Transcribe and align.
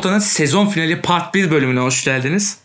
Pota'nın 0.00 0.18
sezon 0.18 0.66
finali 0.66 1.00
Part 1.00 1.34
1 1.34 1.50
bölümüne 1.50 1.80
hoş 1.80 2.04
geldiniz. 2.04 2.58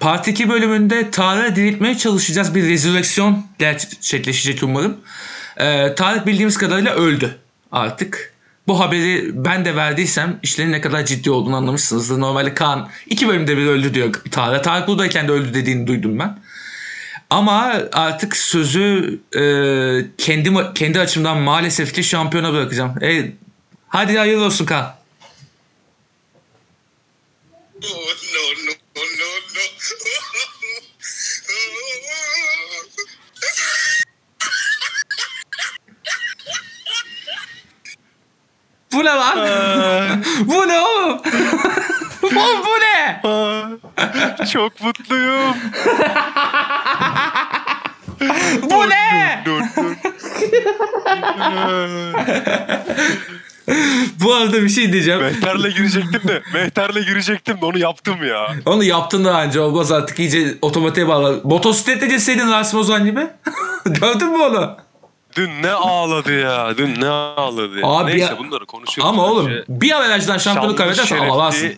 Part 0.00 0.28
2 0.28 0.48
bölümünde 0.48 1.10
Tarık'ı 1.10 1.56
diriltmeye 1.56 1.98
çalışacağız. 1.98 2.54
Bir 2.54 2.68
rezolüksiyon 2.68 3.46
gerçekleşecek 3.58 4.62
umarım. 4.62 4.96
Ee, 5.56 5.94
Tarık 5.94 6.26
bildiğimiz 6.26 6.56
kadarıyla 6.58 6.94
öldü 6.94 7.38
artık. 7.72 8.34
Bu 8.66 8.80
haberi 8.80 9.30
ben 9.44 9.64
de 9.64 9.76
verdiysem 9.76 10.38
işlerin 10.42 10.72
ne 10.72 10.80
kadar 10.80 11.06
ciddi 11.06 11.30
olduğunu 11.30 11.56
anlamışsınızdır. 11.56 12.20
Normalde 12.20 12.54
Kaan 12.54 12.88
iki 13.06 13.28
bölümde 13.28 13.56
bir 13.56 13.66
öldü 13.66 13.94
diyor 13.94 14.12
Tarık. 14.30 14.64
Tarık 14.64 14.88
buradayken 14.88 15.28
de 15.28 15.32
öldü 15.32 15.54
dediğini 15.54 15.86
duydum 15.86 16.18
ben. 16.18 16.38
Ama 17.30 17.74
artık 17.92 18.36
sözü 18.36 19.20
e, 19.36 19.42
kendi 20.18 20.74
kendi 20.74 21.00
açımdan 21.00 21.38
maalesef 21.38 21.94
ki 21.94 22.04
şampiyona 22.04 22.52
bırakacağım. 22.52 23.02
E, 23.02 23.32
hadi 23.88 24.18
hayırlı 24.18 24.44
olsun 24.44 24.66
Kaan. 24.66 25.01
Oh, 27.84 27.88
no, 27.88 28.42
no, 28.64 28.72
no, 28.94 29.28
no. 29.54 29.62
Bu 38.92 39.04
ne 39.04 39.10
lan? 39.10 39.38
bu 40.46 40.68
ne 40.68 40.80
oğlum? 40.80 41.22
bu, 42.22 42.30
bu 42.66 42.80
ne? 42.80 43.20
Çok 44.52 44.80
mutluyum. 44.80 45.56
Bu 48.62 48.88
ne? 48.90 49.44
Bu 54.24 54.34
arada 54.34 54.62
bir 54.62 54.68
şey 54.68 54.92
diyeceğim. 54.92 55.20
Mehter'le 55.20 55.70
girecektim 55.76 56.20
de. 56.28 56.42
Mehter'le 56.54 57.02
girecektim 57.06 57.60
de 57.60 57.64
onu 57.66 57.78
yaptım 57.78 58.26
ya. 58.26 58.54
Onu 58.66 58.84
yaptın 58.84 59.24
daha 59.24 59.44
önce 59.44 59.60
olmaz 59.60 59.92
artık 59.92 60.18
iyice 60.18 60.58
otomatiğe 60.62 61.08
bağlı. 61.08 61.40
Motosikletle 61.44 62.06
geçseydin 62.06 62.50
Rasim 62.52 62.78
Ozan 62.78 63.04
gibi. 63.04 63.26
Gördün 63.84 64.28
mü 64.30 64.38
onu? 64.42 64.76
Dün 65.36 65.62
ne 65.62 65.70
ağladı 65.70 66.40
ya. 66.40 66.78
Dün 66.78 67.00
ne 67.00 67.08
ağladı 67.08 67.78
ya. 67.80 67.86
Abi 67.86 68.10
Neyse 68.10 68.24
ya- 68.24 68.38
bunları 68.38 68.66
konuşuyoruz. 68.66 69.10
Ama 69.12 69.26
oğlum 69.26 69.46
bence. 69.46 69.64
bir 69.68 69.96
averajdan 69.96 70.38
şampiyonluk 70.38 70.78
kaybedersen 70.78 71.18
ağlarsın. 71.18 71.72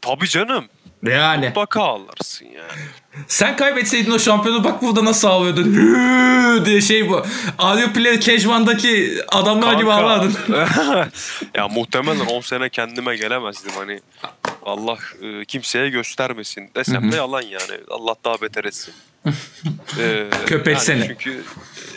Tabii 0.00 0.28
canım. 0.28 0.64
Yani. 1.02 1.46
Mutlaka 1.46 1.82
ağlarsın 1.82 2.44
yani. 2.46 2.82
Sen 3.28 3.56
kaybetseydin 3.56 4.10
o 4.10 4.18
şampiyonu 4.18 4.64
bak 4.64 4.82
burada 4.82 5.04
nasıl 5.04 5.28
ağlıyordun. 5.28 5.64
Hüüü 5.74 6.64
diye 6.66 6.80
şey 6.80 7.08
bu. 7.08 7.22
Audio 7.58 7.92
Player 7.92 8.20
Cashman'daki 8.20 9.18
adamlar 9.28 9.72
gibi 9.72 9.86
Kanka. 9.86 10.04
ağlardın. 10.06 10.34
ya 11.54 11.68
muhtemelen 11.68 12.26
10 12.26 12.40
sene 12.40 12.68
kendime 12.68 13.16
gelemezdim 13.16 13.72
hani. 13.76 14.00
Allah 14.62 14.98
e, 15.22 15.44
kimseye 15.44 15.88
göstermesin 15.90 16.70
desem 16.76 17.12
de 17.12 17.16
yalan 17.16 17.42
yani. 17.42 17.80
Allah 17.90 18.14
daha 18.24 18.40
beter 18.42 18.64
etsin. 18.64 18.94
Ee, 20.00 20.26
Köpek 20.46 20.78
seni. 20.80 20.98
yani 20.98 21.08
Çünkü 21.08 21.42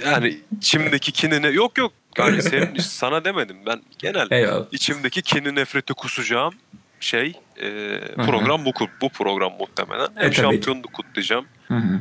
yani 0.05 0.37
içimdeki 0.57 1.11
kinine 1.11 1.47
yok 1.47 1.77
yok. 1.77 1.93
Yani 2.17 2.41
senin 2.41 2.79
sana 2.79 3.25
demedim 3.25 3.57
ben 3.65 3.81
genel 3.99 4.27
Eyvallah. 4.31 4.65
içimdeki 4.71 5.21
kini 5.21 5.55
nefreti 5.55 5.93
kusacağım 5.93 6.53
şey 6.99 7.33
e, 7.61 7.99
program 8.15 8.65
bu 8.65 8.71
bu 9.01 9.09
program 9.09 9.51
muhtemelen. 9.59 10.07
Hem 10.15 10.29
E, 10.29 10.33
şampiyonluk 10.33 10.93
kutlayacağım 10.93 11.45
Hı 11.67 11.73
hı. 11.77 11.99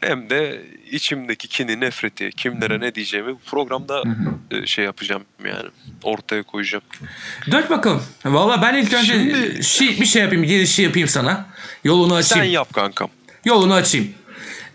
hem 0.00 0.30
de 0.30 0.62
içimdeki 0.90 1.48
kini 1.48 1.80
nefreti 1.80 2.30
kimlere 2.30 2.80
ne 2.80 2.94
diyeceğimi 2.94 3.32
bu 3.34 3.38
programda 3.50 4.02
e, 4.50 4.66
şey 4.66 4.84
yapacağım 4.84 5.24
yani 5.44 5.68
ortaya 6.02 6.42
koyacağım. 6.42 6.84
Dök 7.50 7.70
bakalım. 7.70 8.02
Valla 8.24 8.62
ben 8.62 8.74
ilk 8.74 8.92
önce 8.94 9.12
Şimdi- 9.12 9.64
şey, 9.64 9.88
bir 10.00 10.06
şey 10.06 10.22
yapayım, 10.22 10.44
girişi 10.44 10.82
yapayım 10.82 11.08
sana. 11.08 11.46
Yolunu 11.84 12.22
Sen 12.22 12.36
açayım. 12.36 12.54
yap 12.54 12.72
kankam. 12.74 13.10
Yolunu 13.44 13.74
açayım. 13.74 14.08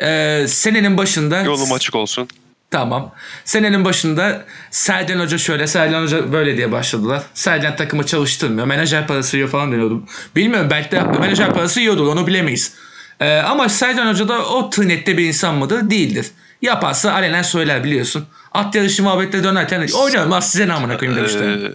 Ee, 0.01 0.45
senenin 0.47 0.97
başında 0.97 1.41
Yolum 1.43 1.71
açık 1.73 1.95
olsun. 1.95 2.27
Tamam. 2.71 3.11
Senenin 3.45 3.85
başında 3.85 4.45
Sergen 4.71 5.19
Hoca 5.19 5.37
şöyle, 5.37 5.67
Sergen 5.67 6.01
Hoca 6.01 6.31
böyle 6.33 6.57
diye 6.57 6.71
başladılar. 6.71 7.23
Sergen 7.33 7.75
takımı 7.75 8.05
çalıştırmıyor. 8.05 8.67
Menajer 8.67 9.07
parası 9.07 9.37
yiyor 9.37 9.49
falan 9.49 9.71
deniyordum. 9.71 10.05
Bilmiyorum 10.35 10.67
belki 10.71 10.91
de 10.91 11.01
menajer 11.01 11.53
parası 11.53 11.79
yiyordur 11.79 12.07
onu 12.07 12.27
bilemeyiz. 12.27 12.73
Ee, 13.19 13.37
ama 13.37 13.69
Sergen 13.69 14.07
Hoca 14.07 14.27
da 14.27 14.45
o 14.45 14.69
tırnette 14.69 15.17
bir 15.17 15.25
insan 15.25 15.55
mıdır? 15.55 15.89
Değildir. 15.89 16.31
Yaparsa 16.61 17.13
alenen 17.13 17.41
söyler 17.41 17.83
biliyorsun. 17.83 18.25
At 18.51 18.75
yarışı 18.75 19.03
muhabbetleri 19.03 19.43
dönerken 19.43 19.87
oynuyorum 19.93 20.33
az 20.33 20.51
size 20.51 20.67
ne 20.67 20.73
amına 20.73 20.97
koyayım 20.97 21.19
demişler. 21.19 21.47
Ee, 21.47 21.71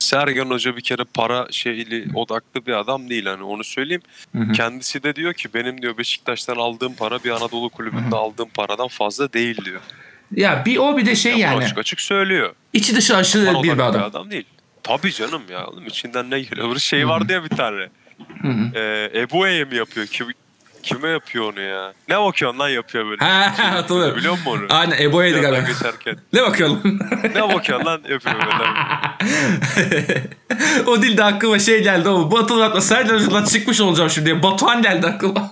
Sergen 0.00 0.44
Hoca 0.50 0.76
bir 0.76 0.80
kere 0.80 1.04
para 1.14 1.46
şeyli 1.50 2.08
odaklı 2.14 2.66
bir 2.66 2.72
adam 2.72 3.10
değil 3.10 3.26
hani 3.26 3.42
onu 3.42 3.64
söyleyeyim. 3.64 4.02
Kendisi 4.54 5.02
de 5.02 5.16
diyor 5.16 5.34
ki 5.34 5.54
benim 5.54 5.82
diyor 5.82 5.98
Beşiktaş'tan 5.98 6.56
aldığım 6.56 6.94
para 6.94 7.24
bir 7.24 7.30
Anadolu 7.30 7.68
kulübünde 7.68 8.16
aldığım 8.16 8.48
paradan 8.48 8.88
fazla 8.88 9.32
değil 9.32 9.64
diyor. 9.64 9.80
Ya 10.36 10.62
bir 10.66 10.76
o 10.76 10.96
bir 10.96 11.06
de 11.06 11.14
şey 11.16 11.32
Yani. 11.32 11.40
yani. 11.40 11.64
Açık 11.64 11.78
açık 11.78 12.00
söylüyor. 12.00 12.54
içi 12.72 12.96
dışı 12.96 13.16
aşırı 13.16 13.62
bir, 13.62 13.62
bir 13.62 13.72
odaklı 13.72 14.02
adam. 14.04 14.30
değil. 14.30 14.44
Tabii 14.82 15.12
canım 15.12 15.42
ya 15.50 15.66
oğlum 15.66 15.86
içinden 15.86 16.30
ne 16.30 16.40
geliyor? 16.40 16.74
Bir 16.74 16.80
şey 16.80 17.08
vardı 17.08 17.32
ya 17.32 17.44
bir 17.44 17.48
tane. 17.48 17.88
Ee, 18.74 19.10
Ebu'ye 19.14 19.64
mi 19.64 19.76
yapıyor? 19.76 20.06
Kim, 20.06 20.26
kime 20.82 21.08
yapıyor 21.08 21.52
onu 21.52 21.60
ya? 21.60 21.92
Ne 22.08 22.20
bakıyorsun 22.20 22.58
lan 22.58 22.68
yapıyor 22.68 23.06
böyle. 23.06 23.24
Ha, 23.24 23.54
hatırlıyorum. 23.58 24.16
Biliyor 24.16 24.32
musun 24.32 24.50
onu? 24.50 24.66
Aynen 24.70 25.02
Ebo'ydı 25.02 25.40
galiba. 25.40 25.68
geçerken. 25.68 26.16
Ne 26.32 26.42
bakıyorsun? 26.42 27.00
Ne 27.34 27.54
bakıyorsun 27.54 27.86
lan 27.86 28.00
yapıyor 28.08 28.36
böyle. 28.36 30.22
o 30.86 31.02
dilde 31.02 31.24
aklıma 31.24 31.58
şey 31.58 31.82
geldi 31.82 32.08
oğlum. 32.08 32.30
Bu 32.30 32.38
hatırlatma 32.38 32.80
Sergen 32.80 33.14
Hoca'dan 33.14 33.44
çıkmış 33.44 33.80
olacağım 33.80 34.10
şimdi. 34.10 34.42
Batuhan 34.42 34.82
geldi 34.82 35.06
aklıma. 35.06 35.50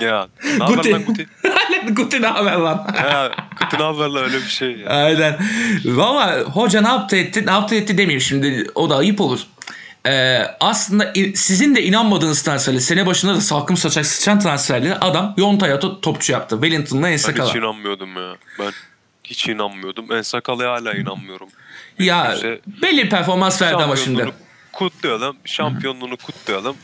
Ya. 0.00 0.28
Ne 0.58 0.64
haber 0.64 0.90
lan 0.90 1.04
Guti? 1.04 1.26
Guti 1.90 2.22
ne 2.22 2.26
haber 2.26 2.52
lan? 2.56 2.86
Ya 2.96 3.30
Guti 3.60 3.78
ne 3.78 3.82
haber 3.82 4.06
lan 4.08 4.24
öyle 4.24 4.36
bir 4.36 4.48
şey 4.48 4.76
ya. 4.76 4.88
Aynen. 4.90 5.38
Valla 5.84 6.40
hoca 6.40 6.80
ne 6.80 6.88
yaptı 6.88 7.16
etti? 7.16 7.46
Ne 7.46 7.50
yaptı 7.50 7.74
etti 7.74 7.98
demeyeyim 7.98 8.20
şimdi. 8.20 8.66
O 8.74 8.90
da 8.90 8.96
ayıp 8.96 9.20
olur. 9.20 9.40
Ee, 10.06 10.42
aslında 10.60 11.12
in- 11.14 11.34
sizin 11.34 11.74
de 11.74 11.82
inanmadığınız 11.82 12.42
transferleri, 12.42 12.82
sene 12.82 13.06
başında 13.06 13.34
da 13.34 13.40
salkım 13.40 13.76
saçak 13.76 14.06
sıçan 14.06 14.38
transferleri 14.40 14.94
adam 14.94 15.34
Yonta'ya 15.36 15.76
to- 15.76 16.00
topçu 16.00 16.32
yaptı. 16.32 16.56
Wellington'la 16.60 17.06
Ben 17.06 17.12
Ensakala. 17.12 17.48
hiç 17.48 17.54
inanmıyordum 17.56 18.16
ya. 18.16 18.36
Ben 18.58 18.72
hiç 19.24 19.48
inanmıyordum. 19.48 20.12
En 20.12 20.22
sakalıya 20.22 20.72
hala 20.72 20.92
inanmıyorum. 20.94 21.48
Ya 21.98 22.22
Mümkünse 22.24 22.60
belli 22.82 23.08
performans 23.08 23.62
verdi 23.62 23.82
ama 23.82 23.96
şimdi. 23.96 24.32
kutlayalım. 24.72 25.36
Şampiyonluğunu 25.44 26.16
kutlayalım. 26.16 26.76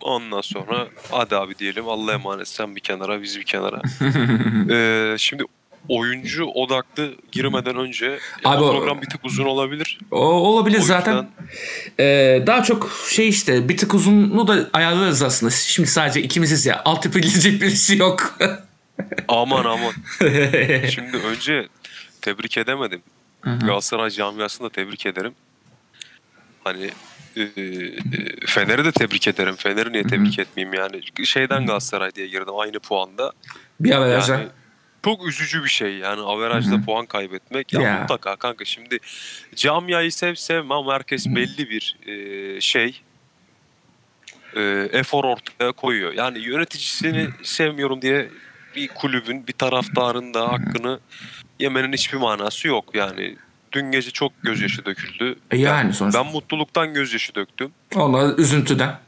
Ondan 0.00 0.40
sonra 0.40 0.86
hadi 1.10 1.36
abi 1.36 1.58
diyelim. 1.58 1.88
Allah'a 1.88 2.14
emanet 2.14 2.48
sen 2.48 2.76
bir 2.76 2.80
kenara 2.80 3.22
biz 3.22 3.38
bir 3.38 3.44
kenara. 3.44 3.80
ee, 4.74 5.14
şimdi 5.18 5.44
oyuncu 5.88 6.44
odaklı 6.44 7.14
girmeden 7.32 7.76
önce 7.76 8.18
Abi 8.44 8.62
o- 8.64 8.72
program 8.72 9.02
bir 9.02 9.06
tık 9.06 9.24
uzun 9.24 9.44
olabilir. 9.44 9.98
O 10.10 10.16
olabilir 10.26 10.78
O 10.78 10.82
zaten. 10.82 11.28
Ee, 12.00 12.42
daha 12.46 12.62
çok 12.62 12.90
şey 13.10 13.28
işte 13.28 13.68
bir 13.68 13.76
tık 13.76 13.94
uzunluğu 13.94 14.46
da 14.46 14.68
ayarlarız 14.72 15.22
aslında. 15.22 15.50
Şimdi 15.52 15.88
sadece 15.88 16.22
ikimiziz 16.22 16.66
ya. 16.66 16.82
Altyapı 16.84 17.18
gidecek 17.20 17.62
birisi 17.62 17.98
yok. 17.98 18.38
Aman 19.28 19.64
aman. 19.64 19.92
Şimdi 20.90 21.16
önce 21.16 21.68
tebrik 22.20 22.58
edemedim. 22.58 23.02
Galatasaray 23.44 24.10
camiasını 24.10 24.66
da 24.66 24.70
tebrik 24.72 25.06
ederim. 25.06 25.32
Hani 26.64 26.90
e, 27.36 27.40
e, 27.42 27.46
Fener'i 28.46 28.84
de 28.84 28.92
tebrik 28.92 29.28
ederim. 29.28 29.54
Fener'i 29.56 29.92
niye 29.92 30.02
tebrik 30.02 30.38
etmeyeyim 30.38 30.74
yani. 30.78 31.00
Şeyden 31.26 31.66
Galatasaray 31.66 32.14
diye 32.14 32.26
girdim 32.26 32.54
aynı 32.58 32.78
puanda. 32.80 33.32
bir 33.80 33.90
averajda. 33.90 34.32
Yani 34.32 34.46
çok 35.04 35.26
üzücü 35.28 35.64
bir 35.64 35.68
şey 35.68 35.96
yani 35.98 36.20
averajda 36.20 36.80
puan 36.86 37.06
kaybetmek. 37.06 37.72
Ya, 37.72 37.80
Ya. 37.82 37.98
mutlaka 38.00 38.36
kanka 38.36 38.64
şimdi 38.64 38.98
camiayı 39.56 40.12
sev 40.12 40.34
sevme 40.34 40.74
ama 40.74 40.94
herkes 40.94 41.26
belli 41.26 41.70
bir 41.70 41.96
e, 42.06 42.60
şey 42.60 43.00
e, 44.56 44.88
efor 44.92 45.24
ortaya 45.24 45.72
koyuyor. 45.72 46.12
Yani 46.12 46.38
yöneticisini 46.38 47.28
sevmiyorum 47.42 48.02
diye 48.02 48.28
bir 48.76 48.88
kulübün 48.88 49.46
bir 49.46 49.52
taraftarın 49.52 50.34
da 50.34 50.48
hakkını 50.52 51.00
yemenin 51.60 51.92
hiçbir 51.92 52.18
manası 52.18 52.68
yok. 52.68 52.84
Yani 52.94 53.36
dün 53.72 53.90
gece 53.90 54.10
çok 54.10 54.32
gözyaşı 54.42 54.84
döküldü. 54.84 55.36
E 55.50 55.56
yani 55.58 55.86
Ben- 55.86 55.92
sonuçta. 55.92 56.24
Ben 56.24 56.32
mutluluktan 56.32 56.94
gözyaşı 56.94 57.34
döktüm. 57.34 57.72
Onlar 57.94 58.38
üzüntüden. 58.38 58.98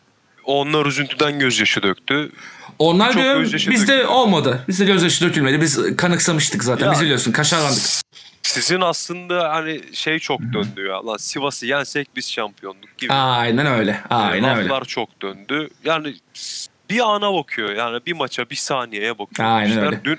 Onlar 0.45 0.87
üzüntüden 0.87 1.39
gözyaşı 1.39 1.83
döktü. 1.83 2.33
Onlar 2.79 3.13
Çok 3.13 3.23
diyorum 3.23 3.43
bizde 3.53 3.93
döküldü. 3.93 4.07
olmadı. 4.07 4.65
Bizde 4.69 4.85
gözyaşı 4.85 5.25
dökülmedi. 5.25 5.61
Biz 5.61 5.97
kanıksamıştık 5.97 6.65
zaten. 6.65 6.87
Ya, 6.87 6.93
Biz 6.93 7.01
biliyorsun 7.01 7.33
kaşarlandık. 7.33 7.83
Sizin 8.43 8.81
aslında 8.81 9.51
hani 9.51 9.81
şey 9.93 10.19
çok 10.19 10.41
döndü 10.41 10.87
ya. 10.89 11.07
Lan 11.07 11.17
Sivas'ı 11.17 11.67
yensek 11.67 12.09
biz 12.17 12.31
şampiyonluk 12.31 12.99
gibi. 12.99 13.13
Aynen 13.13 13.67
öyle. 13.67 14.01
Aynen 14.11 14.57
öyle. 14.57 14.69
Laflar 14.69 14.85
çok 14.85 15.23
döndü. 15.23 15.69
Yani 15.85 16.15
bir 16.91 17.01
ana 17.15 17.35
bakıyor. 17.35 17.71
Yani 17.77 18.01
bir 18.07 18.13
maça 18.13 18.51
bir 18.51 18.57
saniyeye 18.57 19.19
bakıyor. 19.19 19.49
Aynen 19.49 19.79
öyle. 19.79 20.05
Dün 20.05 20.19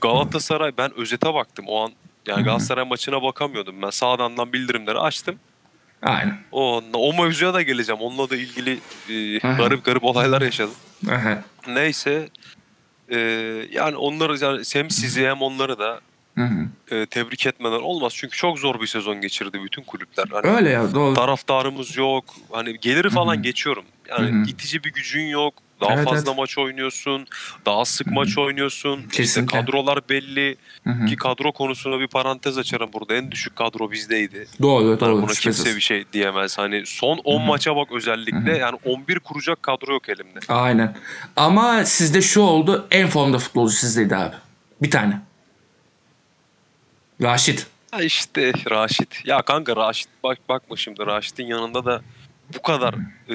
Galatasaray 0.00 0.72
ben 0.78 0.90
özete 0.96 1.34
baktım. 1.34 1.64
O 1.68 1.84
an 1.84 1.92
yani 2.26 2.44
Galatasaray 2.44 2.84
maçına 2.84 3.22
bakamıyordum. 3.22 3.82
Ben 3.82 3.90
sağdandan 3.90 4.52
bildirimleri 4.52 4.98
açtım. 4.98 5.36
Aynen. 6.02 6.38
O, 6.52 6.82
o 6.92 7.22
mevzuya 7.22 7.54
da 7.54 7.62
geleceğim. 7.62 8.00
Onunla 8.02 8.30
da 8.30 8.36
ilgili 8.36 8.72
e, 9.08 9.38
garip 9.38 9.84
garip 9.84 10.04
olaylar 10.04 10.42
yaşadım. 10.42 10.74
Aha. 11.10 11.44
Neyse 11.66 12.28
e, 13.08 13.18
yani 13.70 13.96
onları 13.96 14.42
yani 14.42 14.74
hem 14.74 14.90
sizi 14.90 15.26
hem 15.26 15.42
onları 15.42 15.78
da 15.78 16.00
Hı 16.34 16.44
hı. 16.44 16.94
e, 16.96 17.06
tebrik 17.06 17.46
etmeden 17.46 17.80
olmaz. 17.80 18.12
Çünkü 18.16 18.36
çok 18.36 18.58
zor 18.58 18.80
bir 18.80 18.86
sezon 18.86 19.20
geçirdi 19.20 19.60
bütün 19.64 19.82
kulüpler. 19.82 20.24
Hani 20.32 20.46
Öyle 20.56 20.70
ya 20.70 20.94
doğru. 20.94 21.14
taraftarımız 21.14 21.96
yok. 21.96 22.24
Hani 22.52 22.80
geliri 22.80 23.10
falan 23.10 23.34
Hı 23.34 23.38
hı. 23.38 23.42
geçiyorum. 23.42 23.84
Yani 24.08 24.30
Hı 24.32 24.36
hı. 24.36 24.42
itici 24.50 24.84
bir 24.84 24.92
gücün 24.92 25.26
yok. 25.26 25.54
Daha 25.80 25.92
Evet, 25.94 26.04
fazla 26.04 26.30
evet. 26.30 26.38
maç 26.38 26.58
oynuyorsun. 26.58 27.26
Daha 27.66 27.84
sık 27.84 28.06
maç 28.06 28.38
oynuyorsun. 28.38 29.00
İşte 29.18 29.46
kadrolar 29.46 29.98
belli. 30.08 30.56
Hı 30.84 30.90
hı. 30.90 31.06
Ki 31.06 31.16
kadro 31.16 31.52
konusuna 31.52 32.00
bir 32.00 32.06
parantez 32.06 32.58
açarım 32.58 32.90
burada. 32.92 33.14
En 33.14 33.30
düşük 33.30 33.56
kadro 33.56 33.90
bizdeydi. 33.90 34.46
Doğru 34.62 34.88
Yani 34.88 35.00
doğru. 35.00 35.22
buna 35.22 35.34
şüphesiz. 35.34 35.64
kimse 35.64 35.76
bir 35.76 35.80
şey 35.80 36.04
diyemez. 36.12 36.58
Hani 36.58 36.86
son 36.86 37.18
10 37.24 37.38
Hı 37.38 37.42
hı. 37.42 37.46
maça 37.46 37.76
bak 37.76 37.92
özellikle. 37.92 38.50
Hı 38.52 38.54
hı. 38.54 38.58
Yani 38.58 38.78
11 38.84 39.18
kuracak 39.18 39.62
kadro 39.62 39.92
yok 39.92 40.08
elimde. 40.08 40.38
Aynen. 40.48 40.96
Ama 41.36 41.84
sizde 41.84 42.22
şu 42.22 42.40
oldu. 42.40 42.86
En 42.90 43.08
formda 43.08 43.38
futbolcu 43.38 43.74
sizdeydi 43.74 44.16
abi. 44.16 44.36
Bir 44.82 44.90
tane. 44.90 45.20
Raşit. 47.22 47.66
Ha 47.90 48.02
işte 48.02 48.52
Raşit. 48.70 49.26
Ya 49.26 49.42
kanka 49.42 49.76
Raşit 49.76 50.08
bak 50.22 50.38
bakma 50.48 50.76
şimdi 50.76 51.06
Raşit'in 51.06 51.46
yanında 51.46 51.84
da 51.84 52.02
bu 52.58 52.62
kadar 52.62 52.94
e, 53.28 53.34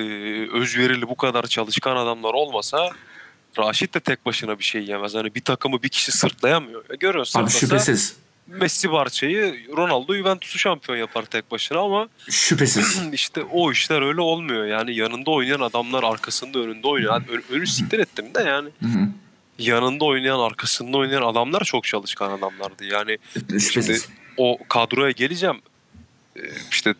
özverili, 0.51 1.09
bu 1.09 1.15
kadar 1.15 1.43
çalışkan 1.43 1.95
adamlar 1.95 2.33
olmasa 2.33 2.89
Raşit 3.59 3.93
de 3.93 3.99
tek 3.99 4.25
başına 4.25 4.59
bir 4.59 4.63
şey 4.63 4.83
yemez. 4.83 5.15
Hani 5.15 5.35
bir 5.35 5.41
takımı 5.41 5.83
bir 5.83 5.89
kişi 5.89 6.11
sırtlayamıyor. 6.11 6.83
Ya 6.89 6.95
görüyorsun 6.95 7.43
Abi 7.43 7.49
sırtlasa 7.49 7.79
şüphesiz. 7.85 8.15
Messi 8.47 8.91
Barça'yı 8.91 9.67
Ronaldo 9.77 10.15
Juventus'u 10.15 10.59
şampiyon 10.59 10.97
yapar 10.97 11.25
tek 11.25 11.51
başına 11.51 11.79
ama 11.79 12.07
Şüphesiz. 12.29 13.01
işte 13.13 13.43
o 13.51 13.71
işler 13.71 14.01
öyle 14.01 14.21
olmuyor. 14.21 14.65
Yani 14.65 14.95
yanında 14.95 15.31
oynayan 15.31 15.59
adamlar 15.59 16.03
arkasında 16.03 16.59
önünde 16.59 16.87
oynuyor. 16.87 17.13
Yani 17.13 17.25
ön- 17.29 17.55
önü 17.55 17.67
siktir 17.67 17.99
ettim 17.99 18.25
de 18.35 18.41
yani. 18.43 18.69
Hı 18.81 18.85
hı. 18.85 19.07
Yanında 19.59 20.05
oynayan, 20.05 20.39
arkasında 20.39 20.97
oynayan 20.97 21.21
adamlar 21.21 21.63
çok 21.63 21.83
çalışkan 21.83 22.31
adamlardı. 22.31 22.85
Yani 22.85 23.17
Şüphesiz. 23.59 24.09
o 24.37 24.57
kadroya 24.69 25.11
geleceğim. 25.11 25.61
Ee, 26.37 26.41
işte 26.71 26.93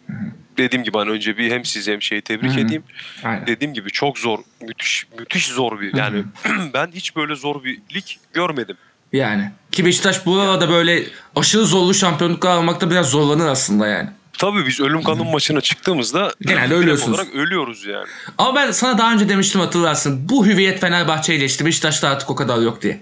dediğim 0.58 0.84
gibi 0.84 0.98
hani 0.98 1.10
önce 1.10 1.38
bir 1.38 1.52
hem 1.52 1.66
sizi 1.66 1.92
hem 1.92 2.02
şeyi 2.02 2.22
tebrik 2.22 2.52
Hı 2.52 2.56
hı. 2.56 2.60
edeyim. 2.60 2.84
Aynen. 3.24 3.48
Dediğim 3.48 3.74
gibi 3.74 3.90
çok 3.92 4.18
zor, 4.20 4.40
müthiş 4.62 5.06
müthiş 5.20 5.48
zor 5.48 5.82
bir 5.82 5.98
yani 5.98 6.24
ben 6.74 6.88
hiç 6.94 7.16
böyle 7.16 7.36
zor 7.36 7.64
bir 7.64 7.80
lig 7.96 8.06
görmedim. 8.34 8.78
Yani. 9.14 9.52
Ki 9.72 9.86
Beşiktaş 9.86 10.26
bu 10.26 10.40
arada 10.40 10.70
böyle 10.70 11.04
aşırı 11.36 11.66
zorlu 11.66 11.94
şampiyonluklar 11.94 12.52
almakta 12.52 12.92
biraz 12.92 13.10
zorlanır 13.10 13.48
aslında 13.48 13.88
yani. 13.88 14.10
Tabii 14.40 14.66
biz 14.66 14.80
ölüm 14.80 15.04
kalım 15.04 15.32
maçına 15.32 15.62
çıktığımızda 15.62 16.34
Genelde 16.42 16.74
ölüyorsunuz. 16.74 17.20
olarak 17.20 17.34
ölüyoruz 17.36 17.86
yani. 17.86 18.08
Ama 18.38 18.56
ben 18.56 18.72
sana 18.72 18.98
daha 18.98 19.14
önce 19.14 19.30
demiştim 19.30 19.62
hatırlarsın. 19.62 20.30
Bu 20.30 20.46
hüviyet 20.46 20.80
Fenerbahçe 20.82 21.36
ile 21.36 21.46
işte 21.46 21.66
Beşiktaş'ta 21.66 22.10
artık 22.10 22.30
o 22.30 22.36
kadar 22.36 22.58
yok 22.62 22.82
diye. 22.82 23.02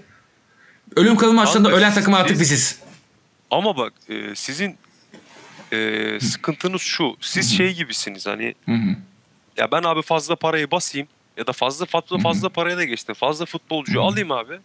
Ölüm 0.96 1.16
kalım 1.16 1.34
maçlarında 1.34 1.70
ölen 1.70 1.94
takım 1.94 2.14
artık 2.14 2.40
biziz. 2.40 2.78
Ama 3.50 3.76
bak 3.76 3.92
e, 4.08 4.34
sizin 4.34 4.76
e, 5.72 6.20
sıkıntınız 6.20 6.82
şu. 6.82 7.16
Siz 7.20 7.56
şey 7.56 7.74
gibisiniz 7.74 8.26
hani 8.26 8.54
ya 9.56 9.72
ben 9.72 9.82
abi 9.82 10.02
fazla 10.02 10.36
parayı 10.36 10.70
basayım 10.70 11.08
ya 11.36 11.46
da 11.46 11.52
fazla 11.52 11.86
fazla 11.86 12.18
fazla 12.18 12.48
paraya 12.48 12.76
da 12.76 12.84
geçtim. 12.84 13.14
Fazla 13.14 13.46
futbolcu 13.46 14.02
alayım 14.02 14.32
abi. 14.32 14.58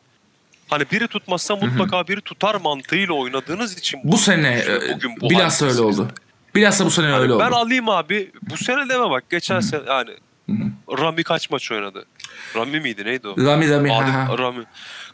Hani 0.70 0.84
biri 0.92 1.08
tutmazsa 1.08 1.56
mutlaka 1.56 2.08
biri 2.08 2.22
tutar 2.22 2.56
mantığıyla 2.56 3.14
oynadığınız 3.14 3.78
için 3.78 4.00
Bu 4.04 4.18
sene 4.18 4.58
işte 4.60 4.72
e, 4.72 4.96
bugün 4.96 5.22
bu 5.22 5.30
bilhassa 5.30 5.66
öyle 5.66 5.82
oldu. 5.82 6.08
Bilhassa 6.56 6.86
bu 6.86 6.92
sene 6.92 7.06
Hani 7.08 7.18
öyle 7.22 7.40
ben 7.40 7.48
oldu. 7.48 7.56
alayım 7.56 7.90
abi. 7.90 8.32
Bu 8.42 8.58
sene 8.58 8.90
deme 8.90 9.10
bak. 9.10 9.24
Geçen 9.30 9.60
sene 9.60 9.82
yani. 9.88 10.10
Rami 11.00 11.24
kaç 11.24 11.50
maç 11.50 11.72
oynadı? 11.72 12.06
Rami 12.56 12.80
miydi 12.80 13.06
neydi 13.06 13.28
o? 13.28 13.36
Rami 13.46 13.70
Rami. 13.70 13.90
ha, 13.92 13.98
Adem 13.98 14.14
ha. 14.14 14.38
Rami. 14.38 14.64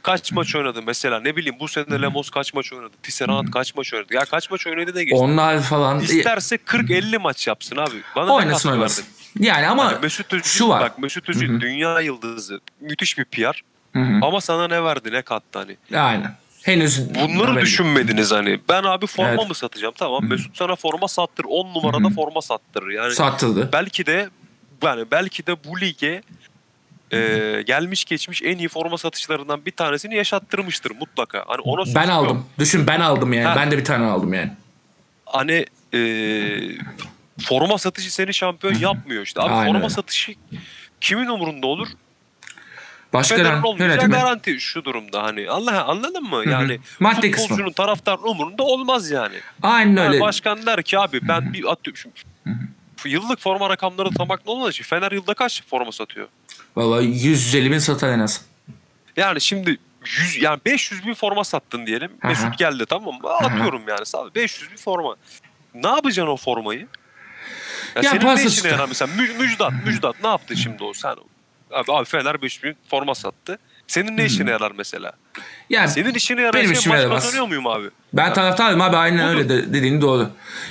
Kaç 0.03 0.31
maç 0.31 0.55
oynadı 0.55 0.81
mesela 0.87 1.19
ne 1.19 1.35
bileyim 1.35 1.55
bu 1.59 1.67
sene 1.67 2.01
Lemos 2.01 2.29
kaç 2.29 2.53
maç 2.53 2.73
oynadı? 2.73 2.91
Tisserand 3.03 3.47
kaç 3.51 3.75
maç 3.75 3.93
oynadı? 3.93 4.13
Ya 4.13 4.25
kaç 4.25 4.51
maç 4.51 4.67
oynadı 4.67 4.95
da 4.95 5.01
geçti. 5.03 5.15
Onlar 5.17 5.61
falan. 5.61 5.99
İsterse 5.99 6.55
40-50 6.55 7.17
maç 7.17 7.47
yapsın 7.47 7.77
abi. 7.77 7.95
Bana 8.15 8.33
Oynasın 8.33 8.69
oynasın. 8.71 9.05
Yani 9.39 9.67
ama 9.67 9.85
Hani 9.85 9.97
Mesut 10.01 10.33
Özil, 10.33 10.43
şu 10.43 10.69
var. 10.69 10.81
bak 10.81 10.99
Mesut 10.99 11.29
Özil 11.29 11.49
Hı 11.49 11.53
hı. 11.53 11.61
dünya 11.61 11.99
yıldızı. 12.01 12.59
Müthiş 12.81 13.17
bir 13.17 13.25
PR. 13.25 13.61
Hı 13.93 13.99
hı. 13.99 14.19
Ama 14.21 14.41
sana 14.41 14.67
ne 14.67 14.83
verdi 14.83 15.11
ne 15.11 15.21
kattı 15.21 15.59
hani. 15.59 15.77
Aynen. 16.01 16.35
Henüz 16.69 17.15
Bunları 17.15 17.61
düşünmediniz 17.61 18.31
hani. 18.31 18.59
Ben 18.69 18.83
abi 18.83 19.07
forma 19.07 19.29
Evet. 19.29 19.49
mı 19.49 19.55
satacağım? 19.55 19.93
Tamam 19.97 20.25
Mesut 20.29 20.57
sana 20.57 20.75
forma 20.75 21.07
sattır. 21.07 21.45
10 21.49 21.73
numarada 21.73 22.09
forma 22.09 22.41
sattırır. 22.41 22.91
Yani 22.91 23.13
sattırdı. 23.13 23.69
belki 23.73 24.05
de 24.05 24.29
yani 24.83 25.05
belki 25.11 25.47
de 25.47 25.63
bu 25.63 25.81
lige 25.81 26.21
e, 27.11 27.17
gelmiş 27.67 28.05
geçmiş 28.05 28.41
en 28.43 28.57
iyi 28.57 28.67
forma 28.67 28.97
satışlarından 28.97 29.65
bir 29.65 29.71
tanesini 29.71 30.15
yaşattırmıştır 30.15 30.91
mutlaka. 30.91 31.43
Hani 31.47 31.61
ona 31.61 31.95
Ben 31.95 32.01
yok. 32.03 32.11
aldım. 32.11 32.45
Düşün 32.59 32.87
ben 32.87 32.99
aldım 32.99 33.33
yani. 33.33 33.45
Ha. 33.47 33.55
Ben 33.55 33.71
de 33.71 33.77
bir 33.77 33.85
tane 33.85 34.05
aldım 34.05 34.33
yani. 34.33 34.51
Hani 35.25 35.65
e, 35.93 35.99
forma 37.41 37.77
satışı 37.77 38.13
seni 38.13 38.33
şampiyon 38.33 38.73
yapmıyor 38.73 39.23
işte. 39.23 39.41
Abi 39.41 39.53
Aynen 39.53 39.73
forma 39.73 39.89
satışı 39.89 40.33
kimin 41.01 41.27
umurunda 41.27 41.67
olur? 41.67 41.87
Başka 43.13 43.35
yönetim. 43.37 43.63
olmayacağı 43.63 44.09
garanti 44.09 44.59
şu 44.59 44.85
durumda 44.85 45.23
hani. 45.23 45.49
Allah 45.49 45.85
anladın 45.85 46.23
mı? 46.23 46.43
Yani 46.49 46.79
Madde 46.99 47.31
kısmı. 47.31 47.73
taraftarın 47.73 48.23
umurunda 48.23 48.63
olmaz 48.63 49.11
yani. 49.11 49.35
Aynen 49.63 49.95
Yani 50.03 50.09
öyle. 50.09 50.19
başkan 50.19 50.65
der 50.65 50.83
ki 50.83 50.99
abi 50.99 51.27
ben 51.27 51.53
bir 51.53 51.71
atıyorum 51.71 52.01
şimdi. 52.01 52.15
Yıllık 53.05 53.39
forma 53.39 53.69
rakamları 53.69 54.09
tam 54.09 54.31
aklımda 54.31 54.51
olmadığı 54.51 54.69
için 54.71 54.83
Fener 54.83 55.11
yılda 55.11 55.33
kaç 55.33 55.63
forma 55.67 55.91
satıyor? 55.91 56.27
Vallahi 56.75 57.05
150 57.05 57.71
bin 57.71 57.79
satar 57.79 58.09
en 58.09 58.19
az. 58.19 58.45
Yani 59.17 59.41
şimdi 59.41 59.77
100 60.05 60.41
yani 60.41 60.59
500 60.65 61.05
bin 61.07 61.13
forma 61.13 61.43
sattın 61.43 61.85
diyelim. 61.85 62.11
Aha. 62.21 62.27
Mesut 62.27 62.57
geldi 62.57 62.85
tamam 62.89 63.13
mı? 63.21 63.29
Atıyorum 63.29 63.81
yani 63.87 64.05
sadece 64.05 64.35
500 64.35 64.71
bin 64.71 64.77
forma. 64.77 65.15
Ne 65.73 65.87
yapacaksın 65.87 66.31
o 66.31 66.37
formayı? 66.37 66.87
Ya, 67.95 68.01
Ya 68.03 68.11
senin 68.11 68.35
ne 68.35 68.43
işine 68.43 68.71
yarar 68.71 68.87
mesela? 68.87 69.15
Mü- 69.15 69.33
Müjdat, 69.39 69.73
Müjdat 69.85 70.15
ne 70.23 70.29
yaptı 70.29 70.57
şimdi 70.57 70.83
o? 70.83 70.93
Sen 70.93 71.15
abi, 71.73 71.91
abi 71.93 72.05
Fener 72.05 72.41
500 72.41 72.63
bin 72.63 72.75
forma 72.89 73.15
sattı. 73.15 73.57
Senin 73.87 74.17
ne 74.17 74.25
işine 74.25 74.51
yarar 74.51 74.71
mesela? 74.77 75.11
Yani 75.69 75.89
Senin 75.89 76.13
işine 76.13 76.41
yarar 76.41 76.53
benim 76.53 76.65
şey 76.65 76.73
işime 76.79 76.97
yaramaz. 76.97 77.23
kazanıyor 77.23 77.47
muyum 77.47 77.67
abi? 77.67 77.85
ben 78.13 78.25
Ya, 78.27 78.33
taraftarım 78.33 78.81
abi 78.81 78.97
aynen 78.97 79.27
Budur. 79.27 79.37
öyle 79.37 79.49
de, 79.49 79.73
dediğin 79.73 80.01
doğru. 80.01 80.29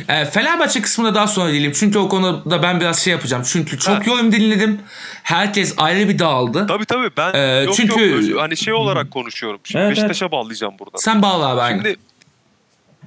Ee, 0.08 0.24
Fenerbahçe 0.24 0.82
kısmına 0.82 1.14
daha 1.14 1.26
sonra 1.26 1.52
değilim. 1.52 1.72
Çünkü 1.74 1.98
o 1.98 2.08
konuda 2.08 2.62
ben 2.62 2.80
biraz 2.80 3.00
şey 3.04 3.10
yapacağım. 3.12 3.42
Çünkü 3.46 3.78
çok 3.78 3.94
Ha. 3.94 4.02
yorum 4.06 4.32
dinledim. 4.32 4.80
Herkes 5.22 5.74
ayrı 5.76 6.08
bir 6.08 6.18
dağıldı. 6.18 6.66
Tabii 6.66 6.84
tabii 6.84 7.10
ben 7.16 7.32
Ee, 7.34 7.62
yok 7.64 7.74
çünkü- 7.76 8.30
yok 8.30 8.40
hani 8.42 8.56
şey 8.56 8.74
olarak 8.74 9.10
konuşuyorum. 9.10 9.60
Şimdi 9.64 9.82
Evet, 9.84 9.90
Beşiktaş'a 9.96 10.30
bağlayacağım 10.30 10.74
buradan. 10.78 10.98
Sen 10.98 11.22
bağla 11.22 11.48
abi 11.48 11.60
aynen. 11.60 11.76
Şimdi 11.82 11.96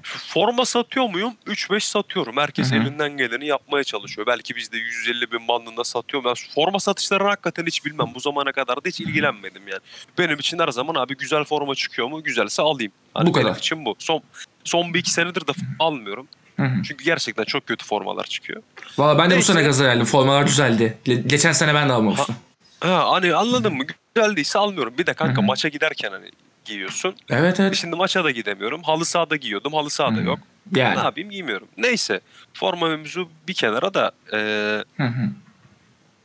forma 0.03 0.65
satıyor 0.65 1.09
muyum? 1.09 1.33
3-5 1.47 1.79
satıyorum. 1.79 2.37
Herkes 2.37 2.71
Hı 2.71 2.75
hı. 2.75 2.79
elinden 2.79 3.17
geleni 3.17 3.47
yapmaya 3.47 3.83
çalışıyor. 3.83 4.27
Belki 4.27 4.55
biz 4.55 4.71
de 4.71 4.77
150 4.77 5.31
bin 5.31 5.47
bandında 5.47 5.83
satıyorum. 5.83 6.29
Ben 6.29 6.53
forma 6.55 6.79
satışlarını 6.79 7.27
hakikaten 7.27 7.65
hiç 7.65 7.85
bilmem. 7.85 8.07
Bu 8.15 8.19
zamana 8.19 8.51
kadar 8.51 8.75
da 8.77 8.81
hiç 8.85 8.99
ilgilenmedim 9.01 9.67
yani. 9.67 9.81
Benim 10.17 10.39
için 10.39 10.59
her 10.59 10.67
zaman 10.67 10.95
abi 10.95 11.17
güzel 11.17 11.43
forma 11.43 11.75
çıkıyor 11.75 12.07
mu? 12.07 12.23
Güzelse 12.23 12.61
alayım. 12.61 12.91
Hani 13.13 13.27
Bu 13.27 13.31
kadar. 13.31 13.45
Benim 13.45 13.57
için 13.57 13.85
bu. 13.85 13.95
Son 13.99 14.21
son 14.63 14.93
bir 14.93 14.99
iki 14.99 15.11
senedir 15.11 15.47
de 15.47 15.51
almıyorum. 15.79 16.27
Hı 16.57 16.63
hı. 16.65 16.83
Çünkü 16.83 17.05
gerçekten 17.05 17.43
çok 17.43 17.65
kötü 17.67 17.85
formalar 17.85 18.23
çıkıyor. 18.23 18.61
Valla 18.97 19.17
ben 19.17 19.25
de 19.25 19.29
bu 19.31 19.35
Neyse. 19.35 19.53
sene 19.53 19.63
gaza 19.63 19.83
geldim. 19.83 20.05
Formalar 20.05 20.43
güzeldi. 20.43 20.97
Le- 21.09 21.15
geçen 21.15 21.51
sene 21.51 21.73
ben 21.73 21.89
de 21.89 21.93
almamıştım. 21.93 22.35
Ha, 22.79 23.11
hani 23.11 23.35
anladın 23.35 23.73
mı? 23.73 23.83
Güzel 24.15 24.35
değilse 24.35 24.59
almıyorum. 24.59 24.93
Bir 24.97 25.05
de 25.05 25.13
kanka 25.13 25.37
Hı 25.37 25.41
hı. 25.41 25.45
maça 25.45 25.67
giderken 25.69 26.11
hani 26.11 26.29
giyiyorsun. 26.65 27.15
Evet 27.29 27.59
evet. 27.59 27.75
Şimdi 27.75 27.95
maça 27.95 28.23
da 28.23 28.31
gidemiyorum. 28.31 28.83
Halı 28.83 29.05
sahada 29.05 29.35
giyiyordum. 29.35 29.73
Halı 29.73 29.89
sahada 29.89 30.19
Hı. 30.19 30.23
yok. 30.23 30.39
Yani. 30.75 30.95
Ne 30.97 31.03
yapayım 31.03 31.29
giymiyorum. 31.29 31.67
Neyse. 31.77 32.19
Forma 32.53 32.87
mevzu 32.89 33.29
bir 33.47 33.53
kenara 33.53 33.93
da 33.93 34.11
e, 34.33 34.39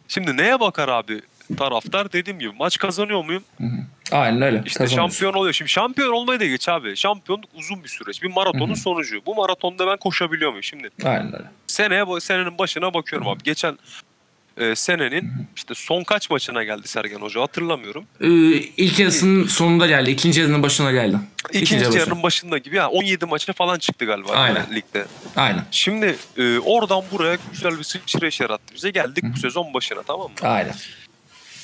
şimdi 0.08 0.36
neye 0.36 0.60
bakar 0.60 0.88
abi 0.88 1.20
taraftar? 1.58 2.12
Dediğim 2.12 2.38
gibi 2.38 2.52
maç 2.58 2.78
kazanıyor 2.78 3.24
muyum? 3.24 3.44
Hı 3.58 3.64
hı. 3.64 4.16
Aynen 4.16 4.42
öyle. 4.42 4.62
İşte 4.66 4.86
şampiyon 4.86 5.32
oluyor. 5.32 5.52
Şimdi 5.52 5.70
şampiyon 5.70 6.12
olmayı 6.12 6.40
da 6.40 6.44
geç 6.46 6.68
abi. 6.68 6.96
Şampiyonluk 6.96 7.50
uzun 7.54 7.84
bir 7.84 7.88
süreç. 7.88 8.22
Bir 8.22 8.30
maratonun 8.32 8.68
Hı 8.68 8.72
hı. 8.72 8.76
sonucu. 8.76 9.20
Bu 9.26 9.34
maratonda 9.34 9.86
ben 9.86 9.96
koşabiliyor 9.96 10.50
muyum? 10.50 10.62
Şimdi 10.62 10.88
Aynen 11.04 11.34
öyle. 11.34 11.44
seneye 11.66 12.20
senenin 12.20 12.58
başına 12.58 12.94
bakıyorum 12.94 13.28
abi. 13.28 13.42
Geçen 13.42 13.78
e, 14.56 14.74
senenin 14.74 15.32
işte 15.56 15.74
son 15.74 16.04
kaç 16.04 16.30
maçına 16.30 16.64
geldi 16.64 16.88
Sergen 16.88 17.18
Hoca 17.18 17.40
hatırlamıyorum. 17.40 18.04
Ee, 18.20 18.26
ilk 18.76 18.98
yarısının 18.98 19.46
sonunda 19.46 19.86
geldi. 19.86 20.10
İkinci 20.10 20.40
yarının 20.40 20.62
başına 20.62 20.92
geldi. 20.92 21.16
İkinci 21.52 21.86
başı. 21.86 21.98
yarının 21.98 22.22
başında 22.22 22.58
gibi 22.58 22.76
ya 22.76 22.88
17 22.88 23.26
maça 23.26 23.52
falan 23.52 23.78
çıktı 23.78 24.04
galiba 24.04 24.32
Aynen. 24.32 24.66
ligde. 24.74 25.04
Aynen. 25.36 25.64
Şimdi 25.70 26.16
e, 26.36 26.58
oradan 26.58 27.02
buraya 27.12 27.38
güzel 27.52 27.78
bir 27.78 27.84
sıçrayış 27.84 28.40
yarattı 28.40 28.74
bize. 28.74 28.90
Geldik 28.90 29.24
bu 29.34 29.38
sezon 29.38 29.74
başına 29.74 30.02
tamam 30.02 30.26
mı? 30.26 30.48
Aynen. 30.48 30.74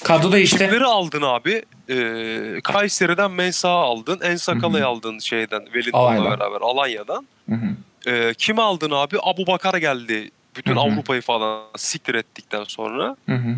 Kadroda 0.05 0.39
işte. 0.39 0.67
Kimleri 0.67 0.85
aldın 0.85 1.23
abi? 1.23 1.63
E, 1.89 2.61
Kayseri'den 2.65 3.31
Mensah'ı 3.31 3.73
aldın. 3.73 4.21
Ensakala'yı 4.21 4.87
aldın 4.87 5.19
şeyden 5.19 5.65
Wellington'la 5.65 6.25
beraber 6.25 6.61
Alanya'dan. 6.61 7.27
Hı 7.49 7.55
hı. 7.55 8.11
E, 8.11 8.35
kimi 8.35 8.63
aldın 8.63 8.91
abi? 8.91 9.17
Abu 9.23 9.47
Bakar 9.47 9.75
geldi 9.75 10.31
Bütün 10.57 10.71
Hı 10.71 10.75
hı. 10.77 10.81
Avrupa'yı 10.81 11.23
falan 11.23 11.63
siktir 11.77 12.15
ettikten 12.15 12.65
sonra 12.65 13.17
Hı 13.29 13.35
hı. 13.35 13.57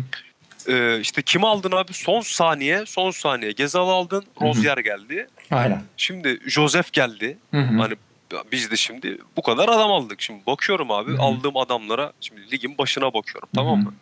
e, 0.73 0.99
işte 0.99 1.21
kimi 1.21 1.47
aldın 1.47 1.71
abi? 1.71 1.93
Son 1.93 2.21
saniye, 2.21 2.83
son 2.85 3.11
saniye. 3.11 3.51
Gezal 3.51 3.89
aldın. 3.89 4.25
Rozier 4.41 4.77
geldi. 4.77 5.27
Aynen. 5.51 5.81
Şimdi 5.97 6.39
Joseph 6.47 6.93
geldi. 6.93 7.37
Hı 7.51 7.57
hı. 7.61 7.77
Hani 7.81 7.93
biz 8.51 8.71
de 8.71 8.75
şimdi 8.75 9.17
bu 9.37 9.41
kadar 9.41 9.69
adam 9.69 9.91
aldık. 9.91 10.21
Şimdi 10.21 10.45
bakıyorum 10.47 10.91
abi 10.91 11.11
Hı 11.11 11.15
hı. 11.17 11.21
aldığım 11.21 11.57
adamlara 11.57 12.13
şimdi 12.21 12.51
ligin 12.51 12.77
başına 12.77 13.13
bakıyorum 13.13 13.49
tamam 13.55 13.79
mı? 13.83 13.93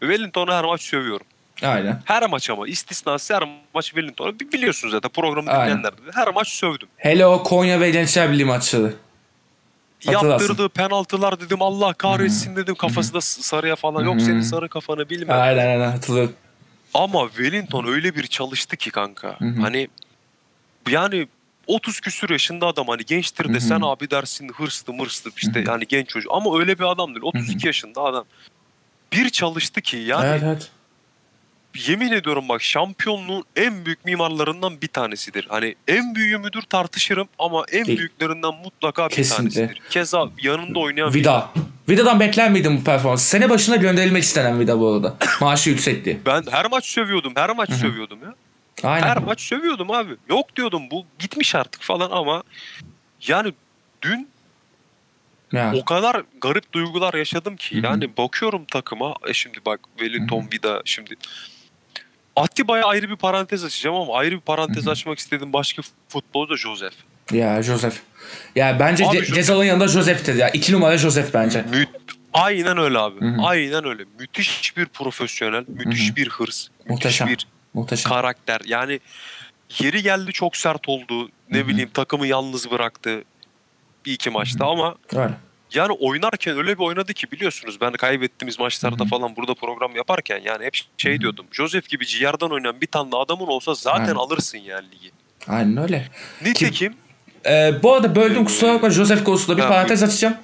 Wellington'u 0.00 0.52
her 0.52 0.64
maç 0.64 0.82
sövüyorum. 0.82 1.26
Aynen. 1.62 2.02
Her 2.04 2.28
maç 2.30 2.50
ama 2.50 2.68
istisnası 2.68 3.34
her 3.34 3.42
maç 3.74 3.86
Wellington'u 3.86 4.40
bi- 4.40 4.52
biliyorsunuz 4.52 4.92
zaten 4.92 5.10
programı 5.10 5.46
dinleyenler. 5.50 5.92
Her 6.14 6.28
maç 6.28 6.48
sövdüm. 6.48 6.88
Hele 6.96 7.26
o 7.26 7.42
Konya 7.42 7.80
ve 7.80 7.90
Gençler 7.90 8.32
Birliği 8.32 8.44
maçları. 8.44 8.94
Hatırlarsın. 10.04 10.28
Yaptırdığı 10.28 10.68
penaltılar 10.68 11.40
dedim 11.40 11.62
Allah 11.62 11.92
kahretsin 11.92 12.56
dedim 12.56 12.74
kafası 12.74 13.14
da 13.14 13.20
sarıya 13.20 13.76
falan. 13.76 14.04
Yok 14.04 14.20
senin 14.20 14.40
sarı 14.40 14.68
kafanı 14.68 15.10
bilmem. 15.10 15.40
Aynen 15.40 15.66
aynen 15.66 15.90
hatırlıyorum. 15.90 16.32
Ama 16.94 17.28
Wellington 17.28 17.86
öyle 17.86 18.14
bir 18.14 18.26
çalıştı 18.26 18.76
ki 18.76 18.90
kanka. 18.90 19.36
Hani 19.60 19.88
yani 20.90 21.28
30 21.66 22.00
küsür 22.00 22.30
yaşında 22.30 22.66
adam 22.66 22.88
hani 22.88 23.04
gençtir 23.04 23.44
hı. 23.44 23.54
desen 23.54 23.80
abi 23.82 24.10
dersin 24.10 24.48
hırslı 24.48 24.92
mırslı 24.92 25.30
işte 25.36 25.64
yani 25.66 25.84
genç 25.88 26.08
çocuk 26.08 26.32
ama 26.34 26.58
öyle 26.58 26.78
bir 26.78 26.84
adam 26.84 27.14
değil 27.14 27.22
32 27.22 27.66
yaşında 27.66 28.00
adam. 28.00 28.24
Bir 29.12 29.30
çalıştı 29.30 29.80
ki 29.80 29.96
yani 29.96 30.26
Evet 30.26 30.42
evet. 30.44 30.70
Yemin 31.88 32.12
ediyorum 32.12 32.48
bak 32.48 32.62
şampiyonluğun 32.62 33.44
en 33.56 33.84
büyük 33.84 34.04
mimarlarından 34.04 34.80
bir 34.82 34.88
tanesidir. 34.88 35.46
Hani 35.48 35.74
en 35.88 36.14
büyüğü 36.14 36.38
müdür 36.38 36.62
tartışırım 36.62 37.28
ama 37.38 37.64
en 37.72 37.86
Değil. 37.86 37.98
büyüklerinden 37.98 38.54
mutlaka 38.64 39.08
bir 39.08 39.14
Kesinlikle. 39.14 39.60
tanesidir. 39.60 39.82
Keza 39.90 40.28
yanında 40.42 40.78
oynayan 40.78 41.14
Vida. 41.14 41.50
Vida'dan 41.88 42.20
bekler 42.20 42.50
miydin 42.50 42.80
bu 42.80 42.84
performans? 42.84 43.22
Sene 43.24 43.50
başına 43.50 43.76
gönderilmek 43.76 44.22
istenen 44.22 44.60
Vida 44.60 44.80
bu 44.80 44.88
arada. 44.92 45.16
Maaşı 45.40 45.70
yüksekti. 45.70 46.20
Ben 46.26 46.42
her 46.50 46.66
maç 46.70 46.86
sövüyordum, 46.86 47.32
her 47.36 47.50
maç 47.50 47.68
Hı 47.68 47.74
hı. 47.74 47.78
sövüyordum 47.78 48.18
ya. 48.24 48.34
Aynen. 48.82 49.06
Her 49.06 49.18
maç 49.18 49.40
sövüyordum 49.40 49.90
abi. 49.90 50.12
Yok 50.28 50.56
diyordum 50.56 50.82
bu 50.90 51.06
gitmiş 51.18 51.54
artık 51.54 51.82
falan 51.82 52.10
ama 52.10 52.42
yani 53.26 53.52
dün 54.02 54.28
Ya. 55.52 55.72
o 55.74 55.84
kadar 55.84 56.22
garip 56.40 56.72
duygular 56.72 57.14
yaşadım 57.14 57.56
ki 57.56 57.76
Hı 57.76 57.80
hı. 57.80 57.84
yani 57.86 58.16
bakıyorum 58.16 58.64
takıma 58.64 59.14
e 59.28 59.32
şimdi 59.34 59.58
bak 59.66 59.80
Wellington 59.98 60.48
Vida 60.52 60.82
şimdi 60.84 61.14
Atiba'ya 62.36 62.84
ayrı 62.84 63.10
bir 63.10 63.16
parantez 63.16 63.64
açacağım 63.64 63.96
ama 63.96 64.16
ayrı 64.18 64.34
bir 64.34 64.40
parantez 64.40 64.88
açmak 64.88 65.18
istediğim 65.18 65.52
başka 65.52 65.82
futbolcu 66.08 66.52
da 66.52 66.56
Joseph. 66.56 66.92
Ya 67.32 67.62
Joseph. 67.62 67.94
Ya 68.56 68.76
bence 68.80 69.06
Abi 69.06 69.16
Ce- 69.16 69.34
Gezal'ın 69.34 69.64
yanında 69.64 69.88
Joseph'tir 69.88 70.34
ya. 70.34 70.48
İki 70.48 70.72
numara 70.72 70.98
Joseph 70.98 71.34
bence. 71.34 71.62
Mü- 71.62 71.86
Aynen 72.32 72.78
öyle 72.78 72.98
abi. 72.98 73.20
Hı 73.20 73.24
hı. 73.28 73.42
Aynen 73.42 73.84
öyle. 73.86 74.04
Müthiş 74.20 74.76
bir 74.76 74.86
profesyonel, 74.86 75.64
müthiş 75.68 76.08
Hı 76.08 76.12
hı. 76.12 76.16
bir 76.16 76.28
hırs, 76.28 76.68
Muhteşem. 76.88 77.28
müthiş 77.28 77.46
bir 77.46 77.50
Muhteşem. 77.74 78.12
karakter. 78.12 78.60
Yani 78.64 79.00
yeri 79.80 80.02
geldi 80.02 80.32
çok 80.32 80.56
sert 80.56 80.88
oldu. 80.88 81.28
Ne 81.50 81.58
Hı 81.58 81.62
hı. 81.62 81.68
bileyim 81.68 81.90
takımı 81.94 82.26
yalnız 82.26 82.70
bıraktı 82.70 83.24
bir 84.06 84.12
iki 84.12 84.30
maçta 84.30 84.66
ama 84.66 84.94
Öyle. 85.14 85.30
Yani 85.74 85.92
oynarken 85.92 86.56
öyle 86.56 86.78
bir 86.78 86.82
oynadı 86.84 87.14
ki 87.14 87.30
biliyorsunuz 87.32 87.80
ben 87.80 87.92
kaybettiğimiz 87.92 88.58
maçlarda 88.58 89.00
Hı 89.02 89.04
hı. 89.04 89.08
falan 89.08 89.36
burada 89.36 89.54
program 89.54 89.96
yaparken 89.96 90.40
yani 90.44 90.64
hep 90.64 90.76
şey 90.96 91.20
diyordum. 91.20 91.46
Joseph 91.52 91.88
gibi 91.88 92.06
ciğerden 92.06 92.46
oynayan 92.46 92.80
bir 92.80 92.86
tane 92.86 93.16
adamın 93.16 93.46
olsa 93.46 93.74
zaten 93.74 94.00
Aynen. 94.00 94.14
alırsın 94.14 94.58
yani 94.58 94.86
ligi. 94.86 95.10
Aynen 95.48 95.76
öyle. 95.76 96.08
Nitekim 96.42 96.94
Ee, 97.46 97.74
bu 97.82 97.94
arada 97.94 98.14
böldüm 98.16 98.44
kusura 98.44 98.74
bakma 98.74 98.90
Joseph 98.90 99.24
konusunda 99.24 99.56
bir 99.56 99.62
ha, 99.62 99.68
parantez 99.68 100.02
açacağım. 100.02 100.34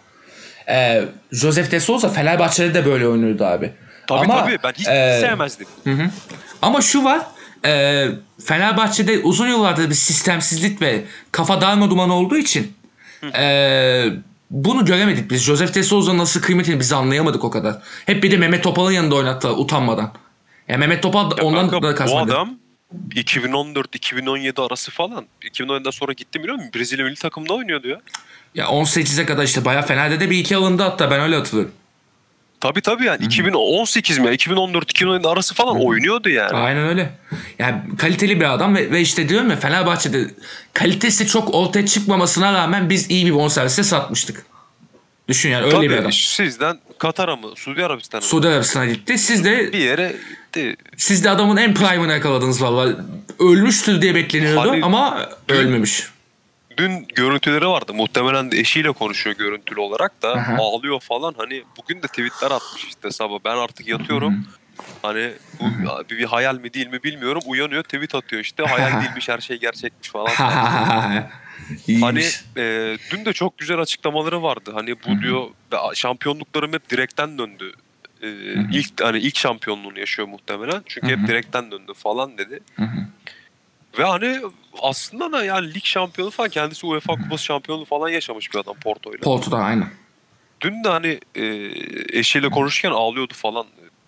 Ee, 0.69 1.05
Joseph 1.33 1.71
de 1.71 1.81
Souza 1.81 2.09
Fenerbahçe'de 2.09 2.75
de 2.75 2.87
böyle 2.87 3.09
oynuyordu 3.09 3.45
abi. 3.45 3.73
tabii 4.07 4.21
Ama, 4.21 4.45
tabii 4.45 4.59
ben 4.64 4.73
hiç 4.73 4.88
e, 4.88 5.19
sevmezdim. 5.21 5.67
Hı 5.85 5.91
hı. 5.91 6.11
Ama 6.62 6.81
şu 6.81 7.05
var. 7.05 7.21
E, 7.64 8.07
Fenerbahçe'de 8.45 9.19
uzun 9.19 9.49
yıllardır 9.49 9.91
bir 9.91 9.95
sistemsizlik 9.95 10.83
ve 10.83 11.00
kafa 11.33 11.61
darma 11.61 11.91
duman 11.91 12.11
olduğu 12.11 12.37
için 12.37 12.73
e, 13.35 14.05
bunu 14.53 14.85
göremedik 14.85 15.31
biz. 15.31 15.43
Joseph 15.43 15.75
de 15.75 15.83
Souza'nın 15.83 16.19
nasıl 16.19 16.41
kıymetini 16.43 16.81
biz 16.81 16.93
anlayamadık 16.93 17.45
o 17.45 17.51
kadar. 17.51 17.77
Hep 18.07 18.23
bir 18.23 18.31
de 18.31 18.37
Mehmet 18.37 18.63
Topal'ın 18.63 18.93
yanında 18.93 19.15
oynattılar 19.15 19.55
utanmadan. 19.57 20.13
Ya 20.69 20.79
Mehmet 20.79 21.03
Topal 21.03 21.31
da 21.31 21.35
Ya 21.39 21.45
ondan 21.45 21.71
kanka, 21.71 21.87
da 21.87 21.93
bu 21.93 21.97
kasmadı. 21.97 22.33
adam 22.33 22.59
2014-2017 23.15 24.67
arası 24.67 24.91
falan. 24.91 25.27
2017'den 25.43 25.91
sonra 25.91 26.13
gitti 26.13 26.41
biliyor 26.43 26.57
musun? 26.57 26.71
Brezilya 26.75 27.05
milli 27.05 27.15
takımda 27.15 27.55
oynuyordu 27.55 27.89
ya. 27.89 28.01
Ya 28.55 28.67
18'e 28.67 29.27
kadar 29.27 29.45
işte 29.45 29.65
bayağı 29.65 29.83
Fener'de 29.87 30.21
de 30.21 30.31
bir 30.31 30.39
iki 30.39 30.57
alındı 30.57 30.83
hatta 30.83 31.11
ben 31.11 31.21
öyle 31.21 31.37
hatırlıyorum. 31.37 31.73
Tabii 32.62 32.81
tabii 32.81 33.04
yani 33.04 33.25
2018 33.25 34.19
mi? 34.19 34.26
2014-2017 34.26 35.28
arası 35.28 35.54
falan 35.54 35.81
oynuyordu 35.85 36.28
yani. 36.28 36.52
Aynen 36.52 36.88
öyle. 36.88 37.12
Yani 37.59 37.81
kaliteli 37.99 38.40
bir 38.40 38.54
adam 38.54 38.76
ve, 38.76 38.90
ve 38.90 39.00
işte 39.00 39.28
diyorum 39.28 39.50
ya 39.50 39.57
Fenerbahçe'de 39.57 40.26
kalitesi 40.73 41.26
çok 41.26 41.54
ortaya 41.54 41.87
çıkmamasına 41.87 42.52
rağmen 42.52 42.90
biz 42.90 43.11
iyi 43.11 43.26
bir 43.26 43.35
bonservise 43.35 43.83
satmıştık. 43.83 44.47
Düşün 45.28 45.50
yani 45.50 45.64
öyle 45.64 45.81
bir 45.81 45.88
Tabii 45.88 46.00
adam. 46.00 46.12
sizden 46.12 46.78
Katar'a 46.99 47.37
mı? 47.37 47.49
Suudi 47.57 47.85
Arabistan'a 47.85 48.21
mı? 48.21 48.26
Suudi 48.26 48.49
Arabistan'a 48.49 48.87
gitti. 48.87 49.19
Siz 49.19 49.45
de 49.45 49.73
bir 49.73 49.78
yere 49.78 50.16
gitti. 50.47 50.76
siz 50.97 51.25
de 51.25 51.31
adamın 51.31 51.57
en 51.57 51.75
prime'ını 51.75 52.12
yakaladınız 52.12 52.62
valla. 52.62 52.97
Ölmüştür 53.38 54.02
diye 54.02 54.14
bekleniyordu 54.14 54.71
Hani- 54.71 54.85
ama 54.85 55.28
ölmemiş. 55.49 56.04
Dün 56.76 57.07
görüntüleri 57.14 57.67
vardı. 57.69 57.95
Muhtemelen 57.95 58.50
de 58.52 58.59
eşiyle 58.61 58.93
konuşuyor 58.93 59.37
görüntülü 59.37 59.81
olarak 59.81 60.23
da. 60.23 60.33
Aha. 60.33 60.57
Ağlıyor 60.59 61.00
falan. 61.00 61.35
Hani 61.38 61.62
bugün 61.79 62.02
de 62.02 62.07
tweetler 62.07 62.50
atmış 62.50 62.85
işte 62.85 63.11
sabah. 63.11 63.38
Ben 63.45 63.57
artık 63.57 63.88
yatıyorum. 63.88 64.47
Hani 65.02 65.33
bu 65.61 65.64
bir, 66.11 66.19
bir 66.19 66.25
hayal 66.25 66.55
mi 66.59 66.75
değil 66.75 66.87
mi 66.87 67.02
bilmiyorum. 67.02 67.43
Uyanıyor 67.47 67.83
tweet 67.83 68.14
atıyor 68.14 68.43
işte. 68.43 68.62
Hayal 68.64 69.02
değilmiş 69.02 69.29
her 69.29 69.38
şey 69.38 69.61
gerçekmiş 69.61 70.09
falan. 70.11 70.29
Hani 72.00 72.25
e, 72.57 72.97
dün 73.11 73.25
de 73.25 73.33
çok 73.33 73.59
güzel 73.59 73.79
açıklamaları 73.79 74.43
vardı. 74.43 74.71
Hani 74.75 74.95
bu 75.07 75.23
diyor 75.23 75.47
"Ve 75.73 75.76
şampiyonluklarım 75.95 76.73
hep 76.73 76.91
direkten 76.91 77.38
döndü. 77.38 77.73
E, 78.23 78.29
ilk 78.73 79.00
hani 79.02 79.19
ilk 79.19 79.37
şampiyonluğunu 79.37 79.99
yaşıyor 79.99 80.29
muhtemelen. 80.29 80.83
Çünkü 80.87 81.07
hep 81.09 81.29
direkten 81.29 81.71
döndü 81.71 81.93
falan 81.97 82.38
dedi. 82.38 82.61
Ve 83.99 84.05
hani 84.05 84.41
aslında 84.83 85.33
da 85.33 85.45
yani 85.45 85.75
lig 85.75 85.85
şampiyonu 85.85 86.31
falan 86.31 86.51
kendisi 86.51 86.87
UEFA 86.87 87.15
Kupası 87.15 87.45
şampiyonu 87.45 87.85
falan 87.85 88.09
yaşamış 88.09 88.55
bir 88.55 88.59
adam 88.59 88.75
Porto'yla. 88.75 89.21
Porto'da 89.21 89.57
aynen. 89.59 89.89
Dün 90.61 90.85
de 90.85 90.89
hani 90.89 91.21
e, 91.35 91.45
eşiyle 92.19 92.49
konuşurken 92.49 92.91
ağlıyordu 92.91 93.35
falan. 93.35 93.67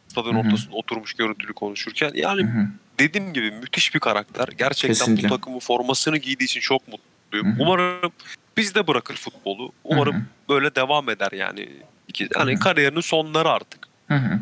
Stadın 0.08 0.34
ortasında 0.34 0.76
oturmuş 0.76 1.14
görüntülü 1.14 1.52
konuşurken. 1.52 2.10
Yani 2.14 2.42
Hı 2.42 2.46
hı. 2.46 2.68
dediğim 2.98 3.32
gibi 3.32 3.50
müthiş 3.50 3.94
bir 3.94 4.00
karakter. 4.00 4.48
Gerçekten 4.58 4.88
Kesinlikle. 4.94 5.28
bu 5.28 5.32
takımın 5.36 5.58
formasını 5.58 6.18
giydiği 6.18 6.46
için 6.46 6.60
çok 6.60 6.82
mutluyum. 6.88 7.46
Hı 7.46 7.50
hı. 7.50 7.62
Umarım 7.62 8.12
biz 8.56 8.74
de 8.74 8.86
bırakır 8.86 9.14
futbolu. 9.16 9.72
Umarım 9.84 10.14
Hı 10.14 10.18
hı. 10.18 10.24
böyle 10.48 10.74
devam 10.74 11.10
eder 11.10 11.32
yani. 11.32 11.68
Hani 12.34 12.52
Hı 12.52 12.56
hı. 12.56 12.60
kariyerinin 12.60 13.00
sonları 13.00 13.50
artık. 13.50 13.88
Hı 14.08 14.14
hı. 14.14 14.40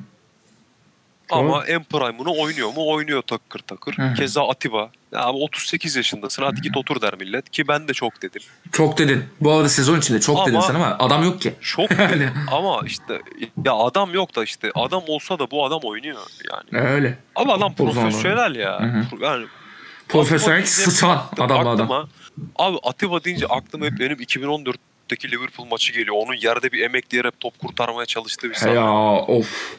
Ama 1.31 1.67
en 1.67 1.85
prime'ını 1.85 2.33
oynuyor 2.33 2.69
mu? 2.69 2.89
Oynuyor 2.89 3.23
takır 3.23 3.59
takır. 3.59 3.99
Hı 3.99 4.03
hı. 4.03 4.15
Keza 4.15 4.49
Atiba. 4.49 4.91
Abi 5.15 5.37
38 5.39 5.97
yaşındasın 5.97 6.43
hadi 6.43 6.61
git 6.61 6.77
otur 6.77 7.01
der 7.01 7.15
millet. 7.15 7.51
Ki 7.51 7.69
ben 7.69 7.89
de 7.89 7.93
çok 7.93 8.23
dedim. 8.23 8.43
Çok 8.73 8.99
dedin. 8.99 9.25
Bu 9.41 9.53
arada 9.53 9.69
sezon 9.69 9.99
içinde 9.99 10.21
çok 10.21 10.37
Ama- 10.37 10.47
dedin 10.47 10.61
sen 10.61 10.75
ama 10.75 10.97
adam 10.99 11.25
yok 11.25 11.41
ki. 11.41 11.55
Çok 11.61 11.91
Yani. 11.99 12.29
ama 12.53 12.81
işte 12.87 13.21
ya 13.65 13.75
adam 13.75 14.15
yok 14.15 14.37
da 14.37 14.45
işte 14.45 14.71
adam 14.75 15.03
olsa 15.09 15.39
da 15.39 15.51
bu 15.51 15.67
adam 15.67 15.81
oynuyor 15.83 16.21
yani. 16.53 16.85
Öyle. 16.85 17.19
Ama 17.35 17.55
adam 17.55 17.75
profesyonel 17.75 18.55
ya. 18.55 19.05
Yani 19.21 19.47
Profesyonel 20.09 20.67
sıçan 20.67 21.23
adam 21.39 21.69
adam. 21.69 22.09
Abi 22.57 22.79
Atiba 22.83 23.25
deyince 23.25 23.47
aklıma 23.47 23.87
hep 23.87 24.01
benim 24.01 24.17
2014'teki 24.17 25.31
Liverpool 25.31 25.67
maçı 25.67 25.93
geliyor. 25.93 26.17
Onun 26.19 26.35
yerde 26.35 26.73
bir 26.73 26.81
emekleyerek 26.81 27.41
top 27.41 27.59
kurtarmaya 27.59 28.07
çalıştığı 28.07 28.51
bir 28.51 28.55
sahne. 28.55 28.75
ya 28.75 28.93
of. 29.13 29.77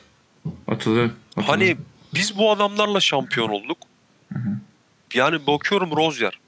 Hatırlıyorum. 0.69 1.13
Hani 1.47 1.77
biz 2.13 2.37
bu 2.37 2.51
adamlarla 2.51 2.99
şampiyon 2.99 3.49
olduk. 3.49 3.77
Yani 5.13 5.47
bakıyorum 5.47 5.91
Rozier. 5.95 6.39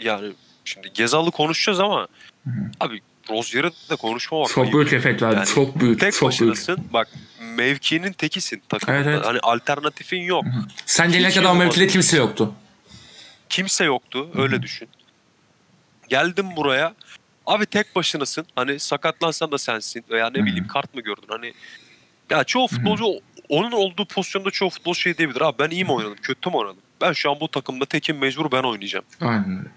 Yani 0.00 0.32
şimdi 0.64 0.92
Gezal'ı 0.94 1.30
konuşacağız 1.30 1.80
ama 1.80 2.08
Hı 2.44 2.50
hı. 2.50 2.70
abi 2.80 3.00
Rozier'e 3.30 3.70
de 3.90 3.96
konuşmamak 3.96 4.48
çok 4.48 4.64
ayıp. 4.64 4.74
büyük 4.74 4.92
efekt 4.92 5.22
verdi. 5.22 5.36
Yani 5.36 5.46
çok 5.46 5.80
büyük. 5.80 6.00
Tek 6.00 6.12
çok 6.12 6.20
büyük. 6.20 6.32
başınasın. 6.54 6.84
Bak 6.92 7.08
mevkinin 7.40 8.12
tekisin 8.12 8.62
takımda. 8.68 8.92
Evet, 8.94 9.06
evet. 9.06 9.26
Hani 9.26 9.38
alternatifin 9.40 10.22
yok. 10.22 10.44
Sen 10.86 11.12
gelene 11.12 11.30
kadar 11.34 11.56
mevkide 11.56 11.86
kimse 11.86 12.16
yoktu. 12.16 12.54
Kimse 13.48 13.84
yoktu. 13.84 14.30
Öyle 14.34 14.62
düşün. 14.62 14.88
Geldim 16.08 16.56
buraya. 16.56 16.94
Abi 17.46 17.66
tek 17.66 17.96
başınasın. 17.96 18.46
Hani 18.56 18.78
sakatlansan 18.78 19.52
da 19.52 19.58
sensin. 19.58 20.04
Veya 20.10 20.30
ne 20.30 20.38
Hı 20.38 20.42
hı. 20.42 20.46
bileyim 20.46 20.66
kart 20.66 20.94
mı 20.94 21.00
gördün? 21.00 21.28
Hani 21.28 21.52
ya 22.30 22.44
çoğu 22.44 22.68
futbolcu 22.68 23.04
onun 23.48 23.72
olduğu 23.72 24.04
pozisyonda 24.06 24.50
çoğu 24.50 24.70
futbolcu 24.70 25.00
şey 25.00 25.18
diyebilir. 25.18 25.40
Abi 25.40 25.58
ben 25.58 25.70
iyi 25.70 25.84
mi 25.84 25.92
oynadım? 25.92 26.16
Kötü 26.22 26.50
mü 26.50 26.56
oynadım? 26.56 26.82
Ben 27.00 27.12
şu 27.12 27.30
an 27.30 27.40
bu 27.40 27.48
takımda 27.48 27.84
tekim 27.84 28.18
mecbur 28.18 28.52
ben 28.52 28.62
oynayacağım. 28.62 29.04
Aynen 29.20 29.58
öyle. 29.58 29.68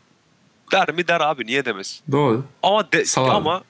Der 0.71 0.91
mi 0.95 1.07
der 1.07 1.21
abi 1.21 1.45
niye 1.45 1.65
demesin. 1.65 1.99
Doğru. 2.11 2.45
Ama 2.63 2.91
de, 2.91 3.03
ama 3.17 3.63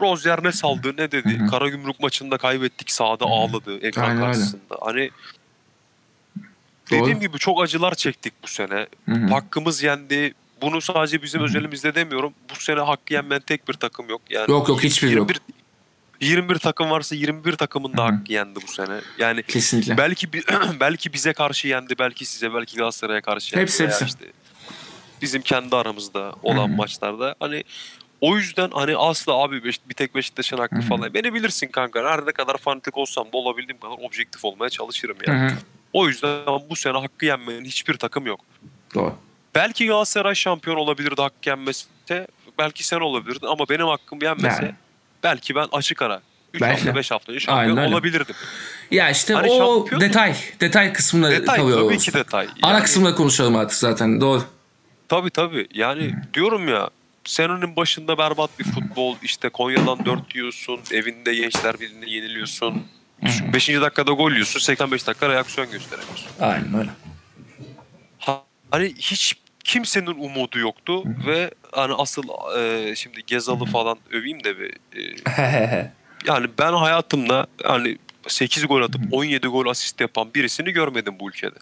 Rozier 0.00 0.44
ne 0.44 0.52
saldı 0.52 0.92
ne 0.96 1.10
dedi. 1.12 1.38
Hı 1.38 1.44
hı. 1.44 1.50
Karagümrük 1.50 2.00
maçında 2.00 2.38
kaybettik 2.38 2.90
sahada 2.90 3.24
ağladı 3.24 3.78
ekran 3.78 4.08
Aynen 4.08 4.20
karşısında. 4.20 4.78
Hani 4.80 5.10
Doğru. 6.90 7.00
dediğim 7.00 7.20
gibi 7.20 7.38
çok 7.38 7.62
acılar 7.62 7.94
çektik 7.94 8.34
bu 8.42 8.46
sene. 8.48 8.86
Hı 9.08 9.12
hı. 9.14 9.26
Hakkımız 9.26 9.82
yendi. 9.82 10.34
Bunu 10.62 10.80
sadece 10.80 11.22
bizim 11.22 11.40
Hı 11.40 11.44
hı. 11.44 11.48
özelimizde 11.48 11.94
demiyorum. 11.94 12.32
Bu 12.50 12.60
sene 12.60 12.80
hakkı 12.80 13.14
yenmeyen 13.14 13.42
tek 13.42 13.68
bir 13.68 13.74
takım 13.74 14.08
yok. 14.08 14.22
Yani 14.30 14.50
Yok 14.50 14.68
yok 14.68 14.82
hiçbir 14.82 15.10
yok. 15.10 15.30
21 16.20 16.36
21 16.46 16.58
takım 16.58 16.90
varsa 16.90 17.14
21 17.14 17.52
takımın 17.52 17.96
da 17.96 18.04
hakkı 18.04 18.32
yendi 18.32 18.58
bu 18.68 18.72
sene. 18.72 19.00
Yani 19.18 19.42
Kesinlikle. 19.42 19.96
belki 19.96 20.32
belki 20.80 21.12
bize 21.12 21.32
karşı 21.32 21.68
yendi, 21.68 21.98
belki 21.98 22.24
size, 22.24 22.54
belki 22.54 22.76
Galatasaray'a 22.76 23.20
karşı 23.20 23.56
yendi. 23.56 23.62
Hepsi, 23.62 23.84
hepsi. 23.84 24.04
işte 24.04 24.24
bizim 25.22 25.42
kendi 25.42 25.76
aramızda 25.76 26.32
olan 26.42 26.68
Hı 26.68 26.72
hı. 26.72 26.76
maçlarda. 26.76 27.34
Hani 27.40 27.64
o 28.20 28.36
yüzden 28.36 28.70
hani 28.70 28.96
asla 28.96 29.32
abi 29.32 29.64
Beş- 29.64 29.88
bir 29.88 29.94
tek 29.94 30.14
Beşiktaş'ın 30.14 30.58
hakkı 30.58 30.76
Hı 30.76 30.80
hı. 30.80 30.86
falan. 30.86 31.14
Beni 31.14 31.34
bilirsin 31.34 31.68
kanka. 31.68 32.04
Her 32.10 32.26
ne 32.26 32.32
kadar 32.32 32.56
fanatik 32.56 32.96
olsam 32.98 33.24
da 33.32 33.36
olabildiğim 33.36 33.80
kadar 33.80 33.94
objektif 34.02 34.44
olmaya 34.44 34.70
çalışırım 34.70 35.16
yani. 35.26 35.50
hı. 35.50 35.54
O 35.92 36.08
yüzden 36.08 36.40
bu 36.70 36.76
sene 36.76 36.98
hakkı 36.98 37.26
yenmeyen 37.26 37.64
hiçbir 37.64 37.94
takım 37.94 38.26
yok. 38.26 38.40
Doğru. 38.94 39.14
Belki 39.54 39.86
Galatasaray 39.86 40.34
şampiyon 40.34 40.76
olabilirdi 40.76 41.22
hakkı 41.22 41.48
yenmese. 41.48 41.86
Belki 42.58 42.86
sen 42.86 43.00
olabilirdin 43.00 43.46
ama 43.46 43.68
benim 43.68 43.86
hakkım 43.86 44.18
yenmese 44.22 44.62
Yani. 44.64 44.74
Belki 45.22 45.54
ben 45.54 45.66
açık 45.72 46.02
ara 46.02 46.20
3 46.54 46.60
Belki 46.60 46.80
de. 46.80 46.84
hafta 46.84 46.98
5 46.98 47.10
hafta 47.10 47.32
önce 47.32 47.40
şampiyon 47.40 47.76
Aynen 47.76 47.92
olabilirdim. 47.92 48.34
Ya 48.90 49.10
işte 49.10 49.34
Hani 49.34 49.50
o 49.50 49.58
şampiyon- 49.86 50.00
detay. 50.00 50.34
Detay 50.60 50.92
kısmında 50.92 51.30
Detay 51.30 51.56
kalıyor. 51.56 51.80
tabii 51.88 51.98
ki 51.98 52.12
detay. 52.12 52.48
Ana 52.62 52.72
Yani- 52.72 52.82
kısımda 52.82 53.14
konuşalım 53.14 53.56
artık 53.56 53.78
zaten. 53.78 54.20
Doğru. 54.20 54.44
Tabii 55.08 55.30
tabii. 55.30 55.66
Yani 55.74 56.14
diyorum 56.34 56.68
ya 56.68 56.90
senenin 57.24 57.76
başında 57.76 58.18
berbat 58.18 58.58
bir 58.58 58.64
futbol. 58.64 59.16
işte 59.22 59.48
Konya'dan 59.48 60.04
4 60.06 60.34
yiyorsun. 60.34 60.80
Evinde 60.92 61.34
Gençler 61.34 61.80
Birliği'ne 61.80 62.10
yeniliyorsun. 62.10 62.82
5. 63.52 63.80
dakikada 63.80 64.12
gol 64.12 64.32
yiyorsun. 64.32 64.60
85 64.60 65.06
dakika 65.06 65.28
reaksiyon 65.28 65.70
gösteremiyorsun. 65.70 66.26
Aynen 66.40 66.78
öyle. 66.78 66.90
Ha- 68.18 68.42
Hani 68.70 68.94
hiç 68.98 69.34
kimsenin 69.66 70.06
umudu 70.06 70.58
yoktu 70.58 71.02
ve 71.26 71.50
hani 71.72 71.94
asıl 71.94 72.22
e, 72.58 72.94
şimdi 72.96 73.26
Gezal'ı 73.26 73.64
falan 73.64 73.98
öveyim 74.12 74.44
de 74.44 74.58
bir 74.58 74.70
e, 74.96 75.92
yani 76.26 76.46
ben 76.58 76.72
hayatımda 76.72 77.46
hani 77.64 77.98
8 78.28 78.66
gol 78.66 78.82
atıp 78.82 79.00
17 79.12 79.46
gol 79.48 79.66
asist 79.66 80.00
yapan 80.00 80.34
birisini 80.34 80.70
görmedim 80.70 81.14
bu 81.20 81.28
ülkede. 81.28 81.54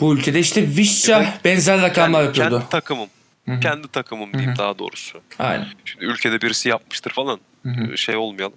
Bu 0.00 0.14
ülkede 0.14 0.38
işte 0.40 0.68
Vişça 0.68 1.18
Evet. 1.22 1.44
benzer 1.44 1.82
rakamlar 1.82 2.22
yapıyordu. 2.22 2.58
kendi 2.58 2.68
takımım. 2.70 3.08
Hı 3.48 3.52
hı. 3.54 3.60
Kendi 3.60 3.88
takımım 3.88 4.32
diyeyim 4.32 4.54
daha 4.58 4.78
doğrusu. 4.78 5.20
Aynen. 5.38 5.66
Şimdi 5.84 6.04
ülkede 6.04 6.40
birisi 6.40 6.68
yapmıştır 6.68 7.10
falan. 7.10 7.40
Hı 7.62 7.68
hı. 7.68 7.98
Şey 7.98 8.16
olmayalım. 8.16 8.56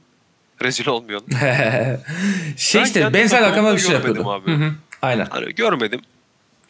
Rezil 0.62 0.88
olmayalım. 0.88 1.28
şey 2.58 2.82
Ben 2.82 2.86
işte 2.86 3.14
benzer 3.14 3.42
rakamlar 3.42 3.76
bir 3.76 3.82
şey 3.82 3.92
yapıyordu. 3.92 4.30
abi. 4.32 4.52
Aynen. 5.02 5.26
Hani 5.26 5.56
görmedim. 5.56 6.02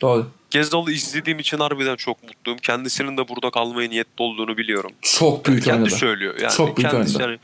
Doğru. 0.01 0.32
Gezal'ı 0.51 0.91
izlediğim 0.91 1.39
için 1.39 1.58
harbiden 1.58 1.96
çok 1.96 2.24
mutluyum. 2.24 2.60
Kendisinin 2.60 3.17
de 3.17 3.27
burada 3.27 3.50
kalmaya 3.50 3.89
niyetli 3.89 4.24
olduğunu 4.24 4.58
biliyorum. 4.58 4.91
Çok 5.01 5.46
büyük 5.46 5.63
Kendi 5.63 5.77
oynadı. 5.84 5.96
söylüyor. 5.96 6.36
Yani 6.41 6.53
Çok 6.53 6.77
büyük 6.77 6.91
kendisi 6.91 7.17
oynadı. 7.17 7.29
yani 7.31 7.39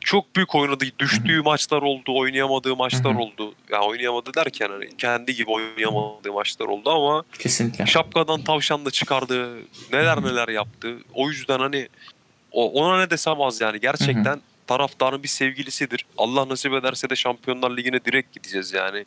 çok 0.00 0.36
büyük 0.36 0.54
oynadı. 0.54 0.84
Düştüğü 0.98 1.42
maçlar 1.42 1.82
oldu, 1.82 2.18
oynayamadığı 2.18 2.76
maçlar 2.76 3.14
oldu. 3.14 3.54
Ya 3.70 3.80
oynayamadı 3.82 4.34
derken 4.34 4.68
hani 4.70 4.96
kendi 4.96 5.34
gibi 5.34 5.50
oynayamadığı 5.50 6.32
maçlar 6.32 6.66
oldu 6.66 6.90
ama 6.90 7.24
Kesinlikle. 7.38 7.86
şapkadan 7.86 8.42
tavşan 8.42 8.84
da 8.84 8.90
çıkardı. 8.90 9.58
Neler 9.92 10.22
neler 10.22 10.48
yaptı. 10.48 10.94
O 11.14 11.30
yüzden 11.30 11.58
hani 11.58 11.88
ona 12.52 12.98
ne 12.98 13.10
desem 13.10 13.40
az 13.40 13.60
yani. 13.60 13.80
Gerçekten 13.80 14.40
taraftarın 14.66 15.22
bir 15.22 15.28
sevgilisidir. 15.28 16.04
Allah 16.18 16.48
nasip 16.48 16.72
ederse 16.74 17.10
de 17.10 17.16
Şampiyonlar 17.16 17.76
Ligi'ne 17.76 18.04
direkt 18.04 18.32
gideceğiz 18.34 18.72
yani. 18.72 19.04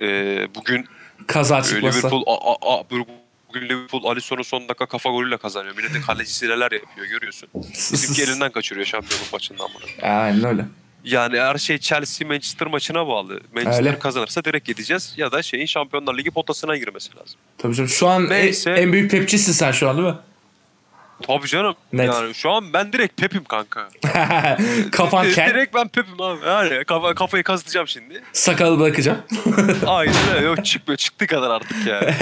Ee, 0.00 0.48
bugün 0.54 0.86
Kaza 1.26 1.62
çıkmasa. 1.62 1.98
Liverpool 1.98 2.22
a, 2.26 2.32
a, 2.34 2.78
a, 2.80 2.84
bugün 2.90 3.68
Liverpool 3.68 4.04
Alisson'un 4.04 4.42
son 4.42 4.68
dakika 4.68 4.86
kafa 4.86 5.10
golüyle 5.10 5.36
kazanıyor. 5.36 5.76
Milletin 5.76 6.02
kalecisi 6.02 6.46
neler 6.46 6.72
yapıyor 6.72 7.06
görüyorsun. 7.06 7.48
Bizimki 7.92 8.22
elinden 8.22 8.52
kaçırıyor 8.52 8.86
şampiyonluk 8.86 9.32
maçından 9.32 9.68
bunu. 9.74 10.10
Aynen 10.10 10.44
öyle. 10.44 10.64
Yani 11.04 11.40
her 11.40 11.58
şey 11.58 11.78
Chelsea 11.78 12.28
Manchester 12.28 12.68
maçına 12.68 13.06
bağlı. 13.06 13.40
Manchester 13.54 13.86
Öyle. 13.86 13.98
kazanırsa 13.98 14.44
direkt 14.44 14.66
gideceğiz 14.66 15.14
ya 15.16 15.32
da 15.32 15.42
şeyin 15.42 15.66
Şampiyonlar 15.66 16.18
Ligi 16.18 16.30
potasına 16.30 16.76
girmesi 16.76 17.16
lazım. 17.16 17.40
Tabii 17.58 17.74
canım. 17.74 17.88
Şu 17.88 18.08
an 18.08 18.22
en, 18.24 18.30
Neyse. 18.30 18.70
en 18.70 18.92
büyük 18.92 19.10
pepçisin 19.10 19.52
sen 19.52 19.72
şu 19.72 19.88
an 19.88 19.96
değil 19.96 20.08
mi? 20.08 20.14
Tabii 21.22 21.46
canım. 21.46 21.74
Net. 21.92 22.06
Yani 22.06 22.34
şu 22.34 22.50
an 22.50 22.72
ben 22.72 22.92
direkt 22.92 23.20
Pep'im 23.20 23.44
kanka. 23.44 23.88
Kafan 24.92 25.30
kel, 25.32 25.50
Direkt 25.50 25.74
ben 25.74 25.88
Pep'im 25.88 26.20
abi. 26.20 26.46
Yani 26.46 26.84
kafa, 26.84 27.14
kafayı 27.14 27.42
kazıtacağım 27.44 27.88
şimdi. 27.88 28.22
sakalı 28.32 28.80
bırakacağım. 28.80 29.18
Aynen 29.86 30.14
öyle. 30.36 30.46
Yok 30.46 30.64
çıkmıyor. 30.64 30.96
Çıktı 30.98 31.26
kadar 31.26 31.50
artık 31.50 31.86
yani. 31.86 32.14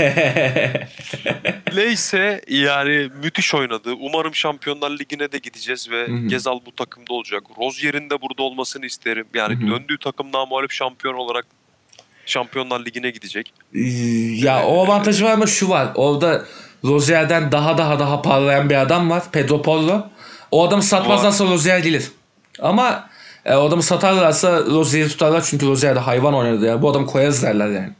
Neyse 1.74 2.40
yani 2.48 3.10
müthiş 3.22 3.54
oynadı. 3.54 3.92
Umarım 4.00 4.34
Şampiyonlar 4.34 4.90
Ligi'ne 4.90 5.32
de 5.32 5.38
gideceğiz 5.38 5.90
ve 5.90 6.06
Hı 6.08 6.12
hı. 6.12 6.26
Gezal 6.28 6.60
bu 6.66 6.74
takımda 6.76 7.12
olacak. 7.12 7.42
Rozier'in 7.58 8.10
de 8.10 8.22
burada 8.22 8.42
olmasını 8.42 8.86
isterim. 8.86 9.26
Yani 9.34 9.54
Hı 9.54 9.66
hı. 9.66 9.70
döndüğü 9.70 9.98
takım 9.98 10.32
namalip 10.32 10.70
şampiyon 10.72 11.14
olarak 11.14 11.46
Şampiyonlar 12.26 12.84
Ligi'ne 12.84 13.10
gidecek. 13.10 13.52
ya 14.44 14.66
o 14.66 14.84
avantajı 14.84 15.24
var 15.24 15.30
ama 15.32 15.46
şu 15.46 15.68
var. 15.68 15.88
Orada 15.94 16.44
Rozier'den 16.84 17.52
daha 17.52 17.78
daha 17.78 17.98
daha 17.98 18.22
parlayan 18.22 18.70
bir 18.70 18.74
adam 18.74 19.10
var. 19.10 19.22
Pedro 19.32 19.62
Porro. 19.62 20.06
O 20.50 20.68
adamı 20.68 20.82
satmazlarsa 20.82 21.44
Rozier 21.44 21.78
gelir. 21.78 22.10
Ama 22.58 23.08
e, 23.44 23.54
o 23.54 23.68
adamı 23.68 23.82
satarlarsa 23.82 24.60
Rozier'i 24.60 25.08
tutarlar 25.08 25.44
çünkü 25.50 25.66
Rozier 25.66 25.94
de 25.94 25.98
hayvan 25.98 26.34
oynadı 26.34 26.66
ya. 26.66 26.82
Bu 26.82 26.90
adamı 26.90 27.06
koyarız 27.06 27.42
derler 27.42 27.68
yani. 27.68 27.92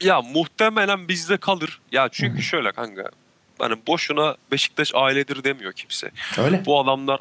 Ya 0.00 0.22
muhtemelen 0.22 1.08
bizde 1.08 1.36
kalır. 1.36 1.80
Ya 1.92 2.08
çünkü 2.12 2.42
şöyle 2.42 2.72
kanka. 2.72 3.02
Hani 3.58 3.76
boşuna 3.86 4.36
Beşiktaş 4.52 4.94
ailedir 4.94 5.44
demiyor 5.44 5.72
kimse. 5.72 6.10
Öyle. 6.38 6.62
Bu 6.66 6.80
adamlar 6.80 7.20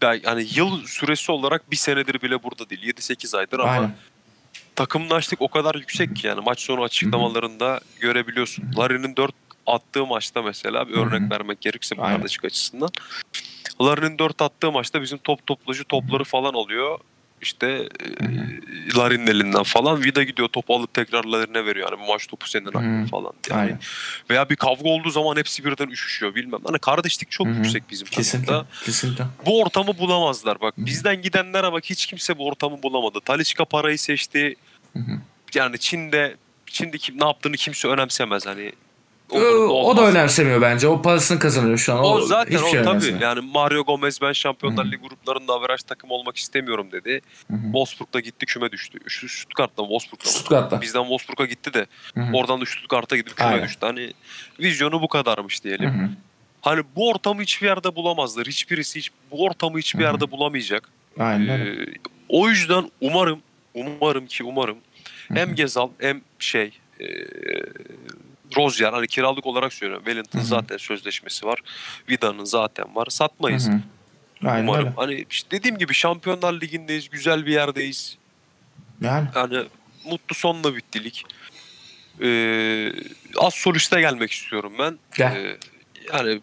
hani 0.00 0.46
yıl 0.54 0.86
süresi 0.86 1.32
olarak 1.32 1.70
bir 1.70 1.76
senedir 1.76 2.22
bile 2.22 2.42
burada 2.42 2.70
değil. 2.70 2.82
7-8 2.82 3.38
aydır 3.38 3.58
ama 3.58 3.70
Aynen. 3.70 3.94
takımlaştık 4.76 5.42
o 5.42 5.48
kadar 5.48 5.74
yüksek 5.74 6.16
ki 6.16 6.26
yani 6.26 6.40
maç 6.40 6.60
sonu 6.60 6.82
açıklamalarında 6.82 7.80
görebiliyorsun. 8.00 8.64
Larin'in 8.78 9.16
4 9.16 9.34
attığı 9.66 10.06
maçta 10.06 10.42
mesela 10.42 10.88
bir 10.88 10.94
örnek 10.94 11.30
vermek 11.32 11.60
gerekirse 11.60 11.96
bu 11.96 12.00
kardeşlik 12.00 12.44
açısından. 12.44 12.90
Larin'in 13.82 14.18
4 14.18 14.42
attığı 14.42 14.72
maçta 14.72 15.02
bizim 15.02 15.18
top 15.18 15.46
toplacı 15.46 15.84
topları 15.84 16.24
falan 16.24 16.54
alıyor. 16.54 16.98
İşte 17.42 17.88
e, 18.00 18.24
Larin'in 18.96 19.26
elinden 19.26 19.62
falan. 19.62 20.04
Vida 20.04 20.22
gidiyor 20.22 20.48
topu 20.48 20.76
alıp 20.76 20.94
tekrar 20.94 21.24
Larin'e 21.24 21.66
veriyor. 21.66 21.92
Yani 21.92 22.02
bu 22.02 22.12
maç 22.12 22.26
topu 22.26 22.48
senin 22.48 22.64
hakkın 22.64 23.06
falan. 23.06 23.32
Yani 23.50 23.60
Aynen. 23.60 23.78
veya 24.30 24.50
bir 24.50 24.56
kavga 24.56 24.88
olduğu 24.88 25.10
zaman 25.10 25.36
hepsi 25.36 25.64
birden 25.64 25.86
üşüşüyor 25.88 26.34
bilmem. 26.34 26.60
Hani 26.66 26.78
kardeşlik 26.78 27.30
çok 27.30 27.46
Hı 27.46 27.50
hı. 27.50 27.56
yüksek 27.56 27.82
bizim 27.90 28.06
Kesinlikle. 28.08 28.52
takımda. 28.52 28.66
Kesinlikle. 28.84 29.24
Bu 29.46 29.60
ortamı 29.60 29.98
bulamazlar 29.98 30.60
bak. 30.60 30.76
Hı 30.76 30.82
hı. 30.82 30.86
Bizden 30.86 31.22
gidenlere 31.22 31.72
bak 31.72 31.84
hiç 31.84 32.06
kimse 32.06 32.38
bu 32.38 32.46
ortamı 32.46 32.82
bulamadı. 32.82 33.20
Talisca 33.20 33.64
parayı 33.64 33.98
seçti. 33.98 34.54
Hı 34.92 34.98
hı. 34.98 35.20
Yani 35.54 35.78
Çin'de 35.78 36.36
Çin'de 36.66 36.98
kim, 36.98 37.20
ne 37.20 37.24
yaptığını 37.26 37.56
kimse 37.56 37.88
önemsemez 37.88 38.46
hani. 38.46 38.72
O, 39.30 39.36
Umurunda 39.38 39.72
o 39.72 39.96
da 39.96 40.06
önemsemiyor 40.06 40.60
bence. 40.60 40.88
O 40.88 41.02
parasını 41.02 41.38
kazanıyor 41.38 41.78
şu 41.78 41.92
an. 41.94 42.04
O, 42.04 42.20
zaten 42.20 42.52
hiçbir 42.52 42.66
o 42.66 42.70
şey 42.70 42.78
tabii. 42.82 42.90
önemsemiyor. 42.90 43.20
Yani 43.20 43.40
Mario 43.52 43.84
Gomez 43.84 44.20
ben 44.22 44.32
Şampiyonlar. 44.32 44.84
Ligi 44.84 44.96
gruplarında 44.96 45.52
averaj 45.52 45.82
takım 45.82 46.10
olmak 46.10 46.36
istemiyorum 46.36 46.88
dedi. 46.92 47.20
Hı 47.50 47.56
hı. 47.56 47.62
Wolfsburg'da 47.62 48.20
gitti 48.20 48.46
küme 48.46 48.72
düştü. 48.72 48.98
Stuttgart'ta 49.08 49.82
Wolfsburg'da? 49.82 50.24
Stuttgart'ta. 50.28 50.80
Bizden 50.80 51.00
Wolfsburg'a 51.02 51.44
gitti 51.44 51.74
de 51.74 51.86
Hı 52.14 52.20
hı. 52.20 52.32
oradan 52.36 52.60
da 52.60 52.66
Stuttgart'a 52.66 53.16
gidip 53.16 53.36
küme 53.36 53.48
Aynen. 53.50 53.64
düştü. 53.64 53.86
Hani 53.86 54.12
vizyonu 54.60 55.02
bu 55.02 55.08
kadarmış 55.08 55.64
diyelim. 55.64 55.90
hı. 55.90 56.08
Hani 56.60 56.82
bu 56.96 57.08
ortamı 57.08 57.42
hiçbir 57.42 57.66
yerde 57.66 57.96
bulamazlar. 57.96 58.46
Hiçbirisi 58.46 58.98
hiç 58.98 59.10
bu 59.30 59.44
ortamı 59.44 59.78
hiçbir 59.78 59.98
Hı 59.98 60.02
hı. 60.08 60.12
yerde 60.12 60.30
bulamayacak. 60.30 60.88
Aynen. 61.18 61.60
Ee, 61.60 61.86
o 62.28 62.48
yüzden 62.48 62.90
umarım 63.00 63.38
umarım 63.74 64.26
ki 64.26 64.44
umarım 64.44 64.76
Hı 65.28 65.34
hem. 65.34 65.54
Gezal 65.54 65.88
hem 65.98 66.20
şey 66.38 66.70
e, 67.00 67.04
Rozier 68.56 68.92
hani 68.92 69.06
kiralık 69.06 69.46
olarak 69.46 69.72
söylüyorum. 69.72 70.04
Wellington 70.04 70.38
Hı 70.38 70.42
hı. 70.42 70.46
zaten 70.46 70.76
sözleşmesi 70.76 71.46
var. 71.46 71.60
Vida'nın 72.10 72.44
zaten 72.44 72.94
var. 72.94 73.06
Satmayız. 73.10 73.68
Aynen 74.44 74.62
Umarım. 74.68 74.84
öyle. 74.86 74.94
Hani 74.96 75.26
işte 75.30 75.50
dediğim 75.50 75.78
gibi 75.78 75.94
Şampiyonlar 75.94 76.60
Ligi'ndeyiz. 76.60 77.08
Güzel 77.10 77.46
bir 77.46 77.52
yerdeyiz. 77.52 78.18
Yani. 79.00 79.28
Yani 79.34 79.64
mutlu 80.04 80.34
sonla 80.34 80.76
bittilik. 80.76 81.24
Ee, 82.22 82.92
az 83.36 83.54
soliste 83.54 84.00
gelmek 84.00 84.32
istiyorum 84.32 84.72
ben. 84.78 84.98
Gel. 85.16 85.36
Ee, 85.36 85.56
yani 86.12 86.40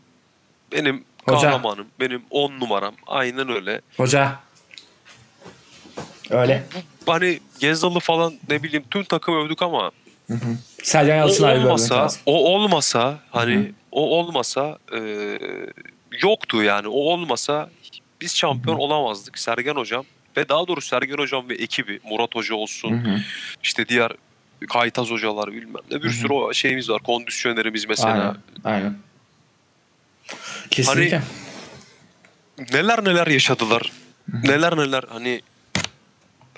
benim 0.71 1.03
Hoca. 1.25 1.41
kahramanım, 1.41 1.87
benim 1.99 2.21
on 2.29 2.59
numaram. 2.59 2.95
Aynen 3.07 3.49
öyle. 3.49 3.81
Hoca. 3.97 4.39
Öyle. 6.29 6.63
Hani 7.05 7.39
Gezal'ı 7.59 7.99
falan 7.99 8.33
ne 8.49 8.63
bileyim 8.63 8.85
tüm 8.91 9.03
takım 9.03 9.45
övdük 9.45 9.61
ama 9.61 9.91
Hı 10.27 10.33
hı. 10.33 10.57
Sergen 10.83 11.13
o 11.13 11.17
Yalçın 11.17 11.47
görmek 11.47 11.65
olmasa, 11.65 12.07
o 12.25 12.53
olmasa 12.55 13.19
hani 13.31 13.55
Hı 13.55 13.59
hı. 13.59 13.71
o 13.91 14.01
olmasa 14.01 14.77
e, 14.95 14.99
yoktu 16.21 16.63
yani. 16.63 16.88
O 16.88 16.97
olmasa 16.97 17.69
biz 18.21 18.36
şampiyon 18.36 18.75
olamazdık. 18.77 19.39
Sergen 19.39 19.75
Hocam 19.75 20.05
ve 20.38 20.49
daha 20.49 20.67
doğrusu 20.67 20.88
Sergen 20.88 21.17
Hocam 21.17 21.49
ve 21.49 21.53
ekibi 21.55 21.99
Murat 22.03 22.36
Hoca 22.36 22.55
olsun 22.55 23.05
Hı 23.05 23.09
hı. 23.12 23.19
işte 23.63 23.88
diğer 23.88 24.12
Kaytaz 24.69 25.09
hocalar 25.12 25.51
bilmem 25.51 25.81
ne 25.91 25.97
bir 25.97 26.03
Hı 26.03 26.07
hı. 26.09 26.13
sürü 26.13 26.33
o 26.33 26.53
şeyimiz 26.53 26.89
var. 26.89 27.01
Kondisyonerimiz 27.03 27.86
mesela. 27.86 28.13
Aynen. 28.13 28.36
Aynen. 28.63 28.97
Kesinlikle. 30.71 31.21
Neler 32.73 33.03
neler 33.05 33.27
yaşadılar. 33.27 33.91
Neler 34.43 34.77
neler 34.77 35.03
hani 35.09 35.41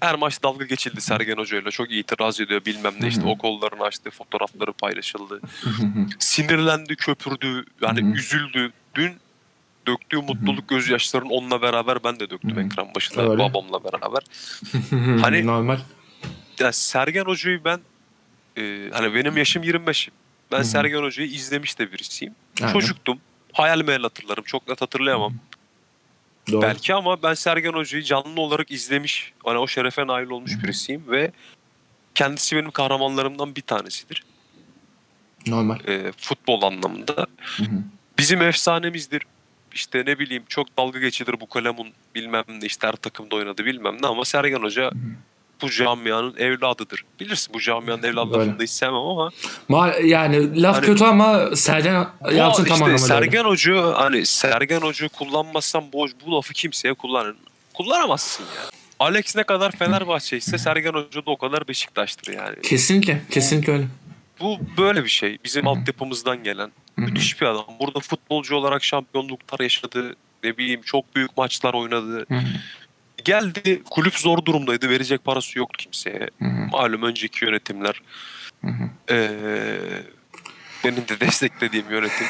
her 0.01 0.15
maç 0.15 0.43
dalga 0.43 0.65
geçildi 0.65 1.01
Sergen 1.01 1.38
Hoca'yla. 1.38 1.71
Çok 1.71 1.91
itiraz 1.91 2.39
ediyor 2.39 2.65
bilmem 2.65 2.93
ne 3.01 3.08
işte 3.08 3.21
o 3.25 3.38
kollarını 3.38 3.84
açtı 3.84 4.10
fotoğrafları 4.12 4.73
paylaşıldı. 4.73 5.41
Sinirlendi 6.19 6.95
köpürdü 6.95 7.65
yani 7.81 8.15
üzüldü. 8.17 8.71
Dün 8.95 9.13
döktüğü 9.88 10.17
mutluluk 10.17 10.69
gözyaşlarını 10.69 11.29
onunla 11.29 11.62
beraber 11.62 12.03
ben 12.03 12.19
de 12.19 12.29
döktüm 12.29 12.60
ekran 12.60 12.95
başında 12.95 13.21
Öyle. 13.29 13.43
babamla 13.43 13.84
beraber. 13.84 14.21
Hani- 15.21 15.45
normal. 15.47 15.79
Ya 16.60 16.71
Sergen 16.71 17.25
Hoca'yı 17.25 17.62
ben 17.65 17.79
e, 18.58 18.89
hani 18.93 19.15
benim 19.15 19.38
yaşım 19.38 19.63
25. 19.63 20.10
Ben. 20.51 20.62
Sergen 20.62 21.01
Hoca'yı 21.01 21.27
izlemiş 21.29 21.79
de 21.79 21.91
birisiyim. 21.91 22.36
Aynen. 22.62 22.73
Çocuktum. 22.73 23.19
Hayal 23.53 23.81
meyal 23.81 24.01
hatırlarım. 24.01 24.43
Çok 24.43 24.67
net 24.69 24.81
hatırlayamam. 24.81 25.34
Doğru. 26.51 26.62
Belki 26.62 26.93
ama 26.93 27.23
ben 27.23 27.34
Sergen 27.34 27.73
Hoca'yı 27.73 28.03
canlı 28.03 28.41
olarak 28.41 28.71
izlemiş, 28.71 29.34
hani 29.43 29.58
o 29.58 29.67
şerefe 29.67 30.08
nail 30.08 30.29
olmuş 30.29 30.51
birisiyim 30.63 31.03
ve 31.08 31.31
kendisi 32.15 32.55
benim 32.55 32.71
kahramanlarımdan 32.71 33.55
bir 33.55 33.62
tanesidir. 33.62 34.23
Normal. 35.47 35.79
E, 35.88 36.12
futbol 36.17 36.62
anlamında. 36.62 37.27
Hı 37.58 37.63
hı. 37.63 37.84
Bizim 38.17 38.41
efsanemizdir. 38.41 39.23
İşte 39.73 40.03
ne 40.05 40.19
bileyim 40.19 40.43
çok 40.49 40.77
dalga 40.77 40.99
geçilir 40.99 41.36
bu 41.39 41.49
kalemun 41.49 41.88
bilmem 42.15 42.43
ne 42.49 42.65
işte 42.65 42.88
her 42.88 42.93
takımda 42.93 43.36
oynadı 43.36 43.65
bilmem 43.65 43.97
ne 44.01 44.08
ama 44.08 44.25
Sergen 44.25 44.62
Hoca 44.62 44.91
bu 45.62 45.70
camianın 45.72 46.38
evladıdır. 46.38 47.06
Bilirsin 47.20 47.54
bu 47.54 47.60
camianın 47.60 48.04
evladı 48.04 48.28
Öyle. 48.34 48.38
lafını 48.46 48.60
da 48.60 48.63
hiç 48.63 48.70
sevmem 48.70 48.96
ama 48.96 49.32
Ma- 49.70 50.06
yani 50.06 50.62
laf 50.62 50.76
Hani- 50.76 50.86
kötü 50.86 51.04
ama 51.04 51.56
Sergen 51.56 52.08
Yalçın 52.32 52.63
işte 52.65 52.76
tam 52.80 52.88
öyle. 52.88 52.98
Sergen 52.98 53.44
Hoca 53.44 53.94
hani 53.96 54.26
Sergen 54.26 54.82
Hoca 54.82 55.08
kullanmazsan 55.08 55.84
bu, 55.94 56.08
bu 56.26 56.32
lafı 56.36 56.54
kimseye 56.54 56.94
kullanın. 56.94 57.36
Kullanamazsın 57.74 58.44
yani. 58.58 58.70
Alex 59.00 59.36
ne 59.36 59.44
kadar 59.44 59.72
Fenerbahçe 59.72 60.38
ise 60.38 60.58
Sergen 60.58 60.94
Hoca 60.94 61.26
da 61.26 61.32
o 61.32 61.38
kadar 61.38 61.68
Beşiktaş'tır 61.68 62.34
yani. 62.34 62.62
Kesinlikle. 62.62 63.22
Kesinlikle 63.32 63.74
öyle. 63.74 63.88
Bu 64.39 64.58
böyle 64.78 65.04
bir 65.04 65.10
şey. 65.10 65.38
Bizim 65.44 65.68
altyapımızdan 65.68 66.44
gelen 66.44 66.72
müthiş 66.98 67.41
bir 67.41 67.46
adam. 67.46 67.65
Burada 67.80 68.00
futbolcu 68.00 68.56
olarak 68.56 68.84
şampiyonluklar 68.84 69.60
yaşadı. 69.60 70.15
Ne 70.44 70.58
bileyim 70.58 70.82
çok 70.82 71.15
büyük 71.15 71.38
maçlar 71.38 71.74
oynadı. 71.74 72.26
Geldi 73.26 73.84
kulüp 73.90 74.16
zor 74.16 74.46
durumdaydı. 74.46 74.90
Verecek 74.90 75.24
parası 75.24 75.60
yoktu 75.60 75.78
kimseye. 75.78 76.30
Hı 76.40 76.46
hı. 76.46 76.68
Malum 76.72 77.04
önceki 77.04 77.46
yönetimler. 77.46 78.02
Hı 78.62 78.72
hı. 78.72 79.14
Ee, 79.14 79.30
benim 80.84 81.08
de 81.08 81.20
desteklediğim 81.26 81.86
yönetim. 81.92 82.28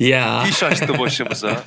ya. 0.08 0.44
İş 0.50 0.62
açtı 0.62 0.98
başımıza. 0.98 1.64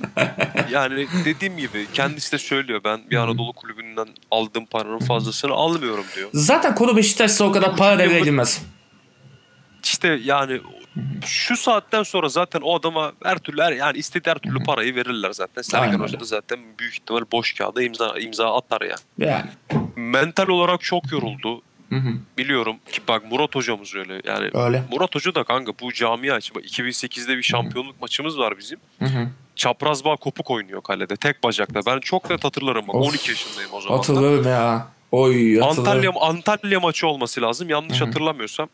Yani 0.72 1.08
dediğim 1.26 1.58
gibi 1.58 1.88
kendisi 1.94 2.32
de 2.32 2.38
söylüyor. 2.38 2.82
Ben 2.84 3.02
bir 3.12 3.16
Anadolu 3.16 3.54
kulübünden 3.54 4.08
aldığım 4.32 4.66
paranın 4.66 5.00
fazlasını 5.00 5.52
almıyorum 5.52 6.06
diyor. 6.16 6.30
Zaten 6.34 6.76
konu 6.76 6.98
Beşiktaş'sa 6.98 7.46
o 7.46 7.52
kadar 7.52 7.76
para 7.78 8.00
devreye 8.00 8.20
girmez. 8.20 8.62
İşte 9.88 10.20
yani 10.24 10.62
şu 11.26 11.58
saatten 11.58 12.04
sonra 12.04 12.30
zaten 12.30 12.62
o 12.62 12.76
adama 12.76 13.12
her 13.24 13.38
türlü 13.38 13.62
her, 13.62 13.72
yani 13.72 13.98
istediği 13.98 14.32
her 14.32 14.38
türlü 14.38 14.64
parayı 14.64 14.96
verirler 14.96 15.32
zaten. 15.32 15.62
Sergen 15.62 16.00
Hoca 16.00 16.20
da 16.20 16.26
zaten 16.26 16.60
büyük 16.80 16.94
ihtimal 16.94 17.22
boş 17.32 17.54
kağıda 17.54 17.84
imza 17.84 18.20
imza 18.20 18.56
atar 18.56 18.82
ya. 18.82 18.96
Yani. 19.18 19.50
Mental 19.96 20.48
olarak 20.48 20.82
çok 20.82 21.12
yoruldu. 21.12 21.62
Hı 21.90 21.96
hı. 21.96 22.10
Biliyorum 22.38 22.76
ki 22.92 23.02
bak 23.08 23.32
Murat 23.32 23.56
hocamız 23.56 23.96
öyle. 23.96 24.22
Yani 24.26 24.50
Öyle. 24.54 24.84
Murat 24.92 25.16
Hoca 25.16 25.36
da 25.36 25.44
kanka 25.44 25.72
bu 25.82 25.94
camia 25.94 26.38
için 26.38 26.56
bak 26.56 26.64
2008'de 26.64 27.38
bir 27.38 27.44
şampiyonluk 27.44 28.02
maçımız 28.02 28.38
var 28.38 28.58
bizim. 28.58 28.80
Hı 29.00 29.06
hı. 29.06 29.28
Çapraz 29.56 30.06
bağ 30.06 30.16
kopuk 30.16 30.52
oynuyor 30.52 30.82
kalede 30.82 31.16
tek 31.16 31.44
bacakla. 31.44 31.82
Ben 31.86 32.00
çok 32.00 32.30
net 32.30 32.44
hatırlarım 32.44 32.88
bak 32.88 32.96
Of. 32.96 33.08
12 33.08 33.32
yaşındayım 33.32 33.70
o 33.74 33.82
zaman. 33.82 33.98
Hatırlarım 33.98 34.48
ya. 34.48 34.88
Oy 35.12 35.62
Antalya 35.62 35.70
hatırlarım. 35.70 36.16
Antalya 36.22 36.80
maçı 36.80 37.08
olması 37.08 37.42
lazım. 37.42 37.70
Yanlış 37.70 38.00
Hı 38.00 38.04
hı. 38.04 38.08
hatırlamıyorsam. 38.08 38.70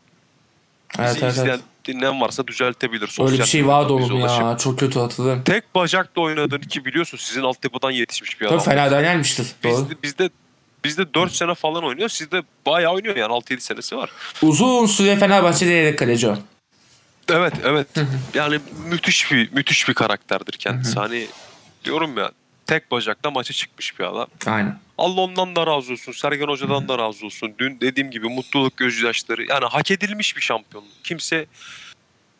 Bizi 0.99 1.08
Evet, 1.10 1.17
evet, 1.23 1.34
izleyen 1.34 1.47
evet. 1.47 1.62
dinleyen 1.86 2.21
varsa 2.21 2.47
düzeltebilir. 2.47 3.01
Öyle 3.01 3.08
bir 3.08 3.13
Sosyal 3.13 3.45
şey 3.45 3.67
vardı 3.67 3.93
ulaşıp. 3.93 4.41
ya. 4.41 4.58
Çok 4.58 4.79
kötü 4.79 4.99
hatırlarım. 4.99 5.43
Tek 5.43 5.75
bacakla 5.75 6.21
oynadığını 6.21 6.62
ki 6.62 6.86
biliyorsun 6.86 7.17
sizin 7.17 7.41
altyapıdan 7.41 7.91
yetişmiş 7.91 8.41
bir 8.41 8.45
adam. 8.45 8.58
Tabii 8.58 8.69
Fener'den 8.69 9.01
gelmiştir. 9.03 9.47
Bizde, 9.63 10.03
bizde 10.03 10.29
bizde 10.86 11.13
4 11.13 11.32
sene 11.32 11.56
falan 11.56 11.84
oynuyor. 11.84 12.10
Sizde 12.10 12.43
bayağı 12.65 12.93
oynuyor 12.93 13.15
yani 13.15 13.32
6-7 13.34 13.60
senesi 13.60 13.97
var. 13.97 14.10
Uzun 14.41 14.86
süre 14.86 15.15
Fenerbahçe'de 15.15 15.71
yedek 15.71 15.99
kaleci 15.99 16.27
o. 16.27 16.38
Evet 17.29 17.53
evet. 17.65 17.88
yani 18.34 18.60
müthiş 18.89 19.32
bir 19.32 19.51
müthiş 19.53 19.89
bir 19.89 19.93
karakterdir 19.93 20.53
kendisi. 20.53 20.99
Hani 20.99 21.27
diyorum 21.86 22.17
ya 22.17 22.32
tek 22.67 22.91
bacakla 22.91 23.32
maça 23.32 23.54
çıkmış 23.54 23.99
bir 23.99 24.04
adam. 24.04 24.28
Aynen. 24.45 24.80
Allah 24.97 25.21
ondan 25.21 25.56
da 25.56 25.67
razı 25.67 25.93
olsun. 25.93 26.12
Sergen 26.12 26.47
Hoca'dan 26.47 26.88
da 26.88 26.97
razı 26.97 27.26
olsun. 27.26 27.56
Dün 27.60 27.82
dediğim 27.82 28.12
gibi 28.12 28.28
mutluluk 28.28 28.78
gözyaşları. 28.78 29.45
Yani 29.49 29.65
hak 29.65 29.91
edilmiş 29.91 30.36
bir 30.36 30.41
şampiyonluk. 30.41 31.04
Kimse 31.04 31.45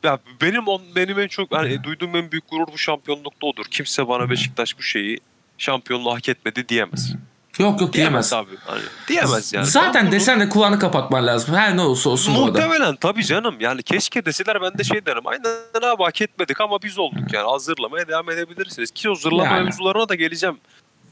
ya 0.04 0.20
benim 0.42 0.68
on, 0.68 0.82
benim 0.96 1.20
en 1.20 1.28
çok 1.28 1.52
hani 1.52 1.84
duyduğum 1.84 2.16
en 2.16 2.32
büyük 2.32 2.50
gurur 2.50 2.68
bu 2.74 2.78
şampiyonlukta 2.78 3.48
odur. 3.48 3.66
Kimse 3.72 4.08
bana 4.08 4.30
Beşiktaş 4.30 4.78
bu 4.78 4.82
şeyi 4.82 5.20
şampiyonluğu 5.58 6.14
hak 6.14 6.30
etmedi 6.30 6.70
diyemez. 6.70 7.16
Yok 7.60 7.82
yok 7.82 7.94
Diyemez 7.94 8.32
diyemez. 8.32 8.34
abi. 8.34 8.58
Hani 8.66 8.82
diyemez 9.08 9.54
yani. 9.54 9.66
Zaten 9.66 10.06
bunu- 10.06 10.12
desen 10.12 10.40
de 10.40 10.50
kulağını 10.50 10.80
kapatman 10.80 11.28
lazım. 11.28 11.56
Her 11.56 11.78
ne 11.78 11.82
olursa 11.82 12.10
olsun 12.10 12.36
orada. 12.36 12.46
Muhtemelen 12.46 12.96
tabii 12.96 13.24
canım. 13.26 13.56
Yani 13.60 13.84
keşke 13.84 14.26
deseler 14.26 14.62
ben 14.62 14.78
de 14.78 14.84
şey 14.84 15.06
derim. 15.06 15.22
Aynen 15.28 15.44
abi 15.92 16.04
hak 16.04 16.22
etmedik 16.22 16.62
ama 16.62 16.82
biz 16.82 17.00
olduk 17.00 17.34
yani. 17.34 17.50
Hazırlamaya 17.50 18.08
devam 18.08 18.30
edebilirsiniz. 18.30 18.92
Ki 18.92 19.10
o 19.10 19.16
zırlama 19.16 19.46
Yani. 19.46 19.64
mevzularına 19.64 20.10
da 20.10 20.16
geleceğim. 20.16 20.58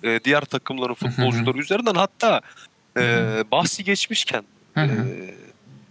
Ee, 0.04 0.20
diğer 0.24 0.42
takımların 0.42 0.94
futbolcuları 0.94 1.58
üzerinden. 1.58 1.96
Hatta 1.96 2.42
e, 2.98 3.04
bahsi 3.52 3.84
geçmişken 3.84 4.44
e, 4.78 4.88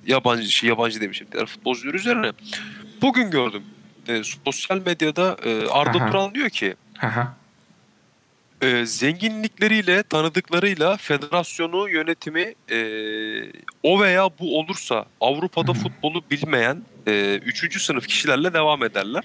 yabancı 0.06 0.50
şey, 0.50 0.68
yabancı 0.68 1.00
demişim 1.00 1.26
diğer 1.32 1.46
futbolcular 1.46 1.94
üzerine. 1.94 2.32
Bugün 3.02 3.30
gördüm. 3.30 3.62
E, 4.08 4.22
sosyal 4.44 4.78
medyada 4.86 5.36
e, 5.44 5.68
Arda 5.68 5.98
Aha. 5.98 6.10
Turan 6.10 6.34
diyor 6.34 6.50
ki 6.50 6.74
Hı 6.98 7.06
hı. 7.06 7.26
E, 8.62 8.86
zenginlikleriyle, 8.86 10.02
tanıdıklarıyla 10.02 10.96
federasyonu, 10.96 11.88
yönetimi 11.88 12.54
e, 12.70 12.78
o 13.82 14.00
veya 14.00 14.30
bu 14.40 14.58
olursa 14.58 15.04
Avrupa'da 15.20 15.72
futbolu 15.72 16.22
bilmeyen 16.30 16.82
e, 17.06 17.40
üçüncü 17.44 17.80
sınıf 17.80 18.06
kişilerle 18.06 18.52
devam 18.52 18.84
ederler. 18.84 19.24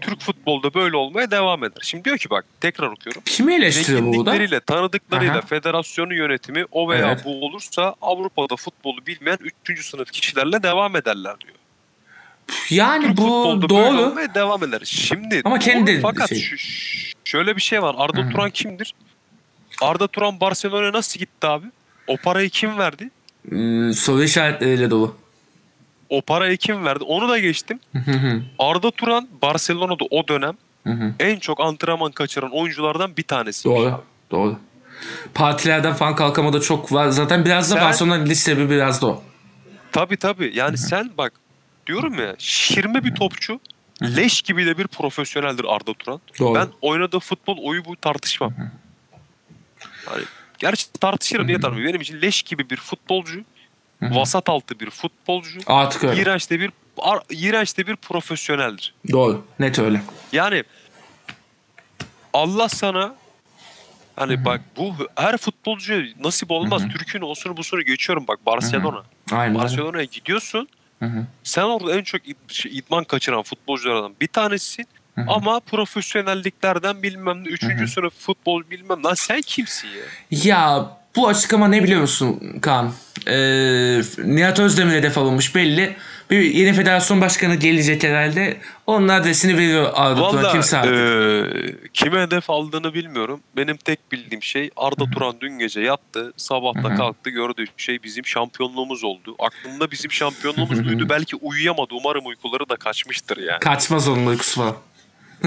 Türk 0.00 0.20
futbolda 0.20 0.74
böyle 0.74 0.96
olmaya 0.96 1.30
devam 1.30 1.64
eder. 1.64 1.78
Şimdi 1.82 2.04
diyor 2.04 2.18
ki 2.18 2.30
bak 2.30 2.44
tekrar 2.60 2.86
okuyorum. 2.86 3.22
Kimi 3.24 3.54
eleştiriyor 3.54 4.00
bu 4.00 4.04
da? 4.04 4.10
Zenginlikleriyle, 4.10 4.60
tanıdıklarıyla 4.60 5.32
Aha. 5.38 5.40
federasyonu 5.40 6.14
yönetimi 6.14 6.64
o 6.72 6.90
veya 6.90 7.06
Evet. 7.06 7.24
bu 7.24 7.46
olursa 7.46 7.94
Avrupa'da 8.02 8.56
futbolu 8.56 9.06
bilmeyen 9.06 9.38
üçüncü 9.40 9.82
sınıf 9.82 10.10
kişilerle 10.12 10.62
devam 10.62 10.96
ederler 10.96 11.34
diyor. 11.40 11.54
Yani 12.70 13.06
Türk 13.06 13.16
bu 13.16 13.68
doğru. 13.68 13.98
olmaya 14.00 14.34
devam 14.34 14.64
eder. 14.64 14.80
Şimdi 14.84 15.42
Ama 15.44 15.58
kendi 15.58 15.92
doğru, 15.94 16.02
fakat 16.02 16.28
şey. 16.28 16.40
şu- 16.40 17.17
şöyle 17.28 17.56
bir 17.56 17.60
şey 17.62 17.82
var. 17.82 17.94
Arda. 17.98 18.28
Turan 18.28 18.50
kimdir? 18.50 18.94
Arda 19.82 20.06
Turan 20.06 20.40
Barcelona'ya 20.40 20.92
nasıl 20.92 21.18
gitti 21.20 21.46
abi? 21.46 21.66
O 22.06 22.16
parayı 22.16 22.50
kim 22.50 22.78
verdi? 22.78 23.10
Ee, 23.52 23.92
soru 23.92 24.22
işaretleriyle 24.22 24.90
dolu. 24.90 25.16
O 26.08 26.22
parayı 26.22 26.56
kim 26.56 26.84
verdi? 26.84 27.04
Onu 27.04 27.28
da 27.28 27.38
geçtim. 27.38 27.80
Hı 27.92 27.98
hı. 28.10 28.42
Arda 28.58 28.90
Turan 28.90 29.28
Barcelona'da 29.42 30.04
o 30.10 30.28
dönem 30.28 30.54
en 31.20 31.38
çok 31.38 31.60
antrenman 31.60 32.12
kaçıran 32.12 32.50
oyunculardan 32.50 33.16
bir 33.16 33.22
tanesi. 33.22 33.64
Doğru. 33.64 34.04
Doğru. 34.30 34.58
Partilerden 35.34 35.94
falan 35.94 36.16
kalkamada 36.16 36.60
çok 36.60 36.92
var. 36.92 37.08
Zaten 37.08 37.44
biraz 37.44 37.70
da 37.70 37.74
Sen- 37.74 37.84
Barcelona'nın 37.84 38.26
listebi 38.26 38.70
biraz 38.70 39.02
da 39.02 39.06
o. 39.06 39.22
Tabii 39.92 40.16
tabii. 40.16 40.52
Yani 40.54 40.78
sen 40.78 41.10
bak 41.18 41.32
diyorum 41.86 42.14
ya 42.18 42.34
şirme 42.38 43.04
bir 43.04 43.14
topçu 43.14 43.60
leş 44.02 44.42
gibi 44.42 44.66
de 44.66 44.78
bir 44.78 44.86
profesyoneldir 44.86 45.64
Arda 45.68 45.94
Turan. 45.94 46.20
Doğru. 46.38 46.54
Ben 46.54 46.68
oynadığı 46.82 47.18
futbol 47.20 47.58
oyu 47.62 47.84
bu 47.84 47.96
tartışmam. 47.96 48.52
Yani 50.10 50.22
gerçi 50.58 50.92
tartışırım 50.92 51.46
niye 51.46 51.60
tartışmam. 51.60 51.88
Benim 51.88 52.00
için 52.00 52.22
leş 52.22 52.42
gibi 52.42 52.70
bir 52.70 52.76
futbolcu, 52.76 53.40
vasat 54.02 54.48
altı 54.48 54.80
bir 54.80 54.90
futbolcu, 54.90 55.60
Artık 55.66 56.04
öyle. 56.04 56.22
iğrenç 56.22 56.50
de 56.50 56.60
bir 56.60 56.70
ar- 56.98 57.22
iğrenç 57.30 57.78
de 57.78 57.86
bir 57.86 57.96
profesyoneldir. 57.96 58.94
Doğru. 59.12 59.44
Net 59.58 59.78
öyle. 59.78 60.02
Yani 60.32 60.64
Allah 62.32 62.68
sana 62.68 63.14
hani 64.16 64.44
bak 64.44 64.60
bu 64.76 64.94
her 65.16 65.36
futbolcu 65.36 66.02
nasip 66.24 66.50
olmaz. 66.50 66.82
Türk'ün 66.92 67.20
olsun 67.20 67.56
busunu 67.56 67.82
geçiyorum 67.82 68.24
bak 68.28 68.46
Barcelona. 68.46 69.02
Aynen. 69.32 69.48
öyle. 69.54 69.58
Barcelona'ya 69.64 70.04
gidiyorsun. 70.04 70.68
Hı 71.00 71.06
hı. 71.06 71.24
Sen 71.42 71.62
orada 71.62 71.96
en 71.98 72.02
çok 72.02 72.20
şey, 72.48 72.78
idman 72.78 73.04
kaçıran 73.04 73.42
futbolculardan 73.42 74.14
bir 74.20 74.28
tanesisin. 74.28 74.86
Ama 75.26 75.60
profesyonelliklerden 75.60 77.02
bilmem 77.02 77.44
ne, 77.44 77.48
üçüncü 77.48 77.88
sınıf 77.88 78.14
futbol 78.18 78.62
bilmem 78.70 79.04
lan 79.04 79.14
sen 79.14 79.40
kimsin 79.40 79.88
ya? 79.88 80.04
Ya 80.30 80.90
bu 81.16 81.28
açıklama 81.28 81.68
ne 81.68 81.82
biliyor 81.82 82.00
musun 82.00 82.58
Kaan? 82.60 82.92
Ee, 83.26 84.00
Nihat 84.24 84.58
Özdemir 84.58 84.94
hedef 84.94 85.18
alınmış 85.18 85.54
belli. 85.54 85.96
Bir 86.30 86.40
yeni 86.54 86.72
federasyon 86.72 87.20
başkanı 87.20 87.54
gelecek 87.54 88.02
herhalde. 88.02 88.56
Onun 88.86 89.08
adresini 89.08 89.56
veriyor 89.58 89.90
Arda 89.94 90.14
Turan. 90.30 90.34
Valla 90.44 90.52
Kimse 90.52 90.78
artık. 90.78 90.92
eee, 90.92 91.74
kime 91.94 92.20
hedef 92.22 92.50
aldığını 92.50 92.94
bilmiyorum. 92.94 93.40
Benim 93.56 93.76
tek 93.76 94.12
bildiğim 94.12 94.42
şey 94.42 94.70
Arda 94.76 95.10
Turan 95.10 95.36
dün 95.40 95.58
gece 95.58 95.80
yattı. 95.80 96.32
Sabahta 96.36 96.88
Hı 96.88 96.92
hı. 96.92 96.96
kalktı 96.96 97.30
gördüğü 97.30 97.64
şey 97.76 98.02
bizim 98.02 98.26
şampiyonluğumuz 98.26 99.04
oldu. 99.04 99.36
Aklında 99.38 99.90
bizim 99.90 100.12
şampiyonluğumuz 100.12 100.84
duydu. 100.84 101.06
Belki 101.08 101.36
uyuyamadı. 101.36 101.94
Umarım 101.94 102.26
uykuları 102.26 102.68
da 102.68 102.76
kaçmıştır 102.76 103.36
yani. 103.36 103.60
Kaçmaz 103.60 104.08
onun 104.08 104.26
uykusu 104.26 104.60
falan. 104.60 104.76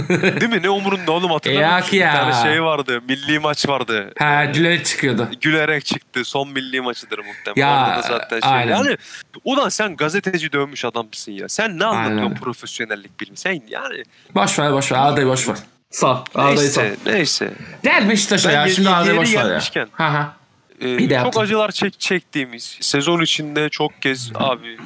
Değil 0.09 0.49
mi? 0.49 0.61
Ne 0.63 0.69
umurunda 0.69 1.11
oğlum 1.11 1.31
hatırlamıyor 1.31 1.69
Yak 1.71 1.79
musun? 1.79 1.93
Bir 1.93 1.97
ya. 2.01 2.13
tane 2.13 2.43
şey 2.51 2.63
vardı. 2.63 3.01
Milli 3.07 3.39
maç 3.39 3.67
vardı. 3.69 4.13
Ha 4.19 4.45
gülerek 4.45 4.85
çıkıyordu. 4.85 5.29
Gülerek 5.41 5.85
çıktı. 5.85 6.25
Son 6.25 6.49
milli 6.49 6.81
maçıdır 6.81 7.19
muhtemelen. 7.19 7.67
Ya, 7.67 7.87
Orada 7.87 7.97
da 7.97 8.01
zaten 8.01 8.39
şey. 8.39 8.51
aynen. 8.51 8.71
Yani 8.77 8.97
ulan 9.45 9.69
sen 9.69 9.95
gazeteci 9.95 10.51
dövmüş 10.51 10.85
adamsın 10.85 11.31
ya. 11.31 11.49
Sen 11.49 11.79
ne 11.79 11.85
anlatıyorsun 11.85 12.23
Aynen. 12.25 12.37
profesyonellik 12.39 13.19
bilimi? 13.19 13.37
Sen 13.37 13.61
yani 13.67 14.03
Boş 14.35 14.59
ver 14.59 14.73
boş 14.73 14.91
ver. 14.91 14.97
Arda'yı 14.97 15.27
boş 15.27 15.47
ver. 15.47 15.57
Sağ. 15.89 16.23
Arda'yı 16.35 16.69
sağ. 16.69 16.83
neyse. 17.05 17.53
Gel 17.83 18.09
Beşiktaş'a 18.09 18.51
ya. 18.51 18.67
Şimdi 18.69 18.89
Arda'yı 18.89 19.17
boş 19.17 19.35
ver 19.35 19.51
ya. 19.75 19.87
Ha 19.91 20.13
ha. 20.13 20.33
Ee, 20.81 20.99
çok 20.99 21.11
yaptım. 21.11 21.41
acılar 21.41 21.71
çek 21.71 21.99
çektiğimiz 21.99 22.77
sezon 22.81 23.21
içinde 23.21 23.69
çok 23.69 24.01
kez 24.01 24.31
abi 24.35 24.77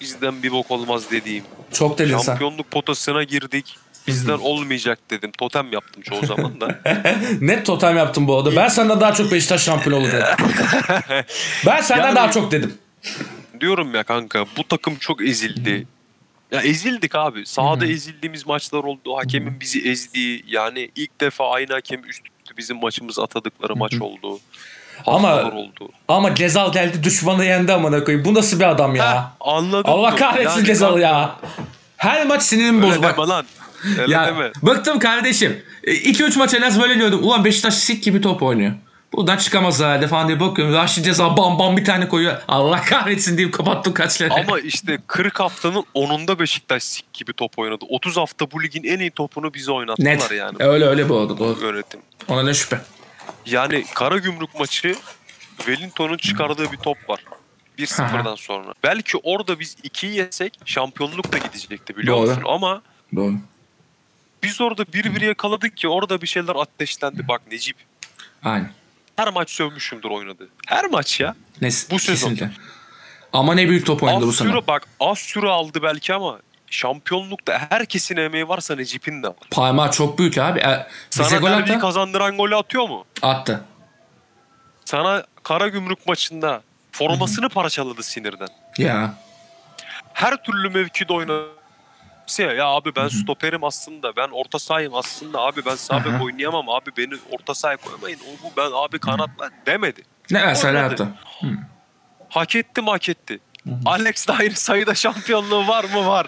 bizden 0.00 0.42
bir 0.42 0.52
bok 0.52 0.70
olmaz 0.70 1.10
dediğim 1.10 1.44
Çok 1.72 1.98
dedin 1.98 2.16
sen. 2.18 2.22
şampiyonluk 2.24 2.70
potasına 2.70 3.22
girdik. 3.22 3.76
Bizden 4.06 4.38
olmayacak 4.38 4.98
dedim. 5.10 5.32
Totem 5.38 5.72
yaptım 5.72 6.02
çoğu 6.02 6.26
zaman 6.26 6.60
da. 6.60 6.78
Net 7.40 7.66
totem 7.66 7.96
yaptım 7.96 8.28
bu 8.28 8.36
arada. 8.38 8.56
Ben 8.56 8.68
senden 8.68 9.00
daha 9.00 9.14
çok 9.14 9.32
Beşiktaş 9.32 9.62
şampiyon 9.62 10.00
olur 10.00 10.12
dedim. 10.12 10.26
ben 11.66 11.80
senden 11.80 12.04
Yani- 12.04 12.16
daha 12.16 12.30
çok 12.30 12.50
dedim. 12.52 12.74
Diyorum 13.60 13.94
ya 13.94 14.02
kanka 14.02 14.44
bu 14.56 14.64
takım 14.68 14.96
çok 14.96 15.22
ezildi. 15.22 15.86
Ya 16.52 16.60
ezildik 16.60 17.14
abi. 17.14 17.46
Sahada 17.46 17.86
ezildiğimiz 17.86 18.46
maçlar 18.46 18.78
oldu. 18.84 19.16
Hakemin 19.16 19.60
bizi 19.60 19.90
ezdiği 19.90 20.44
yani 20.46 20.90
ilk 20.96 21.20
defa 21.20 21.50
aynı 21.50 21.72
hakem 21.72 22.00
üst 22.00 22.22
üste 22.26 22.56
bizim 22.56 22.80
maçımızı 22.80 23.22
atadıkları 23.22 23.76
maç 23.76 23.94
oldu. 24.00 24.40
Ama- 25.06 25.42
oldu. 25.42 25.88
Ama 26.08 26.28
Gezal 26.28 26.72
geldi 26.72 27.04
düşmanı 27.04 27.44
yendi 27.44 27.72
amına 27.72 28.04
koyayım. 28.04 28.24
Bu 28.24 28.34
nasıl 28.34 28.60
bir 28.60 28.64
adam 28.64 28.94
ya? 28.96 29.14
Heh, 29.14 29.20
anladım. 29.40 29.90
Allah 29.90 30.16
kahretsin 30.16 30.64
Yani 30.64 30.78
kanka, 30.78 30.98
ya. 31.00 31.36
Her 31.96 32.26
maç 32.26 32.42
sinirimi 32.42 32.82
boz 32.82 33.02
bak. 33.02 33.18
lan. 33.18 33.44
Öyle 34.00 34.12
Ya 34.12 34.26
deme. 34.26 34.50
bıktım 34.62 34.98
kardeşim. 34.98 35.62
2-3 35.84 36.38
maç 36.38 36.54
en 36.54 36.62
az 36.62 36.80
böyle 36.80 36.98
diyordum. 36.98 37.20
Ulan 37.24 37.44
Beşiktaş 37.44 37.74
sik 37.74 38.02
gibi 38.04 38.20
top 38.20 38.42
oynuyor. 38.42 38.72
Buradan 39.12 39.36
çıkamaz 39.36 39.80
herhalde 39.80 40.08
falan 40.08 40.28
diye 40.28 40.40
bakıyorum. 40.40 40.74
Raşit 40.74 41.04
Ceza 41.04 41.36
bam 41.36 41.58
bam 41.58 41.76
bir 41.76 41.84
tane 41.84 42.08
koyuyor. 42.08 42.36
Allah 42.48 42.82
kahretsin 42.82 43.38
deyip 43.38 43.54
kapattım 43.54 43.94
kaçları. 43.94 44.34
Ama 44.34 44.60
işte 44.60 44.98
40 45.06 45.40
haftanın 45.40 45.84
10'unda 45.94 46.38
Beşiktaş 46.38 46.82
sik 46.82 47.12
gibi 47.12 47.32
top 47.32 47.58
oynadı. 47.58 47.84
30 47.88 48.16
hafta 48.16 48.50
bu 48.50 48.62
ligin 48.62 48.84
en 48.84 48.98
iyi 48.98 49.10
topunu 49.10 49.54
bize 49.54 49.72
oynattılar 49.72 50.10
Net. 50.10 50.30
yani. 50.30 50.56
Öyle 50.60 50.84
öyle 50.86 51.08
bu 51.08 51.18
arada 51.18 51.38
doğru. 51.38 51.60
Yönetim. 51.66 52.00
Ona 52.28 52.42
ne 52.42 52.54
şüphe. 52.54 52.80
Yani 53.46 53.84
Karagümrük 53.94 54.58
maçı 54.60 54.94
Wellington'un 55.56 56.16
çıkardığı 56.16 56.72
bir 56.72 56.76
top 56.76 57.10
var. 57.10 57.20
1-0'dan 57.78 58.34
sonra. 58.34 58.74
Belki 58.84 59.16
orada 59.22 59.60
biz 59.60 59.76
2'yi 59.84 60.16
yesek 60.16 60.58
şampiyonluk 60.64 61.32
da 61.32 61.38
gidecekti 61.38 61.96
biliyor 61.96 62.16
Doğru. 62.16 62.26
musun? 62.26 62.42
Ama 62.46 62.82
Doğru. 63.16 63.34
Biz 64.42 64.60
orada 64.60 64.84
bir 64.92 65.14
bir 65.14 65.20
yakaladık 65.20 65.76
ki 65.76 65.88
orada 65.88 66.22
bir 66.22 66.26
şeyler 66.26 66.56
ateşlendi. 66.56 67.28
Bak 67.28 67.42
Necip 67.50 67.76
Aynen. 68.44 68.70
her 69.16 69.28
maç 69.32 69.50
sövmüşümdür 69.50 70.10
oynadı. 70.10 70.48
Her 70.66 70.84
maç 70.86 71.20
ya. 71.20 71.34
Nes 71.60 71.90
Bu 71.90 71.98
sezon. 71.98 72.30
kesinlikle. 72.30 72.62
Ama 73.32 73.54
ne 73.54 73.68
büyük 73.68 73.86
top 73.86 74.02
oynadı 74.02 74.24
bu 74.24 74.28
Az 74.28 74.36
sene. 74.36 74.66
bak 74.66 74.86
az 75.00 75.18
süre 75.18 75.48
aldı 75.48 75.82
belki 75.82 76.14
ama 76.14 76.38
şampiyonlukta 76.70 77.66
herkesin 77.70 78.16
emeği 78.16 78.48
varsa 78.48 78.76
Necip'in 78.76 79.22
de 79.22 79.28
var. 79.28 79.36
Parmağı 79.50 79.90
çok 79.90 80.18
büyük 80.18 80.38
abi. 80.38 80.58
E, 80.60 80.86
Sana 81.10 81.36
gol 81.38 81.46
derbiyi 81.50 81.78
kazandıran 81.78 82.36
golü 82.36 82.56
atıyor 82.56 82.88
mu? 82.88 83.04
Attı. 83.22 83.64
Sana 84.84 85.24
Karagümrük 85.42 86.06
maçında 86.06 86.62
formasını 86.92 87.48
parçaladı 87.48 88.02
sinirden. 88.02 88.48
Ya. 88.78 89.14
Her 90.12 90.42
türlü 90.44 90.70
mevkide 90.70 91.12
oynadı. 91.12 91.48
Ya, 92.38 92.52
ya 92.52 92.66
abi 92.66 92.96
ben 92.96 93.08
stoperim 93.08 93.64
aslında. 93.64 94.16
Ben 94.16 94.28
orta 94.32 94.58
sahayım 94.58 94.94
aslında. 94.94 95.40
Abi 95.40 95.64
ben 95.66 95.74
sağ 95.76 96.04
bek 96.04 96.22
oynayamam. 96.22 96.68
Abi 96.68 96.90
beni 96.96 97.14
orta 97.30 97.54
sahaya 97.54 97.76
koymayın. 97.76 98.18
O 98.18 98.44
bu 98.44 98.52
ben 98.56 98.70
abi 98.74 98.98
kanatla 98.98 99.50
demedi. 99.66 100.02
Ne 100.30 100.46
mesela 100.46 100.78
yaptı. 100.78 101.08
Hak 102.28 102.56
etti 102.56 102.82
mi 102.82 102.90
hak 102.90 103.08
etti. 103.08 103.38
Alex 103.86 104.28
de 104.28 104.32
aynı 104.32 104.52
sayıda 104.54 104.94
şampiyonluğu 104.94 105.68
var 105.68 105.84
mı 105.84 106.06
var. 106.06 106.26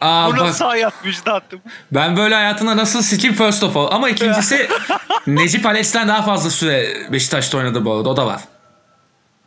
Aa, 0.00 0.28
Bu 0.28 0.32
bak, 0.32 0.40
nasıl 0.40 0.64
hayat 0.64 1.04
müjdatım. 1.04 1.60
ben 1.92 2.16
böyle 2.16 2.34
hayatında 2.34 2.76
nasıl 2.76 3.02
sikeyim 3.02 3.36
first 3.36 3.62
of 3.62 3.76
all. 3.76 3.88
Ama 3.92 4.08
ikincisi 4.08 4.68
Necip 5.26 5.66
Alex'ten 5.66 6.08
daha 6.08 6.22
fazla 6.22 6.50
süre 6.50 7.06
Beşiktaş'ta 7.12 7.58
oynadı 7.58 7.84
bu 7.84 7.92
arada. 7.94 8.08
O 8.08 8.16
da 8.16 8.26
var. 8.26 8.40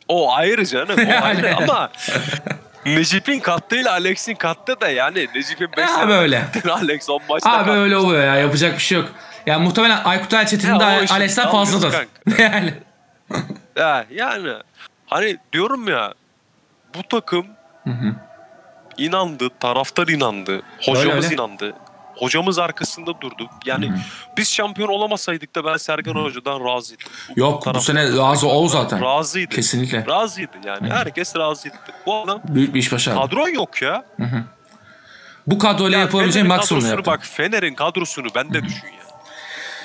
O 0.08 0.34
ayrı 0.34 0.66
canım. 0.66 1.00
O 1.00 1.24
ayrı 1.26 1.56
ama 1.58 1.92
Necip'in 2.86 3.40
kattığıyla 3.40 3.92
Alex'in 3.92 4.36
kattı 4.36 4.82
da 4.82 4.90
yani 4.90 5.28
Necip'in 5.36 5.70
5 5.78 5.90
Ya 5.90 6.08
böyle. 6.08 6.46
Alex 6.72 7.10
10 7.10 7.22
maçta 7.30 7.52
Abi 7.52 7.72
öyle 7.72 7.98
oluyor 7.98 8.24
ya. 8.24 8.36
Yapacak 8.36 8.74
bir 8.74 8.84
şey 8.84 8.98
yok. 8.98 9.10
Ya 9.46 9.60
muhtemelen 9.60 10.04
Aykut 10.04 10.34
Elçetin'in 10.34 10.80
de 10.80 10.84
Alex'ten 10.84 11.52
fazladır. 11.52 12.08
yani. 12.40 12.74
Ya, 13.76 14.06
yani 14.12 14.54
hani 15.08 15.38
diyorum 15.54 15.88
ya 15.88 16.14
bu 16.96 17.04
takım 17.04 17.48
Hı 17.84 17.90
hı. 17.90 18.16
inandı, 18.98 19.50
taraftar 19.60 20.08
inandı, 20.08 20.62
hocamız 20.86 21.26
öyle. 21.26 21.36
inandı. 21.36 21.74
Hocamız 22.20 22.60
arkasında 22.60 23.22
durdu. 23.22 23.50
Yani 23.66 23.92
biz 24.38 24.52
şampiyon 24.52 24.88
olamasaydık 24.90 25.56
da 25.56 25.66
ben 25.66 25.78
Sergen 25.78 26.14
Hoca'dan 26.14 26.66
razıydım. 26.66 27.08
Yok 27.36 27.62
bu 27.66 27.70
taraf- 27.70 27.82
sene 27.84 28.18
razı 28.18 28.48
ol 28.48 28.68
zaten. 28.68 29.02
Razıydı. 29.02 29.56
Kesinlikle. 29.56 30.06
Razıydı 30.06 30.52
yani. 30.66 30.90
Herkes 30.90 31.36
razıydı. 31.36 31.76
Bu 32.06 32.24
adam 32.24 32.42
Büyük 32.48 32.74
bir 32.74 32.80
iş 32.80 32.92
başardı. 32.92 33.20
kadron 33.20 33.50
yok 33.50 33.82
ya. 33.82 34.06
Bu 35.48 35.60
kadroyla 35.60 35.98
Ya 35.98 36.04
yapabileceğin 36.04 36.48
maksimum 36.48 36.86
yaptı. 36.86 37.06
Bak 37.12 37.20
Fener'in 37.26 37.74
kadrosunu 37.76 38.28
ben 38.36 38.54
de 38.54 38.64
düşün 38.64 38.88
ya. 38.88 39.00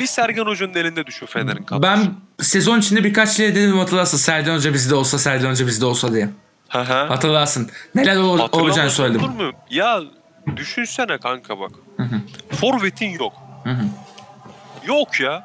Bir 0.01 0.07
Sergen 0.07 0.45
Hoca'nın 0.45 0.75
elinde 0.75 1.07
düşün 1.07 1.27
Fener'in 1.27 1.63
kadrosu. 1.63 1.83
Ben 1.83 2.15
sezon 2.41 2.79
içinde 2.79 3.05
birkaç 3.05 3.37
kere 3.37 3.55
dedim 3.55 3.79
hatırlarsın. 3.79 4.17
Serdan 4.19 4.55
Hoca 4.57 4.75
bizde 4.75 4.95
olsa, 4.95 5.19
Serdan 5.19 5.51
Hoca 5.51 5.67
bizde 5.67 5.87
olsa 5.87 6.13
diye. 6.15 6.29
Hı 6.69 6.79
hı. 6.81 7.05
Hatırlarsın. 7.07 7.71
Neler 7.95 8.17
ol- 8.17 8.49
olacağını 8.53 8.91
söyledim. 8.91 9.31
mu? 9.31 9.53
Ya 9.71 10.01
düşünsene 10.57 11.19
kanka 11.19 11.61
bak. 11.61 11.71
Forvet'in 12.51 13.11
yok. 13.19 13.33
Yok 14.87 15.21
ya. 15.21 15.45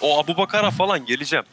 O 0.00 0.18
Abu 0.20 0.36
Bakar'a 0.36 0.70
falan 0.70 1.04
geleceğim. 1.06 1.44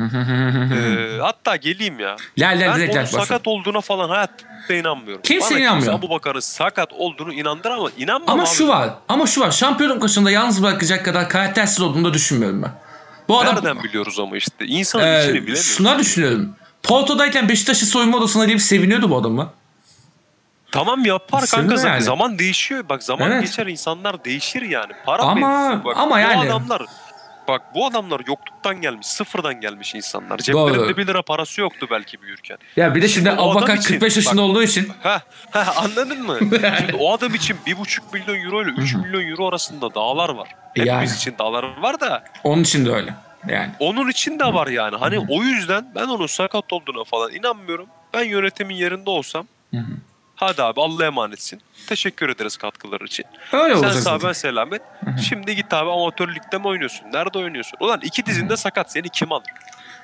Ee, 0.00 1.18
hatta 1.20 1.56
geleyim 1.56 2.00
ya. 2.00 2.16
Gel 2.36 2.58
gel 2.58 2.68
Ben 2.70 2.76
direkt 2.76 2.94
onun 2.94 3.04
gel. 3.04 3.06
sakat 3.20 3.46
olduğuna 3.48 3.80
falan 3.80 4.08
hayatta 4.08 4.74
inanmıyorum. 4.74 5.22
Kimse 5.22 5.54
Bana 5.54 5.60
inanmıyor. 5.60 5.92
Abu 5.94 6.10
Bakar'ın 6.10 6.40
sakat 6.40 6.92
olduğunu 6.92 7.32
inandır 7.32 7.70
ama 7.70 7.90
inanmam 7.98 8.30
Ama 8.30 8.42
abi. 8.42 8.48
şu 8.50 8.68
var. 8.68 8.90
Ama 9.08 9.26
şu 9.26 9.40
var. 9.40 9.50
Şampiyonluk 9.50 10.02
maçında 10.02 10.30
yalnız 10.30 10.62
bırakacak 10.62 11.04
kadar 11.04 11.28
karaktersiz 11.28 11.80
olduğunu 11.80 12.04
da 12.04 12.14
düşünmüyorum 12.14 12.62
ben. 12.62 12.70
Bu 13.28 13.40
adam 13.40 13.54
Nereden 13.54 13.82
biliyoruz 13.82 14.18
ama 14.20 14.36
işte. 14.36 14.66
İnsanın 14.66 15.04
e, 15.06 15.18
içini 15.20 15.34
bilemiyoruz. 15.34 15.64
şuna 15.76 15.98
düşünüyorum. 15.98 16.56
Porto'dayken 16.82 17.48
Beşiktaş'ı 17.48 17.86
soyunma 17.86 18.16
odasına 18.18 18.44
girip 18.44 18.60
seviniyordu 18.60 19.10
bu 19.10 19.16
adam 19.18 19.32
mı? 19.32 19.50
Tamam 20.72 21.04
yapar 21.04 21.40
Senin 21.40 21.68
kanka 21.68 21.88
yani. 21.88 22.02
zaman 22.02 22.38
değişiyor. 22.38 22.88
Bak 22.88 23.02
zaman 23.02 23.30
Evet. 23.30 23.42
geçer 23.42 23.66
insanlar 23.66 24.24
değişir 24.24 24.62
yani. 24.62 24.92
Para 25.06 25.22
Ama-. 25.22 25.82
Bak, 25.84 25.96
ama 25.96 26.14
bu 26.16 26.18
yani- 26.18 26.50
adamlar 26.50 26.82
Bak 27.48 27.62
bu 27.74 27.86
adamlar 27.86 28.20
yokluktan 28.26 28.80
gelmiş, 28.80 29.06
sıfırdan 29.06 29.60
gelmiş 29.60 29.94
insanlar. 29.94 30.38
Ceplerinde 30.38 30.78
Doğru. 30.78 30.96
1 30.96 31.06
lira 31.06 31.22
parası 31.22 31.60
yoktu 31.60 31.86
belki 31.90 32.22
büyürken. 32.22 32.58
Ya 32.76 32.94
bir 32.94 33.02
de 33.02 33.08
şimdi, 33.08 33.30
Şimdi 33.30 33.72
için- 33.72 33.88
45 33.94 34.16
yaşında 34.16 34.36
bak- 34.36 34.40
olduğu 34.50 34.62
için 34.62 34.88
Ha, 35.02 35.22
ha 35.50 35.72
anladın 35.76 36.22
mı? 36.26 36.38
Şimdi 36.78 36.96
o 36.98 37.12
adam 37.12 37.34
için 37.34 37.56
1,5 37.66 38.02
milyon 38.12 38.44
euro 38.44 38.62
ile 38.62 38.70
3 38.70 38.94
milyon 38.94 39.22
euro 39.30 39.48
arasında 39.48 39.94
dağlar 39.94 40.28
var. 40.28 40.48
Hepimiz 40.74 40.88
Yani. 40.88 41.16
için 41.16 41.34
dağlar 41.38 41.64
var 41.82 42.00
da 42.00 42.24
onun 42.44 42.62
için 42.62 42.86
de 42.86 42.90
öyle. 42.90 43.14
Yani. 43.48 43.70
onun 43.78 44.08
için 44.10 44.38
de 44.38 44.44
var 44.44 44.66
yani. 44.66 44.96
Hani 44.96 45.18
o 45.28 45.42
yüzden 45.42 45.86
ben 45.94 46.06
onun 46.06 46.26
sakat 46.26 46.72
olduğuna 46.72 47.04
falan 47.04 47.32
inanmıyorum. 47.34 47.86
Ben 48.14 48.24
yönetimin 48.24 48.74
yerinde 48.74 49.10
olsam 49.10 49.46
hadi 50.38 50.62
abi 50.62 50.80
Allah'a 50.80 51.06
emanetsin. 51.06 51.62
Teşekkür 51.88 52.28
ederiz 52.28 52.56
katkıları 52.56 53.04
için. 53.04 53.24
Öyle 53.52 53.76
Sen 53.76 53.90
sağ 53.90 54.22
ben 54.22 54.32
selamet. 54.32 54.82
Şimdi 55.28 55.56
git 55.56 55.74
abi 55.74 55.90
amatör 55.90 56.34
ligde 56.34 56.58
mi 56.58 56.66
oynuyorsun? 56.66 57.06
Nerede 57.12 57.38
oynuyorsun? 57.38 57.76
Ulan 57.80 58.00
iki 58.02 58.26
dizinde 58.26 58.56
sakat 58.56 58.92
seni 58.92 59.08
kim 59.08 59.32
alır? 59.32 59.50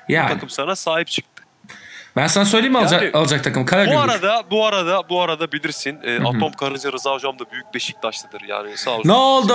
Yani. 0.09 0.29
Takım 0.29 0.49
sana 0.49 0.75
sahip 0.75 1.07
çıktı. 1.07 1.43
Ben 2.15 2.27
sana 2.27 2.45
söyleyeyim 2.45 2.73
mi 2.73 2.79
alacak, 2.79 3.01
Yani- 3.03 3.13
alacak 3.13 3.43
takım? 3.43 3.61
Bu 3.63 3.65
Karagümrük. 3.65 3.99
arada 3.99 4.43
bu 4.51 4.65
arada 4.65 5.09
bu 5.09 5.21
arada 5.21 5.51
bilirsin 5.51 5.99
e, 6.03 6.11
hı. 6.17 6.27
Atom 6.27 6.51
Karınca 6.51 6.91
Rıza 6.91 7.11
hocam 7.13 7.39
da 7.39 7.43
büyük 7.51 7.73
Beşiktaşlıdır 7.73 8.41
yani 8.47 8.77
sağ 8.77 8.91
olsun. 8.91 9.09
Ne 9.09 9.13
oldu? 9.13 9.53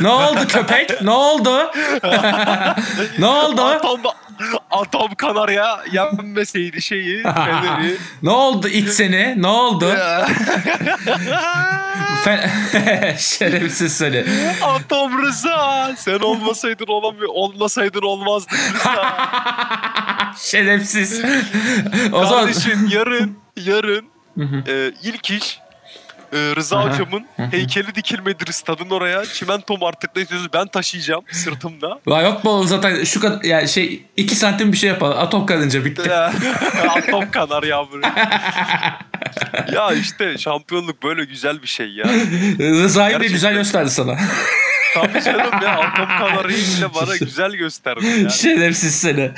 Ne 0.00 0.08
oldu 0.08 0.46
köpek? 0.48 1.02
ne 1.02 1.10
oldu? 1.10 1.50
ne 3.18 3.26
oldu? 3.26 3.62
Atom, 3.62 4.00
Atom 4.70 5.14
Kanarya 5.14 5.80
yenmeseydi 5.92 6.82
şeyi 6.82 7.22
Fener'i. 7.22 7.96
ne 8.22 8.30
oldu 8.30 8.68
iç 8.68 8.88
seni? 8.88 9.42
Ne 9.42 9.46
oldu? 9.46 9.94
Fe- 12.24 12.48
Şerefsiz 13.38 13.96
seni. 13.96 14.24
Atom 14.62 15.22
Rıza 15.22 15.92
sen 15.96 16.18
olmasaydın 16.18 16.86
olamıyor 16.88 17.28
olmasaydın 17.32 18.02
olmazdı 18.02 18.54
Rıza. 18.74 19.14
Şerefsiz. 20.38 21.22
o 22.12 22.26
zaman 22.26 22.44
Kardeşim 22.46 22.88
yarın 22.92 23.38
yarın 23.56 24.04
Hı 24.38 24.44
hı. 24.44 24.70
e, 24.72 24.92
ilk 25.02 25.30
iş 25.30 25.58
e, 26.34 26.56
Rıza 26.56 26.78
Aha. 26.78 26.90
hocamın 26.90 27.26
heykeli 27.50 27.94
dikilmedi 27.94 28.52
stadın 28.52 28.90
oraya. 28.90 29.24
Çimento 29.24 29.74
ne 29.74 30.22
istiyorsunuz 30.22 30.52
ben 30.54 30.66
taşıyacağım 30.66 31.24
sırtımda. 31.30 32.00
La 32.08 32.22
yok 32.22 32.44
mu 32.44 32.64
zaten 32.64 33.04
şu 33.04 33.20
kadar 33.20 33.44
yani 33.44 33.68
şey 33.68 34.02
2 34.16 34.34
santim 34.34 34.72
bir 34.72 34.76
şey 34.76 34.88
yapalım. 34.88 35.18
Atom 35.18 35.46
karınca 35.46 35.84
bitti. 35.84 36.14
Atom 36.88 37.30
kanar 37.30 37.62
yavrum. 37.62 38.00
ya 39.72 39.92
işte 39.92 40.38
şampiyonluk 40.38 41.02
böyle 41.02 41.24
güzel 41.24 41.62
bir 41.62 41.66
şey 41.66 41.88
ya. 41.88 42.04
Rıza'yı 42.58 43.20
da 43.20 43.24
güzel 43.24 43.54
gösterdi 43.54 43.90
sana. 43.90 44.16
Tabii 44.94 45.22
canım 45.22 45.62
ya 45.62 45.78
atom 45.78 46.48
bile 46.48 46.94
bana 46.94 47.16
güzel 47.20 47.52
gösterdi 47.52 48.06
ya. 48.06 48.28
Şerefsiz 48.28 48.94
seni. 48.94 49.30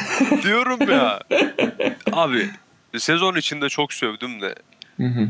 Diyorum 0.42 0.90
ya. 0.90 1.20
Abi 2.12 2.50
sezon 2.98 3.37
içinde 3.37 3.68
çok 3.68 3.92
sövdüm 3.92 4.40
de. 4.40 4.54
Hı 4.96 5.06
hı. 5.06 5.28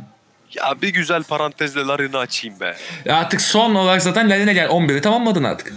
Ya 0.55 0.75
bir 0.83 0.89
güzel 0.89 1.23
parantezle 1.23 1.81
Larin'i 1.81 2.17
açayım 2.17 2.61
be. 2.61 2.77
Ya 3.05 3.17
artık 3.17 3.41
son 3.41 3.75
olarak 3.75 4.03
zaten 4.03 4.31
Lerine 4.31 4.53
gel 4.55 4.69
11'i 4.69 5.01
tamamladın 5.01 5.45
artık. 5.45 5.73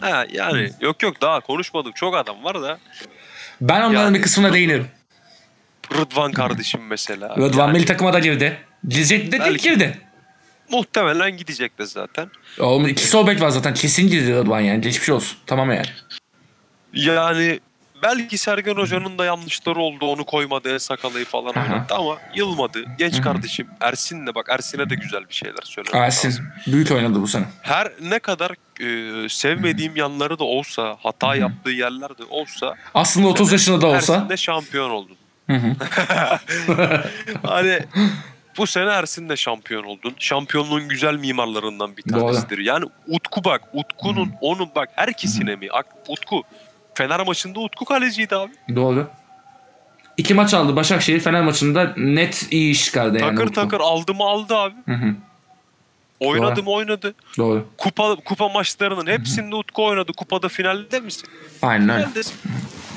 Ha 0.00 0.26
yani 0.32 0.70
yok 0.80 1.02
yok 1.02 1.20
daha 1.20 1.40
konuşmadım. 1.40 1.92
Çok 1.92 2.16
adam 2.16 2.44
var 2.44 2.62
da. 2.62 2.78
Ben 3.60 3.80
onların 3.80 4.02
Yani- 4.04 4.16
bir 4.18 4.22
kısmına 4.22 4.52
değinirim. 4.52 4.86
Rıdvan 5.92 6.32
kardeşim 6.32 6.80
mesela. 6.86 7.36
Rıdvan 7.36 7.66
Yani 7.66 7.72
milli 7.76 7.84
takıma 7.86 8.12
da 8.12 8.18
girdi. 8.18 8.58
Girecek 8.88 9.32
de 9.32 9.40
Belki. 9.40 9.62
girdi. 9.70 9.98
Muhtemelen 10.70 11.36
gidecek 11.36 11.78
de 11.78 11.86
zaten. 11.86 12.30
Oğlum 12.60 12.88
iki 12.88 13.06
sol 13.08 13.26
bek 13.26 13.40
var 13.40 13.48
zaten. 13.48 13.74
Kesin 13.74 14.08
girdi 14.08 14.34
Rıdvan 14.34 14.60
yani. 14.60 14.80
Geçmiş 14.80 15.08
olsun. 15.08 15.38
Tamam 15.46 15.70
yani. 15.72 15.86
Yani 16.92 17.60
belki 18.04 18.38
Sergen 18.38 18.74
Hoca'nın 18.74 19.18
da 19.18 19.24
yanlışları 19.24 19.80
oldu. 19.80 20.06
Onu 20.06 20.24
koymadı, 20.24 20.80
Sakala'yı 20.80 21.24
falan 21.24 21.52
Aha. 21.54 21.62
oynattı 21.62 21.94
ama 21.94 22.18
yılmadı. 22.34 22.84
Genç 22.98 23.20
kardeşim 23.22 23.66
Ersin'le 23.80 24.34
bak 24.34 24.46
Ersin'e 24.50 24.90
de 24.90 24.94
güzel 24.94 25.28
bir 25.28 25.34
şeyler 25.34 25.54
lazım. 25.78 25.94
Ersin. 25.94 26.44
Büyük 26.66 26.90
oynadı 26.90 27.22
bu 27.22 27.28
sene. 27.28 27.44
Her 27.62 27.92
ne 28.00 28.18
kadar 28.18 28.50
e, 28.80 29.28
sevmediğim 29.28 29.96
yanları 29.96 30.38
da 30.38 30.44
olsa, 30.44 30.96
hata 31.02 31.34
yaptığı 31.34 31.70
yerler 31.70 32.18
de 32.18 32.24
olsa 32.30 32.74
Aslında 32.94 33.28
30 33.28 33.52
yaşında 33.52 33.80
da 33.80 33.86
olsa. 33.86 34.14
Ersin 34.14 34.28
de 34.28 34.36
şampiyon 34.36 34.90
oldun. 34.90 35.16
Hani 37.42 37.78
bu 38.58 38.66
sene 38.66 38.90
Ersin 38.90 39.28
de 39.28 39.36
şampiyon 39.36 39.84
oldun. 39.84 40.14
Şampiyonluğun 40.18 40.88
güzel 40.88 41.14
mimarlarından 41.14 41.96
bir 41.96 42.12
Doğru. 42.12 42.20
tanesidir. 42.20 42.58
Yani 42.58 42.84
Utku 43.08 43.44
bak, 43.44 43.62
Utku'nun, 43.72 44.32
onun 44.40 44.70
bak 44.74 44.88
herkesine 44.94 45.56
mi? 45.56 45.68
Utku. 46.08 46.42
Fener 46.94 47.26
maçında 47.26 47.60
Utku 47.60 47.84
kaleciydi 47.84 48.36
abi. 48.36 48.52
Doğru. 48.76 49.08
İki 50.16 50.34
maç 50.34 50.54
aldı. 50.54 50.76
Başakşehir 50.76 51.20
Fener 51.20 51.42
maçında 51.42 51.92
net 51.96 52.46
iyi 52.50 52.70
iş 52.72 52.84
çıkardı 52.84 53.18
yani. 53.18 53.36
takır 53.36 53.52
takır 53.52 53.80
aldı 53.80 54.14
mı 54.14 54.24
aldı 54.24 54.56
abi. 54.56 54.74
Hı 54.86 54.94
hı. 54.94 55.14
Oynadı 56.20 56.56
Doğru. 56.56 56.62
mı 56.64 56.70
oynadı. 56.70 57.14
Doğru. 57.38 57.66
Kupa 57.78 58.16
kupa 58.16 58.48
maçlarının 58.48 59.06
hepsinde 59.06 59.56
Utku 59.56 59.84
oynadı. 59.84 60.12
Kupada 60.16 60.48
finalde 60.48 61.00
misin? 61.00 61.28
Aynen 61.62 61.88
öyle. 61.88 62.02
Finaldesin. 62.02 62.34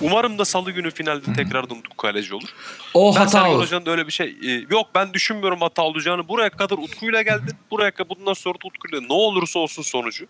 Umarım 0.02 0.40
da 0.40 0.46
salı 0.46 0.72
günü 0.72 0.92
finalde 0.92 1.34
tekrardan 1.34 1.78
Utku 1.78 1.98
kaleci 1.98 2.36
olur. 2.36 2.50
O 2.94 3.16
Ben 3.16 3.20
hata 3.20 3.32
Sergen 3.32 3.50
olur. 3.50 3.64
Hoca'nın 3.64 3.86
da 3.86 3.92
öyle 3.92 4.08
bir 4.08 4.12
şey 4.12 4.28
e, 4.28 4.52
yok 4.70 4.88
ben 4.96 5.14
düşünmüyorum 5.14 5.62
hata 5.62 5.82
olacağını. 5.82 6.28
Buraya 6.28 6.50
kadar 6.50 6.78
Utku'yla 6.78 7.22
geldin. 7.22 7.56
Buraya 7.72 7.92
kadar 7.92 8.10
bundan 8.18 8.34
sonra 8.34 8.54
da 8.56 8.68
Utku'yla 8.68 9.02
ne 9.08 9.14
olursa 9.14 9.60
olsun 9.60 9.84
sonucu. 9.84 10.26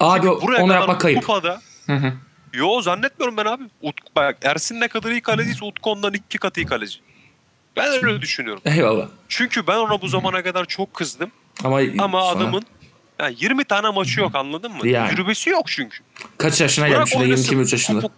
Abi 0.00 0.26
Çünkü 0.26 0.42
buraya 0.46 0.62
onu 0.62 0.68
kadar 0.68 0.78
yapmak 0.80 1.00
kayıp. 1.00 1.20
Kupada 1.20 1.60
Hı 1.86 1.92
hı. 1.96 2.12
Yo 2.58 2.80
zannetmiyorum 2.82 3.36
ben 3.36 3.44
abi. 3.44 3.62
Utku, 3.82 4.06
bak 4.16 4.36
Ersin 4.42 4.80
ne 4.80 4.88
kadar 4.88 5.10
iyi 5.10 5.20
kaleciyse 5.20 5.64
Utku 5.64 5.90
ondan 5.90 6.14
iki 6.14 6.38
katı 6.38 6.60
iyi 6.60 6.66
kaleci. 6.66 6.98
Ben 7.76 8.04
öyle 8.04 8.20
düşünüyorum. 8.22 8.62
Eyvallah. 8.64 9.08
Çünkü 9.28 9.66
ben 9.66 9.76
ona 9.76 10.00
bu 10.02 10.08
zamana 10.08 10.42
kadar 10.42 10.64
çok 10.64 10.94
kızdım. 10.94 11.30
Ama, 11.64 11.80
Ama 11.98 12.20
sonra- 12.22 12.38
adamın 12.38 12.62
yani 13.20 13.36
20 13.38 13.64
tane 13.64 13.88
maçı 13.90 14.20
yok 14.20 14.34
anladın 14.34 14.72
mı? 14.72 14.88
Yani. 14.88 15.10
Yürübesi 15.10 15.50
yok 15.50 15.62
çünkü. 15.68 15.98
kaç 16.38 16.60
yaşına 16.60 16.84
Bırak 16.88 16.96
gelmiş? 17.06 17.16
oynasın. 17.16 17.50
22 17.50 17.74
yaşında. 17.74 18.00
Kupa, 18.00 18.14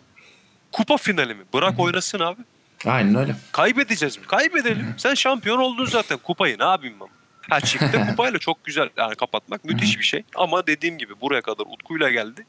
kupa 0.72 0.96
finali 0.96 1.34
mi? 1.34 1.42
Bırak 1.54 1.78
oynasın 1.80 2.18
abi. 2.20 2.40
Aynen 2.86 3.14
öyle. 3.14 3.36
Kaybedeceğiz 3.52 4.18
mi? 4.18 4.24
Kaybedelim. 4.26 4.94
Sen 4.96 5.14
şampiyon 5.14 5.58
oldun 5.58 5.84
zaten. 5.84 6.18
Kupayı 6.18 6.58
ne 6.58 6.64
yapayım 6.64 6.94
ben? 7.00 7.08
Ha 7.50 7.60
çifte 7.60 8.06
kupayla 8.10 8.38
çok 8.38 8.64
güzel 8.64 8.88
yani 8.96 9.14
kapatmak 9.14 9.64
müthiş 9.64 9.98
bir 9.98 10.04
şey. 10.04 10.22
Ama 10.34 10.66
dediğim 10.66 10.98
gibi 10.98 11.20
buraya 11.20 11.42
kadar 11.42 11.64
Utku'yla 11.72 12.10
geldi. 12.10 12.46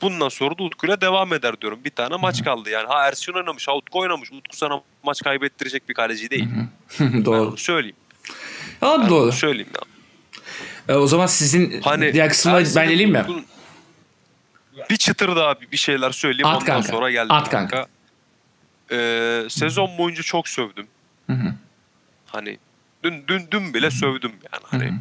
Hı 0.00 0.06
hı. 0.06 0.10
Bundan 0.10 0.28
sonra 0.28 0.58
da 0.58 0.62
Utku'yla 0.62 1.00
devam 1.00 1.32
eder 1.32 1.60
diyorum. 1.60 1.80
Bir 1.84 1.90
tane 1.90 2.16
maç 2.16 2.44
kaldı 2.44 2.70
yani. 2.70 2.86
Ha 2.86 3.06
Ersin 3.08 3.32
oynamış, 3.32 3.68
ha 3.68 3.76
Utku 3.76 3.98
oynamış. 3.98 4.32
Utku 4.32 4.56
sana 4.56 4.80
maç 5.02 5.22
kaybettirecek 5.22 5.88
bir 5.88 5.94
kaleci 5.94 6.30
değil. 6.30 6.48
Ben 7.00 7.24
doğru. 7.24 7.48
onu 7.48 7.56
söyleyeyim. 7.56 7.96
Abi 8.82 9.02
Ben 9.02 9.10
doğru. 9.10 9.32
söyleyeyim 9.32 9.68
ya. 9.74 10.94
E, 10.94 10.98
o 10.98 11.06
zaman 11.06 11.26
sizin 11.26 11.80
Hani 11.80 12.12
diğer 12.12 12.28
kısımda 12.28 12.60
Ersin'in 12.60 12.76
ben 12.84 12.88
geleyim 12.90 13.10
mi? 13.10 13.18
Utku'nun- 13.18 13.44
Bir 14.90 14.96
çıtır 14.96 15.36
daha 15.36 15.60
bir 15.60 15.76
şeyler 15.76 16.10
söyleyeyim. 16.10 16.46
At 16.46 16.54
Ondan 16.54 16.66
kanka. 16.66 16.88
sonra 16.88 17.10
geldim. 17.10 17.32
At 17.32 17.50
kanka. 17.50 17.86
Ee, 18.92 19.42
sezon 19.48 19.98
boyunca 19.98 20.22
çok 20.22 20.48
sövdüm. 20.48 20.86
Hı 21.26 21.32
hı. 21.32 21.54
Hani 22.26 22.58
dün 23.02 23.24
dün 23.28 23.48
dün 23.50 23.74
bile 23.74 23.90
sövdüm 23.90 24.32
yani. 24.52 24.62
Hı 24.62 24.66
Hani 24.76 24.84
hı. 24.90 24.94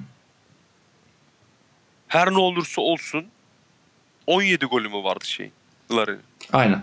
her 2.07 2.31
ne 2.31 2.37
olursa 2.39 2.81
olsun 2.81 3.25
17 4.27 4.65
golü 4.65 4.89
mü 4.89 5.03
vardı 5.03 5.25
şeyin? 5.25 5.51
Larin'in? 5.91 6.19
Aynen. 6.53 6.81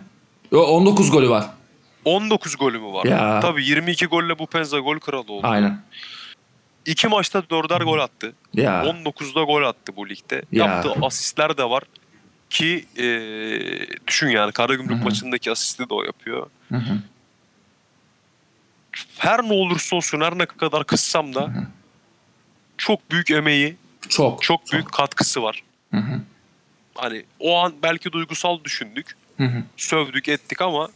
O 0.53 0.57
19 0.59 1.11
golü 1.11 1.29
var. 1.31 1.47
19 2.05 2.57
golü 2.57 2.79
mü 2.79 2.93
vardı? 2.93 3.09
Ya. 3.09 3.41
Tabii 3.41 3.65
22 3.65 4.07
golle 4.07 4.39
bu 4.39 4.47
Penza 4.47 4.79
gol 4.79 4.99
kralı 4.99 5.33
oldu. 5.33 5.47
Aynen. 5.47 5.81
İki 6.87 7.09
maçta 7.09 7.43
dörder 7.51 7.81
gol 7.81 7.99
attı. 7.99 8.33
Ya. 8.55 8.85
19'da 8.85 9.43
gol 9.43 9.63
attı 9.63 9.97
bu 9.97 10.09
ligde. 10.09 10.43
Ya. 10.53 10.65
Yaptığı 10.67 11.07
asistler 11.07 11.57
de 11.57 11.65
var. 11.71 11.83
Ki 12.51 12.87
eee, 12.97 13.87
düşün 14.07 14.29
yani 14.29 14.53
Karagümrük 14.53 14.97
Hı 14.97 15.01
hı. 15.01 15.05
maçındaki 15.05 15.51
asisti 15.51 15.89
de 15.91 15.95
o 15.95 16.03
yapıyor. 16.05 16.47
Hı 16.69 16.77
hı. 16.77 16.99
Her 19.19 19.43
ne 19.43 19.53
olursa 19.53 19.97
olsun 19.97 20.21
her 20.21 20.39
ne 20.39 20.47
kadar 20.47 20.85
kızsam 20.85 21.35
da 21.35 21.51
çok 22.79 23.11
büyük 23.11 23.31
emeği, 23.31 23.77
Çok. 24.09 24.43
çok 24.43 24.73
büyük 24.73 24.93
katkısı 24.93 25.43
var. 25.43 25.63
Hı 25.91 25.97
hı. 25.97 26.21
Hani 26.95 27.25
o 27.39 27.59
an 27.59 27.75
belki 27.83 28.13
duygusal 28.13 28.65
düşündük, 28.65 29.17
Hı 29.37 29.45
hı. 29.45 29.63
sövdük 29.77 30.29
ettik 30.29 30.61
ama 30.63 30.89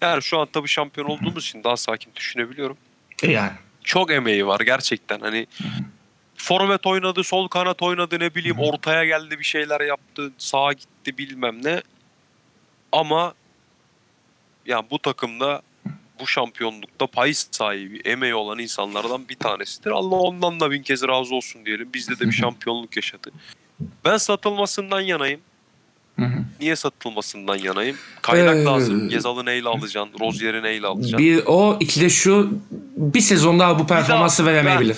yani 0.00 0.22
şu 0.22 0.38
an 0.38 0.48
tabii 0.52 0.68
şampiyon 0.68 1.06
olduğumuz 1.06 1.44
için 1.44 1.64
daha 1.64 1.76
sakin 1.76 2.14
düşünebiliyorum. 2.16 2.76
E 3.22 3.30
yani. 3.30 3.52
Çok 3.84 4.10
emeği 4.10 4.46
var 4.46 4.60
gerçekten 4.60 5.20
hani 5.20 5.46
forvet 6.36 6.86
oynadı, 6.86 7.24
sol 7.24 7.48
kanat 7.48 7.82
oynadı 7.82 8.20
ne 8.20 8.34
bileyim 8.34 8.58
ortaya 8.58 9.04
geldi 9.04 9.38
bir 9.38 9.44
şeyler 9.44 9.80
yaptı, 9.80 10.32
sağa 10.38 10.72
gitti 10.72 11.18
bilmem 11.18 11.64
ne. 11.64 11.82
Ama 12.92 13.34
yani 14.66 14.86
bu 14.90 14.98
takımda 14.98 15.62
bu 16.20 16.26
şampiyonlukta 16.26 17.06
pay 17.06 17.34
sahibi, 17.34 18.00
emeği 18.04 18.34
olan 18.34 18.58
insanlardan 18.58 19.28
bir 19.28 19.36
tanesidir. 19.36 19.90
Allah 19.90 20.16
ondan 20.16 20.60
da 20.60 20.70
bin 20.70 20.82
kez 20.82 21.02
razı 21.02 21.34
olsun 21.34 21.66
diyelim. 21.66 21.90
Bizde 21.94 22.18
de 22.18 22.26
bir 22.26 22.32
şampiyonluk 22.32 22.96
yaşadı. 22.96 23.30
Ben 24.04 24.16
satılmasından 24.16 25.00
yanayım. 25.00 25.40
Hı 26.18 26.24
hı. 26.24 26.38
Niye 26.60 26.76
satılmasından 26.76 27.56
yanayım? 27.56 27.96
Kaynak 28.22 28.56
Ee, 28.56 28.64
lazım. 28.64 29.08
Gezal'ı 29.08 29.44
neyle 29.44 29.68
alacaksın? 29.68 30.10
Rozier'i 30.20 30.62
neyle 30.62 30.86
alacaksın? 30.86 31.18
Bir 31.18 31.42
o 31.46 31.76
iki 31.80 32.00
de 32.00 32.08
şu 32.08 32.58
bir 32.96 33.20
sezon 33.20 33.58
daha 33.58 33.78
bu 33.78 33.86
performansı 33.86 34.42
daha- 34.46 34.52
veremeyebilir. 34.52 34.96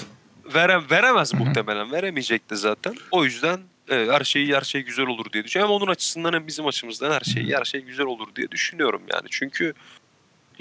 Verem, 0.54 0.82
veremez 0.90 1.34
muhtemelen. 1.34 1.92
Veremeyecekti 1.92 2.56
zaten. 2.56 2.94
O 3.10 3.24
yüzden 3.24 3.58
e, 3.90 4.06
her 4.10 4.24
şey 4.24 4.52
her 4.52 4.60
şey 4.62 4.82
güzel 4.82 5.06
olur 5.06 5.26
diye 5.32 5.44
düşünüyorum. 5.44 5.74
Hem 5.74 5.82
onun 5.82 5.92
açısından 5.92 6.32
hem 6.32 6.46
bizim 6.46 6.66
açımızdan 6.66 7.10
her 7.12 7.20
şey 7.20 7.52
her 7.54 7.64
şey 7.64 7.80
güzel 7.80 8.06
olur 8.06 8.26
diye 8.36 8.50
düşünüyorum 8.50 9.02
yani. 9.12 9.26
Çünkü 9.30 9.74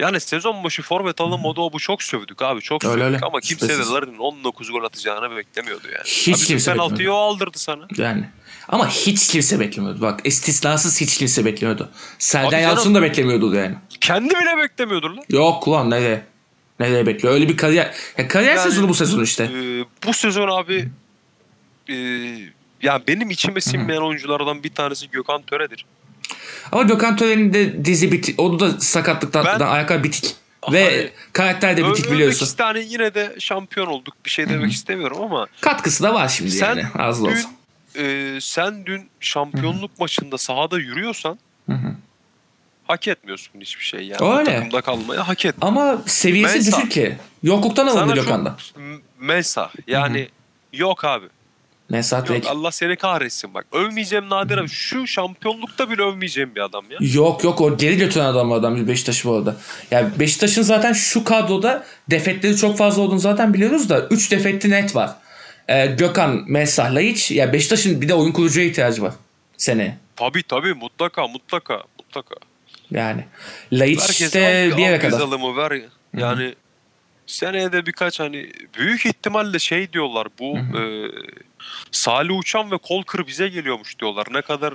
Yani 0.00 0.20
sezon 0.20 0.64
başı 0.64 0.82
forvet 0.82 1.20
alınmadı 1.20 1.60
o 1.60 1.72
bu 1.72 1.78
çok 1.78 2.02
sövdük 2.02 2.42
abi 2.42 2.60
çok 2.60 2.84
Öyle 2.84 2.92
sövdük 2.94 3.04
öyle. 3.06 3.18
ama 3.26 3.40
kimse 3.40 3.68
de 3.68 3.72
Şüphesiz. 3.72 3.92
Larin'in 3.92 4.18
19 4.18 4.70
gol 4.70 4.84
atacağını 4.84 5.36
beklemiyordu 5.36 5.86
yani. 5.86 6.04
Hiç 6.04 6.28
Abi 6.36 6.44
kimse 6.46 6.72
penaltıyı 6.72 7.12
o 7.12 7.16
aldırdı 7.16 7.58
sana. 7.58 7.88
Yani. 7.96 8.24
Ama 8.68 8.88
hiç 8.88 9.28
kimse 9.28 9.60
beklemiyordu. 9.60 10.00
Bak 10.00 10.20
istisnasız 10.24 11.00
hiç 11.00 11.18
kimse 11.18 11.44
beklemiyordu. 11.44 11.90
Serdar 12.18 12.58
Yalçın 12.58 12.94
da 12.94 13.02
beklemiyordu 13.02 13.54
yani. 13.54 13.74
Kendi 14.00 14.34
bile 14.34 14.56
beklemiyordur 14.62 15.10
lan. 15.10 15.24
Yok 15.28 15.68
ulan 15.68 15.90
nereye? 15.90 16.22
Nereye 16.80 17.06
bekliyor? 17.06 17.34
Öyle 17.34 17.48
bir 17.48 17.56
kariyer. 17.56 17.94
Ya 18.18 18.28
kariyer 18.28 18.56
Yani- 18.56 18.70
sezonu 18.70 18.88
bu 18.88 18.94
sezon 18.94 19.22
işte. 19.22 19.44
Ee, 19.44 19.84
bu 20.06 20.12
sezon 20.12 20.48
abi 20.48 20.88
e, 21.88 21.94
ya 22.82 23.00
benim 23.08 23.30
içime 23.30 23.60
sinmeyen 23.60 24.00
oyunculardan 24.00 24.62
bir 24.62 24.70
tanesi 24.74 25.10
Gökhan 25.10 25.42
Töre'dir. 25.42 25.84
Ama 26.72 26.82
Gökhan 26.82 27.16
Tören'in 27.16 27.52
de 27.52 27.84
dizi 27.84 28.12
bitik. 28.12 28.40
O 28.40 28.60
da 28.60 28.80
sakatlıktan 28.80 29.46
Ben- 29.46 29.60
ayaklar 29.66 30.04
bitik. 30.04 30.34
Ve 30.72 30.84
Hani- 30.84 31.10
karakter 31.32 31.76
de 31.76 31.88
bitik 31.88 32.10
biliyorsun. 32.10 32.48
hani 32.58 32.84
yine 32.88 33.14
de 33.14 33.36
şampiyon 33.38 33.86
olduk 33.86 34.14
bir 34.24 34.30
şey 34.30 34.48
demek 34.48 34.72
istemiyorum 34.72 35.18
ama 35.22 35.46
Katkısı 35.60 36.02
da 36.02 36.14
var 36.14 36.28
şimdi 36.28 36.50
sen 36.50 36.66
yani. 36.76 36.84
Az 36.98 37.24
dün 37.24 37.30
olsa. 37.30 37.48
e, 37.98 38.38
sen 38.40 38.86
dün 38.86 39.08
şampiyonluk 39.20 39.98
maçında 39.98 40.38
sahada 40.38 40.78
yürüyorsan 40.78 41.38
hak 42.86 43.08
etmiyorsun 43.08 43.60
hiçbir 43.60 43.84
şey 43.84 44.00
yani. 44.02 44.22
O 44.22 44.36
Öyle. 44.38 44.54
takımda 44.56 44.80
kalmayı 44.80 45.20
hak 45.20 45.44
et. 45.44 45.54
Ama 45.60 45.98
seviyesi 46.06 46.54
Mensa. 46.54 46.76
düşük 46.78 46.92
ki. 46.92 47.16
Yokluktan 47.42 47.86
alındı 47.86 48.14
Gökhan'da. 48.14 48.56
çok 48.74 48.82
m- 48.82 48.96
mensah 49.18 49.70
yani 49.86 50.28
yok 50.72 51.04
abi. 51.04 51.26
Mesut 51.90 52.18
Yok 52.18 52.30
Bek. 52.30 52.46
Allah 52.46 52.72
seni 52.72 52.96
kahretsin 52.96 53.54
bak. 53.54 53.66
Övmeyeceğim 53.72 54.30
Nadir 54.30 54.58
abi. 54.58 54.68
Şu 54.68 55.06
şampiyonlukta 55.06 55.90
bile 55.90 56.02
övmeyeceğim 56.02 56.54
bir 56.54 56.60
adam 56.60 56.84
ya. 56.90 56.98
Yok 57.00 57.44
yok 57.44 57.60
o 57.60 57.76
geri 57.76 57.96
götüren 57.96 58.24
adam 58.24 58.52
adam 58.52 58.88
Beşiktaş'ı 58.88 59.28
bu 59.28 59.34
arada. 59.34 59.56
Yani 59.90 60.08
Beşiktaş'ın 60.18 60.62
zaten 60.62 60.92
şu 60.92 61.24
kadroda 61.24 61.84
defetleri 62.10 62.56
çok 62.56 62.78
fazla 62.78 63.02
olduğunu 63.02 63.18
zaten 63.18 63.54
biliyoruz 63.54 63.88
da 63.88 64.06
3 64.08 64.30
defetli 64.30 64.70
net 64.70 64.96
var. 64.96 65.10
Ee, 65.68 65.86
Gökhan, 65.86 66.44
Mesah, 66.48 66.94
Laiç. 66.94 67.30
Ya 67.30 67.52
Beşiktaş'ın 67.52 68.00
bir 68.02 68.08
de 68.08 68.14
oyun 68.14 68.32
kurucuya 68.32 68.66
ihtiyacı 68.66 69.02
var 69.02 69.12
seneye. 69.56 69.96
Tabii 70.16 70.42
tabii 70.42 70.74
mutlaka 70.74 71.26
mutlaka 71.28 71.82
mutlaka. 71.98 72.34
Yani 72.90 73.24
Laiç 73.72 74.34
de 74.34 74.72
bir 74.76 74.82
yere 74.82 74.98
kadar. 74.98 75.30
Ver. 75.30 75.82
Yani 76.14 76.54
seneye 77.30 77.72
de 77.72 77.86
birkaç 77.86 78.20
hani 78.20 78.52
büyük 78.78 79.06
ihtimalle 79.06 79.58
şey 79.58 79.92
diyorlar 79.92 80.28
bu 80.38 80.58
e, 80.58 80.80
Salih 81.92 82.38
Uçan 82.38 82.70
ve 82.70 82.78
Kolkır 82.78 83.26
bize 83.26 83.48
geliyormuş 83.48 83.98
diyorlar. 83.98 84.26
Ne 84.30 84.42
kadar 84.42 84.74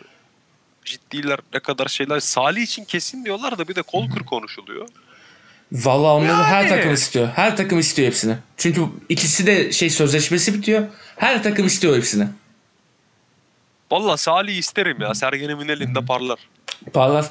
ciddiler 0.86 1.40
ne 1.54 1.60
kadar 1.60 1.88
şeyler. 1.88 2.20
Salih 2.20 2.62
için 2.62 2.86
kesin 2.86 3.26
diyorlar 3.26 3.58
da 3.58 3.68
bir 3.68 3.76
de 3.76 3.82
Kolkır 3.82 4.20
konuşuluyor. 4.26 4.88
Valla 5.72 6.14
onları 6.14 6.44
her 6.44 6.64
Yani. 6.64 6.70
takım 6.70 6.94
istiyor. 6.94 7.28
Her 7.36 7.58
takım 7.58 7.80
istiyor 7.80 8.08
hepsini. 8.08 8.38
Çünkü 8.58 8.82
ikisi 9.10 9.48
de 9.48 9.72
şey 9.72 9.90
sözleşmesi 9.90 10.54
bitiyor. 10.54 10.88
Her 11.16 11.44
takım 11.44 11.66
istiyor 11.66 11.96
hepsini. 11.98 12.28
Valla 13.92 14.18
Salih 14.18 14.58
isterim 14.58 15.02
ya. 15.02 15.14
Sergen'imin 15.14 15.68
elinde 15.68 16.06
parlar. 16.06 16.40
Parlar. 16.94 17.26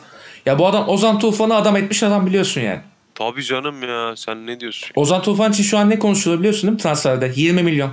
Ya 0.46 0.58
bu 0.58 0.66
adam 0.66 0.88
Ozan 0.88 1.18
Tufan'ı 1.18 1.54
adam 1.54 1.76
etmiş 1.76 2.02
adam 2.02 2.26
biliyorsun 2.26 2.60
yani. 2.60 2.80
Tabii 3.14 3.44
canım 3.44 3.82
ya 3.82 4.16
sen 4.16 4.46
ne 4.46 4.60
diyorsun? 4.60 4.90
Ozan 4.94 5.22
Tufan 5.22 5.52
için 5.52 5.62
şu 5.62 5.78
an 5.78 5.90
ne 5.90 5.98
konuşuluyor 5.98 6.38
biliyorsun 6.40 6.62
değil 6.62 6.72
mi 6.72 6.78
transferde? 6.82 7.32
20 7.36 7.62
milyon. 7.62 7.92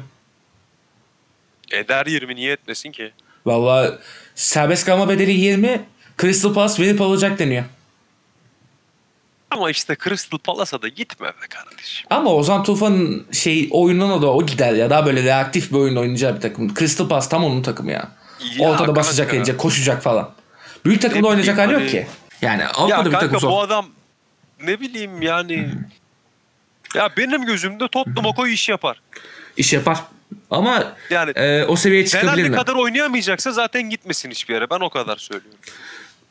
Eder 1.72 2.06
20 2.06 2.36
niye 2.36 2.52
etmesin 2.54 2.92
ki? 2.92 3.12
Valla 3.46 4.00
serbest 4.36 4.86
kalma 4.86 5.10
bedeli 5.10 5.32
20. 5.32 5.82
Crystal 6.22 6.54
Palace 6.54 6.84
verip 6.84 7.02
alacak 7.02 7.40
deniyor. 7.40 7.64
Ama 9.52 9.70
işte 9.72 9.98
Crystal 10.04 10.38
Palace'a 10.38 10.82
da 10.82 10.88
gitme 10.88 11.28
be 11.28 11.48
kardeşim. 11.50 12.08
Ama 12.10 12.34
Ozan 12.34 12.64
Tufan'ın 12.64 13.26
şey 13.32 13.68
oyununa 13.72 14.22
da 14.22 14.34
o 14.34 14.46
gider 14.46 14.74
ya. 14.74 14.90
Daha 14.90 15.06
böyle 15.06 15.24
reaktif 15.24 15.72
bir 15.72 15.78
oyun 15.78 15.96
oynayacağı 15.96 16.36
bir 16.36 16.42
takım. 16.42 16.74
Crystal 16.74 17.08
Palace 17.08 17.30
tam 17.30 17.44
onun 17.44 17.62
takımı 17.62 17.92
ya. 17.92 18.12
Ya 18.58 18.70
Ortada 18.70 18.96
basacak, 18.96 19.28
kanka. 19.28 19.38
edecek, 19.38 19.58
koşacak 19.60 20.04
falan. 20.04 20.32
Büyük 20.86 21.02
takımda 21.02 21.22
Ne 21.22 21.28
oynayacak 21.28 21.58
hali 21.58 21.70
bileyim 21.70 21.84
yok 21.86 21.94
hani- 21.94 22.06
ki. 22.06 22.46
Yani 22.46 22.62
Ya 22.62 22.70
Avrupa'da 22.70 23.06
bir 23.06 23.12
takım 23.12 23.20
kanka 23.30 23.40
zor. 23.40 23.50
bu 23.52 23.62
adam 23.62 23.86
ne 24.64 24.80
bileyim 24.80 25.22
yani 25.22 25.70
ya 26.96 27.10
benim 27.18 27.46
gözümde 27.46 27.88
Tottenham 27.88 28.34
o 28.38 28.48
iş 28.48 28.70
yapar. 28.70 29.02
İş 29.58 29.74
yapar. 29.74 29.98
Ama 30.52 30.84
Yani 31.10 31.32
e, 31.32 31.66
o 31.66 31.76
seviyeye 31.76 32.06
çıkabilir 32.06 32.32
Fenerli 32.32 32.52
kadar 32.52 32.76
oynayamayacaksa 32.76 33.52
zaten 33.52 33.90
gitmesin 33.90 34.32
hiçbir 34.32 34.54
yere. 34.54 34.70
Ben 34.70 34.80
o 34.80 34.90
kadar 34.90 35.18
söylüyorum. 35.18 35.60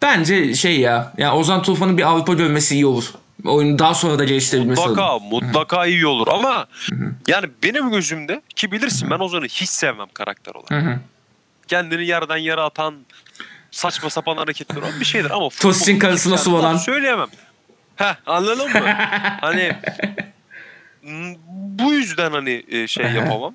Bence 0.03 0.55
şey 0.55 0.81
ya. 0.81 1.13
Ya 1.19 1.35
Ozan 1.35 1.63
Tufan'ın 1.63 1.99
bir 1.99 2.03
Avrupa 2.03 2.35
görmesi 2.35 2.75
iyi 2.75 2.87
olur. 2.87 3.05
Oyunu 3.45 3.79
daha 3.79 3.95
sonra 3.95 4.19
da 4.19 4.25
geliştirebilmesi. 4.25 4.81
Mutlaka 4.81 5.19
mutlaka 5.19 5.87
iyi 5.87 6.07
olur 6.07 6.29
ama 6.29 6.67
yani 7.27 7.47
benim 7.63 7.91
gözümde 7.91 8.43
ki 8.57 8.73
bilirsin 8.73 9.11
ben 9.11 9.19
Ozan'ı 9.19 9.45
hiç 9.45 9.69
sevmem 9.69 10.09
karakter 10.15 10.53
olarak. 10.55 11.01
Kendini 11.69 12.07
yerden 12.07 12.37
yere 12.37 12.61
atan 12.61 12.95
saçma 13.71 14.11
sapan 14.11 14.37
hareketler 14.37 14.77
olan 14.77 15.01
bir 15.01 15.05
şeydir 15.05 15.31
ama 15.31 15.49
Tosin 15.49 16.01
su 16.21 16.31
yani 16.31 16.57
olan. 16.57 16.77
Söyleyemem. 16.77 17.29
Heh 18.01 18.15
anladın 18.27 18.73
mı? 18.73 18.81
hani 19.41 19.77
bu 21.55 21.93
yüzden 21.93 22.33
hani 22.33 22.65
e, 22.69 22.87
şey 22.87 23.07
yapamam. 23.07 23.55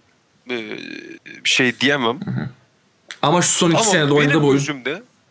E, 0.50 0.78
şey 1.44 1.80
diyemem. 1.80 2.20
Ama 3.22 3.42
şu 3.42 3.48
son 3.50 3.72
iki 3.72 3.78
Ama 3.78 3.86
senede 3.86 4.14
oynadığı 4.14 4.42
bu 4.42 4.48
oyun. 4.48 4.84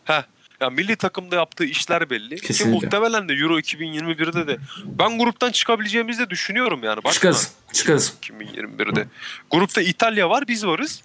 heh, 0.05 0.23
ya 0.61 0.69
milli 0.69 0.95
takımda 0.95 1.35
yaptığı 1.35 1.65
işler 1.65 2.09
belli. 2.09 2.35
Kesinlikle. 2.35 2.79
Ki 2.79 2.85
muhtemelen 2.85 3.29
de 3.29 3.33
Euro 3.33 3.59
2021'de 3.59 4.47
de 4.47 4.57
ben 4.85 5.19
gruptan 5.19 5.51
çıkabileceğimizi 5.51 6.19
de 6.25 6.29
düşünüyorum 6.29 6.83
yani. 6.83 6.97
Bakma. 6.97 7.11
Çıkarız. 7.11 7.51
Çıkarız. 7.73 8.13
2021'de. 8.21 9.05
Grupta 9.51 9.81
İtalya 9.81 10.29
var, 10.29 10.47
biz 10.47 10.65
varız. 10.65 11.01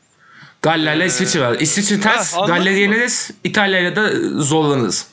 Galler'le 0.63 1.07
İsviçre 1.07 1.41
var. 1.41 1.57
İsviçre 1.61 2.01
ters. 2.01 2.37
Galler'i 2.47 2.81
yeneriz. 2.81 3.31
İtalya'yla 3.45 3.97
da 3.97 4.11
zorlanırız. 4.43 5.09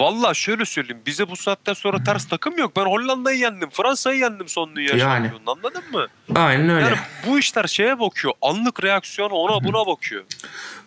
Valla 0.00 0.34
şöyle 0.34 0.64
söyleyeyim. 0.64 1.02
Bize 1.06 1.30
bu 1.30 1.36
saatten 1.36 1.72
sonra 1.74 2.04
ters 2.04 2.28
takım 2.28 2.58
yok. 2.58 2.76
Ben 2.76 2.84
Hollanda'yı 2.84 3.38
yendim. 3.38 3.70
Fransa'yı 3.70 4.18
yendim 4.18 4.48
son 4.48 4.76
dünya 4.76 4.96
Yani. 4.96 5.30
Anladın 5.46 5.82
mı? 5.92 6.06
Aynen 6.34 6.70
öyle. 6.70 6.84
Yani 6.86 6.96
bu 7.26 7.38
işler 7.38 7.64
şeye 7.66 8.00
bakıyor. 8.00 8.34
Anlık 8.42 8.84
reaksiyona 8.84 9.34
ona 9.34 9.64
buna 9.64 9.86
bakıyor. 9.86 10.24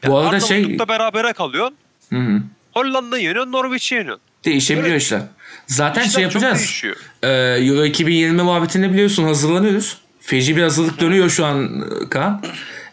Bu 0.08 0.18
arada 0.18 0.40
şey- 0.40 0.80
berabere 0.80 1.34
kalıyorsun. 1.34 1.76
Hı 2.10 2.16
hı. 2.20 2.42
Hollanda'yı 2.74 3.24
yeniyorsun, 3.24 3.52
Norveç'i 3.52 3.96
yeniyorsun. 3.96 4.22
Değişebiliyor 4.46 4.92
Evet. 4.92 5.02
işler. 5.02 5.22
Zaten 5.68 6.02
İşler 6.02 6.12
şey 6.14 6.24
yapacağız. 6.24 6.84
Ee, 7.24 7.28
Euro 7.60 7.86
2020 7.86 8.42
muhabbetini 8.42 8.94
biliyorsun 8.94 9.24
hazırlanıyoruz. 9.24 9.98
Feci 10.22 10.56
bir 10.58 10.64
hazırlık 10.64 11.00
dönüyor 11.00 11.30
şu 11.30 11.46
an 11.46 11.86
Kaan. 12.10 12.44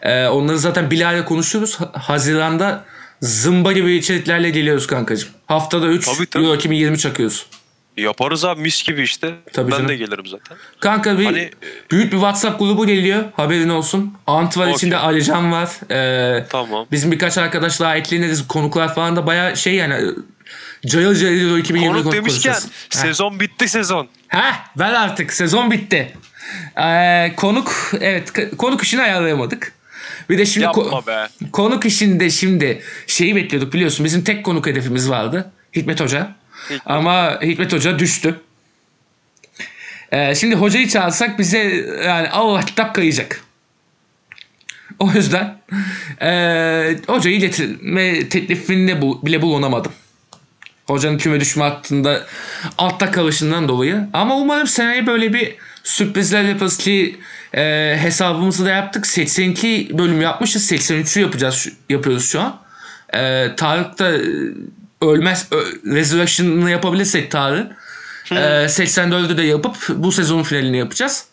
Ee, 0.01 0.27
onları 0.27 0.59
zaten 0.59 0.91
Bilal'le 0.91 1.25
konuşuyoruz. 1.25 1.75
Ha- 1.79 1.91
Haziran'da 1.93 2.85
zımba 3.21 3.71
gibi 3.71 3.93
içeriklerle 3.95 4.49
geliyoruz 4.49 4.87
kankacığım. 4.87 5.29
Haftada 5.47 5.87
3 5.87 6.05
Tabii, 6.05 6.25
tabii. 6.25 6.43
Euro 6.43 6.55
2020 6.55 6.97
çakıyoruz. 6.97 7.45
Yaparız 7.97 8.45
abi 8.45 8.61
mis 8.61 8.83
gibi 8.83 9.01
işte. 9.01 9.33
Tabii 9.53 9.71
ben 9.71 9.77
canım. 9.77 9.89
de 9.89 9.95
gelirim 9.95 10.25
zaten. 10.25 10.57
Kanka 10.79 11.19
bir 11.19 11.25
Hani- 11.25 11.51
büyük 11.91 12.05
bir 12.05 12.17
WhatsApp 12.17 12.59
grubu 12.59 12.87
geliyor. 12.87 13.23
Haberin 13.35 13.69
olsun. 13.69 14.13
Ant 14.27 14.57
var 14.57 14.63
Okey. 14.63 14.75
içinde 14.75 14.97
Alican 14.97 15.51
var. 15.51 15.69
Ee, 15.91 16.45
Tamam. 16.49 16.85
bizim 16.91 17.11
birkaç 17.11 17.37
arkadaş 17.37 17.79
daha 17.79 17.95
ekleniriz. 17.97 18.47
Konuklar 18.47 18.95
falan 18.95 19.15
da 19.15 19.27
baya 19.27 19.55
şey 19.55 19.75
yani 19.75 20.11
cayıl 20.85 21.15
cayıl 21.15 21.49
Euro 21.49 21.57
2020 21.57 21.91
Konuk 21.93 22.03
konu- 22.03 22.13
demişken 22.15 22.51
konuşacağız. 22.53 22.65
Heh. 22.93 22.99
sezon 23.01 23.39
bitti 23.39 23.69
sezon. 23.69 24.07
Heh 24.27 24.53
ver 24.77 24.93
artık 24.93 25.33
sezon 25.33 25.71
bitti. 25.71 26.13
Ee, 26.81 27.33
konuk 27.37 27.91
evet 28.01 28.33
konuk 28.57 28.83
işini 28.83 29.01
ayarlayamadık. 29.01 29.73
Bir 30.29 30.37
de 30.37 30.45
şimdi 30.45 30.65
ko- 30.65 31.07
be. 31.07 31.27
konuk 31.51 31.85
işinde 31.85 32.29
şimdi 32.29 32.81
şeyi 33.07 33.35
bekliyorduk 33.35 33.73
biliyorsun 33.73 34.05
bizim 34.05 34.23
tek 34.23 34.45
konuk 34.45 34.67
hedefimiz 34.67 35.09
vardı. 35.09 35.51
Hikmet 35.75 36.01
Hoca. 36.01 36.35
Hikmet. 36.65 36.81
Ama 36.85 37.39
Hikmet 37.41 37.73
Hoca 37.73 37.99
düştü. 37.99 38.39
Ee, 40.11 40.35
şimdi 40.35 40.55
hocayı 40.55 40.89
çağırsak 40.89 41.39
bize 41.39 41.57
yani 42.05 42.29
Allah 42.29 42.65
kitap 42.65 42.95
kayacak. 42.95 43.41
O 44.99 45.11
yüzden 45.11 45.57
ee, 46.21 46.97
hocayı 47.07 47.39
getirme 47.39 48.29
teklifinde 48.29 49.01
bu, 49.01 49.25
bile 49.25 49.41
bulunamadım. 49.41 49.91
Hocanın 50.87 51.17
küme 51.17 51.39
düşme 51.39 51.63
hattında 51.63 52.25
altta 52.77 53.11
kalışından 53.11 53.67
dolayı. 53.67 54.07
Ama 54.13 54.37
umarım 54.37 54.67
seneye 54.67 55.07
böyle 55.07 55.33
bir 55.33 55.55
sürprizler 55.83 56.43
yaparız 56.43 56.77
ki 56.77 57.19
e, 57.53 57.95
hesabımızı 58.01 58.65
da 58.65 58.69
yaptık. 58.69 59.07
82 59.07 59.89
bölüm 59.97 60.21
yapmışız. 60.21 60.71
83'ü 60.71 61.19
yapacağız 61.21 61.67
yapıyoruz 61.89 62.25
şu 62.29 62.41
an. 62.41 62.59
E, 63.13 63.55
Tarık 63.55 63.99
da 63.99 64.11
e, 64.17 64.21
ölmez 65.01 65.47
ö- 65.51 65.91
Resurrection'ını 65.95 66.71
yapabilirsek 66.71 67.31
Tarık. 67.31 67.71
E, 68.31 68.35
84'ü 68.65 69.37
de 69.37 69.41
yapıp 69.43 69.75
bu 69.89 70.11
sezonun 70.11 70.43
finalini 70.43 70.77
yapacağız. 70.77 71.25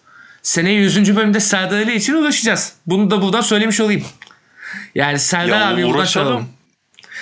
Seneye 0.42 0.80
100. 0.80 1.16
bölümde 1.16 1.40
Serdar 1.40 1.76
Ali 1.78 1.94
için 1.94 2.14
uğraşacağız. 2.14 2.72
Bunu 2.86 3.10
da 3.10 3.22
buradan 3.22 3.40
söylemiş 3.40 3.80
olayım. 3.80 4.04
Yani 4.94 5.18
Serdar 5.18 5.60
Ya 5.60 5.68
abi 5.68 5.84
uğraşalım. 5.84 5.96
uğraşalım. 5.96 6.48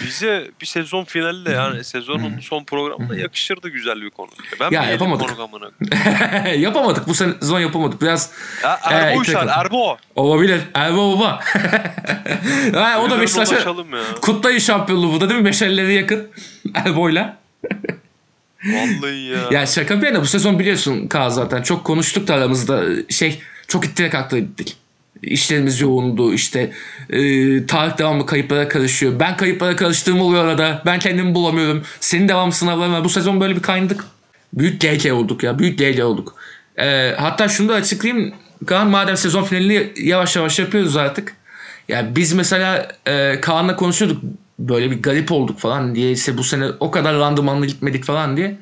Bize 0.00 0.50
bir 0.60 0.66
sezon 0.66 1.04
finalde 1.04 1.50
yani 1.50 1.84
sezonun 1.84 2.38
son 2.40 2.64
programında 2.64 3.16
yakışırdı 3.16 3.68
güzel 3.68 4.00
bir 4.02 4.10
konu. 4.10 4.28
Ben 4.60 4.70
Ya 4.70 4.84
yapamadık. 4.84 5.30
amına? 5.40 5.70
yapamadık 6.56 7.08
bu 7.08 7.14
sezon 7.14 7.60
yapamadık. 7.60 8.02
Biraz 8.02 8.30
Ya 8.62 8.80
Ee, 8.90 8.94
Erbo 8.94 9.18
Uysal, 9.18 9.32
takım. 9.32 9.48
Erbo. 9.60 9.96
olabilir. 10.16 10.60
Erbo 10.74 11.18
baba. 11.18 11.40
ha, 12.74 13.00
o 13.00 13.10
da 13.10 13.20
Beşiktaş'a 13.20 13.74
kutlayın 14.20 14.58
şampiyonluğu 14.58 15.12
burada 15.12 15.28
değil 15.28 15.40
mi? 15.40 15.46
Beşerlere 15.46 15.92
yakın. 15.92 16.28
Erbo'yla. 16.74 17.36
Vallahi 18.64 19.24
ya. 19.24 19.38
Ya 19.60 19.66
şaka 19.66 20.02
bir 20.02 20.06
yana 20.06 20.20
bu 20.20 20.26
sezon 20.26 20.58
biliyorsun 20.58 21.08
Kaan 21.08 21.28
zaten. 21.28 21.62
Çok 21.62 21.84
konuştuk 21.84 22.28
da 22.28 22.34
aramızda. 22.34 22.82
Şey 23.10 23.42
çok 23.68 23.84
ittirek 23.84 24.14
gittik. 24.30 24.76
İşlerimiz 25.22 25.80
yoğundu 25.80 26.32
işte 26.34 26.72
e, 27.10 27.66
Tarık 27.66 27.98
devamlı 27.98 28.26
kayıplara 28.26 28.68
karışıyor. 28.68 29.20
Ben 29.20 29.36
kayıplara 29.36 29.76
karıştığım 29.76 30.20
oluyor 30.20 30.44
arada. 30.44 30.82
Ben 30.86 30.98
kendimi 30.98 31.34
bulamıyorum. 31.34 31.82
Senin 32.00 32.28
devamlı 32.28 32.52
sınavların 32.52 32.92
var. 32.92 33.04
Bu 33.04 33.08
sezon 33.08 33.40
böyle 33.40 33.56
bir 33.56 33.62
kaynadık. 33.62 34.04
Büyük 34.52 34.80
GG 34.80 35.12
olduk 35.12 35.42
ya. 35.42 35.58
Büyük 35.58 35.78
GG 35.78 36.04
olduk. 36.04 36.34
E, 36.78 37.14
hatta 37.18 37.48
şunu 37.48 37.68
da 37.68 37.74
açıklayayım. 37.74 38.34
Kaan 38.66 38.88
madem 38.88 39.16
sezon 39.16 39.42
finalini 39.42 39.92
yavaş 39.96 40.36
yavaş 40.36 40.58
yapıyoruz 40.58 40.96
artık. 40.96 41.36
Ya 41.88 42.16
biz 42.16 42.32
mesela 42.32 42.88
e, 43.06 43.40
Kaan'la 43.40 43.76
konuşuyorduk. 43.76 44.22
Böyle 44.58 44.90
bir 44.90 45.02
garip 45.02 45.32
olduk 45.32 45.58
falan 45.58 45.94
diye. 45.94 46.12
İşte 46.12 46.38
bu 46.38 46.44
sene 46.44 46.66
o 46.80 46.90
kadar 46.90 47.14
randımanlı 47.14 47.66
gitmedik 47.66 48.04
falan 48.04 48.36
diye. 48.36 48.58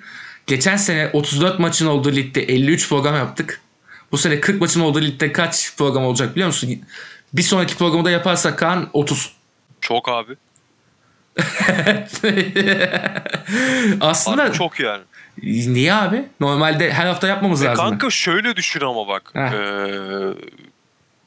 Geçen 0.46 0.76
sene 0.76 1.10
34 1.12 1.58
maçın 1.58 1.86
olduğu 1.86 2.12
ligde 2.12 2.42
53 2.42 2.88
program 2.88 3.14
yaptık. 3.14 3.60
Bu 4.12 4.18
sene 4.18 4.40
40 4.40 4.60
maçın 4.60 4.80
olduğu 4.80 5.00
ligde 5.02 5.32
kaç 5.32 5.76
program 5.76 6.04
olacak 6.04 6.32
biliyor 6.34 6.46
musun? 6.46 6.84
Bir 7.32 7.42
sonraki 7.42 7.76
programı 7.76 8.04
da 8.04 8.10
yaparsak 8.10 8.58
Kaan 8.58 8.88
30. 8.92 9.32
Çok 9.80 10.08
abi. 10.08 10.36
Aslında 14.00 14.42
Harbi 14.42 14.56
çok 14.56 14.80
yani. 14.80 15.02
niye 15.42 15.94
abi? 15.94 16.24
Normalde 16.40 16.92
her 16.92 17.06
hafta 17.06 17.28
yapmamız 17.28 17.62
E 17.62 17.66
lazım. 17.66 17.84
kanka 17.84 18.10
şöyle 18.10 18.56
düşün 18.56 18.80
ama 18.80 19.08
bak. 19.08 19.30
Heh. 19.34 19.40
Ee, 19.52 20.34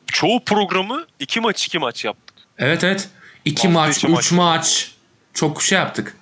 çoğu 0.08 0.44
programı 0.46 1.06
iki 1.20 1.40
maç 1.40 1.66
iki 1.66 1.80
maç 1.80 2.06
yaptık. 2.06 2.36
Evet 2.58 2.84
evet. 2.84 3.10
2 3.46 3.68
Hafta 3.68 3.80
maç, 3.80 3.98
3 3.98 4.04
maç. 4.10 4.32
maç. 4.32 4.92
Çok 5.34 5.62
şey 5.64 5.78
yaptık. 5.78 6.18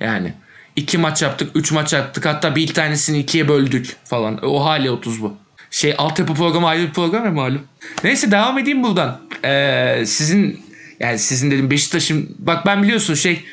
Yani 0.00 0.34
2 0.76 0.98
maç 0.98 1.22
yaptık, 1.22 1.50
3 1.54 1.72
maç 1.72 1.92
yaptık. 1.92 2.26
Hatta 2.26 2.56
bir 2.56 2.62
iki 2.62 2.72
tanesini 2.72 3.18
ikiye 3.18 3.48
böldük 3.48 3.96
falan. 4.04 4.44
O 4.44 4.64
hali 4.64 4.90
30 4.90 5.22
bu. 5.22 5.36
Şey 5.72 5.94
altyapı 5.98 6.34
programı 6.34 6.68
ayrı 6.68 6.82
bir 6.82 6.92
program 6.92 7.24
ya 7.24 7.30
malum. 7.30 7.62
Neyse 8.04 8.30
devam 8.30 8.58
edeyim 8.58 8.82
buradan. 8.82 9.20
Ee, 9.44 10.02
sizin 10.06 10.60
yani 11.00 11.18
sizin 11.18 11.50
dedim 11.50 11.70
Beşiktaş'ın 11.70 12.36
bak 12.38 12.66
ben 12.66 12.82
biliyorsun 12.82 13.14
şey 13.14 13.44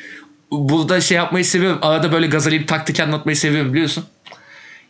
burada 0.50 1.00
şey 1.00 1.16
yapmayı 1.16 1.44
seviyorum. 1.44 1.78
Arada 1.82 2.12
böyle 2.12 2.26
gazalayıp 2.26 2.68
taktik 2.68 3.00
anlatmayı 3.00 3.36
seviyorum 3.36 3.72
biliyorsun. 3.72 4.04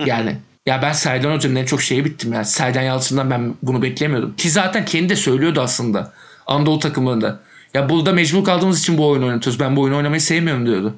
Yani 0.07 0.37
ya 0.66 0.83
ben 0.83 0.93
Serdan 0.93 1.35
Hoca'nın 1.35 1.57
en 1.57 1.64
çok 1.64 1.83
şeyi 1.83 2.05
bittim 2.05 2.33
ya. 2.33 2.45
Serdan 2.45 2.83
Yalçın'dan 2.83 3.31
ben 3.31 3.55
bunu 3.62 3.83
beklemiyordum. 3.83 4.37
Ki 4.37 4.51
zaten 4.51 4.85
kendi 4.85 5.09
de 5.09 5.16
söylüyordu 5.16 5.61
aslında. 5.61 6.12
Anadolu 6.47 6.78
takımlarında. 6.78 7.41
Ya 7.74 7.89
burada 7.89 8.12
mecbur 8.12 8.45
kaldığımız 8.45 8.81
için 8.81 8.99
bu 8.99 9.09
oyunu 9.09 9.26
oynatıyoruz. 9.26 9.61
Ben 9.61 9.76
bu 9.76 9.81
oyunu 9.81 9.97
oynamayı 9.97 10.20
sevmiyorum 10.20 10.66
diyordu. 10.66 10.95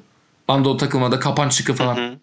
Anadolu 0.47 0.77
takımında 0.77 1.19
kapan 1.19 1.49
çıkı 1.49 1.73
falan. 1.73 1.95
Hı. 1.95 2.15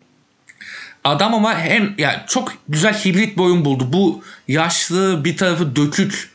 Adam 1.05 1.34
ama 1.34 1.59
hem 1.59 1.94
ya 1.98 2.24
çok 2.28 2.53
güzel 2.68 2.94
hibrit 2.94 3.36
bir 3.36 3.42
oyun 3.42 3.64
buldu. 3.64 3.88
Bu 3.92 4.22
yaşlı 4.48 5.24
bir 5.24 5.36
tarafı 5.36 5.76
dökük 5.76 6.30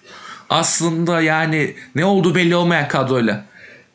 aslında 0.49 1.21
yani 1.21 1.75
ne 1.95 2.05
olduğu 2.05 2.35
belli 2.35 2.55
olmayan 2.55 2.87
kadroyla. 2.87 3.45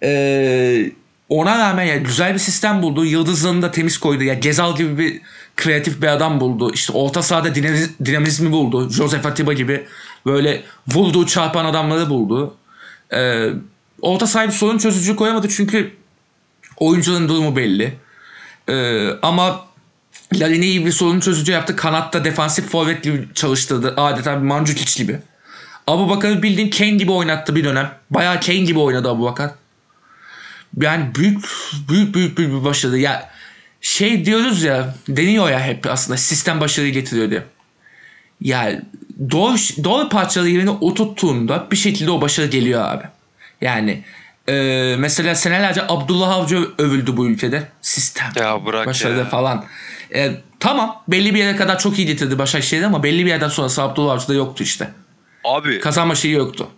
Ee, 0.03 0.91
ona 1.29 1.59
rağmen 1.59 1.85
ya 1.85 1.97
güzel 1.97 2.35
bir 2.35 2.39
sistem 2.39 2.83
buldu. 2.83 3.05
Yıldızlarını 3.05 3.63
da 3.63 3.71
temiz 3.71 3.99
koydu. 3.99 4.23
Ya 4.25 4.35
Gezal 4.35 4.77
gibi 4.77 4.99
bir 4.99 5.21
kreatif 5.57 6.03
bir 6.03 6.07
adam 6.07 6.41
buldu. 6.41 6.73
İşte 6.75 6.93
orta 6.93 7.23
sahada 7.23 7.49
dinamiz- 7.49 8.05
dinamizmi 8.05 8.53
buldu. 8.53 8.91
Joseph 8.91 9.27
Atiba 9.27 9.53
gibi 9.53 9.87
böyle 10.27 10.63
vurduğu 10.89 11.27
çarpan 11.27 11.65
adamları 11.65 12.11
buldu. 12.11 12.55
Ee, 13.13 13.49
orta 14.03 14.27
sahibi 14.27 14.53
sorun 14.53 14.79
çözücü 14.79 15.17
koyamadı 15.17 15.49
çünkü 15.49 15.93
oyuncuların 16.77 17.29
durumu 17.29 17.57
belli. 17.57 17.95
Ee, 18.69 19.09
ama 19.23 19.70
Larin'i 20.35 20.67
iyi 20.67 20.87
bir 20.87 20.93
sorun 20.93 21.21
çözücü 21.21 21.53
yaptı. 21.53 21.77
Kanatta 21.77 22.25
defansif 22.25 22.69
forvet 22.69 23.03
gibi 23.03 23.29
çalıştırdı. 23.35 23.95
Adeta 23.97 24.37
bir 24.37 24.47
Mandzukic 24.47 25.03
gibi. 25.03 25.19
Abu 25.87 26.09
Bakar'ı 26.09 26.43
bildiğin 26.43 26.71
Kane 26.71 26.91
gibi 26.91 27.13
oynattı 27.13 27.55
bir 27.55 27.65
dönem. 27.65 27.93
Bayağı 28.11 28.41
Kane 28.41 28.59
gibi 28.59 28.79
oynadı 28.79 29.11
Abu 29.11 29.25
Bakar. 29.25 29.51
Yani 30.81 31.15
büyük 31.15 31.45
büyük 31.89 32.15
büyük 32.15 32.37
büyük 32.37 32.53
bir 32.53 32.65
başarı. 32.65 32.99
Ya 32.99 33.31
şey 33.81 34.25
diyoruz 34.25 34.63
ya 34.63 34.95
deniyor 35.09 35.51
ya 35.51 35.61
hep 35.61 35.87
aslında 35.87 36.17
sistem 36.17 36.61
başarıyı 36.61 36.93
getiriyor 36.93 37.31
diye. 37.31 37.43
Ya 38.41 38.83
doğru, 39.31 39.57
doğru 39.85 40.09
parçaları 40.09 40.49
yerine 40.49 40.71
oturttuğunda 40.71 41.67
bir 41.71 41.77
şekilde 41.77 42.11
o 42.11 42.21
başarı 42.21 42.47
geliyor 42.47 42.85
abi. 42.85 43.05
Yani 43.61 44.05
e, 44.49 44.97
mesela 44.99 45.35
senelerce 45.35 45.83
Abdullah 45.89 46.31
Avcı 46.31 46.69
övüldü 46.79 47.17
bu 47.17 47.27
ülkede. 47.27 47.69
Sistem 47.83 48.33
Ya 48.37 48.67
bırak 48.67 48.87
başarılı 48.87 49.19
ya. 49.19 49.25
falan. 49.25 49.65
E, 50.15 50.31
tamam 50.61 51.03
belli 51.09 51.35
bir 51.35 51.39
yere 51.39 51.57
kadar 51.57 51.79
çok 51.79 51.99
iyi 51.99 52.07
getirdi 52.07 52.39
Başakşehir'i 52.39 52.87
ama 52.87 53.03
belli 53.03 53.25
bir 53.25 53.31
yerden 53.31 53.49
sonrası 53.49 53.83
Abdullah 53.83 54.13
Avcı'da 54.13 54.35
yoktu 54.35 54.63
işte. 54.63 54.91
Abi 55.45 55.81
Kazanma 55.81 56.15
şeyi 56.15 56.35
yoktu. 56.35 56.69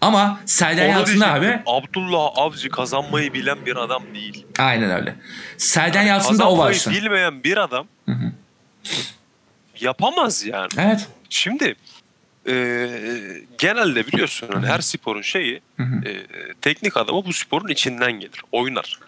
Ama 0.00 0.40
Serdar 0.46 0.88
Yalçın 0.88 1.20
abi. 1.20 1.60
Abdullah 1.66 2.30
Avcı 2.36 2.68
kazanmayı 2.70 3.32
bilen 3.32 3.66
bir 3.66 3.76
adam 3.76 4.02
değil. 4.14 4.46
aynen 4.58 4.90
öyle. 4.90 5.14
Serdar 5.58 6.02
Yalçın'da 6.02 6.50
o 6.50 6.58
var 6.58 6.72
Kazanmayı 6.72 6.76
işte. 6.76 6.90
bilmeyen 6.90 7.44
bir 7.44 7.56
adam 7.56 7.86
yapamaz 9.80 10.44
yani. 10.46 10.68
Evet. 10.78 11.08
Şimdi 11.30 11.74
e, 12.48 12.54
genelde 13.58 14.06
biliyorsun 14.06 14.48
hani 14.52 14.66
her 14.66 14.80
sporun 14.80 15.22
şeyi 15.22 15.60
e, 15.80 16.22
teknik 16.60 16.96
adamı 16.96 17.24
bu 17.24 17.32
sporun 17.32 17.68
içinden 17.68 18.12
gelir. 18.12 18.42
Oynar. 18.52 18.98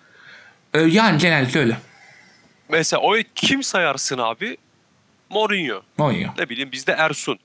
E, 0.75 0.81
yani 0.81 1.19
genellikle 1.19 1.61
öyle. 1.61 1.77
Mesela 2.69 3.03
o 3.03 3.15
kim 3.35 3.63
sayarsın 3.63 4.19
abi? 4.19 4.57
Mourinho. 5.31 5.83
Oynuyor. 5.99 6.31
Ne 6.39 6.49
bileyim 6.49 6.73
bizde 6.73 6.93
Ersun. 6.93 7.39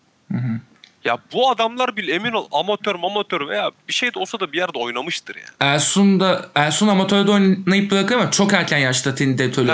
Ya 1.05 1.17
bu 1.34 1.49
adamlar 1.49 1.97
bil 1.97 2.07
emin 2.07 2.32
ol 2.32 2.47
amatör 2.51 2.95
amatör 2.95 3.47
veya 3.47 3.72
bir 3.88 3.93
şey 3.93 4.13
de 4.13 4.20
olsa 4.20 4.39
da 4.39 4.51
bir 4.51 4.57
yerde 4.57 4.78
oynamıştır 4.78 5.36
yani. 5.36 5.49
Ersun 5.59 6.20
da 6.20 6.49
Ersun 6.55 6.88
amatörde 6.88 7.32
oynayıp 7.32 7.91
bırakıyor 7.91 8.20
ama 8.22 8.32
çok 8.32 8.53
erken 8.53 8.78
yaşta 8.78 9.15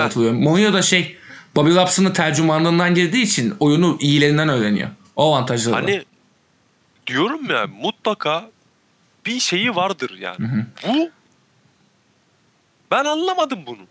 atılıyor. 0.00 0.32
Mourinho 0.32 0.72
da 0.72 0.82
şey 0.82 1.16
Bobby 1.56 1.70
Robson'ın 1.74 2.12
tercümanlığından 2.12 2.94
girdiği 2.94 3.22
için 3.22 3.54
oyunu 3.60 3.96
iyilerinden 4.00 4.48
öğreniyor. 4.48 4.88
O 5.16 5.34
avantajları 5.34 5.74
var. 5.74 5.82
Hani 5.82 6.04
diyorum 7.06 7.50
ya 7.50 7.66
mutlaka 7.80 8.50
bir 9.26 9.40
şeyi 9.40 9.74
vardır 9.74 10.18
yani. 10.18 10.36
Bu 10.86 11.10
ben 12.90 13.04
anlamadım 13.04 13.58
bunu. 13.66 13.82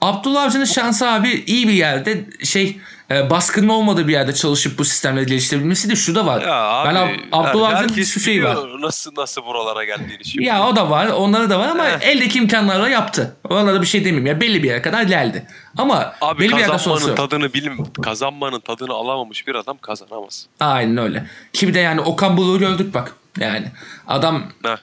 Abdullah 0.00 0.42
Avcı'nın 0.42 0.64
şansı 0.64 1.08
abi 1.10 1.44
iyi 1.46 1.68
bir 1.68 1.72
yerde 1.72 2.24
şey 2.44 2.80
e, 3.10 3.30
baskının 3.30 3.68
olmadığı 3.68 4.08
bir 4.08 4.12
yerde 4.12 4.34
çalışıp 4.34 4.78
bu 4.78 4.84
sistemleri 4.84 5.26
geliştirebilmesi 5.26 5.90
de 5.90 5.96
şu 5.96 6.14
da 6.14 6.26
var. 6.26 6.42
Ya 6.42 6.54
abi, 6.54 6.88
ben 6.88 6.94
Ab- 6.94 7.18
Abdullah 7.32 7.70
yani 7.72 7.84
Avcı'nın 7.84 8.04
şu 8.04 8.20
şeyi 8.20 8.44
var. 8.44 8.56
Nasıl 8.80 9.12
nasıl 9.16 9.44
buralara 9.44 9.84
geldiğini 9.84 10.24
şimdi. 10.24 10.44
Ya 10.44 10.66
o 10.68 10.76
da 10.76 10.90
var. 10.90 11.06
Onları 11.06 11.50
da 11.50 11.58
var 11.58 11.68
ama 11.68 11.88
Eh. 11.88 11.98
eldeki 12.00 12.38
imkanlarla 12.38 12.88
yaptı. 12.88 13.36
Ona 13.50 13.74
da 13.74 13.82
bir 13.82 13.86
şey 13.86 14.00
demeyeyim. 14.00 14.26
Ya 14.26 14.40
belli 14.40 14.62
bir 14.62 14.68
yere 14.68 14.82
kadar 14.82 15.02
geldi. 15.02 15.46
Ama 15.78 16.12
Abi 16.20 16.40
belli 16.40 16.52
bir 16.52 16.58
yerden 16.58 16.76
sonrası 16.76 17.14
tadını 17.14 17.52
bilim 17.54 17.78
kazanmanın 18.02 18.60
tadını 18.60 18.92
alamamış 18.92 19.46
bir 19.46 19.54
adam 19.54 19.78
kazanamaz. 19.78 20.46
Aynen 20.60 20.96
öyle. 20.96 21.26
Ki 21.52 21.68
bir 21.68 21.74
de 21.74 21.78
yani 21.80 22.00
Okan 22.00 22.36
Buruk'u 22.36 22.58
gördük 22.58 22.94
bak. 22.94 23.12
Yani 23.40 23.66
adam 24.06 24.42
Heh. 24.62 24.76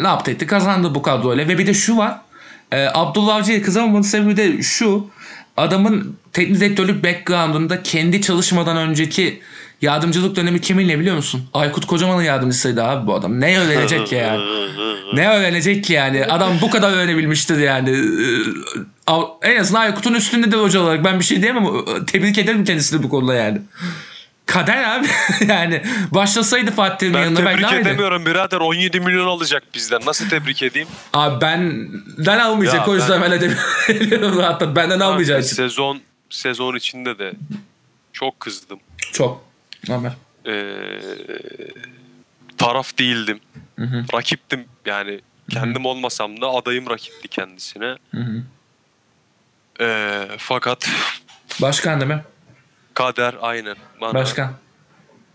ne 0.00 0.08
yaptı 0.08 0.30
etti 0.30 0.46
kazandı 0.46 0.94
bu 0.94 1.02
kadroyla. 1.02 1.48
Ve 1.48 1.58
bir 1.58 1.66
de 1.66 1.74
şu 1.74 1.96
var. 1.96 2.20
E, 2.72 2.88
Abdullah 2.94 3.34
Avcı'ya 3.34 3.62
kızamamanın 3.62 4.02
sebebi 4.02 4.36
de 4.36 4.62
şu. 4.62 5.06
Adamın 5.56 6.16
teknik 6.32 6.60
direktörlük 6.60 7.04
background'unda 7.04 7.82
kendi 7.82 8.22
çalışmadan 8.22 8.76
önceki 8.76 9.40
yardımcılık 9.82 10.36
dönemi 10.36 10.60
kiminle 10.60 10.98
biliyor 10.98 11.16
musun? 11.16 11.44
Aykut 11.54 11.86
Kocaman'ın 11.86 12.22
yardımcısıydı 12.22 12.84
abi 12.84 13.06
bu 13.06 13.14
adam. 13.14 13.40
Ne 13.40 13.58
öğrenecek 13.58 14.06
ki 14.06 14.14
yani? 14.14 14.42
Ne 15.14 15.28
öğrenecek 15.28 15.84
ki 15.84 15.92
yani? 15.92 16.24
Adam 16.26 16.52
bu 16.60 16.70
kadar 16.70 16.92
öğrenebilmiştir 16.92 17.58
yani. 17.58 17.90
Ee, 17.90 19.50
En 19.52 19.60
azından 19.60 19.80
Aykut'un 19.80 20.14
üstünde 20.14 20.52
de 20.52 20.56
hoca 20.56 20.80
olarak 20.80 21.04
ben 21.04 21.20
bir 21.20 21.24
şey 21.24 21.42
diyemem. 21.42 21.64
Tebrik 22.06 22.38
ederim 22.38 22.64
kendisini 22.64 23.02
bu 23.02 23.08
konuda 23.08 23.34
yani. 23.34 23.58
Kader 24.52 24.84
abi. 24.98 25.06
yani 25.48 25.82
başlasaydı 26.10 26.70
Fatih 26.70 26.98
Terim'in 26.98 27.18
Ben 27.18 27.24
yanında 27.24 27.44
belki 27.44 27.50
tebrik 27.56 27.62
daha 27.64 27.76
iyiydi. 27.76 27.88
edemiyorum 27.88 28.26
birader 28.26 28.56
17 28.58 29.00
milyon 29.00 29.26
alacak 29.26 29.62
bizden. 29.74 30.00
Nasıl 30.06 30.28
tebrik 30.28 30.62
edeyim? 30.62 30.88
Abi 31.12 31.40
benden 31.40 32.38
almayacak 32.38 32.86
Ya 32.86 32.92
o 32.92 32.94
yüzden 32.94 33.22
ben- 33.22 33.30
ben 33.30 33.36
edemiyorum 33.36 34.76
benden 34.76 35.00
almayacağı 35.00 35.40
için. 35.40 35.56
Sezon 35.56 36.00
sezon 36.30 36.76
içinde 36.76 37.18
de 37.18 37.32
çok 38.12 38.40
kızdım. 38.40 38.80
Çok. 39.12 39.44
Normal. 39.88 40.10
Ee, 40.46 40.52
taraf 42.58 42.98
değildim. 42.98 43.40
Rakiptim 44.14 44.64
yani 44.86 45.20
Kendim 45.50 45.86
olmasam 45.86 46.40
da 46.40 46.48
adayım 46.48 46.90
rakipti 46.90 47.28
kendisine. 47.28 47.96
Hı 48.14 48.20
hı. 48.20 48.42
Ee, 49.80 50.28
fakat 50.38 50.88
Başkan 51.62 52.00
değil 52.00 52.10
mi? 52.10 52.22
Kader 52.94 53.34
aynen. 53.40 53.76
Bana 54.00 54.14
Başkan. 54.14 54.52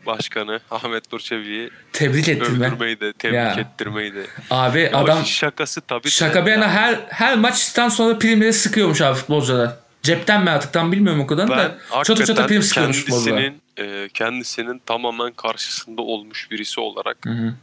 başkanı 0.06 0.60
Ahmet 0.72 1.12
Durçevi'yi 1.12 1.70
Tebrik 1.94 2.28
ettim 2.30 2.58
ben. 2.62 2.80
de 3.00 3.14
tebrik 3.14 3.36
Ya. 3.36 3.54
ettirmeyi 3.54 4.14
de. 4.16 4.26
Abi 4.50 4.90
Ama 4.94 5.04
adam 5.04 5.26
şakası 5.26 5.82
tabii. 5.82 6.10
şaka 6.10 6.46
bir 6.46 6.52
yana 6.52 6.70
her 6.70 7.00
her 7.10 7.38
maçtan 7.38 7.90
sonra 7.90 8.20
primleri 8.20 8.54
sıkıyormuş 8.54 9.02
abi 9.02 9.16
futbolcular. 9.18 9.72
Cepten 10.04 10.44
mi 10.44 10.50
artık 10.50 10.74
tam 10.74 10.92
bilmiyorum 10.92 11.22
o 11.22 11.28
kadar 11.28 11.50
ben 11.50 11.58
da. 11.58 11.78
Çatı 12.04 12.26
çatı 12.26 12.48
prim 12.48 12.62
sıkıyormuş 12.62 12.98
futbolcular. 12.98 13.38
kendisinin 13.42 13.62
e, 14.06 14.10
kendisinin 14.14 14.82
tamamen 14.86 15.32
karşısında 15.32 16.02
olmuş 16.02 16.52
birisi 16.52 16.80
olarak 16.80 17.18
Hı 17.26 17.30
hı. 17.30 17.54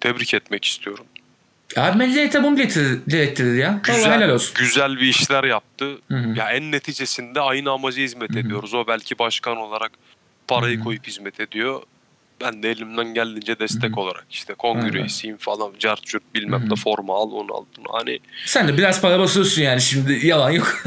tebrik 0.00 0.34
etmek 0.34 0.64
istiyorum. 0.64 1.06
Abi 1.76 1.98
millete 1.98 2.42
bunu 2.42 2.56
getirir, 2.56 3.00
direttirir 3.10 3.54
ya. 3.58 3.80
Vallahi 3.88 4.10
helal 4.10 4.28
olsun. 4.28 4.54
güzel 4.58 4.96
bir 4.96 5.06
işler 5.06 5.44
yaptı. 5.44 5.98
Hı 6.08 6.14
hı. 6.16 6.38
Ya 6.38 6.50
en 6.50 6.72
neticesinde 6.72 7.40
aynı 7.40 7.70
amaca 7.70 8.02
hizmet 8.02 8.36
ediyoruz. 8.36 8.74
O 8.74 8.86
belki 8.86 9.18
başkan 9.18 9.56
olarak 9.56 9.92
parayı 10.48 10.76
Hı 10.76 10.80
hı. 10.80 10.84
koyup 10.84 11.06
hizmet 11.06 11.40
ediyor. 11.40 11.82
Ben 12.40 12.62
de 12.62 12.70
elimden 12.70 13.14
geldiğince 13.14 13.58
destek 13.58 13.98
olarak 13.98 14.24
işte 14.30 14.54
kongre 14.54 14.98
üyesiyim 14.98 15.36
falan 15.36 15.72
cart 15.78 16.02
curt 16.04 16.22
bilmem 16.34 16.60
Hı 16.60 16.66
hı. 16.66 16.70
ne 16.70 16.76
forma 16.76 17.14
al 17.14 17.30
onu 17.32 17.54
al 17.54 17.64
bunu. 17.78 17.86
Hani 17.92 18.18
Sen 18.46 18.68
de 18.68 18.78
biraz 18.78 19.00
para 19.02 19.18
basıyorsun 19.18 19.62
yani 19.62 19.80
şimdi 19.80 20.26
yalan 20.26 20.50
yok. 20.50 20.82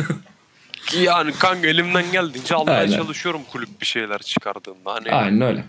yani 1.01 1.31
kanka 1.39 1.67
elimden 1.67 2.11
geldiğince 2.11 2.55
almaya 2.55 2.79
Aynen. 2.79 2.97
çalışıyorum 2.97 3.41
kulüp 3.51 3.81
bir 3.81 3.85
şeyler 3.85 4.19
çıkardığında. 4.19 4.93
Hani 4.93 5.11
Aynen 5.11 5.41
öyle. 5.41 5.63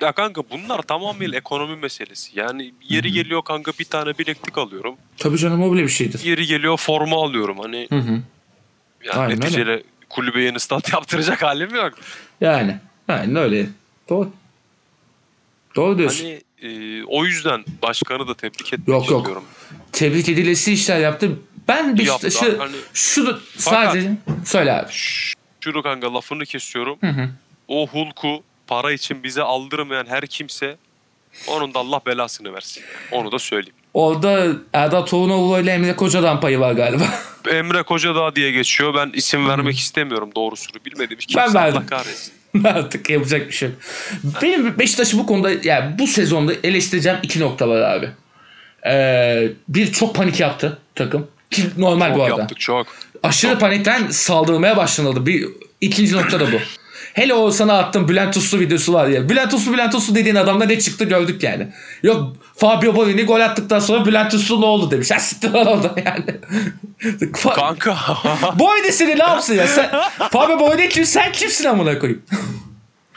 Ya 0.00 0.12
kanka 0.12 0.42
bunlar 0.50 0.82
tamamıyla 0.82 1.38
ekonomi 1.38 1.76
meselesi. 1.76 2.38
Yani 2.38 2.74
yeri 2.88 3.12
geliyor 3.12 3.42
kanka 3.44 3.72
bir 3.78 3.84
tane 3.84 4.18
bileklik 4.18 4.58
alıyorum. 4.58 4.94
Tabii 5.18 5.38
canım 5.38 5.62
o 5.62 5.72
bile 5.72 5.82
bir 5.82 5.88
şeydir. 5.88 6.24
Yeri 6.24 6.46
geliyor 6.46 6.76
forma 6.76 7.16
alıyorum. 7.24 7.58
Hani 7.58 7.86
Hı 7.90 7.98
hı. 7.98 8.10
yani 9.04 9.18
Aynen 9.18 9.30
öyle. 9.32 9.40
neticede 9.40 9.82
kulübe 10.08 10.42
yeni 10.42 10.60
stat 10.60 10.92
yaptıracak 10.92 11.42
halim 11.42 11.74
yok. 11.74 11.92
Yani. 12.40 12.76
Aynen 13.08 13.36
öyle. 13.36 13.66
Doğru. 14.08 14.30
Doğru 15.76 15.98
diyorsun. 15.98 16.24
Hani 16.24 16.40
e, 16.72 17.04
o 17.04 17.24
yüzden 17.24 17.64
başkanı 17.82 18.28
da 18.28 18.34
tebrik 18.34 18.72
etmek 18.72 18.88
Yok, 18.88 19.10
yok. 19.10 19.20
istiyorum. 19.20 19.44
Tebrik 19.92 20.28
edilesi 20.28 20.72
işler 20.72 21.00
yaptı. 21.00 21.38
Ben 21.68 21.84
Yaptı, 21.84 21.98
Beşiktaş'ı 21.98 22.58
hani- 22.58 22.76
şunu 22.94 23.40
sadece 23.56 24.12
söyle 24.44 24.72
abi. 24.72 24.92
Şunu 25.60 25.82
kanka 25.82 26.14
lafını 26.14 26.44
kesiyorum. 26.46 26.98
Hı 27.00 27.06
hı. 27.06 27.28
O 27.68 27.86
Hulk'u 27.86 28.42
para 28.70 28.92
için 28.92 29.22
bize 29.22 29.42
aldırmayan 29.42 30.06
her 30.06 30.26
kimse 30.26 30.76
onun 31.46 31.74
da 31.74 31.78
Allah 31.78 32.00
belasını 32.06 32.54
versin. 32.54 32.82
Onu 33.12 33.32
da 33.32 33.38
söyleyeyim. 33.38 33.74
Orada 33.94 34.46
Erdal 34.72 35.02
Torunoğlu 35.02 35.60
ile 35.60 35.70
Emre 35.72 35.96
Koca'dan 35.96 36.40
payı 36.40 36.60
var 36.60 36.72
galiba. 36.72 37.04
Emre 37.50 37.82
Kocadağ 37.82 38.36
diye 38.36 38.50
geçiyor. 38.50 38.94
Ben 38.94 39.10
isim 39.14 39.48
vermek 39.48 39.78
istemiyorum 39.78 40.30
doğrusunu. 40.36 40.84
Bilmediğim 40.86 41.20
hiç 41.20 41.36
Ben 41.36 41.44
kimse 41.44 41.58
verdim. 41.58 41.76
Allah 41.78 41.86
kahretsin. 41.86 42.32
Artık 42.64 43.10
yapacak 43.10 43.46
bir 43.48 43.52
şey 43.52 43.68
yok. 43.68 43.78
Benim 44.42 44.78
Beşiktaş'ı 44.78 45.18
bu 45.18 45.26
konuda 45.26 45.50
yani 45.62 45.98
bu 45.98 46.06
sezonda 46.06 46.52
eleştireceğim 46.64 47.18
iki 47.22 47.40
nokta 47.40 47.68
var 47.68 47.80
abi. 47.80 48.10
Ee, 48.86 49.48
bir 49.68 49.92
çok 49.92 50.14
panik 50.14 50.40
yaptı 50.40 50.78
takım. 50.94 51.26
Ki 51.50 51.62
normal 51.78 52.08
Çok 52.08 52.18
bu 52.18 52.22
arada. 52.22 52.38
yaptık 52.40 52.60
çok. 52.60 52.86
Aşırı 53.22 53.58
panikten 53.58 54.08
saldırmaya 54.08 54.76
başlanıldı. 54.76 55.26
Bir 55.26 55.48
ikinci 55.80 56.16
nokta 56.16 56.40
da 56.40 56.52
bu. 56.52 56.56
Hele 57.14 57.34
o 57.34 57.50
sana 57.50 57.78
attığım 57.78 58.08
Bülent 58.08 58.36
Uslu 58.36 58.60
videosu 58.60 58.92
var 58.92 59.08
ya. 59.08 59.28
Bülent 59.28 59.54
Uslu 59.54 59.72
Bülent 59.72 59.94
Uslu 59.94 60.14
dediğin 60.14 60.34
adamda 60.34 60.64
ne 60.64 60.80
çıktı 60.80 61.04
gördük 61.04 61.42
yani. 61.42 61.68
Yok 62.02 62.36
Fabio 62.56 62.96
Borini 62.96 63.24
gol 63.24 63.40
attıktan 63.40 63.78
sonra 63.78 64.06
Bülent 64.06 64.34
Uslu 64.34 64.60
ne 64.60 64.64
oldu 64.64 64.90
demiş. 64.90 65.10
Ha 65.10 65.18
siktir 65.18 65.50
lan 65.50 65.66
orada 65.66 65.94
yani. 66.04 66.40
Kanka. 67.54 67.96
Boyni 68.58 68.92
seni 68.92 69.18
ne 69.18 69.22
yapsın 69.22 69.54
ya? 69.54 69.66
Sen, 69.66 69.90
Fabio 70.30 70.60
Borini 70.60 70.88
kim? 70.88 71.04
Sen 71.04 71.32
kimsin 71.32 71.64
amına 71.64 71.98
koyayım? 71.98 72.22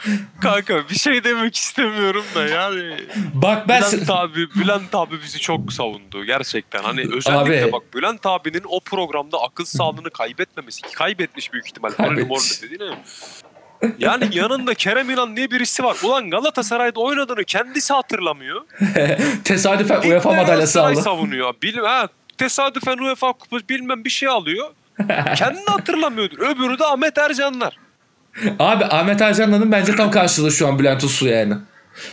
kanka 0.41 0.89
bir 0.89 0.95
şey 0.95 1.23
demek 1.23 1.55
istemiyorum 1.55 2.25
da 2.35 2.47
yani. 2.47 2.97
Bak 3.33 3.67
ben... 3.67 3.81
Bülent 3.81 4.09
abi, 4.09 4.49
Bülent 4.55 4.95
abi 4.95 5.21
bizi 5.23 5.39
çok 5.39 5.73
savundu 5.73 6.25
gerçekten. 6.25 6.83
Hani 6.83 7.01
özellikle 7.01 7.63
Abi. 7.63 7.71
bak 7.71 7.93
Bülent 7.93 8.25
abinin 8.25 8.63
o 8.67 8.79
programda 8.79 9.41
akıl 9.41 9.65
sağlığını 9.65 10.09
kaybetmemesi 10.09 10.81
ki 10.81 10.93
kaybetmiş 10.95 11.53
büyük 11.53 11.67
ihtimal. 11.67 11.89
Kaybetmiş. 11.89 12.61
dediğine. 12.61 12.97
Yani 13.99 14.29
yanında 14.31 14.73
Kerem 14.73 15.09
İnan 15.09 15.37
diye 15.37 15.51
birisi 15.51 15.83
var. 15.83 15.97
Ulan 16.03 16.29
Galatasaray'da 16.29 16.99
oynadığını 16.99 17.43
kendisi 17.43 17.93
hatırlamıyor. 17.93 18.61
Tesadüfen 19.43 20.01
UEFA 20.01 20.15
İlk 20.15 20.25
madalyası 20.25 20.47
Galatasaray 20.47 20.93
aldı. 20.93 21.01
savunuyor. 21.01 21.53
Bil, 21.63 21.77
ha, 21.77 22.07
tesadüfen 22.37 22.97
UEFA 22.97 23.33
kupası 23.33 23.69
bilmem 23.69 24.03
bir 24.05 24.09
şey 24.09 24.29
alıyor. 24.29 24.69
Kendini 25.35 25.65
hatırlamıyordur. 25.65 26.37
Öbürü 26.39 26.79
de 26.79 26.85
Ahmet 26.85 27.17
Ercanlar. 27.17 27.77
Abi 28.59 28.85
Ahmet 28.85 29.21
Ercan'ın 29.21 29.71
bence 29.71 29.95
tam 29.95 30.11
karşılığı 30.11 30.51
şu 30.51 30.67
an 30.67 30.79
Bülent 30.79 31.03
Uslu 31.03 31.27
yani. 31.27 31.53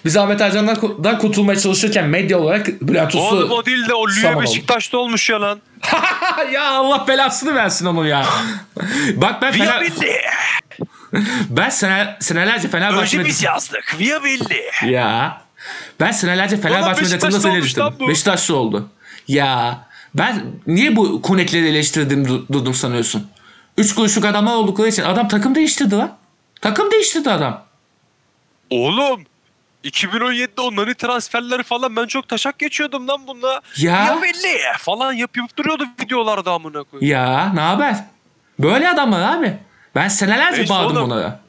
Biz 0.04 0.16
Ahmet 0.16 0.40
Ercan'dan 0.40 1.18
kurtulmaya 1.18 1.58
çalışırken 1.58 2.08
medya 2.08 2.38
olarak 2.38 2.66
Bülent 2.80 3.14
Uslu... 3.14 3.20
Oğlum 3.20 3.50
o 3.50 3.66
değil 3.66 3.88
de 3.88 3.94
o 3.94 4.08
Lüye 4.08 4.34
oldu. 4.34 4.42
Beşiktaş'ta 4.42 4.98
olmuş 4.98 5.30
ya 5.30 5.40
lan. 5.40 5.60
ya 6.52 6.70
Allah 6.70 7.04
belasını 7.08 7.54
versin 7.54 7.86
onu 7.86 8.06
ya. 8.06 8.26
Bak 9.16 9.42
ben 9.42 9.52
Fener... 9.52 9.82
Ben 11.50 11.68
sene, 11.68 12.16
senelerce 12.20 12.68
Fenerbahçe 12.68 13.18
Önce 13.18 13.28
biz 13.28 13.42
yazdık. 13.42 13.96
Viyabilli. 13.98 14.62
Ya. 14.92 15.40
Ben 16.00 16.10
senelerce 16.10 16.56
Fenerbahçe 16.56 17.30
söylemiştim. 17.30 17.82
lan 17.82 17.94
bu. 18.00 18.08
Beşiktaşlı 18.08 18.56
oldu. 18.56 18.88
Ya. 19.28 19.78
Ben 20.14 20.42
niye 20.66 20.96
bu 20.96 21.22
konekleri 21.22 21.68
eleştirdim 21.68 22.24
du- 22.24 22.52
durdum 22.52 22.74
sanıyorsun? 22.74 23.30
Üç 23.78 23.94
kuruşluk 23.94 24.24
adamlar 24.24 24.54
oldukları 24.54 24.88
için 24.88 25.02
adam 25.02 25.28
takım 25.28 25.54
değiştirdi 25.54 25.94
lan. 25.96 26.16
Takım 26.60 26.90
değiştirdi 26.90 27.30
adam. 27.30 27.64
Oğlum 28.70 29.24
2017'de 29.84 30.60
o 30.60 30.76
nani 30.76 30.94
transferleri 30.94 31.62
falan 31.62 31.96
ben 31.96 32.06
çok 32.06 32.28
taşak 32.28 32.58
geçiyordum 32.58 33.08
lan 33.08 33.26
bununla. 33.26 33.60
Ya. 33.76 34.04
Ya 34.04 34.22
belli 34.22 34.58
falan 34.78 35.12
yapıp 35.12 35.56
duruyordu 35.56 35.84
videolarda 36.02 36.52
amına 36.52 36.82
koyayım. 36.82 37.12
Ya 37.12 37.52
ne 37.54 37.60
haber? 37.60 37.96
Böyle 38.58 38.88
adamlar 38.88 39.36
abi. 39.36 39.58
Ben 39.94 40.08
senelerce 40.08 40.58
Neyse 40.58 40.70
bağırdım 40.74 40.96
oğlum. 40.96 41.04
onlara. 41.12 41.40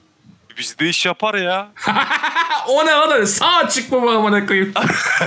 Bizde 0.57 0.89
iş 0.89 1.05
yapar 1.05 1.35
ya. 1.35 1.67
o 2.67 2.85
ne 2.85 2.95
oğlum? 2.95 3.25
Sağ 3.27 3.55
açık 3.55 3.91
mı 3.91 4.01
bu 4.01 4.09
amına 4.11 4.45
koyayım? 4.45 4.73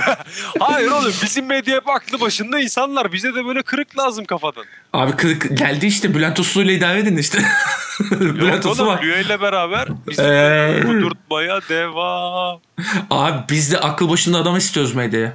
Hayır 0.59 0.91
oğlum 0.91 1.13
bizim 1.23 1.45
medya 1.45 1.75
hep 1.75 1.89
aklı 1.89 2.21
başında 2.21 2.59
insanlar. 2.59 3.11
Bize 3.13 3.35
de 3.35 3.45
böyle 3.45 3.61
kırık 3.63 3.97
lazım 3.97 4.25
kafadan. 4.25 4.63
Abi 4.93 5.11
kırık 5.15 5.57
geldi 5.57 5.85
işte 5.85 6.13
Bülent 6.15 6.39
Uslu 6.39 6.61
ile 6.61 6.73
idare 6.73 6.99
edin 6.99 7.17
işte. 7.17 7.39
Bülent 8.11 8.65
Yok 8.65 8.73
Uslu 8.73 8.83
oğlum 8.83 8.93
var. 8.93 9.01
Lüye 9.03 9.21
ile 9.21 9.41
beraber 9.41 9.87
bizi 10.07 10.21
Ee. 10.21 10.81
kudurtmaya 10.81 11.61
devam. 11.69 12.59
Abi 13.09 13.37
biz 13.49 13.71
de 13.71 13.79
akıl 13.79 14.09
başında 14.09 14.37
adam 14.37 14.57
istiyoruz 14.57 14.95
medyaya. 14.95 15.33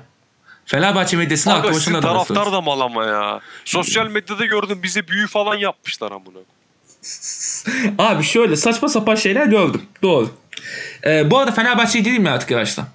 Fenerbahçe 0.66 1.16
medyasında 1.16 1.54
akıl 1.54 1.62
Kanka 1.62 1.76
başında 1.76 1.84
sizin 1.84 1.94
adam 2.08 2.12
taraftar 2.12 2.34
istiyoruz. 2.34 2.52
da 2.52 2.60
mal 2.60 2.80
ama 2.80 3.04
ya. 3.04 3.40
Sosyal 3.64 4.06
medyada 4.06 4.44
gördüm 4.46 4.80
bize 4.82 5.08
büyü 5.08 5.26
falan 5.26 5.54
yapmışlar 5.56 6.12
amına. 6.12 6.38
Abi 7.98 8.24
şöyle 8.24 8.56
saçma 8.56 8.88
sapan 8.88 9.14
şeyler 9.14 9.46
gördüm. 9.46 9.82
Doğru. 10.02 10.30
Ee, 11.06 11.30
bu 11.30 11.38
arada 11.38 11.52
Fenerbahçe'yi 11.52 12.04
değil 12.04 12.18
mi 12.18 12.30
artık 12.30 12.50
yavaştan? 12.50 12.86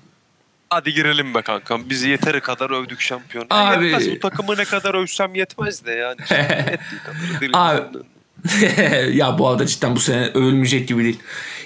Hadi 0.70 0.94
girelim 0.94 1.34
be 1.34 1.42
kankam. 1.42 1.90
Bizi 1.90 2.10
yeteri 2.10 2.42
kadar 2.42 2.70
övdük 2.70 3.02
şampiyon. 3.02 3.48
Abi-. 3.50 3.86
Yetmez 3.86 4.12
bu 4.12 4.20
takımı 4.20 4.58
ne 4.58 4.66
kadar 4.66 4.94
övsem 4.94 5.36
yetmez 5.36 5.86
de 5.86 5.92
yani. 5.92 6.18
Abi. 7.54 7.98
ya 9.12 9.38
bu 9.38 9.48
arada 9.48 9.66
cidden 9.66 9.96
bu 9.96 10.00
sene 10.00 10.28
övülmeyecek 10.34 10.88
gibi 10.88 11.04
değil. 11.04 11.20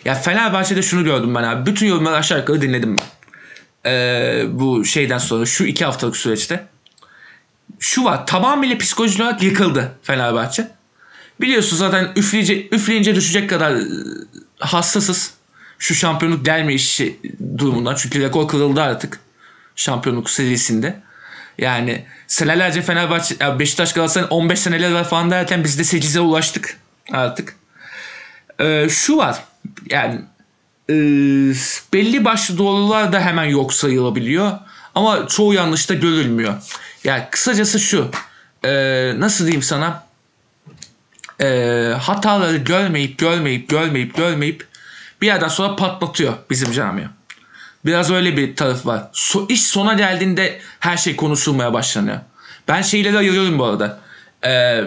Ya 0.05 0.15
Fenerbahçe'de 0.15 0.81
şunu 0.81 1.03
gördüm 1.03 1.35
ben 1.35 1.43
abi. 1.43 1.65
Bütün 1.65 1.87
yorumları 1.87 2.15
aşağı 2.15 2.39
yukarı 2.39 2.61
dinledim 2.61 2.95
ben. 2.97 3.05
Ee, 3.91 4.43
bu 4.47 4.85
şeyden 4.85 5.17
sonra 5.17 5.45
şu 5.45 5.65
iki 5.65 5.85
haftalık 5.85 6.17
süreçte. 6.17 6.67
Şu 7.79 8.03
var 8.03 8.27
tamamıyla 8.27 8.77
psikolojik 8.77 9.21
olarak 9.21 9.43
yıkıldı 9.43 9.91
Fenerbahçe. 10.03 10.67
Biliyorsun 11.41 11.77
zaten 11.77 12.11
üfleyince, 12.15 12.67
üfleyince 12.71 13.15
düşecek 13.15 13.49
kadar 13.49 13.75
e, 13.75 13.83
hassasız. 14.59 15.33
Şu 15.79 15.95
şampiyonluk 15.95 16.45
gelme 16.45 16.73
işi 16.73 17.19
durumundan. 17.57 17.95
Çünkü 17.95 18.21
rekor 18.21 18.47
kırıldı 18.47 18.81
artık. 18.81 19.19
Şampiyonluk 19.75 20.29
serisinde. 20.29 21.01
Yani 21.57 22.05
senelerce 22.27 22.81
Fenerbahçe, 22.81 23.59
Beşiktaş 23.59 23.93
Galatasaray'ın 23.93 24.29
15 24.29 24.59
seneler 24.59 24.91
var 24.91 25.09
falan 25.09 25.31
derken 25.31 25.63
biz 25.63 25.79
de 25.79 25.81
8'e 25.81 26.19
ulaştık 26.19 26.77
artık. 27.11 27.55
Ee, 28.59 28.87
şu 28.89 29.17
var. 29.17 29.43
Yani 29.89 30.21
e, 30.89 30.93
belli 31.93 32.25
başlı 32.25 32.57
doğrular 32.57 33.13
da 33.13 33.21
hemen 33.21 33.43
yok 33.45 33.73
sayılabiliyor. 33.73 34.51
Ama 34.95 35.27
çoğu 35.27 35.53
yanlış 35.53 35.89
da 35.89 35.93
görülmüyor. 35.93 36.53
Yani 37.03 37.23
kısacası 37.31 37.79
şu. 37.79 38.11
e, 38.65 38.71
nasıl 39.19 39.45
diyeyim 39.45 39.63
sana? 39.63 40.08
E, 41.41 41.45
hataları 42.01 42.57
görmeyip 42.57 43.17
görmeyip 43.17 43.69
görmeyip 43.69 44.17
görmeyip 44.17 44.67
bir 45.21 45.27
yerden 45.27 45.47
sonra 45.47 45.75
patlatıyor 45.75 46.33
bizim 46.49 46.71
camia. 46.71 47.07
Biraz 47.85 48.11
öyle 48.11 48.37
bir 48.37 48.55
taraf 48.55 48.85
var. 48.85 49.03
So, 49.13 49.45
iş 49.49 49.61
sona 49.63 49.93
geldiğinde 49.93 50.59
her 50.79 50.97
şey 50.97 51.15
konuşulmaya 51.15 51.73
başlanıyor. 51.73 52.17
Ben 52.67 52.81
şeyleri 52.81 53.17
ayırıyorum 53.17 53.59
bu 53.59 53.65
arada. 53.65 53.99
Ee, 54.45 54.81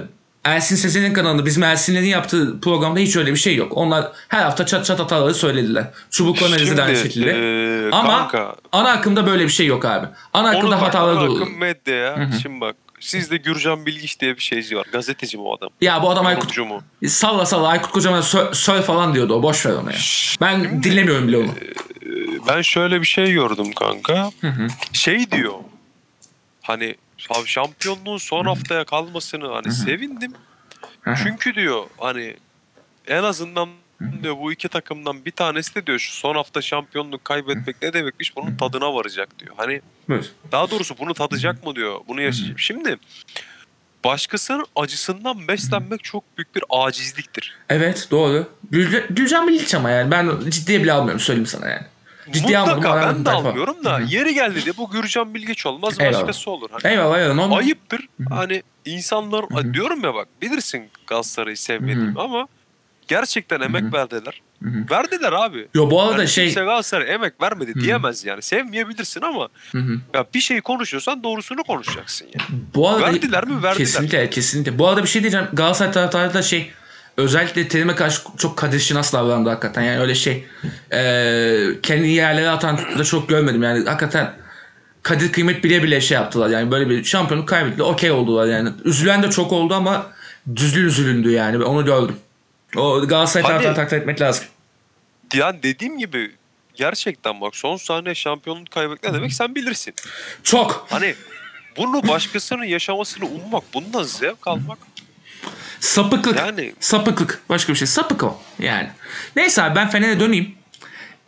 Ersin 0.45 0.77
Sezen'in 0.77 1.13
kanalında 1.13 1.47
bizim 1.47 1.63
Ersin'lerin 1.63 2.07
yaptığı 2.07 2.61
programda 2.61 3.01
hiç 3.01 3.17
öyle 3.17 3.31
bir 3.31 3.37
şey 3.37 3.57
yok. 3.57 3.77
Onlar 3.77 4.07
her 4.29 4.43
hafta 4.43 4.67
çat 4.67 4.85
çat 4.85 4.99
hataları 5.01 5.35
söylediler. 5.35 5.85
Çubuk 6.11 6.43
analizi 6.43 6.77
de 6.77 6.83
aynı 6.83 6.97
şekilde. 6.97 7.31
e, 7.31 7.91
Ama 7.91 8.19
kanka, 8.19 8.55
ana 8.73 8.91
akımda 8.91 9.27
böyle 9.27 9.45
bir 9.45 9.49
şey 9.53 9.67
yok 9.67 9.85
abi. 9.85 10.07
Ana 10.35 10.49
akımda 10.51 10.83
hataları 10.83 11.19
ana 11.19 11.27
doğru. 11.29 11.37
akım 11.37 11.59
medyaya. 11.59 12.29
Şimdi 12.43 12.61
bak 12.61 12.77
sizde 13.03 13.37
Gürcan 13.37 13.87
Bilgiç 13.87 14.21
diye 14.21 14.37
bir 14.37 14.43
şeyci 14.43 14.77
var. 14.77 14.87
Gazeteci 14.93 15.37
mi 15.37 15.43
o 15.43 15.57
adam? 15.57 15.69
Ya 15.81 16.03
bu 16.03 16.11
adam 16.11 16.27
Aykut 16.27 16.59
mu? 16.59 16.83
salla 17.09 17.47
salla 17.47 17.69
Aykut 17.69 17.93
Kocaman 17.93 18.21
sö, 18.21 18.55
söyle 18.55 18.83
falan 18.83 19.15
diyordu 19.15 19.35
o. 19.35 19.43
Boş 19.43 19.67
ver 19.67 19.73
onu 19.73 19.91
ya. 19.91 19.99
Ben 20.41 20.83
dinlemiyorum 20.83 21.29
bile 21.29 21.37
onu. 21.37 21.55
Ben 22.49 22.63
şöyle 22.63 23.01
bir 23.01 23.07
şey 23.07 23.33
gördüm 23.33 23.73
kanka. 23.73 24.31
Şey 24.93 25.31
diyor. 25.31 25.55
Hani 26.63 26.95
şampiyonluğun 27.45 28.19
son 28.19 28.45
haftaya 28.45 28.85
kalmasını 28.85 29.53
hani 29.53 29.73
sevindim. 29.73 30.33
Çünkü 31.23 31.55
diyor 31.55 31.85
hani 31.99 32.37
en 33.07 33.23
azından 33.23 33.69
diyor 34.23 34.37
bu 34.39 34.53
iki 34.53 34.69
takımdan 34.69 35.25
bir 35.25 35.31
tanesi 35.31 35.75
de 35.75 35.87
diyor 35.87 35.99
şu 35.99 36.13
son 36.13 36.35
hafta 36.35 36.63
şampiyonluk 36.63 37.25
kaybetmek 37.25 37.83
ne 37.83 37.93
demekmiş 37.93 38.37
bunun 38.37 38.57
tadına 38.57 38.95
varacak 38.95 39.39
diyor. 39.39 39.55
Hani 39.57 39.81
Buyur. 40.09 40.25
daha 40.53 40.71
doğrusu 40.71 40.95
bunu 40.99 41.15
tadacak 41.15 41.67
mı 41.67 41.75
diyor. 41.77 42.01
Bunu 42.09 42.21
yaşayacak. 42.21 42.61
Şimdi 42.61 42.97
başkasının 44.05 44.67
acısından 44.77 45.49
beslenmek 45.49 46.05
çok 46.05 46.25
büyük 46.39 46.55
bir 46.57 46.65
acizliktir. 46.71 47.57
Evet 47.69 48.09
doğru. 48.11 48.49
Gülcan 49.11 49.49
Bilic 49.49 49.77
ama 49.77 49.91
yani 49.91 50.11
ben 50.11 50.31
ciddiye 50.51 50.83
bile 50.83 50.93
almıyorum 50.93 51.21
söyleyeyim 51.21 51.47
sana 51.47 51.69
yani. 51.69 51.83
Ciddiye 52.33 52.59
almadım. 52.59 52.77
Mutlaka 52.79 53.01
ama 53.01 53.15
ben 53.15 53.25
de 53.25 53.31
almıyorum 53.31 53.85
da 53.85 54.01
yeri 54.01 54.35
geldi 54.35 54.67
de 54.67 54.77
bu 54.77 54.91
Gürcan 54.91 55.35
Bilgeç 55.35 55.67
olmaz 55.67 56.01
Eyvallah. 56.01 56.19
başkası 56.19 56.51
olur. 56.51 56.69
Hani 56.73 56.93
Eyvallah 56.93 57.19
eyvallah. 57.19 57.35
normal. 57.35 57.57
ayıptır. 57.59 58.09
Hani 58.29 58.63
insanlar 58.85 59.75
diyorum 59.75 60.05
ya 60.05 60.15
bak 60.15 60.29
bilirsin 60.43 60.91
Galatasaray'ı 61.07 61.57
sevmediğimi 61.57 62.21
ama 62.21 62.49
gerçekten 63.13 63.61
emek 63.61 63.93
verdiler. 63.95 64.43
Verdiler 64.91 65.33
abi. 65.33 65.69
Yo 65.75 65.91
bu 65.91 66.03
arada 66.03 66.19
Yani 66.19 66.29
şey. 66.29 66.45
kimse 66.45 66.61
Galatasaray 66.61 67.15
emek 67.15 67.43
vermedi 67.43 67.75
diyemez 67.75 68.25
yani. 68.25 68.43
Sevmeyebilirsin 68.43 69.21
ama 69.21 69.49
Hı 69.73 69.79
hı. 69.79 69.93
ya 70.15 70.27
bir 70.35 70.41
şey 70.41 70.61
konuşuyorsan 70.61 71.23
doğrusunu 71.25 71.63
konuşacaksın 71.65 72.27
yani. 72.27 72.61
Bu 72.75 72.89
arada 72.89 73.07
Verdiler 73.07 73.45
mi? 73.45 73.55
Verdiler. 73.55 73.75
Kesinlikle 73.77 74.31
kesinlikle. 74.31 74.79
Bu 74.79 74.89
arada 74.89 75.03
bir 75.03 75.09
şey 75.09 75.23
diyeceğim. 75.23 75.47
Galatasaray 75.53 75.93
taraftarı 75.93 76.35
da 76.35 76.43
şey 76.43 76.71
özellikle 77.17 77.69
Terim'e 77.69 77.95
karşı 77.95 78.21
çok 78.39 78.57
Kadir 78.59 78.79
Şinas 78.81 79.13
davrandı 79.13 79.49
hakikaten. 79.49 79.83
Yani 79.83 80.01
öyle 80.01 80.15
şey 80.15 80.45
eee 80.93 81.81
kendini 81.83 82.13
yerlere 82.13 82.49
atan 82.49 82.79
da 82.99 83.05
çok 83.05 83.29
görmedim. 83.29 83.63
Yani 83.63 83.85
hakikaten 83.85 84.33
Kadir 85.03 85.33
kıymet 85.33 85.65
bile 85.65 85.83
bile 85.83 86.01
şey 86.01 86.15
yaptılar. 86.15 86.49
Yani 86.49 86.71
böyle 86.71 86.91
bir 86.91 87.05
şampiyonluk 87.05 87.49
kaybettiler. 87.49 87.85
Okey 87.85 88.11
oldular 88.11 88.47
yani. 88.47 88.69
Üzülen 88.85 89.23
de 89.23 89.31
çok 89.31 89.53
oldu 89.53 89.75
ama 89.75 90.07
düzgün 90.57 90.85
üzülündü 90.87 91.31
yani. 91.31 91.61
Ben 91.61 91.65
onu 91.65 91.85
gördüm. 91.85 92.17
O 92.77 93.07
Galatasaray 93.07 93.43
Hani- 93.43 93.53
taraftarı 93.53 93.75
takdir 93.75 93.97
etmek 93.97 94.21
lazım. 94.21 94.45
Yani 95.35 95.63
dediğim 95.63 95.99
gibi 95.99 96.33
gerçekten 96.75 97.41
bak 97.41 97.57
son 97.57 97.77
saniye 97.77 98.15
şampiyonluk 98.15 98.71
kaybetmek 98.71 99.13
ne 99.13 99.19
demek 99.19 99.33
sen 99.33 99.55
bilirsin. 99.55 99.95
Çok. 100.43 100.87
Hani 100.91 101.15
bunu 101.77 102.09
başkasının 102.09 102.65
yaşamasını 102.65 103.27
ummak, 103.27 103.75
bundan 103.75 104.03
zevk 104.03 104.47
almak 104.47 104.79
Sapıklık. 105.81 106.39
yani 106.39 106.75
Sapıklık. 106.81 107.43
Başka 107.49 107.73
bir 107.73 107.79
şey. 107.79 107.87
Sapık 107.89 108.23
o. 108.25 108.41
Yani. 108.59 108.91
Neyse 109.37 109.63
abi 109.63 109.77
ben 109.77 109.91
Fener'e 109.91 110.21
döneyim. 110.21 110.55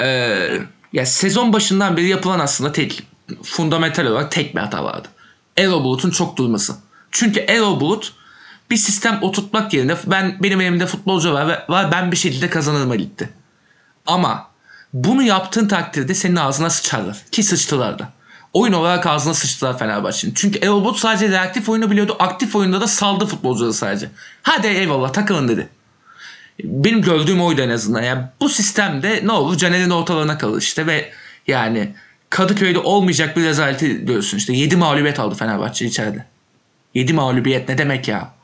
Ee, 0.01 0.59
ya 0.93 1.07
sezon 1.07 1.53
başından 1.53 1.97
beri 1.97 2.09
yapılan 2.09 2.39
aslında 2.41 2.73
tek 2.73 3.03
fundamental 3.43 4.07
olarak 4.07 4.33
tek 4.33 4.55
bir 4.55 4.61
hata 4.61 4.85
vardı. 4.85 5.09
Erol 5.57 5.85
Bulut'un 5.85 6.11
çok 6.11 6.37
durması. 6.37 6.77
Çünkü 7.11 7.41
Erol 7.41 7.81
Bulut 7.81 8.13
bir 8.71 8.77
sistem 8.77 9.19
oturtmak 9.23 9.75
yerine 9.75 9.97
ben 10.07 10.37
benim 10.43 10.61
elimde 10.61 10.87
futbolcu 10.87 11.33
var 11.33 11.49
ve 11.49 11.59
ben 11.93 12.13
bir 12.13 12.17
şekilde 12.17 12.51
kazanırım 12.51 12.95
gitti. 12.95 13.29
Ama 14.07 14.49
bunu 14.93 15.23
yaptığın 15.23 15.69
takdirde 15.69 16.15
senin 16.15 16.37
ağzına 16.37 16.71
sıçarlar. 16.71 17.25
Ki 17.33 17.43
sıçtılar 17.43 17.99
da. 17.99 18.13
Oyun 18.53 18.73
olarak 18.73 19.07
ağzına 19.07 19.35
sıçtılar 19.35 19.79
Fenerbahçe'nin. 19.79 20.35
Çünkü 20.35 20.59
Erol 20.59 20.95
sadece 20.95 21.29
reaktif 21.29 21.69
oyunu 21.69 21.91
biliyordu. 21.91 22.17
Aktif 22.19 22.57
oyunda 22.57 22.81
da 22.81 22.87
saldı 22.87 23.27
futbolcuları 23.27 23.73
sadece. 23.73 24.11
Hadi 24.43 24.67
eyvallah 24.67 25.13
takılın 25.13 25.49
dedi. 25.49 25.69
Benim 26.65 27.03
gördüğüm 27.03 27.41
oydu 27.41 27.61
en 27.61 27.69
azından. 27.69 28.03
Yani 28.03 28.25
bu 28.41 28.49
sistemde 28.49 29.21
ne 29.25 29.33
olur 29.33 29.57
Caner'in 29.57 29.91
ortalarına 29.91 30.39
kalır 30.39 30.63
işte 30.63 30.87
ve 30.87 31.13
yani 31.47 31.95
Kadıköy'de 32.31 32.79
olmayacak 32.79 33.37
bir 33.37 33.43
rezaleti 33.43 34.07
diyorsun 34.07 34.39
işte. 34.39 34.53
7 34.53 34.77
mağlubiyet 34.77 35.19
aldı 35.19 35.35
Fenerbahçe 35.35 35.87
içeride. 35.87 36.27
7 36.95 37.13
mağlubiyet 37.13 37.69
ne 37.69 37.79
demek 37.79 38.09
ya? 38.09 38.35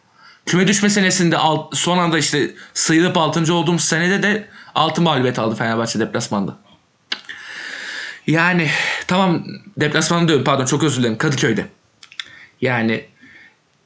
Küme 0.47 0.68
düşme 0.68 0.91
senesinde 0.91 1.36
alt, 1.36 1.76
son 1.76 1.99
anda 1.99 2.18
işte 2.18 2.51
sıyırıp 2.74 3.16
6. 3.16 3.55
olduğumuz 3.55 3.84
senede 3.84 4.22
de 4.22 4.49
6 4.74 5.03
mağlubiyet 5.03 5.38
aldı 5.38 5.55
Fenerbahçe 5.55 6.01
deplasmanda. 6.01 6.57
Yani 8.26 8.70
tamam 9.07 9.45
deplasmanda 9.76 10.28
diyorum 10.28 10.45
pardon 10.45 10.64
çok 10.64 10.84
özür 10.84 11.03
dilerim 11.03 11.18
Kadıköy'de. 11.18 11.66
Yani 12.61 13.05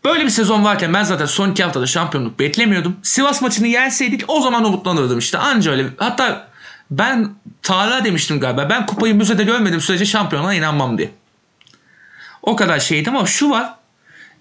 böyle 0.04 0.24
bir 0.24 0.30
sezon 0.30 0.64
varken 0.64 0.94
ben 0.94 1.02
zaten 1.02 1.26
son 1.26 1.50
iki 1.50 1.64
haftada 1.64 1.86
şampiyonluk 1.86 2.38
beklemiyordum. 2.38 2.96
Sivas 3.02 3.42
maçını 3.42 3.66
yenseydik 3.66 4.24
o 4.28 4.40
zaman 4.40 4.64
umutlanırdım 4.64 5.18
işte 5.18 5.38
anca 5.38 5.72
öyle. 5.72 5.86
Hatta 5.96 6.48
ben 6.90 7.34
Tarık'a 7.62 8.04
demiştim 8.04 8.40
galiba 8.40 8.70
ben 8.70 8.86
kupayı 8.86 9.14
müzede 9.14 9.44
görmedim 9.44 9.80
sürece 9.80 10.06
şampiyona 10.06 10.54
inanmam 10.54 10.98
diye. 10.98 11.10
O 12.42 12.56
kadar 12.56 12.80
şeydi 12.80 13.10
ama 13.10 13.26
şu 13.26 13.50
var. 13.50 13.74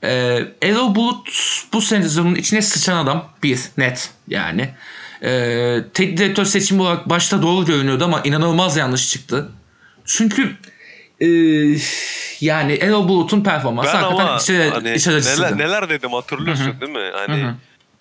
Ee, 0.04 0.40
Erol 0.62 0.96
Bulut 0.96 1.30
bu 1.74 1.82
sezonun 1.82 2.36
içine 2.36 2.62
sıçan 2.62 2.98
adam 2.98 3.30
bir 3.44 3.60
net 3.78 4.12
yani. 4.28 4.70
Ee, 5.24 5.78
tek 5.94 6.18
direktör 6.18 6.46
seçimi 6.46 6.82
olarak 6.82 7.10
başta 7.10 7.42
doğru 7.42 7.66
görünüyordu 7.66 8.04
ama 8.04 8.22
inanılmaz 8.24 8.78
yanlış 8.78 9.10
çıktı. 9.10 9.50
Çünkü 10.06 10.56
e, 11.20 11.28
yani 12.42 12.74
Erol 12.74 13.08
Bulut'un 13.08 13.44
performansı 13.44 13.94
ben 13.94 13.98
hakikaten 13.98 14.28
ama 14.28 14.38
içe, 14.38 14.70
hani 14.70 14.94
içe 14.94 15.12
neler, 15.12 15.58
neler 15.58 15.90
dedim 15.90 16.14
hatırlıyorsun 16.14 16.82
değil 16.82 16.92
mi? 16.92 17.12
Hani 17.14 17.44
Hı 17.44 17.48
hı. 17.48 17.56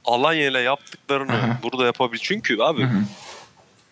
Alanya 0.05 0.49
ile 0.49 0.59
yaptıklarını 0.61 1.33
Hı 1.33 1.37
hı. 1.37 1.57
burada 1.63 1.85
yapabil. 1.87 2.19
Çünkü 2.19 2.59
abi 2.61 2.89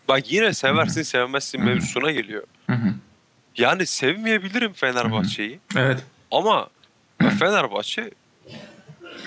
bak 0.08 0.32
yine 0.32 0.54
seversin 0.54 1.02
sevmezsin 1.02 1.64
mevzusuna 1.64 2.10
geliyor. 2.10 2.42
Hı 2.66 2.72
hı. 2.72 2.94
Yani 3.56 3.86
sevmeyebilirim 3.86 4.72
Fenerbahçe'yi 4.72 5.60
Evet. 5.76 6.00
ama 6.30 6.68
Fenerbahçe 7.38 8.10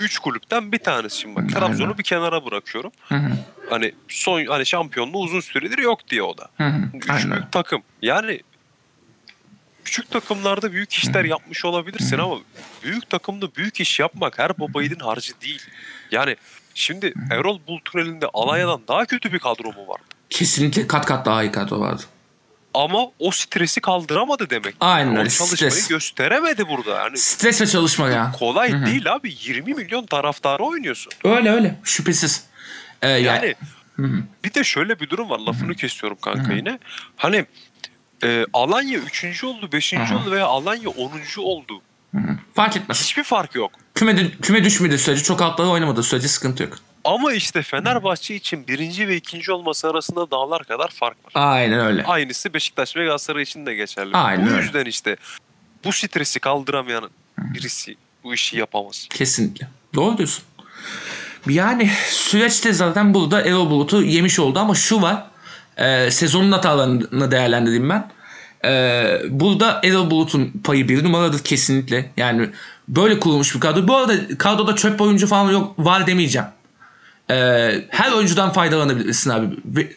3 0.00 0.18
kulüpten 0.18 0.72
bir 0.72 0.78
tanesi 0.78 1.18
şimdi 1.20 1.36
bak. 1.36 1.48
Trabzon'u 1.48 1.98
bir 1.98 2.02
kenara 2.02 2.44
bırakıyorum. 2.44 2.92
Hı 3.08 3.14
hı. 3.14 3.30
Hani 3.70 3.92
son 4.08 4.46
hani 4.46 4.66
şampiyonluğu 4.66 5.18
uzun 5.18 5.40
süredir 5.40 5.78
yok 5.78 6.08
diye 6.08 6.22
o 6.22 6.38
da. 6.38 6.48
Hı 6.56 6.64
hı. 6.64 6.82
Üç 6.94 7.10
Aynen. 7.10 7.30
büyük 7.30 7.52
takım. 7.52 7.82
Yani 8.02 8.40
küçük 9.84 10.10
takımlarda 10.10 10.72
büyük 10.72 10.92
işler 10.92 11.24
yapmış 11.24 11.64
olabilirsin 11.64 12.18
ama 12.18 12.36
büyük 12.84 13.10
takımda 13.10 13.54
büyük 13.54 13.80
iş 13.80 14.00
yapmak 14.00 14.38
her 14.38 14.58
baba 14.58 14.82
yiğidin 14.82 15.00
harcı 15.00 15.40
değil. 15.40 15.62
Yani 16.10 16.36
şimdi 16.74 17.14
Erol 17.30 17.58
Bulut'un 17.68 17.98
elinde 17.98 18.26
Alanya'dan 18.34 18.80
daha 18.88 19.04
kötü 19.06 19.32
bir 19.32 19.38
kadro 19.38 19.68
mu 19.72 19.88
var? 19.88 20.00
Kesinlikle 20.30 20.86
kat 20.86 21.06
kat 21.06 21.26
daha 21.26 21.42
iyi 21.42 21.52
kadro 21.52 21.80
vardı. 21.80 22.02
Ama 22.74 22.98
o 23.18 23.30
stresi 23.30 23.80
kaldıramadı 23.80 24.50
demek. 24.50 24.74
Aynen 24.80 25.16
o 25.16 25.18
öyle, 25.18 25.30
çalışmayı 25.30 25.72
stres. 25.72 25.88
gösteremedi 25.88 26.68
burada. 26.68 26.90
Yani 26.98 27.18
Stres 27.18 27.60
ve 27.60 27.66
çalışma 27.66 28.08
ya. 28.08 28.32
kolay 28.38 28.72
Hı 28.72 28.76
hı. 28.76 28.86
değil 28.86 29.12
abi. 29.12 29.34
20 29.44 29.74
milyon 29.74 30.06
taraftarı 30.06 30.62
oynuyorsun. 30.62 31.12
Öyle 31.24 31.50
öyle 31.50 31.76
şüphesiz. 31.84 32.44
Ee, 33.02 33.08
yani, 33.08 33.54
Yani 33.98 34.22
bir 34.44 34.54
de 34.54 34.64
şöyle 34.64 35.00
bir 35.00 35.10
durum 35.10 35.30
var. 35.30 35.38
Lafını 35.38 35.74
kesiyorum 35.74 36.18
kanka 36.20 36.52
yine. 36.52 36.78
Hani 37.16 37.46
e, 38.24 38.46
Alanya 38.52 38.98
3. 38.98 39.44
oldu, 39.44 39.72
5. 39.72 39.92
Hı 39.92 39.96
hı. 39.96 40.16
oldu 40.18 40.30
veya 40.30 40.46
Alanya 40.46 40.88
10. 40.88 41.10
oldu. 41.38 41.80
Hı 42.14 42.18
hı. 42.18 42.38
Fark 42.54 42.76
etmez. 42.76 43.02
Hiçbir 43.02 43.24
fark 43.24 43.54
yok. 43.54 43.70
Küme, 43.94 44.30
küme 44.42 44.64
düşmediği 44.64 44.98
sürece 44.98 45.22
çok 45.22 45.42
altlara 45.42 45.68
oynamadığı 45.68 46.02
sürece 46.02 46.28
sıkıntı 46.28 46.62
yok. 46.62 46.78
Ama 47.04 47.32
işte 47.32 47.62
Fenerbahçe 47.62 48.34
için 48.34 48.68
birinci 48.68 49.08
ve 49.08 49.16
ikinci 49.16 49.52
olması 49.52 49.88
arasında 49.90 50.30
dağlar 50.30 50.64
kadar 50.64 50.88
fark 50.88 51.16
var. 51.24 51.32
Aynen 51.34 51.80
öyle. 51.80 52.04
Aynısı 52.04 52.54
Beşiktaş 52.54 52.96
ve 52.96 53.04
Galatasaray 53.04 53.42
için 53.42 53.66
de 53.66 53.74
geçerli. 53.74 54.16
Aynen 54.16 54.46
bu 54.46 54.50
öyle. 54.50 54.62
yüzden 54.62 54.84
işte 54.84 55.16
bu 55.84 55.92
stresi 55.92 56.40
kaldıramayan 56.40 57.10
birisi 57.38 57.96
bu 58.24 58.34
işi 58.34 58.58
yapamaz. 58.58 59.06
Kesinlikle. 59.10 59.68
Doğru 59.94 60.18
diyorsun. 60.18 60.44
Yani 61.48 61.90
süreçte 62.10 62.72
zaten 62.72 63.14
burada 63.14 63.42
Erol 63.42 63.70
Bulut'u 63.70 64.02
yemiş 64.02 64.38
oldu 64.38 64.58
ama 64.58 64.74
şu 64.74 65.02
var. 65.02 65.24
E, 65.76 66.10
sezonun 66.10 66.52
hatalarını 66.52 67.30
değerlendireyim 67.30 67.90
ben. 67.90 68.10
E, 68.64 69.20
burada 69.30 69.80
Erol 69.84 70.10
Bulut'un 70.10 70.52
payı 70.64 70.88
bir 70.88 71.04
numaradır 71.04 71.44
kesinlikle. 71.44 72.10
Yani 72.16 72.50
böyle 72.88 73.20
kurulmuş 73.20 73.54
bir 73.54 73.60
kadro. 73.60 73.88
Bu 73.88 73.96
arada 73.96 74.38
kadroda 74.38 74.76
çöp 74.76 75.00
oyuncu 75.00 75.26
falan 75.26 75.50
yok 75.52 75.74
var 75.78 76.06
demeyeceğim. 76.06 76.48
E, 77.30 77.34
her 77.90 78.12
oyuncudan 78.12 78.52
faydalanabilirsin 78.52 79.30
abi. 79.30 79.46
Ve 79.64 79.88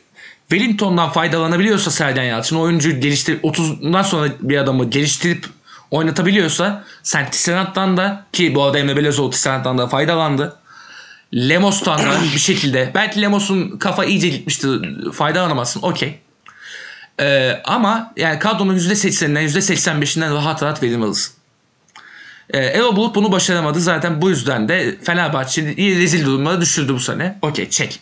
Wellington'dan 0.49 1.09
faydalanabiliyorsa 1.09 1.91
Sergen 1.91 2.23
Yalçın 2.23 2.55
oyuncuyu 2.55 2.99
geliştirip 2.99 3.43
30'dan 3.43 4.01
sonra 4.01 4.30
bir 4.41 4.57
adamı 4.57 4.89
geliştirip 4.89 5.45
oynatabiliyorsa 5.91 6.84
sen 7.03 7.32
Tisserant'tan 7.32 7.97
da 7.97 8.25
ki 8.34 8.55
bu 8.55 8.63
arada 8.63 8.80
Emre 8.80 8.95
Belözoğlu 8.95 9.30
Tisserant'tan 9.30 9.78
da 9.78 9.88
faydalandı. 9.88 10.59
Lemos'tan 11.34 11.99
da 11.99 12.21
bir 12.34 12.39
şekilde 12.39 12.91
belki 12.95 13.21
Lemos'un 13.21 13.78
kafa 13.78 14.05
iyice 14.05 14.30
gitmişti 14.30 14.67
faydalanamazsın 15.13 15.82
okey. 15.82 16.19
Ee, 17.19 17.61
ama 17.65 18.13
yani 18.17 18.39
kadronun 18.39 18.78
%80'inden 18.78 19.43
%85'inden 19.43 20.34
rahat 20.34 20.63
rahat 20.63 20.84
verim 20.84 21.03
alırsın. 21.03 21.34
Ee, 22.53 22.57
Erol 22.57 22.95
Bulut 22.95 23.15
bunu 23.15 23.31
başaramadı. 23.31 23.79
Zaten 23.79 24.21
bu 24.21 24.29
yüzden 24.29 24.69
de 24.69 24.95
Fenerbahçe'yi 25.03 25.97
rezil 25.99 26.25
durumlara 26.25 26.61
düşürdü 26.61 26.93
bu 26.93 26.99
sene. 26.99 27.37
Okey 27.41 27.69
çek. 27.69 27.99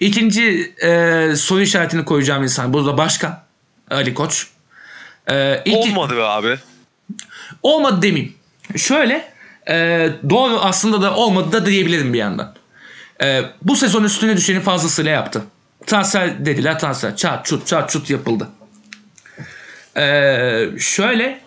İkinci 0.00 0.74
e, 0.82 1.32
soru 1.36 1.60
işaretini 1.60 2.04
koyacağım 2.04 2.42
insan 2.42 2.72
burada 2.72 2.98
başkan 2.98 3.40
Ali 3.90 4.14
Koç. 4.14 4.46
Ee, 5.30 5.62
ilk- 5.64 5.76
Olmadı 5.76 6.16
be 6.16 6.22
abi. 6.22 6.58
Olmadı 7.62 8.02
demeyeyim. 8.02 8.34
Şöyle 8.76 9.32
e, 9.68 10.08
doğru 10.30 10.58
aslında 10.60 11.02
da 11.02 11.14
olmadı 11.14 11.52
da 11.52 11.66
diyebilirim 11.66 12.12
bir 12.12 12.18
yandan. 12.18 12.54
E, 13.22 13.42
bu 13.62 13.76
sezon 13.76 14.04
üstüne 14.04 14.36
düşeni 14.36 14.60
fazlasıyla 14.60 15.10
yaptı. 15.10 15.42
Transfer 15.86 16.46
dediler 16.46 16.78
transfer. 16.78 17.16
Çat 17.16 17.46
çut 17.46 17.66
çat 17.66 17.90
çut 17.90 18.10
yapıldı. 18.10 18.48
E, 19.96 20.02
şöyle 20.78 21.40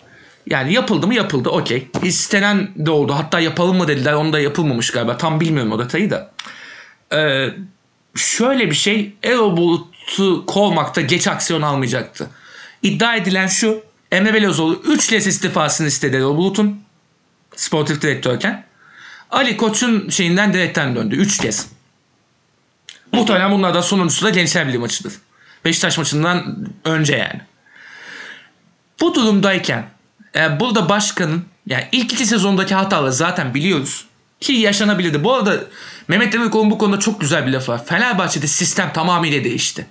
yani 0.46 0.72
yapıldı 0.72 1.06
mı 1.06 1.14
yapıldı 1.14 1.48
okey. 1.48 1.88
İstenen 2.02 2.70
de 2.76 2.90
oldu. 2.90 3.12
Hatta 3.12 3.40
yapalım 3.40 3.76
mı 3.76 3.88
dediler. 3.88 4.12
Onu 4.12 4.32
da 4.32 4.40
yapılmamış 4.40 4.90
galiba. 4.90 5.16
Tam 5.16 5.40
bilmiyorum 5.40 5.72
o 5.72 5.78
detayı 5.78 6.10
da. 6.10 6.32
E, 7.12 7.48
şöyle 8.14 8.70
bir 8.70 8.74
şey 8.74 9.14
Erol 9.22 9.56
Bulut'u 9.56 10.46
kovmakta 10.46 11.00
geç 11.00 11.26
aksiyon 11.28 11.62
almayacaktı. 11.62 12.30
İddia 12.82 13.16
edilen 13.16 13.46
şu 13.46 13.82
Emre 14.12 14.34
Belözoğlu 14.34 14.82
3 14.86 15.06
kez 15.06 15.26
istifasını 15.26 15.86
istedi 15.86 16.16
Erol 16.16 16.36
Bulut'un 16.36 16.80
sportif 17.56 18.02
direktörken. 18.02 18.64
Ali 19.30 19.56
Koç'un 19.56 20.08
şeyinden 20.08 20.52
direkten 20.52 20.96
döndü 20.96 21.16
3 21.16 21.38
kez. 21.38 21.68
Muhtemelen 23.12 23.52
bunlardan 23.52 23.80
sonuncusu 23.80 24.24
da 24.24 24.30
Gençler 24.30 24.68
Birliği 24.68 24.78
maçıdır. 24.78 25.12
Beşiktaş 25.64 25.98
maçından 25.98 26.68
önce 26.84 27.16
yani. 27.16 27.40
Bu 29.00 29.14
durumdayken 29.14 29.84
e, 30.36 30.60
burada 30.60 30.88
başkanın 30.88 31.44
yani 31.66 31.84
ilk 31.92 32.12
iki 32.12 32.26
sezondaki 32.26 32.74
hataları 32.74 33.12
zaten 33.12 33.54
biliyoruz. 33.54 34.06
Ki 34.40 34.52
yaşanabilirdi. 34.52 35.24
Bu 35.24 35.34
arada 35.34 35.60
Mehmet 36.08 36.32
Demirkol'un 36.32 36.70
bu 36.70 36.78
konuda 36.78 36.98
çok 36.98 37.20
güzel 37.20 37.46
bir 37.46 37.52
lafı 37.52 37.72
var. 37.72 37.84
Fenerbahçe'de 37.86 38.46
sistem 38.46 38.92
tamamıyla 38.92 39.44
değişti. 39.44 39.86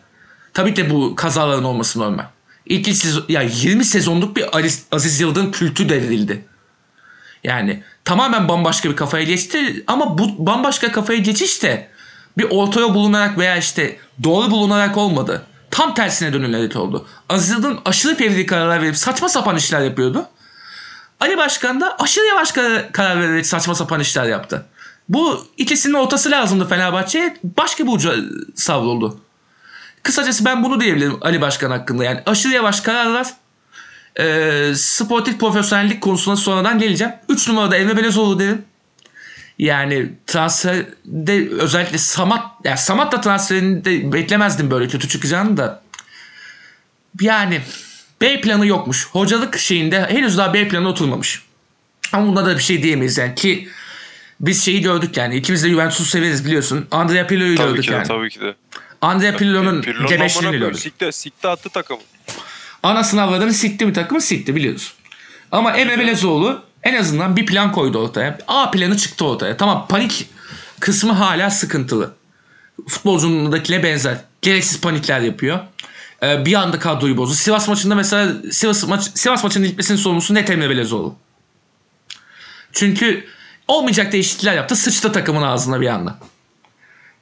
Tabii 0.53 0.73
ki 0.73 0.89
bu 0.89 1.15
kazaların 1.15 1.63
olması 1.63 1.99
normal. 1.99 2.25
İlk 2.65 2.87
iki 2.87 2.97
sezon, 2.97 3.25
ya 3.29 3.41
20 3.41 3.85
sezonluk 3.85 4.35
bir 4.35 4.45
Aziz 4.91 5.21
Yıldırım 5.21 5.51
kültü 5.51 5.89
devrildi. 5.89 6.45
Yani 7.43 7.83
tamamen 8.05 8.47
bambaşka 8.47 8.89
bir 8.89 8.95
kafaya 8.95 9.23
geçti 9.23 9.83
ama 9.87 10.17
bu 10.17 10.45
bambaşka 10.45 10.91
kafaya 10.91 11.19
geçiş 11.19 11.63
de 11.63 11.87
bir 12.37 12.47
ortaya 12.49 12.93
bulunarak 12.93 13.37
veya 13.37 13.57
işte 13.57 13.97
doğru 14.23 14.51
bulunarak 14.51 14.97
olmadı. 14.97 15.45
Tam 15.71 15.93
tersine 15.93 16.33
dönülerek 16.33 16.75
oldu. 16.75 17.07
Aziz 17.29 17.49
Yıldırım 17.49 17.81
aşırı 17.85 18.15
fevri 18.15 18.45
kararlar 18.45 18.81
verip 18.81 18.97
saçma 18.97 19.29
sapan 19.29 19.55
işler 19.55 19.81
yapıyordu. 19.81 20.27
Ali 21.19 21.37
Başkan 21.37 21.81
da 21.81 21.95
aşırı 21.99 22.25
yavaş 22.25 22.51
karar, 22.51 22.91
karar 22.91 23.21
vererek 23.21 23.45
saçma 23.45 23.75
sapan 23.75 23.99
işler 23.99 24.25
yaptı. 24.25 24.65
Bu 25.09 25.47
ikisinin 25.57 25.93
ortası 25.93 26.31
lazımdı 26.31 26.67
Fenerbahçe'ye. 26.67 27.37
Başka 27.57 27.83
bir 27.83 27.91
uca 27.91 28.15
savruldu. 28.55 29.19
Kısacası 30.03 30.45
ben 30.45 30.63
bunu 30.63 30.79
diyebilirim 30.79 31.17
Ali 31.21 31.41
Başkan 31.41 31.71
hakkında. 31.71 32.03
Yani 32.03 32.23
aşırı 32.25 32.53
yavaş 32.53 32.81
kararlar. 32.81 33.27
E, 34.19 34.75
sportif 34.75 35.39
profesyonellik 35.39 36.01
konusuna 36.01 36.35
sonradan 36.35 36.79
geleceğim. 36.79 37.13
3 37.29 37.47
numarada 37.47 37.77
Emre 37.77 37.97
Belezoğlu 37.97 38.39
derim. 38.39 38.65
Yani 39.59 40.09
transferde 40.27 41.49
özellikle 41.49 41.97
Samat, 41.97 42.45
yani 42.63 42.77
Samat 42.77 43.11
da 43.11 43.21
transferinde 43.21 44.13
beklemezdim 44.13 44.71
böyle 44.71 44.87
kötü 44.87 45.07
çıkacağını 45.07 45.57
da. 45.57 45.81
Yani 47.21 47.61
B 48.21 48.41
planı 48.41 48.67
yokmuş. 48.67 49.07
Hocalık 49.07 49.57
şeyinde 49.57 50.05
henüz 50.09 50.37
daha 50.37 50.53
B 50.53 50.67
planı 50.67 50.89
oturmamış. 50.89 51.43
Ama 52.13 52.27
bunda 52.27 52.45
da 52.45 52.57
bir 52.57 52.63
şey 52.63 52.83
diyemeyiz 52.83 53.17
yani 53.17 53.35
ki 53.35 53.69
biz 54.39 54.65
şeyi 54.65 54.81
gördük 54.81 55.17
yani 55.17 55.35
ikimiz 55.35 55.63
de 55.63 55.69
Juventus'u 55.69 56.05
severiz 56.05 56.45
biliyorsun. 56.45 56.87
Andrea 56.91 57.27
Pirlo'yu 57.27 57.57
Tabii 57.57 57.67
gördük 57.67 57.83
ki 57.83 57.89
de 57.89 57.95
yani. 57.95 58.07
tabii 58.07 58.29
ki 58.29 58.39
de. 58.41 58.55
Andrea 59.01 59.37
Pirlo'nun 59.37 59.81
gebeşliğini 60.07 60.57
gördük. 60.57 60.79
Sikte, 60.79 61.11
sikte 61.11 61.47
attı 61.47 61.69
takımı. 61.69 62.01
Ana 62.83 63.03
sınavlarını 63.03 63.53
sikti 63.53 63.87
bir 63.87 63.93
takımı 63.93 64.21
sikti 64.21 64.55
biliyoruz. 64.55 64.93
Ama 65.51 65.71
Emre 65.71 65.99
Belezoğlu 65.99 66.63
en 66.83 66.95
azından 66.95 67.35
bir 67.35 67.45
plan 67.45 67.71
koydu 67.71 67.97
ortaya. 67.97 68.37
A 68.47 68.71
planı 68.71 68.97
çıktı 68.97 69.25
ortaya. 69.25 69.57
Tamam 69.57 69.85
panik 69.89 70.29
kısmı 70.79 71.11
hala 71.11 71.49
sıkıntılı. 71.49 72.13
Futbolcundakiyle 72.87 73.83
benzer. 73.83 74.17
Gereksiz 74.41 74.81
panikler 74.81 75.19
yapıyor. 75.19 75.59
Ee, 76.23 76.45
bir 76.45 76.53
anda 76.53 76.79
kadroyu 76.79 77.17
bozdu. 77.17 77.33
Sivas 77.33 77.67
maçında 77.67 77.95
mesela 77.95 78.33
Sivas, 78.51 78.87
maç, 78.87 79.11
Sivas 79.13 79.43
maçının 79.43 79.67
gitmesinin 79.67 79.97
sorumlusu 79.97 80.33
net 80.33 80.49
Emre 80.49 80.69
Belezoğlu. 80.69 81.15
Çünkü 82.71 83.25
olmayacak 83.67 84.11
değişiklikler 84.11 84.53
yaptı. 84.53 84.75
Sıçtı 84.75 85.11
takımın 85.11 85.41
ağzına 85.41 85.81
bir 85.81 85.87
anda. 85.87 86.19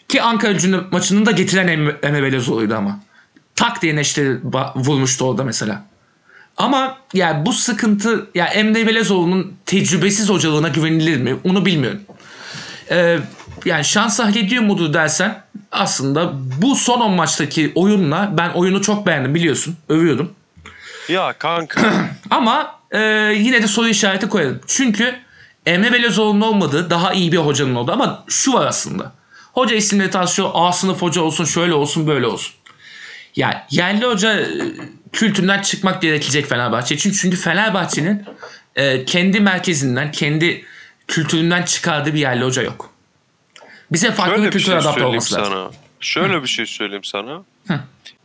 Ki 0.07 0.21
Ankara 0.21 0.51
gücü 0.51 0.83
maçının 0.91 1.25
da 1.25 1.31
getiren 1.31 1.67
Emre, 1.67 2.23
Belezoğlu'ydu 2.23 2.75
ama. 2.75 2.99
Tak 3.55 3.81
diye 3.81 3.95
neşteri 3.95 4.39
vurmuştu 4.75 5.25
orada 5.25 5.43
mesela. 5.43 5.85
Ama 6.59 6.97
yani 7.13 7.45
bu 7.45 7.53
sıkıntı 7.53 8.29
ya 8.35 8.45
Emre 8.45 8.87
Belezoğlu'nun 8.87 9.53
tecrübesiz 9.65 10.29
hocalığına 10.29 10.67
güvenilir 10.67 11.17
mi? 11.17 11.35
Onu 11.43 11.65
bilmiyorum. 11.65 12.01
Ee, 12.91 13.19
yani 13.65 13.85
şans 13.85 14.19
hak 14.19 14.37
ediyor 14.37 14.63
mudur 14.63 14.93
dersen 14.93 15.43
aslında 15.71 16.31
bu 16.61 16.75
son 16.75 17.01
10 17.01 17.11
maçtaki 17.11 17.71
oyunla 17.75 18.33
ben 18.37 18.49
oyunu 18.49 18.81
çok 18.81 19.05
beğendim 19.05 19.35
biliyorsun. 19.35 19.77
Övüyordum. 19.89 20.31
Ya 21.09 21.33
kanka. 21.33 22.09
Ama 22.29 22.75
e, 22.91 22.99
yine 23.37 23.63
de 23.63 23.67
soru 23.67 23.87
işareti 23.87 24.29
koyarım. 24.29 24.61
Çünkü 24.67 25.15
Emre 25.65 25.93
Belözoğlu'nun 25.93 26.41
olmadığı 26.41 26.89
daha 26.89 27.13
iyi 27.13 27.31
bir 27.31 27.37
hocanın 27.37 27.75
oldu. 27.75 27.91
Ama 27.91 28.23
şu 28.27 28.53
var 28.53 28.65
aslında. 28.65 29.11
Hoca 29.53 29.75
isimleri 29.75 30.09
tartışıyor. 30.09 30.49
A 30.53 30.71
sınıf 30.71 31.01
hoca 31.01 31.21
olsun 31.21 31.45
şöyle 31.45 31.73
olsun 31.73 32.07
böyle 32.07 32.27
olsun. 32.27 32.53
Ya 33.35 33.67
yerli 33.71 34.05
hoca 34.05 34.47
kültüründen 35.13 35.61
çıkmak 35.61 36.01
gerekecek 36.01 36.45
Fenerbahçe. 36.45 36.97
Çünkü, 36.97 37.17
çünkü 37.17 37.37
Fenerbahçe'nin 37.37 38.25
e, 38.75 39.05
kendi 39.05 39.39
merkezinden, 39.39 40.11
kendi 40.11 40.65
kültüründen 41.07 41.63
çıkardığı 41.63 42.13
bir 42.13 42.19
yerli 42.19 42.43
hoca 42.43 42.61
yok. 42.61 42.93
Bize 43.91 44.11
farklı 44.11 44.35
Şöyle 44.35 44.41
bir 44.41 44.47
bir 44.47 44.51
kültür 44.51 44.65
şey 44.65 44.77
adapte 44.77 45.03
olması 45.03 45.35
lazım. 45.35 45.53
sana. 45.53 45.71
Şöyle 45.99 46.43
bir 46.43 46.47
şey 46.47 46.65
söyleyeyim 46.65 47.03
sana. 47.03 47.43
Hı. 47.67 47.79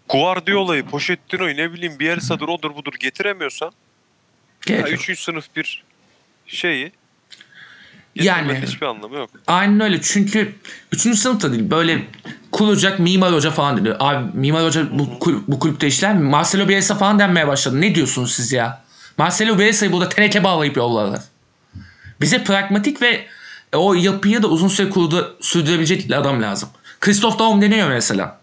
Guardiola'yı, 0.09 0.85
Pochettino'yu 0.85 1.57
ne 1.57 1.73
bileyim 1.73 1.99
Bielsa'dır 1.99 2.49
odur 2.49 2.75
budur 2.77 2.93
getiremiyorsan 3.01 3.73
Gerek 4.67 4.87
ya 4.87 4.93
üçüncü 4.93 5.21
sınıf 5.21 5.57
bir 5.57 5.85
şeyi 6.47 6.93
Yani- 8.15 8.61
hiçbir 8.67 8.87
anlamı 8.87 9.17
yok. 9.17 9.31
Aynen 9.47 9.81
öyle 9.81 10.01
çünkü 10.03 10.55
3. 10.93 11.17
sınıfta 11.19 11.53
değil 11.53 11.71
böyle 11.71 12.03
kurulacak 12.53 12.99
mimar 12.99 13.33
hoca 13.33 13.51
falan 13.51 13.77
dedi. 13.77 13.97
Abi 14.01 14.25
mimar 14.35 14.65
hoca 14.65 14.99
bu, 14.99 15.19
kul- 15.19 15.43
bu 15.49 15.59
kulüpte 15.59 15.87
işler 15.87 16.15
mi? 16.15 16.23
Marcelo 16.23 16.69
Bielsa 16.69 16.95
falan 16.95 17.19
denmeye 17.19 17.47
başladı. 17.49 17.81
Ne 17.81 17.95
diyorsunuz 17.95 18.33
siz 18.33 18.53
ya? 18.53 18.85
Marcelo 19.19 19.59
Bielsa'yı 19.59 19.93
burada 19.93 20.09
teneke 20.09 20.45
bağlayıp 20.45 20.77
yollarlar. 20.77 21.21
Bize 22.21 22.45
pragmatik 22.45 23.03
ve 23.03 23.27
o 23.73 23.95
yapıyı 23.95 24.43
da 24.43 24.47
uzun 24.47 24.69
süre 24.69 24.91
kurdu, 24.91 25.37
sürdürebilecek 25.41 26.13
adam 26.13 26.43
lazım. 26.43 26.69
Christoph 27.01 27.39
Daum 27.39 27.63
deniyor 27.63 27.89
mesela 27.89 28.41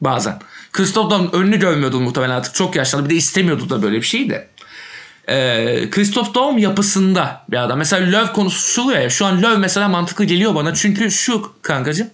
bazen. 0.00 0.38
Christoph 0.72 1.10
Daum 1.10 1.32
önünü 1.32 1.58
görmüyordu 1.58 2.00
muhtemelen 2.00 2.34
artık 2.34 2.54
çok 2.54 2.76
yaşlandı. 2.76 3.04
Bir 3.04 3.10
de 3.10 3.14
istemiyordu 3.14 3.70
da 3.70 3.82
böyle 3.82 3.96
bir 3.96 4.02
şeyi 4.02 4.30
de. 4.30 4.48
Ee, 5.32 5.88
Christoph 5.90 6.34
Daum 6.34 6.58
yapısında 6.58 7.44
bir 7.50 7.56
adam. 7.56 7.78
Mesela 7.78 8.18
Löw 8.18 8.32
konuşuluyor 8.32 9.00
ya. 9.00 9.10
Şu 9.10 9.26
an 9.26 9.42
Löw 9.42 9.58
mesela 9.58 9.88
mantıklı 9.88 10.24
geliyor 10.24 10.54
bana. 10.54 10.74
Çünkü 10.74 11.10
şu 11.10 11.52
kankacım. 11.62 12.10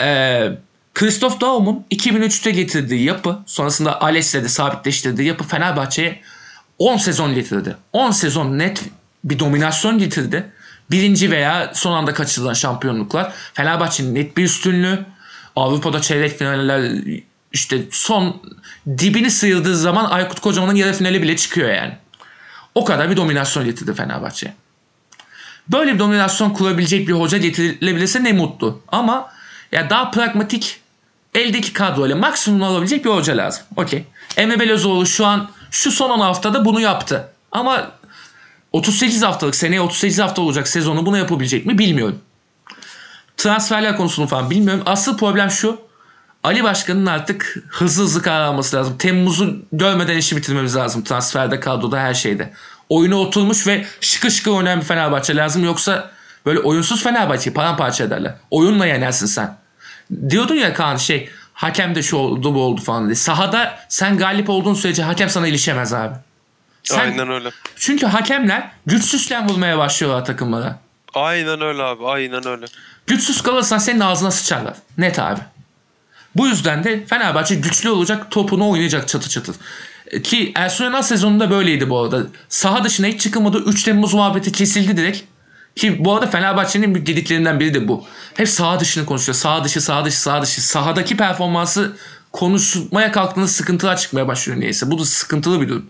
Ee, 0.00 0.48
Christoph 0.94 1.40
Daum'un 1.40 1.84
2003'te 1.90 2.50
getirdiği 2.50 3.04
yapı 3.04 3.38
sonrasında 3.46 4.02
Ales'le 4.02 4.34
de 4.34 4.48
sabitleştirdiği 4.48 5.28
yapı 5.28 5.44
Fenerbahçe'ye 5.44 6.20
10 6.78 6.96
sezon 6.96 7.34
getirdi. 7.34 7.76
10 7.92 8.10
sezon 8.10 8.58
net 8.58 8.84
bir 9.24 9.38
dominasyon 9.38 9.98
getirdi. 9.98 10.46
Birinci 10.90 11.30
veya 11.30 11.70
son 11.74 11.92
anda 11.92 12.14
kaçırılan 12.14 12.54
şampiyonluklar. 12.54 13.32
Fenerbahçe'nin 13.54 14.14
net 14.14 14.36
bir 14.36 14.44
üstünlüğü. 14.44 15.06
Avrupa'da 15.56 16.00
çeyrek 16.00 16.38
finaller 16.38 16.92
işte 17.52 17.82
son 17.90 18.42
dibini 18.98 19.30
sıyırdığı 19.30 19.76
zaman 19.76 20.04
Aykut 20.04 20.40
Kocaman'ın 20.40 20.74
yarı 20.74 20.92
finali 20.92 21.22
bile 21.22 21.36
çıkıyor 21.36 21.70
yani. 21.70 21.96
O 22.76 22.84
kadar 22.84 23.10
bir 23.10 23.16
dominasyon 23.16 23.64
getirdi 23.64 23.94
Fenerbahçe. 23.94 24.54
Böyle 25.68 25.94
bir 25.94 25.98
dominasyon 25.98 26.50
kurabilecek 26.50 27.08
bir 27.08 27.12
hoca 27.12 27.38
getirilebilirse 27.38 28.24
ne 28.24 28.32
mutlu. 28.32 28.82
Ama 28.88 29.30
ya 29.72 29.90
daha 29.90 30.10
pragmatik 30.10 30.80
eldeki 31.34 31.72
kadroyla 31.72 32.16
maksimum 32.16 32.62
alabilecek 32.62 33.04
bir 33.04 33.10
hoca 33.10 33.36
lazım. 33.36 33.62
Okey. 33.76 34.04
Emre 34.36 34.60
Belözoğlu 34.60 35.06
şu 35.06 35.26
an 35.26 35.50
şu 35.70 35.90
son 35.90 36.10
10 36.10 36.20
haftada 36.20 36.64
bunu 36.64 36.80
yaptı. 36.80 37.28
Ama 37.52 37.90
38 38.72 39.22
haftalık 39.22 39.54
seneye 39.54 39.80
38 39.80 40.18
hafta 40.18 40.42
olacak 40.42 40.68
sezonu 40.68 41.06
bunu 41.06 41.18
yapabilecek 41.18 41.66
mi 41.66 41.78
bilmiyorum. 41.78 42.18
Transferler 43.36 43.96
konusunu 43.96 44.26
falan 44.26 44.50
bilmiyorum. 44.50 44.82
Asıl 44.86 45.18
problem 45.18 45.50
şu. 45.50 45.80
Ali 46.46 46.64
Başkan'ın 46.64 47.06
artık 47.06 47.56
hızlı 47.68 48.04
hızlı 48.04 48.22
karar 48.22 48.40
alması 48.40 48.76
lazım. 48.76 48.98
Temmuz'u 48.98 49.56
görmeden 49.72 50.16
işi 50.16 50.36
bitirmemiz 50.36 50.76
lazım. 50.76 51.04
Transferde, 51.04 51.60
kadroda, 51.60 51.98
her 51.98 52.14
şeyde. 52.14 52.52
Oyuna 52.88 53.16
oturmuş 53.16 53.66
ve 53.66 53.86
şıkır 54.00 54.30
şıkır 54.30 54.50
oynayan 54.50 54.80
bir 54.80 54.84
Fenerbahçe 54.84 55.36
lazım. 55.36 55.64
Yoksa 55.64 56.10
böyle 56.46 56.58
oyunsuz 56.58 57.02
Fenerbahçe'yi 57.02 57.54
paramparça 57.54 58.04
ederler. 58.04 58.34
Oyunla 58.50 58.86
yenersin 58.86 59.26
sen. 59.26 59.56
Diyordun 60.30 60.54
ya 60.54 60.74
Kaan 60.74 60.96
şey 60.96 61.30
hakem 61.52 61.94
de 61.94 62.02
şu 62.02 62.16
oldu 62.16 62.54
bu 62.54 62.62
oldu 62.62 62.80
falan 62.80 63.06
diye. 63.06 63.14
Sahada 63.14 63.78
sen 63.88 64.18
galip 64.18 64.50
olduğun 64.50 64.74
sürece 64.74 65.02
hakem 65.02 65.28
sana 65.28 65.46
ilişemez 65.46 65.92
abi. 65.92 66.14
Sen, 66.82 66.98
Aynen 66.98 67.30
öyle. 67.30 67.50
Çünkü 67.76 68.06
hakemler 68.06 68.70
güçsüzken 68.86 69.48
vurmaya 69.48 69.78
başlıyorlar 69.78 70.24
takımlara. 70.24 70.78
Aynen 71.14 71.60
öyle 71.60 71.82
abi. 71.82 72.06
Aynen 72.06 72.46
öyle. 72.46 72.66
Güçsüz 73.06 73.42
kalırsan 73.42 73.78
senin 73.78 74.00
ağzına 74.00 74.30
sıçarlar. 74.30 74.74
Net 74.98 75.18
abi. 75.18 75.40
Bu 76.38 76.46
yüzden 76.46 76.84
de 76.84 77.06
Fenerbahçe 77.06 77.54
güçlü 77.54 77.90
olacak, 77.90 78.30
topunu 78.30 78.70
oynayacak 78.70 79.08
çatı 79.08 79.28
çatı. 79.28 79.52
E, 80.06 80.22
Ki 80.22 80.52
Ersun 80.54 80.84
Yanal 80.84 81.02
sezonunda 81.02 81.50
böyleydi 81.50 81.90
bu 81.90 81.98
arada. 81.98 82.26
Saha 82.48 82.84
dışına 82.84 83.06
hiç 83.06 83.20
çıkamadı. 83.20 83.58
3 83.58 83.82
Temmuz 83.82 84.14
muhabbeti 84.14 84.52
kesildi 84.52 84.96
direkt. 84.96 85.22
Ki 85.76 86.04
bu 86.04 86.14
arada 86.14 86.26
Fenerbahçe'nin 86.26 86.94
büyük 86.94 87.06
gediklerinden 87.06 87.60
biri 87.60 87.74
de 87.74 87.88
bu. 87.88 88.04
Hep 88.34 88.48
saha 88.48 88.80
dışını 88.80 89.06
konuşuyor. 89.06 89.36
Saha 89.36 89.64
dışı, 89.64 89.80
saha 89.80 90.04
dışı, 90.04 90.20
saha 90.20 90.42
dışı. 90.42 90.68
Sahadaki 90.68 91.16
performansı 91.16 91.96
konuşmaya 92.32 93.12
kalktığında 93.12 93.46
sıkıntılar 93.46 93.96
çıkmaya 93.96 94.28
başlıyor 94.28 94.60
neyse. 94.60 94.90
Bu 94.90 94.98
da 94.98 95.04
sıkıntılı 95.04 95.60
bir 95.60 95.68
durum. 95.68 95.86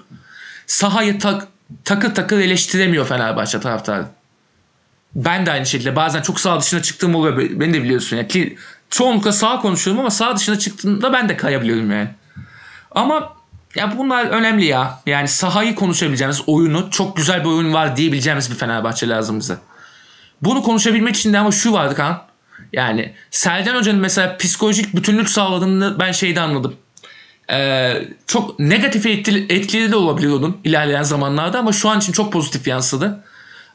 Sahayı 0.66 1.18
tak, 1.18 1.49
takır 1.84 2.14
takır 2.14 2.38
eleştiremiyor 2.38 3.07
Fenerbahçe 3.07 3.61
taraftarı. 3.61 4.07
Ben 5.14 5.47
de 5.47 5.53
aynı 5.53 5.66
şekilde 5.66 5.97
bazen 5.97 6.22
çok 6.22 6.40
sağ 6.40 6.61
dışına 6.61 6.82
çıktığım 6.82 7.14
oluyor. 7.14 7.36
Beni 7.36 7.74
de 7.74 7.82
biliyorsun 7.82 8.16
ya. 8.16 8.28
Ki 8.28 8.57
çoğunlukla 8.91 9.32
sağ 9.32 9.61
konuşuyorum 9.61 10.01
ama 10.01 10.11
sağ 10.11 10.37
dışına 10.37 10.59
çıktığımda 10.59 11.12
ben 11.12 11.28
de 11.28 11.37
kayabiliyorum 11.37 11.91
yani. 11.91 12.09
Ama 12.91 13.37
ya 13.74 13.99
bunlar 13.99 14.24
önemli 14.26 14.64
ya. 14.64 15.01
Yani 15.07 15.28
sahayı 15.28 15.74
konuşabileceğimiz 15.74 16.43
oyunu 16.47 16.91
çok 16.91 17.16
güzel 17.16 17.41
bir 17.41 17.49
oyun 17.49 17.72
var 17.72 17.97
diyebileceğimiz 17.97 18.51
bir 18.51 18.57
Fenerbahçe 18.57 19.09
lazım 19.09 19.41
bize. 19.41 19.57
Bunu 20.43 20.62
konuşabilmek 20.62 21.16
için 21.16 21.32
de 21.32 21.39
ama 21.39 21.53
şu 21.53 21.72
vardı 21.72 21.95
kan. 21.95 22.22
Yani 22.72 23.14
Selden 23.30 23.74
Hoca'nın 23.74 24.01
mesela 24.01 24.37
psikolojik 24.37 24.97
bütünlük 24.97 25.28
sağladığını 25.30 25.97
ben 26.01 26.12
şeyde 26.12 26.41
anladım. 26.41 26.76
Ee, 27.51 28.03
çok 28.26 28.59
negatif 28.59 29.07
etkili, 29.07 29.53
etkili 29.53 29.93
de 29.93 29.97
olabilir 29.97 30.28
onun 30.28 30.57
ilerleyen 30.64 31.03
zamanlarda 31.03 31.59
ama 31.59 31.72
şu 31.72 31.89
an 31.89 31.99
için 31.99 32.12
çok 32.12 32.32
pozitif 32.32 32.66
yansıdı. 32.66 33.24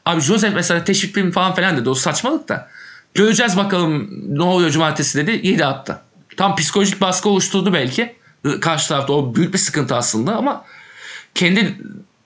Abi 0.04 0.20
Joseph 0.20 0.54
mesela 0.54 0.84
teşvik 0.84 1.34
falan 1.34 1.54
filan 1.54 1.76
dedi 1.76 1.88
o 1.88 1.94
saçmalık 1.94 2.48
da. 2.48 2.68
Göreceğiz 3.14 3.56
bakalım 3.56 4.08
ne 4.28 4.42
oluyor 4.42 4.70
cumartesi 4.70 5.18
dedi 5.18 5.48
7 5.48 5.64
attı. 5.64 6.00
Tam 6.36 6.56
psikolojik 6.56 7.00
baskı 7.00 7.28
oluşturdu 7.28 7.72
belki. 7.72 8.16
Karşı 8.60 8.88
tarafta 8.88 9.12
o 9.12 9.34
büyük 9.34 9.52
bir 9.52 9.58
sıkıntı 9.58 9.96
aslında 9.96 10.36
ama 10.36 10.64
kendi 11.34 11.78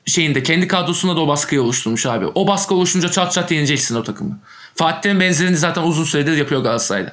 şeyinde 0.07 0.43
kendi 0.43 0.69
kadrosunda 0.69 1.17
da 1.17 1.21
o 1.21 1.29
baskıyı 1.29 1.63
oluşturmuş 1.63 2.07
abi. 2.07 2.27
O 2.27 2.47
baskı 2.47 2.75
oluşunca 2.75 3.11
çat 3.11 3.33
çat 3.33 3.51
yeneceksin 3.51 3.95
o 3.95 4.03
takımı. 4.03 4.39
Fatih'in 4.75 5.21
benzerini 5.21 5.57
zaten 5.57 5.83
uzun 5.83 6.05
süredir 6.05 6.37
yapıyor 6.37 6.63
Galatasaray'da. 6.63 7.13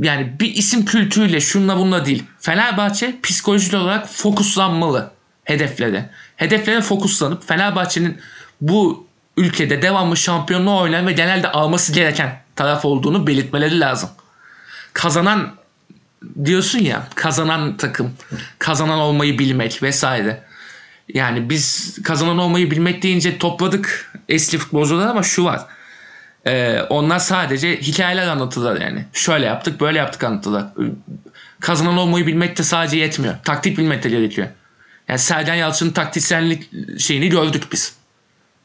Yani 0.00 0.36
bir 0.40 0.54
isim 0.54 0.84
kültürüyle 0.84 1.40
şunla 1.40 1.76
bunla 1.76 2.06
değil. 2.06 2.24
Fenerbahçe 2.40 3.20
psikolojik 3.22 3.74
olarak 3.74 4.08
fokuslanmalı 4.08 5.10
hedeflere. 5.44 6.10
Hedeflere 6.36 6.80
fokuslanıp 6.80 7.48
Fenerbahçe'nin 7.48 8.18
bu 8.60 9.06
ülkede 9.36 9.82
devamlı 9.82 10.16
şampiyonluğu 10.16 10.78
oynayan 10.80 11.06
ve 11.06 11.12
genelde 11.12 11.52
alması 11.52 11.92
gereken 11.92 12.40
taraf 12.56 12.84
olduğunu 12.84 13.26
belirtmeleri 13.26 13.80
lazım. 13.80 14.10
Kazanan 14.92 15.54
diyorsun 16.44 16.78
ya 16.78 17.08
kazanan 17.14 17.76
takım, 17.76 18.12
kazanan 18.58 18.98
olmayı 18.98 19.38
bilmek 19.38 19.82
vesaire. 19.82 20.42
Yani 21.08 21.50
biz 21.50 21.98
kazanan 22.02 22.38
olmayı 22.38 22.70
bilmek 22.70 23.02
deyince 23.02 23.38
topladık 23.38 24.12
eski 24.28 24.58
futbolcular 24.58 25.06
ama 25.06 25.22
şu 25.22 25.44
var. 25.44 25.60
Ee, 26.46 26.80
onlar 26.88 27.18
sadece 27.18 27.80
hikayeler 27.80 28.26
anlatırlar 28.26 28.80
yani. 28.80 29.04
Şöyle 29.12 29.46
yaptık 29.46 29.80
böyle 29.80 29.98
yaptık 29.98 30.24
anlatırlar. 30.24 30.64
Kazanan 31.60 31.96
olmayı 31.96 32.26
bilmek 32.26 32.58
de 32.58 32.62
sadece 32.62 32.96
yetmiyor. 32.98 33.34
Taktik 33.44 33.78
bilmek 33.78 34.02
de 34.02 34.08
gerekiyor. 34.08 34.48
Yani 35.08 35.18
Sergen 35.18 35.54
Yalçın'ın 35.54 35.90
taktisyenlik 35.90 36.70
şeyini 36.98 37.28
gördük 37.28 37.62
biz. 37.72 38.01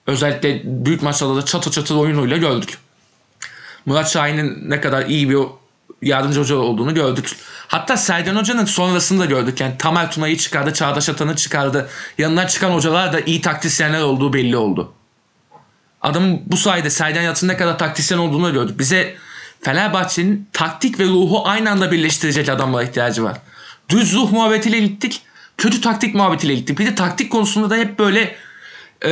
Özellikle 0.07 0.61
büyük 0.63 1.01
maçlarda 1.01 1.35
da 1.35 1.45
çatı 1.45 1.71
çatı 1.71 1.97
oyunuyla 1.97 2.37
gördük. 2.37 2.77
Murat 3.85 4.11
Şahin'in 4.11 4.69
ne 4.69 4.81
kadar 4.81 5.05
iyi 5.05 5.29
bir 5.29 5.37
yardımcı 6.01 6.39
hoca 6.39 6.55
olduğunu 6.55 6.93
gördük. 6.93 7.35
Hatta 7.67 7.97
Sergen 7.97 8.35
Hoca'nın 8.35 8.65
sonrasını 8.65 9.19
da 9.19 9.25
gördük. 9.25 9.61
Yani 9.61 9.77
Tamer 9.77 10.11
Tuna'yı 10.11 10.37
çıkardı, 10.37 10.73
Çağdaş 10.73 11.09
Atan'ı 11.09 11.35
çıkardı. 11.35 11.89
Yanından 12.17 12.47
çıkan 12.47 12.71
hocalar 12.71 13.13
da 13.13 13.19
iyi 13.19 13.41
taktisyenler 13.41 14.01
olduğu 14.01 14.33
belli 14.33 14.57
oldu. 14.57 14.93
Adamın 16.01 16.41
bu 16.45 16.57
sayede 16.57 16.89
Sergen 16.89 17.21
Yalçın'ın 17.21 17.51
ne 17.51 17.57
kadar 17.57 17.77
taktisyen 17.77 18.17
olduğunu 18.17 18.53
gördük. 18.53 18.79
Bize 18.79 19.15
Fenerbahçe'nin 19.61 20.49
taktik 20.53 20.99
ve 20.99 21.05
ruhu 21.05 21.47
aynı 21.47 21.71
anda 21.71 21.91
birleştirecek 21.91 22.49
adamlara 22.49 22.83
ihtiyacı 22.83 23.23
var. 23.23 23.37
Düz 23.89 24.13
ruh 24.13 24.31
muhabbetiyle 24.31 24.79
gittik. 24.79 25.21
Kötü 25.57 25.81
taktik 25.81 26.15
muhabbetiyle 26.15 26.55
gittik. 26.55 26.79
Bir 26.79 26.85
de 26.85 26.95
taktik 26.95 27.31
konusunda 27.31 27.69
da 27.69 27.75
hep 27.75 27.99
böyle 27.99 28.35
e, 29.05 29.11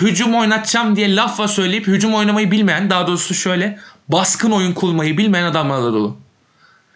hücum 0.00 0.34
oynatacağım 0.34 0.96
diye 0.96 1.16
lafla 1.16 1.48
söyleyip 1.48 1.86
hücum 1.86 2.14
oynamayı 2.14 2.50
bilmeyen 2.50 2.90
daha 2.90 3.06
doğrusu 3.06 3.34
şöyle 3.34 3.78
baskın 4.08 4.50
oyun 4.50 4.72
kurmayı 4.72 5.18
bilmeyen 5.18 5.44
adamlarla 5.44 5.92
dolu. 5.92 6.16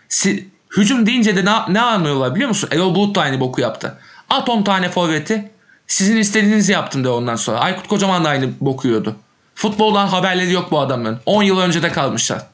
Si, 0.08 0.48
hücum 0.76 1.06
deyince 1.06 1.36
de 1.36 1.44
ne, 1.44 1.52
ne 1.68 1.80
anlıyorlar 1.80 2.34
biliyor 2.34 2.48
musun? 2.48 2.68
Erol 2.72 2.94
Bulut 2.94 3.14
da 3.14 3.20
aynı 3.20 3.40
boku 3.40 3.60
yaptı. 3.60 3.98
At 4.30 4.48
10 4.48 4.62
tane 4.62 4.88
forveti 4.88 5.50
sizin 5.86 6.16
istediğinizi 6.16 6.72
yaptım 6.72 7.04
de 7.04 7.08
ondan 7.08 7.36
sonra. 7.36 7.58
Aykut 7.58 7.88
Kocaman 7.88 8.24
da 8.24 8.28
aynı 8.28 8.48
boku 8.60 8.88
yiyordu. 8.88 9.16
Futboldan 9.54 10.06
haberleri 10.06 10.52
yok 10.52 10.70
bu 10.70 10.80
adamların. 10.80 11.20
10 11.26 11.42
yıl 11.42 11.58
önce 11.58 11.82
de 11.82 11.92
kalmışlar. 11.92 12.46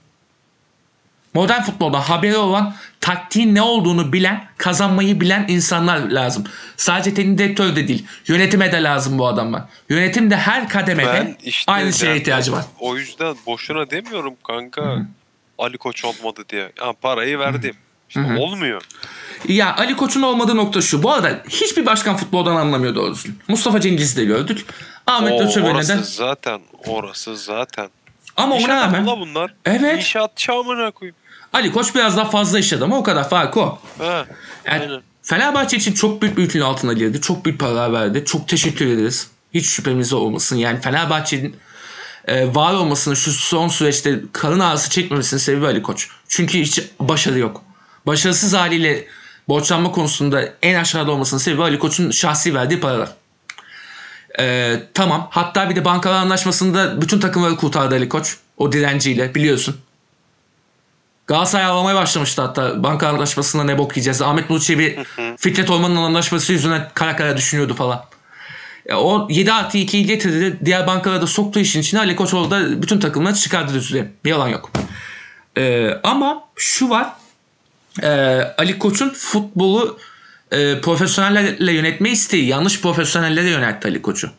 Modern 1.35 1.63
futbolda 1.63 2.09
haberi 2.09 2.37
olan 2.37 2.75
taktiğin 3.01 3.55
ne 3.55 3.63
olduğunu 3.63 4.13
bilen, 4.13 4.49
kazanmayı 4.57 5.21
bilen 5.21 5.45
insanlar 5.49 5.99
lazım. 5.99 6.45
Sadece 6.77 7.15
teknik 7.15 7.39
direktör 7.39 7.77
de 7.77 7.89
değil. 7.89 8.07
Yönetime 8.27 8.73
de 8.73 8.83
lazım 8.83 9.19
bu 9.19 9.27
adamlar. 9.27 9.63
Yönetim 9.89 10.31
de 10.31 10.37
her 10.37 10.69
kademede 10.69 11.13
Ben 11.13 11.37
işte 11.43 11.73
aynı 11.73 11.93
şeye 11.93 12.17
ihtiyacı 12.17 12.53
var. 12.53 12.65
O 12.81 12.97
yüzden 12.97 13.37
boşuna 13.47 13.91
demiyorum 13.91 14.35
kanka. 14.47 14.97
Ali 15.59 15.79
Koç 15.79 16.05
olmadı 16.05 16.45
diye. 16.49 16.73
Ya 16.81 16.93
parayı 17.03 17.39
verdim. 17.39 17.77
İşte 18.09 18.37
olmuyor. 18.39 18.83
Ya 19.49 19.77
Ali 19.77 19.97
Koç'un 19.97 20.23
olmadığı 20.23 20.57
nokta 20.57 20.81
şu. 20.81 21.03
Bu 21.03 21.13
arada 21.13 21.43
hiçbir 21.49 21.87
başkan 21.87 22.17
futboldan 22.17 22.57
anlamıyor 22.57 22.95
doğrusu. 22.95 23.29
Mustafa 23.49 23.81
Cengiz'i 23.81 24.17
de 24.17 24.25
gördük. 24.25 24.67
Ahmet 25.07 25.33
orası 25.59 25.99
de. 25.99 26.03
zaten. 26.03 26.61
Orası 26.87 27.37
zaten. 27.37 27.91
Ama 28.37 28.57
İş 28.57 28.65
ona 28.65 28.77
rağmen 28.77 29.07
la 29.07 29.21
bunlar. 29.21 29.55
Evet. 29.65 29.97
İnşaat 29.97 30.37
çağımına 30.37 30.91
koyayım. 30.91 31.17
Ali 31.53 31.73
Koç 31.73 31.95
biraz 31.95 32.17
daha 32.17 32.31
fazla 32.31 32.59
iş 32.59 32.73
adamı 32.73 32.97
o 32.97 33.03
kadar 33.03 33.29
fark 33.29 33.57
o. 33.57 33.79
Ha. 33.99 34.27
Yani 34.65 34.83
Aynen. 34.83 35.03
Fenerbahçe 35.23 35.77
için 35.77 35.93
çok 35.93 36.23
büyük 36.23 36.37
bir 36.37 36.43
yükün 36.43 36.61
altına 36.61 36.93
girdi. 36.93 37.21
Çok 37.21 37.45
büyük 37.45 37.61
para 37.61 37.93
verdi. 37.93 38.25
Çok 38.25 38.49
teşekkür 38.49 38.87
ederiz. 38.87 39.29
Hiç 39.55 39.67
şüphemiz 39.67 40.13
olmasın. 40.13 40.57
Yani 40.57 40.81
Fenerbahçe'nin 40.81 41.57
e, 42.27 42.55
var 42.55 42.75
olmasını 42.75 43.17
şu 43.17 43.33
son 43.33 43.69
süreçte 43.69 44.21
karın 44.33 44.61
ağrısı 44.61 44.91
çekmemesinin 44.91 45.41
sebebi 45.41 45.67
Ali 45.67 45.83
Koç. 45.83 46.09
Çünkü 46.29 46.59
hiç 46.59 46.83
başarı 47.01 47.39
yok. 47.39 47.63
Başarısız 48.07 48.55
haliyle 48.55 49.07
borçlanma 49.49 49.93
konusunda 49.93 50.49
en 50.63 50.75
aşağıda 50.75 51.11
olmasının 51.11 51.41
sebebi 51.41 51.63
Ali 51.63 51.79
Koç'un 51.79 52.11
şahsi 52.11 52.55
verdiği 52.55 52.81
paralar. 52.81 53.09
E, 54.39 54.77
tamam. 54.95 55.29
Hatta 55.31 55.71
bir 55.71 55.77
de 55.77 55.85
bankalar 55.85 56.17
anlaşmasında 56.17 57.01
bütün 57.01 57.21
takımları 57.21 57.57
kurtardı 57.57 57.95
Ali 57.95 58.09
Koç. 58.09 58.37
O 58.57 58.73
direnciyle 58.73 59.35
biliyorsun. 59.35 59.77
Galatasaray 61.31 61.67
ağlamaya 61.67 61.97
başlamıştı 61.97 62.43
hatta 62.43 62.83
banka 62.83 63.09
anlaşmasında 63.09 63.65
ne 63.65 63.79
bok 63.79 63.97
yiyeceğiz. 63.97 64.23
Ahmet 64.23 64.51
Nur 64.51 64.61
Çebi 64.61 65.05
Fikret 65.37 65.71
Orman'ın 65.71 65.97
anlaşması 65.97 66.53
yüzünden 66.53 66.89
kara 66.95 67.17
kara 67.17 67.37
düşünüyordu 67.37 67.75
falan. 67.75 68.05
Ya 68.89 68.99
o 68.99 69.29
7 69.31 69.53
artı 69.53 69.79
2'yi 69.79 70.07
getirdi. 70.07 70.59
Diğer 70.65 70.87
bankalara 70.87 71.23
da 71.23 71.27
soktu 71.27 71.61
işin 71.61 71.81
içine. 71.81 72.01
Ali 72.01 72.17
Koç 72.17 72.35
orada 72.35 72.83
bütün 72.83 73.01
takımları 73.01 73.35
çıkardı 73.35 73.75
düzlüğe. 73.75 74.13
Bir 74.25 74.31
yalan 74.31 74.49
yok. 74.49 74.71
Ee, 75.59 75.91
ama 76.03 76.45
şu 76.57 76.91
var. 76.91 77.13
Ee, 78.03 78.09
Ali 78.59 78.79
Koç'un 78.79 79.11
futbolu 79.11 79.99
e, 80.51 80.81
profesyonellerle 80.81 81.73
yönetme 81.73 82.11
isteği 82.11 82.47
yanlış 82.47 82.81
profesyonellere 82.81 83.51
yöneltti 83.51 83.89
Ali 83.89 84.03
Koç'u. 84.03 84.31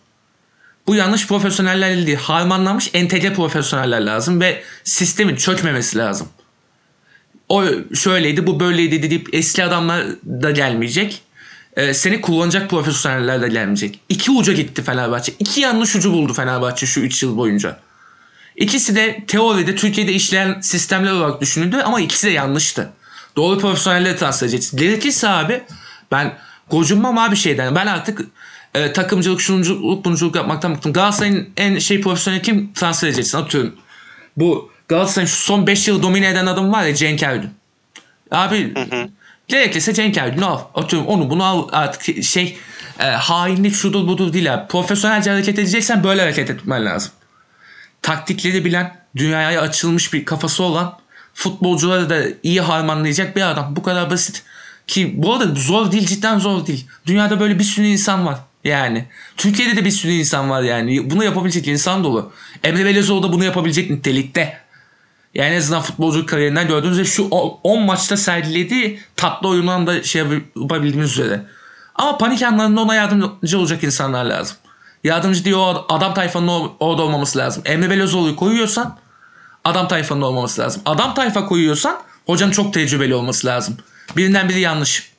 Bu 0.87 0.95
yanlış 0.95 1.27
profesyonellerle 1.27 2.07
değil 2.07 2.17
harmanlanmış 2.17 2.89
entegre 2.93 3.33
profesyoneller 3.33 4.01
lazım 4.01 4.41
ve 4.41 4.63
sistemin 4.83 5.35
çökmemesi 5.35 5.97
lazım. 5.97 6.27
O 7.52 7.64
şöyleydi 7.95 8.47
bu 8.47 8.60
böyleydi 8.60 9.10
deyip 9.10 9.30
eski 9.34 9.64
adamlar 9.64 10.06
da 10.26 10.52
gelmeyecek. 10.52 11.22
Ee, 11.78 11.93
seni 11.93 12.22
kullanacak 12.22 12.70
profesyoneller 12.70 13.41
de 13.41 13.47
gelmeyecek. 13.47 13.99
İki 14.10 14.32
uca 14.32 14.54
gitti 14.54 14.84
Fenerbahçe. 14.84 15.34
İki 15.39 15.62
yanlış 15.62 15.95
ucu 15.95 16.12
buldu 16.14 16.34
Fenerbahçe 16.34 16.86
şu 16.86 16.99
3 16.99 17.24
yıl 17.24 17.38
boyunca. 17.38 17.80
İkisi 18.56 18.95
de 18.95 19.24
teoride 19.28 19.76
Türkiye'de 19.76 20.14
işleyen 20.14 20.62
sistemler 20.62 21.12
olarak 21.12 21.41
düşünüldü 21.41 21.78
ama 21.78 22.02
ikisi 22.02 22.28
de 22.28 22.32
yanlıştı. 22.32 22.89
Doğru 23.36 23.60
profesyonelleri 23.60 24.18
transfer 24.18 24.47
edeceğiz. 24.47 24.76
Gerekirse 24.76 25.30
abi 25.30 25.64
ben 26.12 26.38
gocunmam 26.70 27.18
abi 27.18 27.36
şeyden. 27.36 27.76
Ben 27.76 27.88
artık 27.88 28.22
e, 28.74 28.93
takımcılık, 28.93 29.41
şunculuk, 29.41 30.06
bunculuk 30.06 30.36
yapmaktan 30.36 30.76
bıktım. 30.76 30.93
Galatasaray'ın 30.93 31.49
en 31.58 31.80
şey 31.80 32.02
profesyonel 32.02 32.43
kim 32.43 32.74
transfer 32.74 33.08
edeceksin? 33.08 33.38
Atıyorum. 33.38 33.76
Bu 34.38 34.70
Galatasaray'ın 34.91 35.27
şu 35.27 35.35
son 35.35 35.67
5 35.67 35.87
yıl 35.87 36.03
domine 36.03 36.29
eden 36.29 36.45
adam 36.45 36.71
var 36.71 36.83
ya 36.83 36.95
Cenk 36.95 37.23
Ergün. 37.23 37.49
Abi 38.31 38.73
gerekirse 39.47 39.93
Cenk 39.93 40.17
Ergün'ü 40.17 40.45
al. 40.45 40.59
Atıyorum 40.75 41.07
onu 41.07 41.29
bunu 41.29 41.43
al 41.43 41.67
artık 41.71 42.23
şey 42.23 42.57
e, 42.99 43.03
hainlik 43.05 43.75
şudur 43.75 44.07
budur 44.07 44.33
değil 44.33 44.53
abi. 44.53 44.67
Profesyonelce 44.67 45.29
hareket 45.29 45.59
edeceksen 45.59 46.03
böyle 46.03 46.21
hareket 46.21 46.49
etmen 46.49 46.85
lazım 46.85 47.11
taktikleri 48.01 48.65
bilen, 48.65 48.95
dünyaya 49.15 49.61
açılmış 49.61 50.13
bir 50.13 50.25
kafası 50.25 50.63
olan 50.63 50.97
futbolcuları 51.33 52.09
da 52.09 52.23
iyi 52.43 52.61
harmanlayacak 52.61 53.35
bir 53.35 53.51
adam. 53.51 53.75
Bu 53.75 53.83
kadar 53.83 54.09
basit. 54.09 54.43
Ki 54.87 55.13
bu 55.17 55.33
arada 55.33 55.55
zor 55.55 55.91
değil 55.91 56.07
cidden 56.07 56.39
zor 56.39 56.67
değil. 56.67 56.87
Dünyada 57.05 57.39
böyle 57.39 57.59
bir 57.59 57.63
sürü 57.63 57.85
insan 57.85 58.25
var. 58.25 58.37
Yani. 58.63 59.05
Türkiye'de 59.37 59.77
de 59.77 59.85
bir 59.85 59.91
sürü 59.91 60.11
insan 60.11 60.49
var 60.49 60.61
yani. 60.61 61.09
Bunu 61.09 61.23
yapabilecek 61.23 61.67
insan 61.67 62.03
dolu. 62.03 62.31
Emre 62.63 62.85
Belezoğlu 62.85 63.23
da 63.23 63.33
bunu 63.33 63.43
yapabilecek 63.43 63.89
nitelikte. 63.89 64.57
Yani 65.36 65.53
en 65.53 65.57
azından 65.57 65.82
futbolculuk 65.82 66.29
kariyerinden 66.29 66.67
gördüğünüz 66.67 66.97
gibi 66.97 67.07
şu 67.07 67.27
10 67.29 67.84
maçta 67.84 68.17
sergilediği 68.17 68.99
tatlı 69.15 69.47
oyundan 69.47 69.88
da 69.88 70.03
şey 70.03 70.21
yapabildiğimiz 70.55 71.11
üzere. 71.11 71.45
Ama 71.95 72.17
panik 72.17 72.43
anlarında 72.43 72.82
ona 72.82 72.95
yardımcı 72.95 73.59
olacak 73.59 73.84
insanlar 73.84 74.25
lazım. 74.25 74.57
Yardımcı 75.03 75.45
diyor 75.45 75.59
o 75.59 75.86
adam 75.89 76.13
tayfanın 76.13 76.71
orada 76.79 77.01
olmaması 77.01 77.39
lazım. 77.39 77.63
Emre 77.65 77.89
Belözoğlu'yu 77.89 78.36
koyuyorsan 78.36 78.97
adam 79.65 79.88
tayfanın 79.88 80.21
olmaması 80.21 80.61
lazım. 80.61 80.82
Adam 80.86 81.13
tayfa 81.13 81.45
koyuyorsan 81.45 81.99
hocanın 82.25 82.51
çok 82.51 82.73
tecrübeli 82.73 83.15
olması 83.15 83.47
lazım. 83.47 83.77
Birinden 84.17 84.49
biri 84.49 84.59
yanlış. 84.59 85.11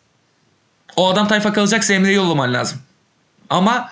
O 0.96 1.10
adam 1.10 1.28
tayfa 1.28 1.52
kalacaksa 1.52 1.94
Emre'yi 1.94 2.16
yollaman 2.16 2.54
lazım. 2.54 2.78
Ama 3.50 3.88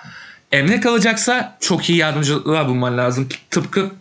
Emre 0.51 0.79
kalacaksa 0.79 1.57
çok 1.59 1.89
iyi 1.89 1.97
yardımcılar 1.97 2.67
bulman 2.67 2.97
lazım. 2.97 3.29
Tıpkı 3.49 3.91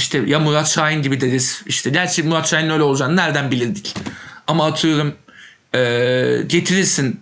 işte 0.00 0.22
ya 0.26 0.38
Murat 0.38 0.68
Şahin 0.68 1.02
gibi 1.02 1.20
deriz. 1.20 1.62
İşte 1.66 1.90
gerçi 1.90 2.22
Murat 2.22 2.48
Şahin'in 2.50 2.70
öyle 2.70 2.82
olacağını 2.82 3.16
nereden 3.16 3.50
bilirdik. 3.50 3.94
Ama 4.46 4.66
atıyorum 4.66 5.14
eee, 5.74 6.42
getirirsin 6.42 7.20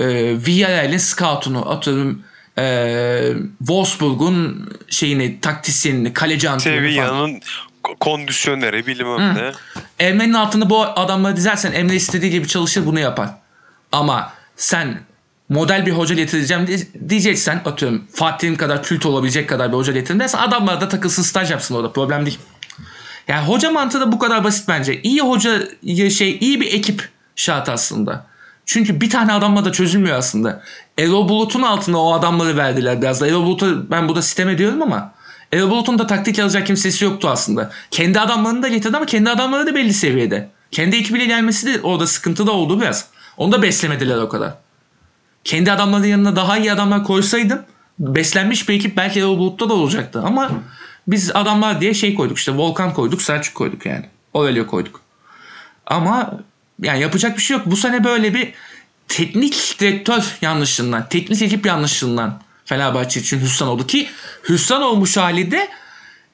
eee 0.00 0.46
Villarreal'in 0.46 0.98
scoutunu 0.98 1.70
atıyorum 1.70 2.22
eee 2.58 3.34
Wolfsburg'un 3.58 4.68
şeyini 4.90 5.40
taktisyenini 5.40 6.12
kaleci 6.12 6.50
antrenörü 6.50 6.96
falan. 6.96 7.40
Kondisyoneri 8.00 8.86
bilmem 8.86 9.34
ne. 9.34 9.52
Emre'nin 9.98 10.32
altında 10.32 10.70
bu 10.70 10.82
adamları 10.84 11.36
dizersen 11.36 11.72
Emre 11.72 11.94
istediği 11.94 12.30
gibi 12.30 12.48
çalışır 12.48 12.86
bunu 12.86 13.00
yapar. 13.00 13.28
Ama 13.92 14.32
sen 14.56 15.00
model 15.48 15.86
bir 15.86 15.92
hoca 15.92 16.14
getireceğim 16.14 16.66
diye- 16.66 17.08
diyeceksen 17.08 17.62
atıyorum 17.64 18.04
Fatih'in 18.12 18.54
kadar 18.54 18.82
kült 18.82 19.06
olabilecek 19.06 19.48
kadar 19.48 19.72
bir 19.72 19.76
hoca 19.76 19.92
getirin 19.92 20.20
adamlar 20.20 20.80
da 20.80 20.88
takılsın 20.88 21.22
staj 21.22 21.50
yapsın 21.50 21.74
orada 21.74 21.92
problem 21.92 22.26
değil. 22.26 22.38
Yani 23.28 23.46
hoca 23.46 23.70
mantığı 23.70 24.00
da 24.00 24.12
bu 24.12 24.18
kadar 24.18 24.44
basit 24.44 24.68
bence. 24.68 25.02
İyi 25.02 25.20
hoca 25.20 25.62
şey 26.10 26.38
iyi 26.40 26.60
bir 26.60 26.72
ekip 26.72 27.08
şart 27.36 27.68
aslında. 27.68 28.26
Çünkü 28.66 29.00
bir 29.00 29.10
tane 29.10 29.32
adamla 29.32 29.64
da 29.64 29.72
çözülmüyor 29.72 30.18
aslında. 30.18 30.62
Erol 30.98 31.28
Bulut'un 31.28 31.62
altına 31.62 31.98
o 32.02 32.12
adamları 32.12 32.56
verdiler 32.56 33.02
biraz 33.02 33.20
da. 33.20 33.26
Erol 33.26 33.44
Bulut'u 33.44 33.90
ben 33.90 34.08
burada 34.08 34.22
sitem 34.22 34.48
ediyorum 34.48 34.82
ama 34.82 35.12
Erol 35.52 35.70
Bulut'un 35.70 35.98
da 35.98 36.06
taktik 36.06 36.38
alacak 36.38 36.66
kimsesi 36.66 37.04
yoktu 37.04 37.28
aslında. 37.28 37.70
Kendi 37.90 38.20
adamlarını 38.20 38.62
da 38.62 38.68
getirdi 38.68 38.96
ama 38.96 39.06
kendi 39.06 39.30
adamları 39.30 39.66
da 39.66 39.74
belli 39.74 39.94
seviyede. 39.94 40.48
Kendi 40.70 40.96
ekibiyle 40.96 41.24
gelmesi 41.24 41.66
de 41.66 41.80
orada 41.82 42.06
sıkıntı 42.06 42.46
da 42.46 42.52
oldu 42.52 42.80
biraz. 42.80 43.06
Onu 43.36 43.52
da 43.52 43.62
beslemediler 43.62 44.16
o 44.16 44.28
kadar. 44.28 44.54
Kendi 45.46 45.72
adamların 45.72 46.04
yanına 46.04 46.36
daha 46.36 46.58
iyi 46.58 46.72
adamlar 46.72 47.04
koysaydım 47.04 47.62
beslenmiş 47.98 48.68
bir 48.68 48.74
ekip 48.74 48.96
belki 48.96 49.20
Erol 49.20 49.38
Bulut'ta 49.38 49.68
da 49.68 49.74
olacaktı 49.74 50.22
ama 50.24 50.50
biz 51.08 51.36
adamlar 51.36 51.80
diye 51.80 51.94
şey 51.94 52.14
koyduk 52.14 52.38
işte 52.38 52.52
Volkan 52.52 52.94
koyduk 52.94 53.22
Selçuk 53.22 53.54
koyduk 53.54 53.86
yani. 53.86 54.06
Aurelio 54.34 54.66
koyduk. 54.66 55.00
Ama 55.86 56.40
yani 56.82 57.00
yapacak 57.00 57.36
bir 57.36 57.42
şey 57.42 57.56
yok. 57.56 57.66
Bu 57.66 57.76
sene 57.76 58.04
böyle 58.04 58.34
bir 58.34 58.52
teknik 59.08 59.76
direktör 59.80 60.36
yanlışından, 60.40 61.08
teknik 61.08 61.42
ekip 61.42 61.66
yanlışından 61.66 62.40
Fenerbahçe 62.64 63.20
için 63.20 63.40
hüsran 63.40 63.68
oldu 63.68 63.86
ki 63.86 64.08
hüsran 64.48 64.82
olmuş 64.82 65.16
hali 65.16 65.50
de 65.50 65.68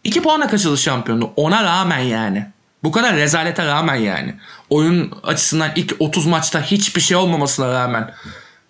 2 0.04 0.22
puana 0.22 0.48
kaçırdı 0.48 0.78
şampiyonluğu. 0.78 1.32
Ona 1.36 1.64
rağmen 1.64 1.98
yani. 1.98 2.46
Bu 2.82 2.92
kadar 2.92 3.16
rezalete 3.16 3.66
rağmen 3.66 3.94
yani. 3.94 4.34
Oyun 4.70 5.14
açısından 5.22 5.70
ilk 5.76 5.96
30 5.98 6.26
maçta 6.26 6.62
hiçbir 6.62 7.00
şey 7.00 7.16
olmamasına 7.16 7.72
rağmen 7.72 8.14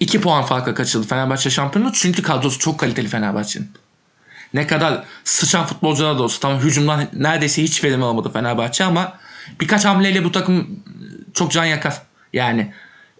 2 0.02 0.20
puan 0.20 0.44
farka 0.44 0.74
kaçırdı 0.74 1.06
Fenerbahçe 1.06 1.50
şampiyonluğu. 1.50 1.92
Çünkü 1.92 2.22
kadrosu 2.22 2.58
çok 2.58 2.80
kaliteli 2.80 3.08
Fenerbahçe'nin. 3.08 3.70
Ne 4.54 4.66
kadar 4.66 5.04
sıçan 5.24 5.66
futbolcular 5.66 6.18
da 6.18 6.22
olsa 6.22 6.40
tamam 6.40 6.60
hücumdan 6.60 7.08
neredeyse 7.12 7.62
hiç 7.62 7.84
verim 7.84 8.02
alamadı 8.02 8.32
Fenerbahçe 8.32 8.84
ama 8.84 9.18
birkaç 9.60 9.84
hamleyle 9.84 10.24
bu 10.24 10.32
takım 10.32 10.84
çok 11.34 11.52
can 11.52 11.64
yakar. 11.64 12.02
Yani 12.32 12.72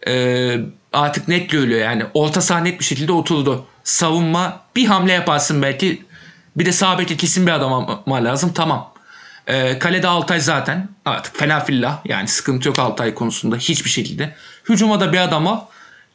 e, 0.09 0.57
artık 0.93 1.29
net 1.29 1.51
görülüyor 1.51 1.81
yani. 1.81 2.05
Orta 2.15 2.41
saha 2.41 2.59
net 2.59 2.81
bir 2.81 2.85
şekilde 2.85 3.13
oturdu. 3.13 3.67
Savunma 3.85 4.61
bir 4.77 4.87
hamle 4.87 5.13
yaparsın 5.13 5.63
belki. 5.63 6.05
Bir 6.57 6.67
de 6.67 6.73
sağ 6.73 6.97
kesin 6.97 7.47
bir 7.47 7.53
adam 7.53 7.73
alman 7.73 8.25
lazım. 8.25 8.53
Tamam. 8.55 8.93
E, 9.47 9.79
kalede 9.79 10.09
Altay 10.09 10.41
zaten. 10.41 10.89
Artık 11.05 11.39
fena 11.39 11.61
fillah. 11.61 12.01
Yani 12.05 12.29
sıkıntı 12.29 12.69
yok 12.69 12.79
Altay 12.79 13.15
konusunda 13.15 13.57
hiçbir 13.57 13.91
şekilde. 13.91 14.35
Hücuma 14.69 15.01
da 15.01 15.13
bir 15.13 15.19
adam 15.19 15.47
al. 15.47 15.61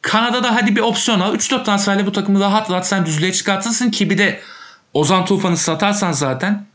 Kanada'da 0.08 0.54
hadi 0.54 0.76
bir 0.76 0.80
opsiyon 0.80 1.20
al. 1.20 1.34
3-4 1.34 1.64
transferle 1.64 2.06
bu 2.06 2.12
takımı 2.12 2.40
rahat 2.40 2.70
rahat 2.70 2.86
sen 2.88 3.06
düzlüğe 3.06 3.32
çıkartırsın 3.32 3.90
ki 3.90 4.10
bir 4.10 4.18
de 4.18 4.40
Ozan 4.94 5.24
Tufan'ı 5.24 5.56
satarsan 5.56 6.12
zaten 6.12 6.66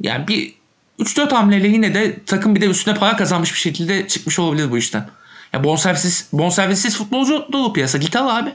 yani 0.00 0.28
bir 0.28 0.54
3-4 0.98 1.30
hamleyle 1.34 1.68
yine 1.68 1.94
de 1.94 2.24
takım 2.24 2.54
bir 2.54 2.60
de 2.60 2.66
üstüne 2.66 2.94
para 2.94 3.16
kazanmış 3.16 3.52
bir 3.52 3.58
şekilde 3.58 4.08
çıkmış 4.08 4.38
olabilir 4.38 4.70
bu 4.70 4.78
işten. 4.78 5.08
Ya 5.52 5.64
bonservissiz, 5.64 6.28
bonservissiz 6.32 6.96
futbolcu 6.98 7.48
dolu 7.52 7.72
piyasa. 7.72 7.98
Git 7.98 8.16
al 8.16 8.36
abi. 8.36 8.52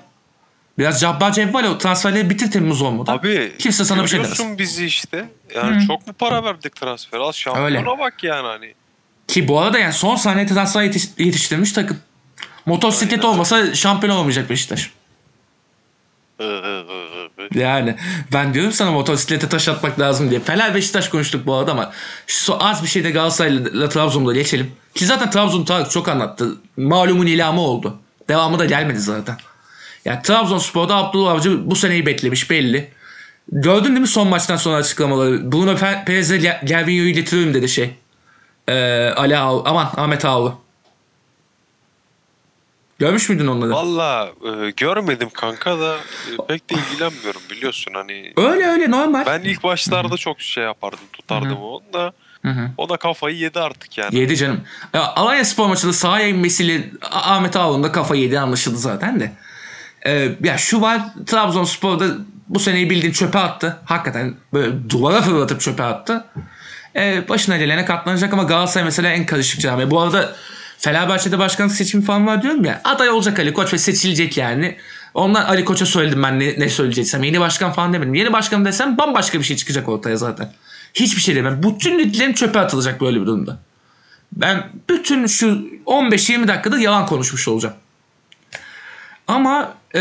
Biraz 0.77 1.01
cabbar 1.01 1.31
cevval 1.33 1.63
o 1.63 1.77
transferleri 1.77 2.29
bitir 2.29 2.51
Temmuz 2.51 2.81
olmadan. 2.81 3.17
Abi 3.17 3.53
Kimse 3.59 3.85
sana 3.85 4.03
bir 4.03 4.07
şey 4.07 4.23
demez. 4.23 4.57
bizi 4.57 4.85
işte. 4.85 5.29
Yani 5.55 5.87
çok 5.87 6.07
mu 6.07 6.13
para 6.13 6.43
verdik 6.43 6.75
transfer? 6.75 7.19
Al 7.19 7.31
şampiyona 7.31 7.65
Öyle. 7.65 7.85
bak 7.85 8.23
yani 8.23 8.47
hani. 8.47 8.73
Ki 9.27 9.47
bu 9.47 9.59
arada 9.59 9.79
yani 9.79 9.93
son 9.93 10.15
saniye 10.15 10.47
transfer 10.47 10.83
yetiş- 10.83 11.23
yetiştirmiş 11.25 11.71
takım. 11.73 11.97
Motosiklet 12.65 13.19
Aynen. 13.19 13.33
olmasa 13.33 13.75
şampiyon 13.75 14.15
olamayacak 14.15 14.49
Beşiktaş. 14.49 14.91
Yani 17.53 17.95
ben 18.33 18.53
diyorum 18.53 18.71
sana 18.71 18.91
motosiklete 18.91 19.49
taş 19.49 19.67
atmak 19.67 19.99
lazım 19.99 20.29
diye. 20.29 20.39
Fener 20.39 20.75
Beşiktaş 20.75 21.07
konuştuk 21.09 21.45
bu 21.45 21.55
arada 21.55 21.71
ama 21.71 21.91
şu 22.27 22.63
az 22.63 22.83
bir 22.83 22.87
şey 22.87 23.03
de 23.03 23.11
Galatasaray'la 23.11 23.89
Trabzon'da 23.89 24.33
geçelim. 24.33 24.71
Ki 24.95 25.05
zaten 25.05 25.31
Trabzon 25.31 25.65
Tarık 25.65 25.91
çok 25.91 26.07
anlattı. 26.09 26.55
Malumun 26.77 27.25
ilamı 27.25 27.61
oldu. 27.61 27.97
Devamı 28.29 28.59
da 28.59 28.65
gelmedi 28.65 28.99
zaten. 28.99 29.37
Yani 30.05 30.21
Trabzonspor'da 30.21 30.95
Abdullah 30.95 31.31
Avcı 31.31 31.71
bu 31.71 31.75
seneyi 31.75 32.05
beklemiş 32.05 32.49
belli. 32.49 32.89
Gördün 33.51 33.89
değil 33.89 33.99
mi 33.99 34.07
son 34.07 34.27
maçtan 34.27 34.57
sonra 34.57 34.75
açıklamaları? 34.75 35.51
Bruno 35.51 35.71
Pe- 35.71 36.05
Perez'e 36.05 36.37
Ger- 36.37 36.65
Gervinho'yu 36.65 37.13
getiriyorum 37.13 37.53
dedi 37.53 37.69
şey. 37.69 37.93
Ee, 38.69 39.09
Ali 39.15 39.37
Ağ- 39.37 39.63
aman 39.65 39.91
Ahmet 39.97 40.25
Ağlı. 40.25 40.53
Görmüş 43.01 43.29
müydün 43.29 43.47
onları? 43.47 43.71
Valla 43.71 44.29
e, 44.45 44.71
görmedim 44.77 45.29
kanka 45.33 45.79
da 45.79 45.95
e, 45.95 46.47
pek 46.47 46.69
de 46.69 46.75
ilgilenmiyorum 46.75 47.41
biliyorsun 47.51 47.91
hani. 47.95 48.33
Öyle 48.37 48.67
öyle 48.67 48.91
normal. 48.91 49.25
Ben 49.25 49.41
ilk 49.41 49.63
başlarda 49.63 50.17
çok 50.17 50.41
şey 50.41 50.63
yapardım 50.63 50.99
tutardım 51.13 51.57
onu 51.57 51.93
da. 51.93 52.13
O 52.77 52.89
da 52.89 52.97
kafayı 52.97 53.37
yedi 53.37 53.59
artık 53.59 53.97
yani. 53.97 54.15
Yedi 54.15 54.37
canım. 54.37 54.61
Ya, 54.93 55.13
Alanya 55.15 55.45
Spor 55.45 55.67
maçında 55.67 55.93
sahaya 55.93 56.27
inmesiyle 56.27 56.89
Ahmet 57.11 57.55
Ağaoğlu'nun 57.55 57.83
da 57.83 57.91
kafa 57.91 58.15
yedi 58.15 58.39
anlaşıldı 58.39 58.77
zaten 58.77 59.19
de. 59.19 59.31
Ee, 60.05 60.35
ya 60.43 60.57
şu 60.57 60.81
var 60.81 61.01
Trabzonspor'da 61.25 62.05
bu 62.47 62.59
seneyi 62.59 62.89
bildiğin 62.89 63.13
çöpe 63.13 63.39
attı. 63.39 63.77
Hakikaten 63.85 64.35
böyle 64.53 64.89
duvara 64.89 65.21
fırlatıp 65.21 65.61
çöpe 65.61 65.83
attı. 65.83 66.25
Ee, 66.95 67.23
başına 67.29 67.57
gelene 67.57 67.85
katlanacak 67.85 68.33
ama 68.33 68.43
Galatasaray 68.43 68.85
mesela 68.85 69.09
en 69.09 69.25
karışık 69.25 69.61
cami. 69.61 69.91
Bu 69.91 70.01
arada 70.01 70.35
Fenerbahçe'de 70.81 71.39
başkanlık 71.39 71.75
seçimi 71.75 72.03
falan 72.03 72.27
var 72.27 72.41
diyorum 72.41 72.65
ya. 72.65 72.81
Aday 72.83 73.09
olacak 73.09 73.39
Ali 73.39 73.53
Koç 73.53 73.73
ve 73.73 73.77
seçilecek 73.77 74.37
yani. 74.37 74.77
Ondan 75.13 75.45
Ali 75.45 75.65
Koç'a 75.65 75.85
söyledim 75.85 76.23
ben 76.23 76.39
ne, 76.39 76.59
ne 76.59 76.69
söyleyeceksem. 76.69 77.23
Yeni 77.23 77.39
başkan 77.39 77.71
falan 77.71 77.93
demedim. 77.93 78.13
Yeni 78.13 78.33
başkan 78.33 78.65
desem 78.65 78.97
bambaşka 78.97 79.39
bir 79.39 79.43
şey 79.43 79.57
çıkacak 79.57 79.89
ortaya 79.89 80.17
zaten. 80.17 80.53
Hiçbir 80.93 81.21
şey 81.21 81.35
demem. 81.35 81.63
Bütün 81.63 81.99
liglerin 81.99 82.33
çöpe 82.33 82.59
atılacak 82.59 83.01
böyle 83.01 83.21
bir 83.21 83.25
durumda. 83.25 83.59
Ben 84.31 84.69
bütün 84.89 85.27
şu 85.27 85.45
15-20 85.85 86.47
dakikada 86.47 86.79
yalan 86.79 87.05
konuşmuş 87.05 87.47
olacağım. 87.47 87.75
Ama 89.27 89.73
e, 89.93 89.99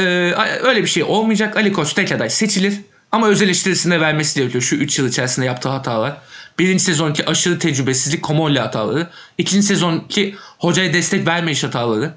öyle 0.62 0.82
bir 0.82 0.88
şey 0.88 1.02
olmayacak. 1.02 1.56
Ali 1.56 1.72
Koç 1.72 1.92
tek 1.92 2.12
aday 2.12 2.30
seçilir. 2.30 2.80
Ama 3.12 3.28
öz 3.28 3.42
eleştirisini 3.42 3.94
de 3.94 4.00
vermesi 4.00 4.40
gerekiyor. 4.40 4.62
Şu 4.62 4.76
3 4.76 4.98
yıl 4.98 5.08
içerisinde 5.08 5.46
yaptığı 5.46 5.68
hatalar. 5.68 6.16
Birinci 6.58 6.84
sezonki 6.84 7.26
aşırı 7.26 7.58
tecrübesizlik, 7.58 8.22
Komolli 8.22 8.60
hataları. 8.60 9.08
İkinci 9.38 9.66
sezonki 9.66 10.36
hocaya 10.60 10.92
destek 10.92 11.26
vermeyiş 11.26 11.64
hataları. 11.64 12.14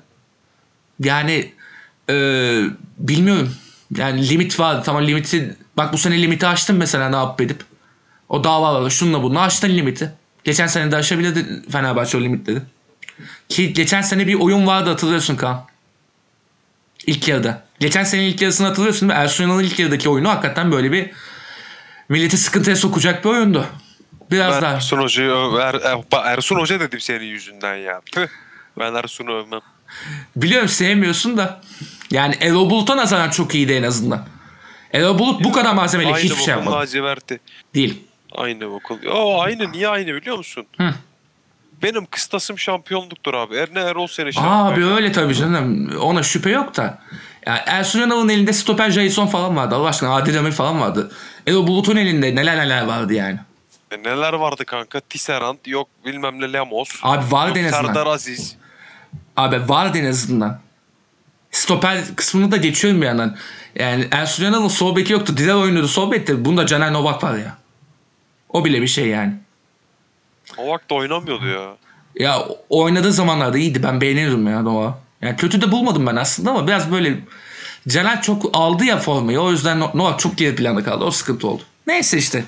Yani 1.00 1.54
e, 2.10 2.16
bilmiyorum. 2.98 3.56
Yani 3.98 4.30
limit 4.30 4.60
vardı. 4.60 4.82
Tamam 4.86 5.08
limiti 5.08 5.58
bak 5.78 5.94
bu 5.94 5.98
sene 5.98 6.22
limiti 6.22 6.48
aştım 6.48 6.78
mesela 6.78 7.10
ne 7.10 7.16
yapıp 7.16 7.42
edip. 7.42 7.64
O 8.30 8.44
davalarla 8.44 8.90
şununla 8.90 9.24
bununla 9.24 9.42
aştın 9.42 9.70
limiti. 9.70 10.12
Geçen 10.44 10.68
sene 10.68 10.92
de 10.92 10.96
aşabilirdi 10.96 11.72
Fenerbahçe 11.72 12.18
o 12.18 12.22
limitleri. 12.22 12.62
Ki 13.50 13.74
geçen 13.74 14.02
sene 14.02 14.28
bir 14.28 14.34
oyun 14.34 14.68
vardı 14.68 14.90
hatırlıyorsun 14.90 15.36
Kaan. 15.36 15.66
İlk 17.08 17.28
yarıda. 17.28 17.66
Geçen 17.80 18.04
sene 18.04 18.28
ilk 18.28 18.42
yarısını 18.42 18.68
hatırlıyorsun 18.68 19.08
mi? 19.08 19.14
Ersun 19.14 19.44
Yanal'ın 19.44 19.64
ilk 19.64 19.80
yarıdaki 19.80 20.10
oyunu 20.10 20.30
hakikaten 20.30 20.72
böyle 20.72 20.92
bir 20.92 21.12
milleti 22.10 22.38
sıkıntıya 22.38 22.76
sokacak 22.76 23.26
bir 23.26 23.30
oyundu. 23.30 23.66
Biraz 24.34 24.62
daha. 24.62 24.74
Ersun 24.74 24.98
Hoca'yı 24.98 25.32
er, 25.62 25.74
er- 25.74 26.26
Ersun 26.38 26.56
Hoca 26.56 26.80
dedim 26.80 27.00
senin 27.00 27.26
yüzünden 27.26 27.76
ya. 27.76 28.02
Püh. 28.16 28.28
Ben 28.80 28.94
Ersun'u 28.94 29.32
övmem. 29.34 29.60
Biliyorum 30.36 30.68
sevmiyorsun 30.68 31.38
da. 31.38 31.62
Yani 32.12 32.36
Erol 32.42 32.70
Bulut'a 32.70 32.98
nazaran 32.98 33.30
çok 33.30 33.56
iyiydi 33.56 33.74
en 33.74 33.84
azından. 33.84 34.26
Erol 34.94 35.20
Bulut 35.20 35.44
bu 35.44 35.52
kadar 35.52 35.74
malzemeli 35.74 36.08
Aynı 36.08 36.18
hiçbir 36.18 36.36
şey 36.36 36.54
yapmadı. 36.54 36.76
laciverti. 36.76 37.40
Değil. 37.76 38.04
Aynı 38.36 38.72
bokun. 38.72 39.00
O 39.14 39.42
aynı. 39.42 39.72
Niye 39.72 39.88
aynı 39.88 40.14
biliyor 40.14 40.38
musun? 40.38 40.66
Hı. 40.78 40.94
Benim 41.84 42.06
kıstasım 42.06 42.60
şampiyonluktur 42.60 43.34
abi. 43.34 43.56
Er 43.56 43.70
ne 43.74 43.80
Erol 43.80 44.08
seni 44.08 44.34
şampiyon. 44.34 44.54
Abi 44.72 44.86
öyle 44.86 45.12
tabii 45.12 45.36
canım. 45.36 45.98
Ona 45.98 46.24
şüphe 46.24 46.50
yok 46.50 46.78
da. 46.78 47.00
Yani 47.46 47.60
Ersun 47.66 48.00
Yanal'ın 48.00 48.30
elinde 48.30 48.54
stoper 48.54 48.92
Jason 48.92 49.28
falan 49.28 49.56
vardı. 49.56 49.76
Allah 49.76 49.88
aşkına 49.88 50.16
Adil 50.16 50.36
Ömür 50.38 50.52
falan 50.52 50.82
vardı. 50.82 51.12
Erol 51.48 51.68
Bulut'un 51.68 51.96
elinde 51.96 52.36
neler 52.36 52.58
neler 52.58 52.84
vardı 52.86 53.14
yani. 53.14 53.40
E 53.94 54.04
neler 54.04 54.34
vardı 54.34 54.66
kanka? 54.66 55.00
Tisserand 55.00 55.58
yok 55.66 55.88
bilmem 56.06 56.42
ne 56.42 56.54
Lemos. 56.54 56.90
Abi 57.04 57.32
vardı 57.32 57.60
en 57.60 57.64
azından. 57.64 57.86
Serdar 57.86 58.08
Aziz. 58.08 58.56
Abi 59.38 59.70
vardı 59.70 59.98
en 59.98 60.06
azından. 60.06 60.60
Stoper 61.52 62.16
kısmını 62.16 62.52
da 62.52 62.58
geçiyorum 62.58 63.02
bir 63.02 63.06
yandan. 63.06 63.38
Yani 63.76 64.08
Ersun 64.12 64.44
Yanal'ın 64.44 64.68
sol 64.68 64.96
beki 64.96 65.14
yoktu. 65.14 65.38
Dizel 65.38 65.56
oynuyordu 65.56 65.88
sol 65.88 66.12
bekte. 66.12 66.46
Bunda 66.46 66.66
Caner 66.66 66.94
Novak 66.94 67.24
var 67.24 67.38
ya. 67.38 67.58
O 68.50 68.66
bile 68.66 68.82
bir 68.82 68.88
şey 68.88 69.08
yani. 69.08 69.34
O 70.58 70.68
vakti 70.68 70.94
oynamıyordu 70.94 71.48
ya. 71.48 71.76
Ya 72.16 72.46
oynadığı 72.70 73.12
zamanlarda 73.14 73.58
iyiydi. 73.58 73.84
Ben 73.84 74.02
beğenirim 74.02 74.48
ya 74.48 74.62
Nova. 74.62 75.00
Yani 75.22 75.36
kötü 75.36 75.62
de 75.62 75.72
bulmadım 75.72 76.08
ben 76.08 76.16
aslında 76.16 76.52
ama 76.52 76.68
biraz 76.68 76.92
böyle 76.92 77.20
Caner 77.88 78.22
çok 78.22 78.50
aldı 78.54 78.86
ya 78.86 78.98
formayı. 78.98 79.40
O 79.40 79.52
yüzden 79.52 79.80
No- 79.80 79.92
Novak 79.94 80.20
çok 80.20 80.38
geri 80.38 80.56
planda 80.56 80.84
kaldı. 80.84 81.06
O 81.06 81.12
sıkıntı 81.12 81.48
oldu. 81.48 81.64
Neyse 81.88 82.18
işte. 82.18 82.44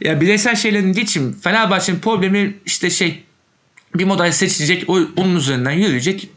Ya 0.00 0.20
bireysel 0.20 0.56
şeylerin 0.56 0.92
geçim. 0.92 1.40
Fenerbahçe'nin 1.40 1.98
problemi 1.98 2.56
işte 2.66 2.90
şey 2.90 3.24
bir 3.94 4.04
model 4.04 4.32
seçilecek. 4.32 4.90
o- 4.90 5.00
Onun 5.16 5.36
üzerinden 5.36 5.70
yürüyecek. 5.70 6.28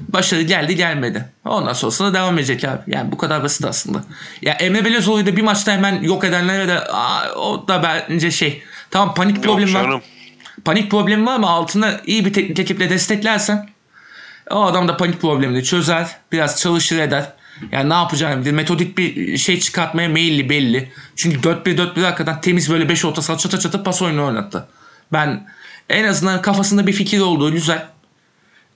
Başarı 0.00 0.42
geldi 0.42 0.76
gelmedi. 0.76 1.28
Ondan 1.44 1.72
sonrasında 1.72 2.08
da 2.08 2.14
devam 2.14 2.38
edecek 2.38 2.64
abi. 2.64 2.80
Yani 2.86 3.12
bu 3.12 3.18
kadar 3.18 3.42
basit 3.42 3.64
aslında. 3.64 4.04
Ya 4.42 4.52
Emre 4.52 4.84
Belözoğlu'yu 4.84 5.26
da 5.26 5.36
bir 5.36 5.42
maçta 5.42 5.72
hemen 5.72 6.02
yok 6.02 6.24
edenlere 6.24 6.68
de 6.68 6.80
aa, 6.80 7.32
o 7.34 7.68
da 7.68 7.82
bence 7.82 8.30
şey. 8.30 8.62
Tamam 8.90 9.14
panik 9.14 9.36
Yok 9.36 9.44
problemi 9.44 9.74
var 9.74 10.02
panik 10.64 10.90
problemi 10.90 11.26
var 11.26 11.34
ama 11.34 11.50
altına 11.50 12.00
iyi 12.06 12.24
bir 12.24 12.32
teknik 12.32 12.58
ekiple 12.58 12.90
desteklersen 12.90 13.68
o 14.50 14.64
adam 14.64 14.88
da 14.88 14.96
panik 14.96 15.20
problemini 15.20 15.64
çözer. 15.64 16.06
Biraz 16.32 16.60
çalışır 16.60 16.98
eder. 16.98 17.32
Yani 17.72 17.90
ne 17.90 17.94
yapacağını 17.94 18.40
bilir. 18.40 18.52
Metodik 18.52 18.98
bir 18.98 19.36
şey 19.38 19.60
çıkartmaya 19.60 20.08
meyilli 20.08 20.48
belli. 20.48 20.92
Çünkü 21.16 21.48
4-1-4-1 21.48 22.02
hakikaten 22.02 22.40
temiz 22.40 22.70
böyle 22.70 22.88
5 22.88 23.04
orta 23.04 23.22
saha 23.22 23.38
çata 23.38 23.58
çata 23.58 23.82
pas 23.82 24.02
oyunu 24.02 24.26
oynattı. 24.26 24.68
Ben 25.12 25.46
en 25.88 26.04
azından 26.04 26.42
kafasında 26.42 26.86
bir 26.86 26.92
fikir 26.92 27.20
olduğu 27.20 27.52
güzel. 27.52 27.86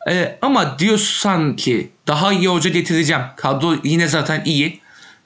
Ee, 0.09 0.39
ama 0.43 0.79
diyorsan 0.79 1.57
ki 1.57 1.91
daha 2.07 2.33
iyi 2.33 2.49
hoca 2.49 2.71
getireceğim. 2.71 3.23
Kadro 3.37 3.75
yine 3.85 4.09
zaten 4.09 4.43
iyi. 4.45 4.81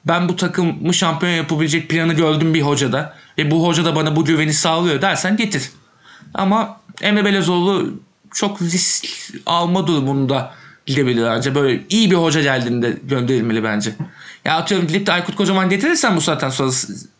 Ben 0.05 0.29
bu 0.29 0.35
takımı 0.35 0.93
şampiyon 0.93 1.33
yapabilecek 1.33 1.89
planı 1.89 2.13
gördüm 2.13 2.53
bir 2.53 2.61
hocada. 2.61 3.15
Ve 3.37 3.51
bu 3.51 3.67
hoca 3.67 3.85
da 3.85 3.95
bana 3.95 4.15
bu 4.15 4.25
güveni 4.25 4.53
sağlıyor 4.53 5.01
dersen 5.01 5.37
getir. 5.37 5.71
Ama 6.33 6.79
Emre 7.01 7.25
Belezoğlu 7.25 7.93
çok 8.33 8.61
risk 8.61 9.05
alma 9.45 9.87
durumunda 9.87 10.53
gidebilir 10.85 11.25
bence. 11.25 11.55
Böyle 11.55 11.83
iyi 11.89 12.11
bir 12.11 12.15
hoca 12.15 12.41
geldiğinde 12.41 12.97
gönderilmeli 13.03 13.63
bence. 13.63 13.93
Ya 14.45 14.57
atıyorum 14.57 14.87
gidip 14.87 15.07
de 15.07 15.11
Aykut 15.11 15.35
Kocaman 15.35 15.69
getirirsen 15.69 16.15
bu 16.15 16.21
saatten 16.21 16.49
sonra 16.49 16.71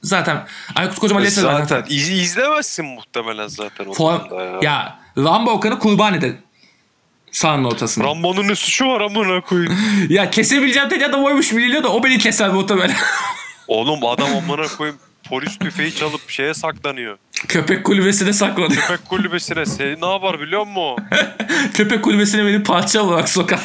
zaten 0.04 0.46
Aykut 0.76 1.00
Kocaman 1.00 1.24
E 1.24 1.26
gelirse 1.26 1.42
zaten 1.42 1.86
iz, 1.90 2.10
izlemezsin 2.10 2.86
muhtemelen 2.86 3.48
zaten 3.48 3.86
o 3.86 3.94
Form, 3.94 4.22
ya. 4.40 4.60
ya 4.62 5.00
Rambo 5.18 5.52
Okan'ı 5.52 5.80
kurban 5.80 6.14
eder. 6.14 6.32
Sahanın 7.32 7.64
ortasına. 7.64 8.04
Rambo'nun 8.04 8.48
ne 8.48 8.56
suçu 8.56 8.88
var 8.88 9.02
amına 9.02 9.42
koyayım. 9.42 9.78
ya 10.10 10.30
kesebileceğim 10.30 10.90
tek 10.90 11.04
adam 11.04 11.24
oymuş 11.24 11.54
biliyor 11.54 11.84
da 11.84 11.94
o 11.94 12.04
beni 12.04 12.18
keser 12.18 12.50
muhtemelen. 12.50 12.96
Oğlum 13.68 14.06
adam 14.06 14.36
amına 14.36 14.68
koyayım 14.68 15.00
polis 15.24 15.60
tüfeği 15.60 15.96
çalıp 15.96 16.30
şeye 16.30 16.54
saklanıyor. 16.54 17.18
Köpek 17.48 17.84
kulübesine 17.84 18.34
saklanıyor. 18.34 18.82
Köpek 18.82 19.06
kulübesine 19.10 19.66
seni 19.66 20.02
ne 20.02 20.12
yapar 20.12 20.40
biliyor 20.40 20.68
musun? 20.68 21.06
Köpek 21.74 22.04
kulübesine 22.04 22.46
beni 22.46 22.64
parça 22.64 23.02
olarak 23.02 23.30
sokar. 23.30 23.60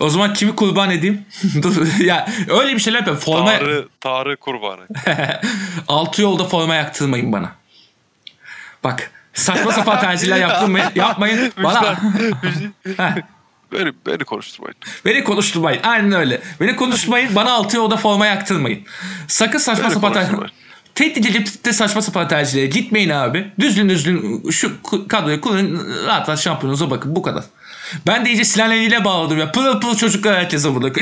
O 0.00 0.08
zaman 0.08 0.32
kimi 0.34 0.56
kurban 0.56 0.90
edeyim? 0.90 1.24
Dur 1.62 1.86
ya 2.00 2.28
öyle 2.48 2.74
bir 2.74 2.78
şeyler 2.80 2.98
yapıyorum. 2.98 3.22
Forma, 3.24 3.50
Tarı, 3.58 3.88
Tarı 4.00 4.36
kurbanı. 4.36 4.86
altı 5.88 6.22
yolda 6.22 6.44
forma 6.44 6.74
yaktırmayın 6.74 7.32
bana. 7.32 7.52
Bak 8.84 9.10
saçma 9.34 9.72
sapan 9.72 10.00
tercihler 10.00 10.36
yaptırmayın. 10.36 10.86
Yapmayın. 10.94 11.52
Bana 11.62 11.96
beni, 13.72 13.92
beni 14.06 14.24
konuşturmayın. 14.24 14.76
beni 15.04 15.24
konuşturmayın. 15.24 15.82
Aynen 15.82 16.12
öyle. 16.12 16.40
Beni 16.60 16.76
konuşturmayın. 16.76 17.34
Bana 17.34 17.52
altı 17.52 17.76
yolda 17.76 17.96
forma 17.96 18.26
yaktırmayın. 18.26 18.82
Sakın 19.28 19.58
saçma 19.58 19.84
Beni 19.84 19.94
sapan 19.94 20.12
ter- 20.12 20.20
konuşturmayın. 20.22 20.54
Tehdit 20.98 21.64
de 21.64 21.72
saçma 21.72 22.02
sapan 22.02 22.28
tercihlere 22.28 22.66
gitmeyin 22.66 23.10
abi. 23.10 23.46
Düzgün 23.60 23.88
düzgün 23.88 24.50
şu 24.50 24.72
kadroyu 25.08 25.40
kullanın. 25.40 26.06
Rahat 26.06 26.28
rahat 26.28 26.40
şampiyonunuza 26.40 26.90
bakın. 26.90 27.16
Bu 27.16 27.22
kadar. 27.22 27.44
Ben 28.06 28.24
de 28.24 28.30
iyice 28.30 28.44
Sinan 28.44 28.70
eliyle 28.70 29.04
bağladım 29.04 29.38
ya. 29.38 29.52
Pırıl 29.52 29.80
pırıl 29.80 29.96
çocuklar 29.96 30.36
herkese 30.36 30.74
burada. 30.74 31.00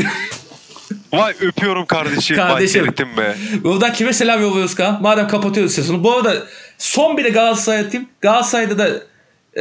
Vay 1.12 1.34
öpüyorum 1.40 1.86
kardeşim. 1.86 2.36
Kardeşim. 2.36 2.86
Vay 2.86 3.16
be. 3.16 3.36
Buradan 3.64 3.92
kime 3.92 4.12
selam 4.12 4.42
yolluyoruz 4.42 4.74
Kaan? 4.74 5.02
Madem 5.02 5.28
kapatıyoruz 5.28 5.74
sezonu. 5.74 6.04
Bu 6.04 6.12
arada 6.12 6.46
son 6.78 7.16
bir 7.16 7.24
de 7.24 7.28
Galatasaray 7.28 7.80
atayım. 7.80 8.08
Galatasaray'da 8.20 8.78
da 8.78 8.88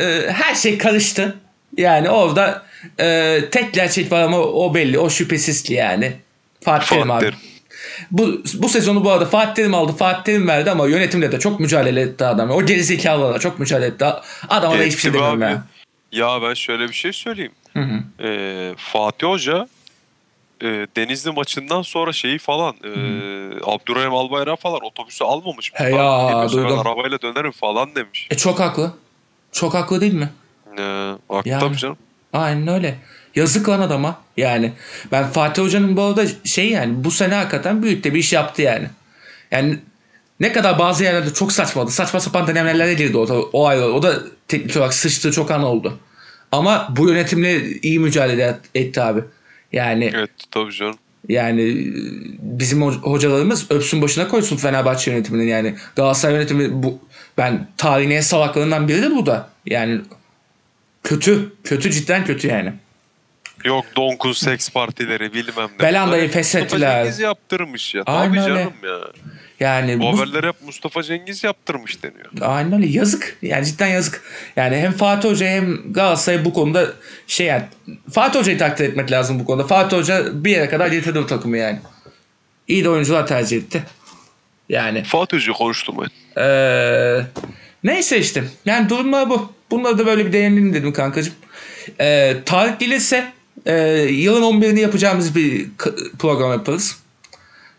e, 0.02 0.32
her 0.32 0.56
şey 0.56 0.78
karıştı. 0.78 1.36
Yani 1.78 2.10
orada 2.10 2.66
e, 3.00 3.40
tek 3.52 3.74
gerçek 3.74 4.12
var 4.12 4.22
ama 4.22 4.38
o 4.38 4.74
belli. 4.74 5.00
O 5.00 5.10
şüphesiz 5.10 5.64
ki 5.64 5.74
yani. 5.74 6.14
Fatih 6.62 6.88
Terim 6.88 7.12
abi. 7.12 7.32
Bu, 8.12 8.42
bu 8.54 8.70
sezonu 8.70 9.04
bu 9.06 9.12
arada 9.12 9.26
Fatih 9.26 9.54
Terim 9.54 9.74
aldı. 9.74 9.92
Fatih 9.92 10.24
Terim 10.24 10.48
verdi 10.48 10.72
ama 10.72 10.88
yönetimle 10.88 11.32
de 11.32 11.40
çok 11.40 11.60
mücadele 11.60 12.02
etti 12.02 12.26
adam. 12.26 12.50
O 12.52 12.66
gerizekalılarla 12.66 13.40
çok 13.40 13.60
mücadele 13.60 13.86
etti. 13.88 14.06
Adama 14.50 14.80
da 14.80 14.84
hiçbir 14.84 15.02
şey 15.02 15.14
demiyorum 15.14 15.44
abi. 15.44 15.62
ya. 16.12 16.42
Ben 16.42 16.54
şöyle 16.54 16.88
bir 16.88 16.94
şey 16.94 17.14
söyleyeyim. 17.14 17.52
Hı 17.74 17.80
hı. 17.80 18.28
Ee, 18.28 18.74
Fatih 18.78 19.28
Hoca 19.28 19.68
e, 20.62 20.88
Denizli 20.96 21.32
maçından 21.32 21.82
sonra 21.82 22.14
şeyi 22.14 22.38
falan 22.38 22.76
e, 22.84 22.90
Abdurrahim 23.66 24.14
Albayrak 24.14 24.60
falan 24.62 24.80
otobüsü 24.84 25.24
almamış. 25.24 25.72
He 25.74 25.84
ya, 25.84 25.90
geliyorsa 25.90 26.58
duydum. 26.58 26.70
Ben 26.72 26.78
arabayla 26.78 27.22
dönerim 27.22 27.52
falan 27.52 27.96
demiş. 27.96 28.28
E 28.32 28.38
çok 28.38 28.60
haklı. 28.60 28.94
Çok 29.52 29.74
haklı 29.74 30.02
değil 30.02 30.14
mi? 30.14 30.30
Ee, 30.80 31.14
bak 31.30 31.46
Yani. 31.46 31.60
tabii 31.60 31.78
canım. 31.78 31.98
Aynen 32.34 32.68
öyle. 32.68 32.96
Yazık 33.36 33.70
lan 33.70 33.80
adama. 33.82 34.22
Yani 34.38 34.72
ben 35.12 35.30
Fatih 35.30 35.64
Hoca'nın 35.64 35.98
bu 35.98 36.02
arada 36.04 36.26
şey 36.44 36.70
yani 36.70 37.04
bu 37.04 37.12
sene 37.12 37.34
hakikaten 37.36 37.84
büyük 37.84 38.04
de 38.04 38.14
bir 38.14 38.20
iş 38.20 38.34
yaptı 38.34 38.62
yani. 38.62 38.88
Yani 39.52 39.80
ne 40.40 40.54
kadar 40.54 40.80
bazı 40.80 41.04
yerlerde 41.04 41.34
çok 41.34 41.52
saçmadı. 41.52 41.92
Saçma 41.92 42.20
sapan 42.20 42.48
denemelere 42.48 42.94
girdi 42.94 43.18
o, 43.18 43.50
o 43.54 43.68
ayrı. 43.68 43.86
O 43.86 44.04
da 44.04 44.20
teknik 44.48 44.78
olarak 44.78 44.94
sıçtığı 44.94 45.32
çok 45.32 45.52
an 45.52 45.64
oldu. 45.64 46.00
Ama 46.52 46.88
bu 46.98 47.10
yönetimle 47.10 47.72
iyi 47.72 48.00
mücadele 48.00 48.44
et- 48.44 48.70
etti 48.76 49.02
abi. 49.02 49.22
Yani 49.74 50.12
Evet 50.16 50.30
tabii 50.52 50.72
canım. 50.74 50.96
yani 51.30 51.62
e, 51.62 51.76
bizim 52.42 52.82
ho- 52.82 53.02
hocalarımız 53.02 53.72
öpsün 53.72 54.02
başına 54.02 54.28
koysun 54.28 54.58
Fenerbahçe 54.58 55.12
yönetiminin 55.12 55.48
yani. 55.48 55.76
Galatasaray 55.96 56.36
yönetimi 56.36 56.84
bu 56.84 57.00
ben 57.38 57.68
tarihin 57.78 58.12
en 58.12 58.22
salaklarından 58.22 58.88
biridir 58.88 59.12
bu 59.12 59.26
da. 59.26 59.50
Yani 59.66 60.02
kötü. 61.04 61.54
Kötü 61.64 61.92
cidden 61.92 62.26
kötü 62.26 62.48
yani. 62.48 62.74
Yok 63.66 63.86
Donk'un 63.96 64.32
seks 64.34 64.70
partileri 64.70 65.34
bilmem 65.34 65.70
ne. 65.80 65.86
Belanda'yı 65.86 66.30
feshettiler. 66.30 66.88
Mustafa 66.90 67.04
Cengiz 67.04 67.20
yaptırmış 67.20 67.96
ya. 67.96 68.04
Aynen 68.06 68.30
Tabii 68.36 68.42
öyle. 68.52 68.60
canım 68.60 68.74
ya. 68.84 69.00
Yani 69.60 70.00
Bu 70.00 70.18
haberleri 70.20 70.48
hep 70.48 70.56
Mustafa 70.66 71.04
Cengiz 71.04 71.44
yaptırmış 71.44 72.04
deniyor. 72.04 72.26
aynen 72.42 72.74
öyle 72.74 72.88
yazık. 72.88 73.38
Yani 73.42 73.66
cidden 73.66 73.88
yazık. 73.88 74.22
Yani 74.56 74.78
hem 74.78 74.92
Fatih 74.92 75.30
Hoca 75.30 75.48
hem 75.48 75.94
Galatasaray 75.94 76.46
bu 76.46 76.54
konuda 76.54 76.88
şey 77.28 77.48
yani 77.48 77.64
Fatih 78.12 78.40
Hoca'yı 78.40 78.58
takdir 78.58 78.86
etmek 78.90 79.12
lazım 79.12 79.40
bu 79.40 79.46
konuda. 79.46 79.68
Fatih 79.68 79.98
Hoca 79.98 80.44
bir 80.44 80.52
yere 80.52 80.70
kadar 80.70 80.88
getirdi 80.88 81.20
bu 81.20 81.28
takımı 81.28 81.58
yani. 81.58 81.80
İyi 82.68 82.84
de 82.84 82.90
oyuncular 82.90 83.28
tercih 83.28 83.58
etti. 83.58 83.84
Yani 84.70 85.04
Fatih 85.04 85.38
Hoca 85.38 85.54
konuşturmayın. 85.54 86.12
Ee, 86.38 87.22
neyse 87.84 88.20
işte. 88.20 88.44
Yani 88.66 88.90
durumlar 88.90 89.30
bu. 89.30 89.54
Bunları 89.72 89.98
da 89.98 90.06
böyle 90.06 90.26
bir 90.26 90.34
değinelim 90.34 90.74
dedim 90.74 90.94
kankacığım. 90.94 91.34
Ee, 92.00 92.36
Tarık 92.46 92.80
gelirse 92.80 93.32
e, 93.66 93.74
yılın 94.12 94.42
11'ini 94.42 94.80
yapacağımız 94.80 95.36
bir 95.36 95.68
program 96.20 96.52
yaparız. 96.52 96.98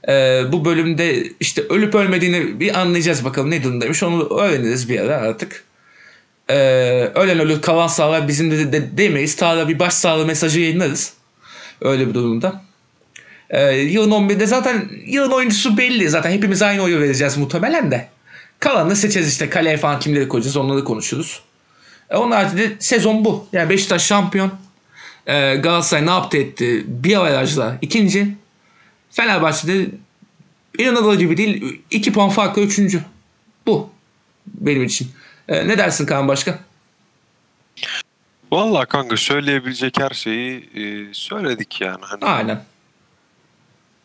Ee, 0.08 0.42
bu 0.52 0.64
bölümde 0.64 1.24
işte 1.40 1.62
ölüp 1.62 1.94
ölmediğini 1.94 2.60
bir 2.60 2.80
anlayacağız 2.80 3.24
bakalım 3.24 3.50
ne 3.50 3.62
durumdaymış. 3.62 4.02
Onu 4.02 4.40
öğreniriz 4.40 4.88
bir 4.88 5.00
ara 5.00 5.16
artık. 5.16 5.64
Ee, 6.50 6.54
ölen 7.14 7.38
ölür 7.38 7.62
kalan 7.62 7.86
sağlar 7.86 8.28
bizim 8.28 8.50
de, 8.50 8.72
de 8.72 8.98
demeyiz. 8.98 9.36
Tarık'a 9.36 9.68
bir 9.68 9.78
başsağlığı 9.78 10.26
mesajı 10.26 10.60
yayınlarız. 10.60 11.12
Öyle 11.80 12.08
bir 12.08 12.14
durumda. 12.14 12.62
Ee, 13.50 13.72
yılın 13.72 14.10
11'de 14.10 14.46
zaten 14.46 14.88
yılın 15.06 15.30
oyuncusu 15.30 15.78
belli. 15.78 16.08
Zaten 16.08 16.30
hepimiz 16.30 16.62
aynı 16.62 16.82
oyu 16.82 17.00
vereceğiz 17.00 17.36
muhtemelen 17.36 17.90
de. 17.90 18.08
Kalanını 18.60 18.96
seçeceğiz 18.96 19.28
işte. 19.28 19.50
Kaleye 19.50 19.76
falan 19.76 20.00
kimleri 20.00 20.28
koyacağız 20.28 20.56
onları 20.56 20.84
konuşuruz. 20.84 21.42
E, 22.10 22.16
onun 22.16 22.30
haricinde 22.30 22.72
sezon 22.78 23.24
bu. 23.24 23.48
Yani 23.52 23.70
Beşiktaş 23.70 24.06
şampiyon. 24.06 24.65
E, 25.26 25.56
Galatasaray 25.56 26.06
ne 26.06 26.10
yaptı 26.10 26.36
etti? 26.36 26.84
Bir 26.86 27.16
averajla 27.16 27.78
ikinci. 27.82 28.36
Fenerbahçe'de 29.10 29.86
inanılır 30.78 31.18
gibi 31.18 31.36
değil. 31.36 31.82
iki 31.90 32.12
puan 32.12 32.30
farklı 32.30 32.62
üçüncü. 32.62 33.02
Bu. 33.66 33.90
Benim 34.46 34.84
için. 34.84 35.08
E, 35.48 35.68
ne 35.68 35.78
dersin 35.78 36.06
Kaan 36.06 36.28
Başkan? 36.28 36.56
Vallahi 38.52 38.86
kanka 38.86 39.16
söyleyebilecek 39.16 40.00
her 40.00 40.10
şeyi 40.10 40.70
e, 40.74 41.14
söyledik 41.14 41.80
yani. 41.80 42.00
Hani 42.00 42.24
Aynen. 42.24 42.64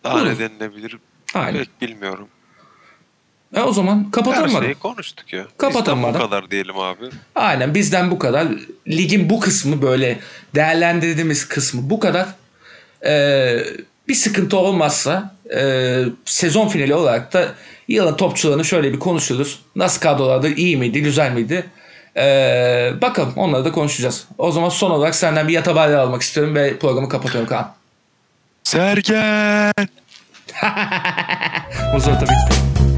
daha 0.03 0.15
Buyurun. 0.15 0.29
ne 0.29 0.39
denilebilir 0.39 0.97
Aynen. 1.33 1.57
pek 1.59 1.81
bilmiyorum. 1.81 2.27
E, 3.55 3.61
o 3.61 3.73
zaman 3.73 4.03
Her 4.05 4.11
kapatalım 4.11 4.51
mı? 4.51 4.59
şeyi 4.63 4.75
konuştuk 4.75 5.33
ya. 5.33 5.45
Kapatalım 5.57 5.99
Bizden 6.03 6.13
bu 6.13 6.17
kadar 6.19 6.51
diyelim 6.51 6.77
abi. 6.79 7.05
Aynen 7.35 7.73
bizden 7.75 8.11
bu 8.11 8.19
kadar. 8.19 8.47
Ligin 8.87 9.29
bu 9.29 9.39
kısmı 9.39 9.81
böyle 9.81 10.19
değerlendirdiğimiz 10.55 11.47
kısmı 11.47 11.89
bu 11.89 11.99
kadar. 11.99 12.27
Ee, 13.05 13.57
bir 14.07 14.13
sıkıntı 14.15 14.57
olmazsa 14.57 15.35
e, 15.57 16.03
sezon 16.25 16.67
finali 16.67 16.95
olarak 16.95 17.33
da 17.33 17.47
yılın 17.87 18.15
topçularını 18.17 18.65
şöyle 18.65 18.93
bir 18.93 18.99
konuşuruz. 18.99 19.59
Nasıl 19.75 20.01
kadrolardı? 20.01 20.49
iyi 20.49 20.77
miydi? 20.77 21.01
Güzel 21.01 21.31
miydi? 21.31 21.65
Ee, 22.17 22.91
bakalım 23.01 23.33
onları 23.35 23.65
da 23.65 23.71
konuşacağız. 23.71 24.27
O 24.37 24.51
zaman 24.51 24.69
son 24.69 24.91
olarak 24.91 25.15
senden 25.15 25.47
bir 25.47 25.53
yatabarya 25.53 26.01
almak 26.01 26.21
istiyorum 26.21 26.55
ve 26.55 26.77
programı 26.79 27.09
kapatıyorum 27.09 27.49
Kaan. 27.49 27.73
Sergen! 28.63 29.73
Uzata 31.95 32.21
bitti. 32.21 32.90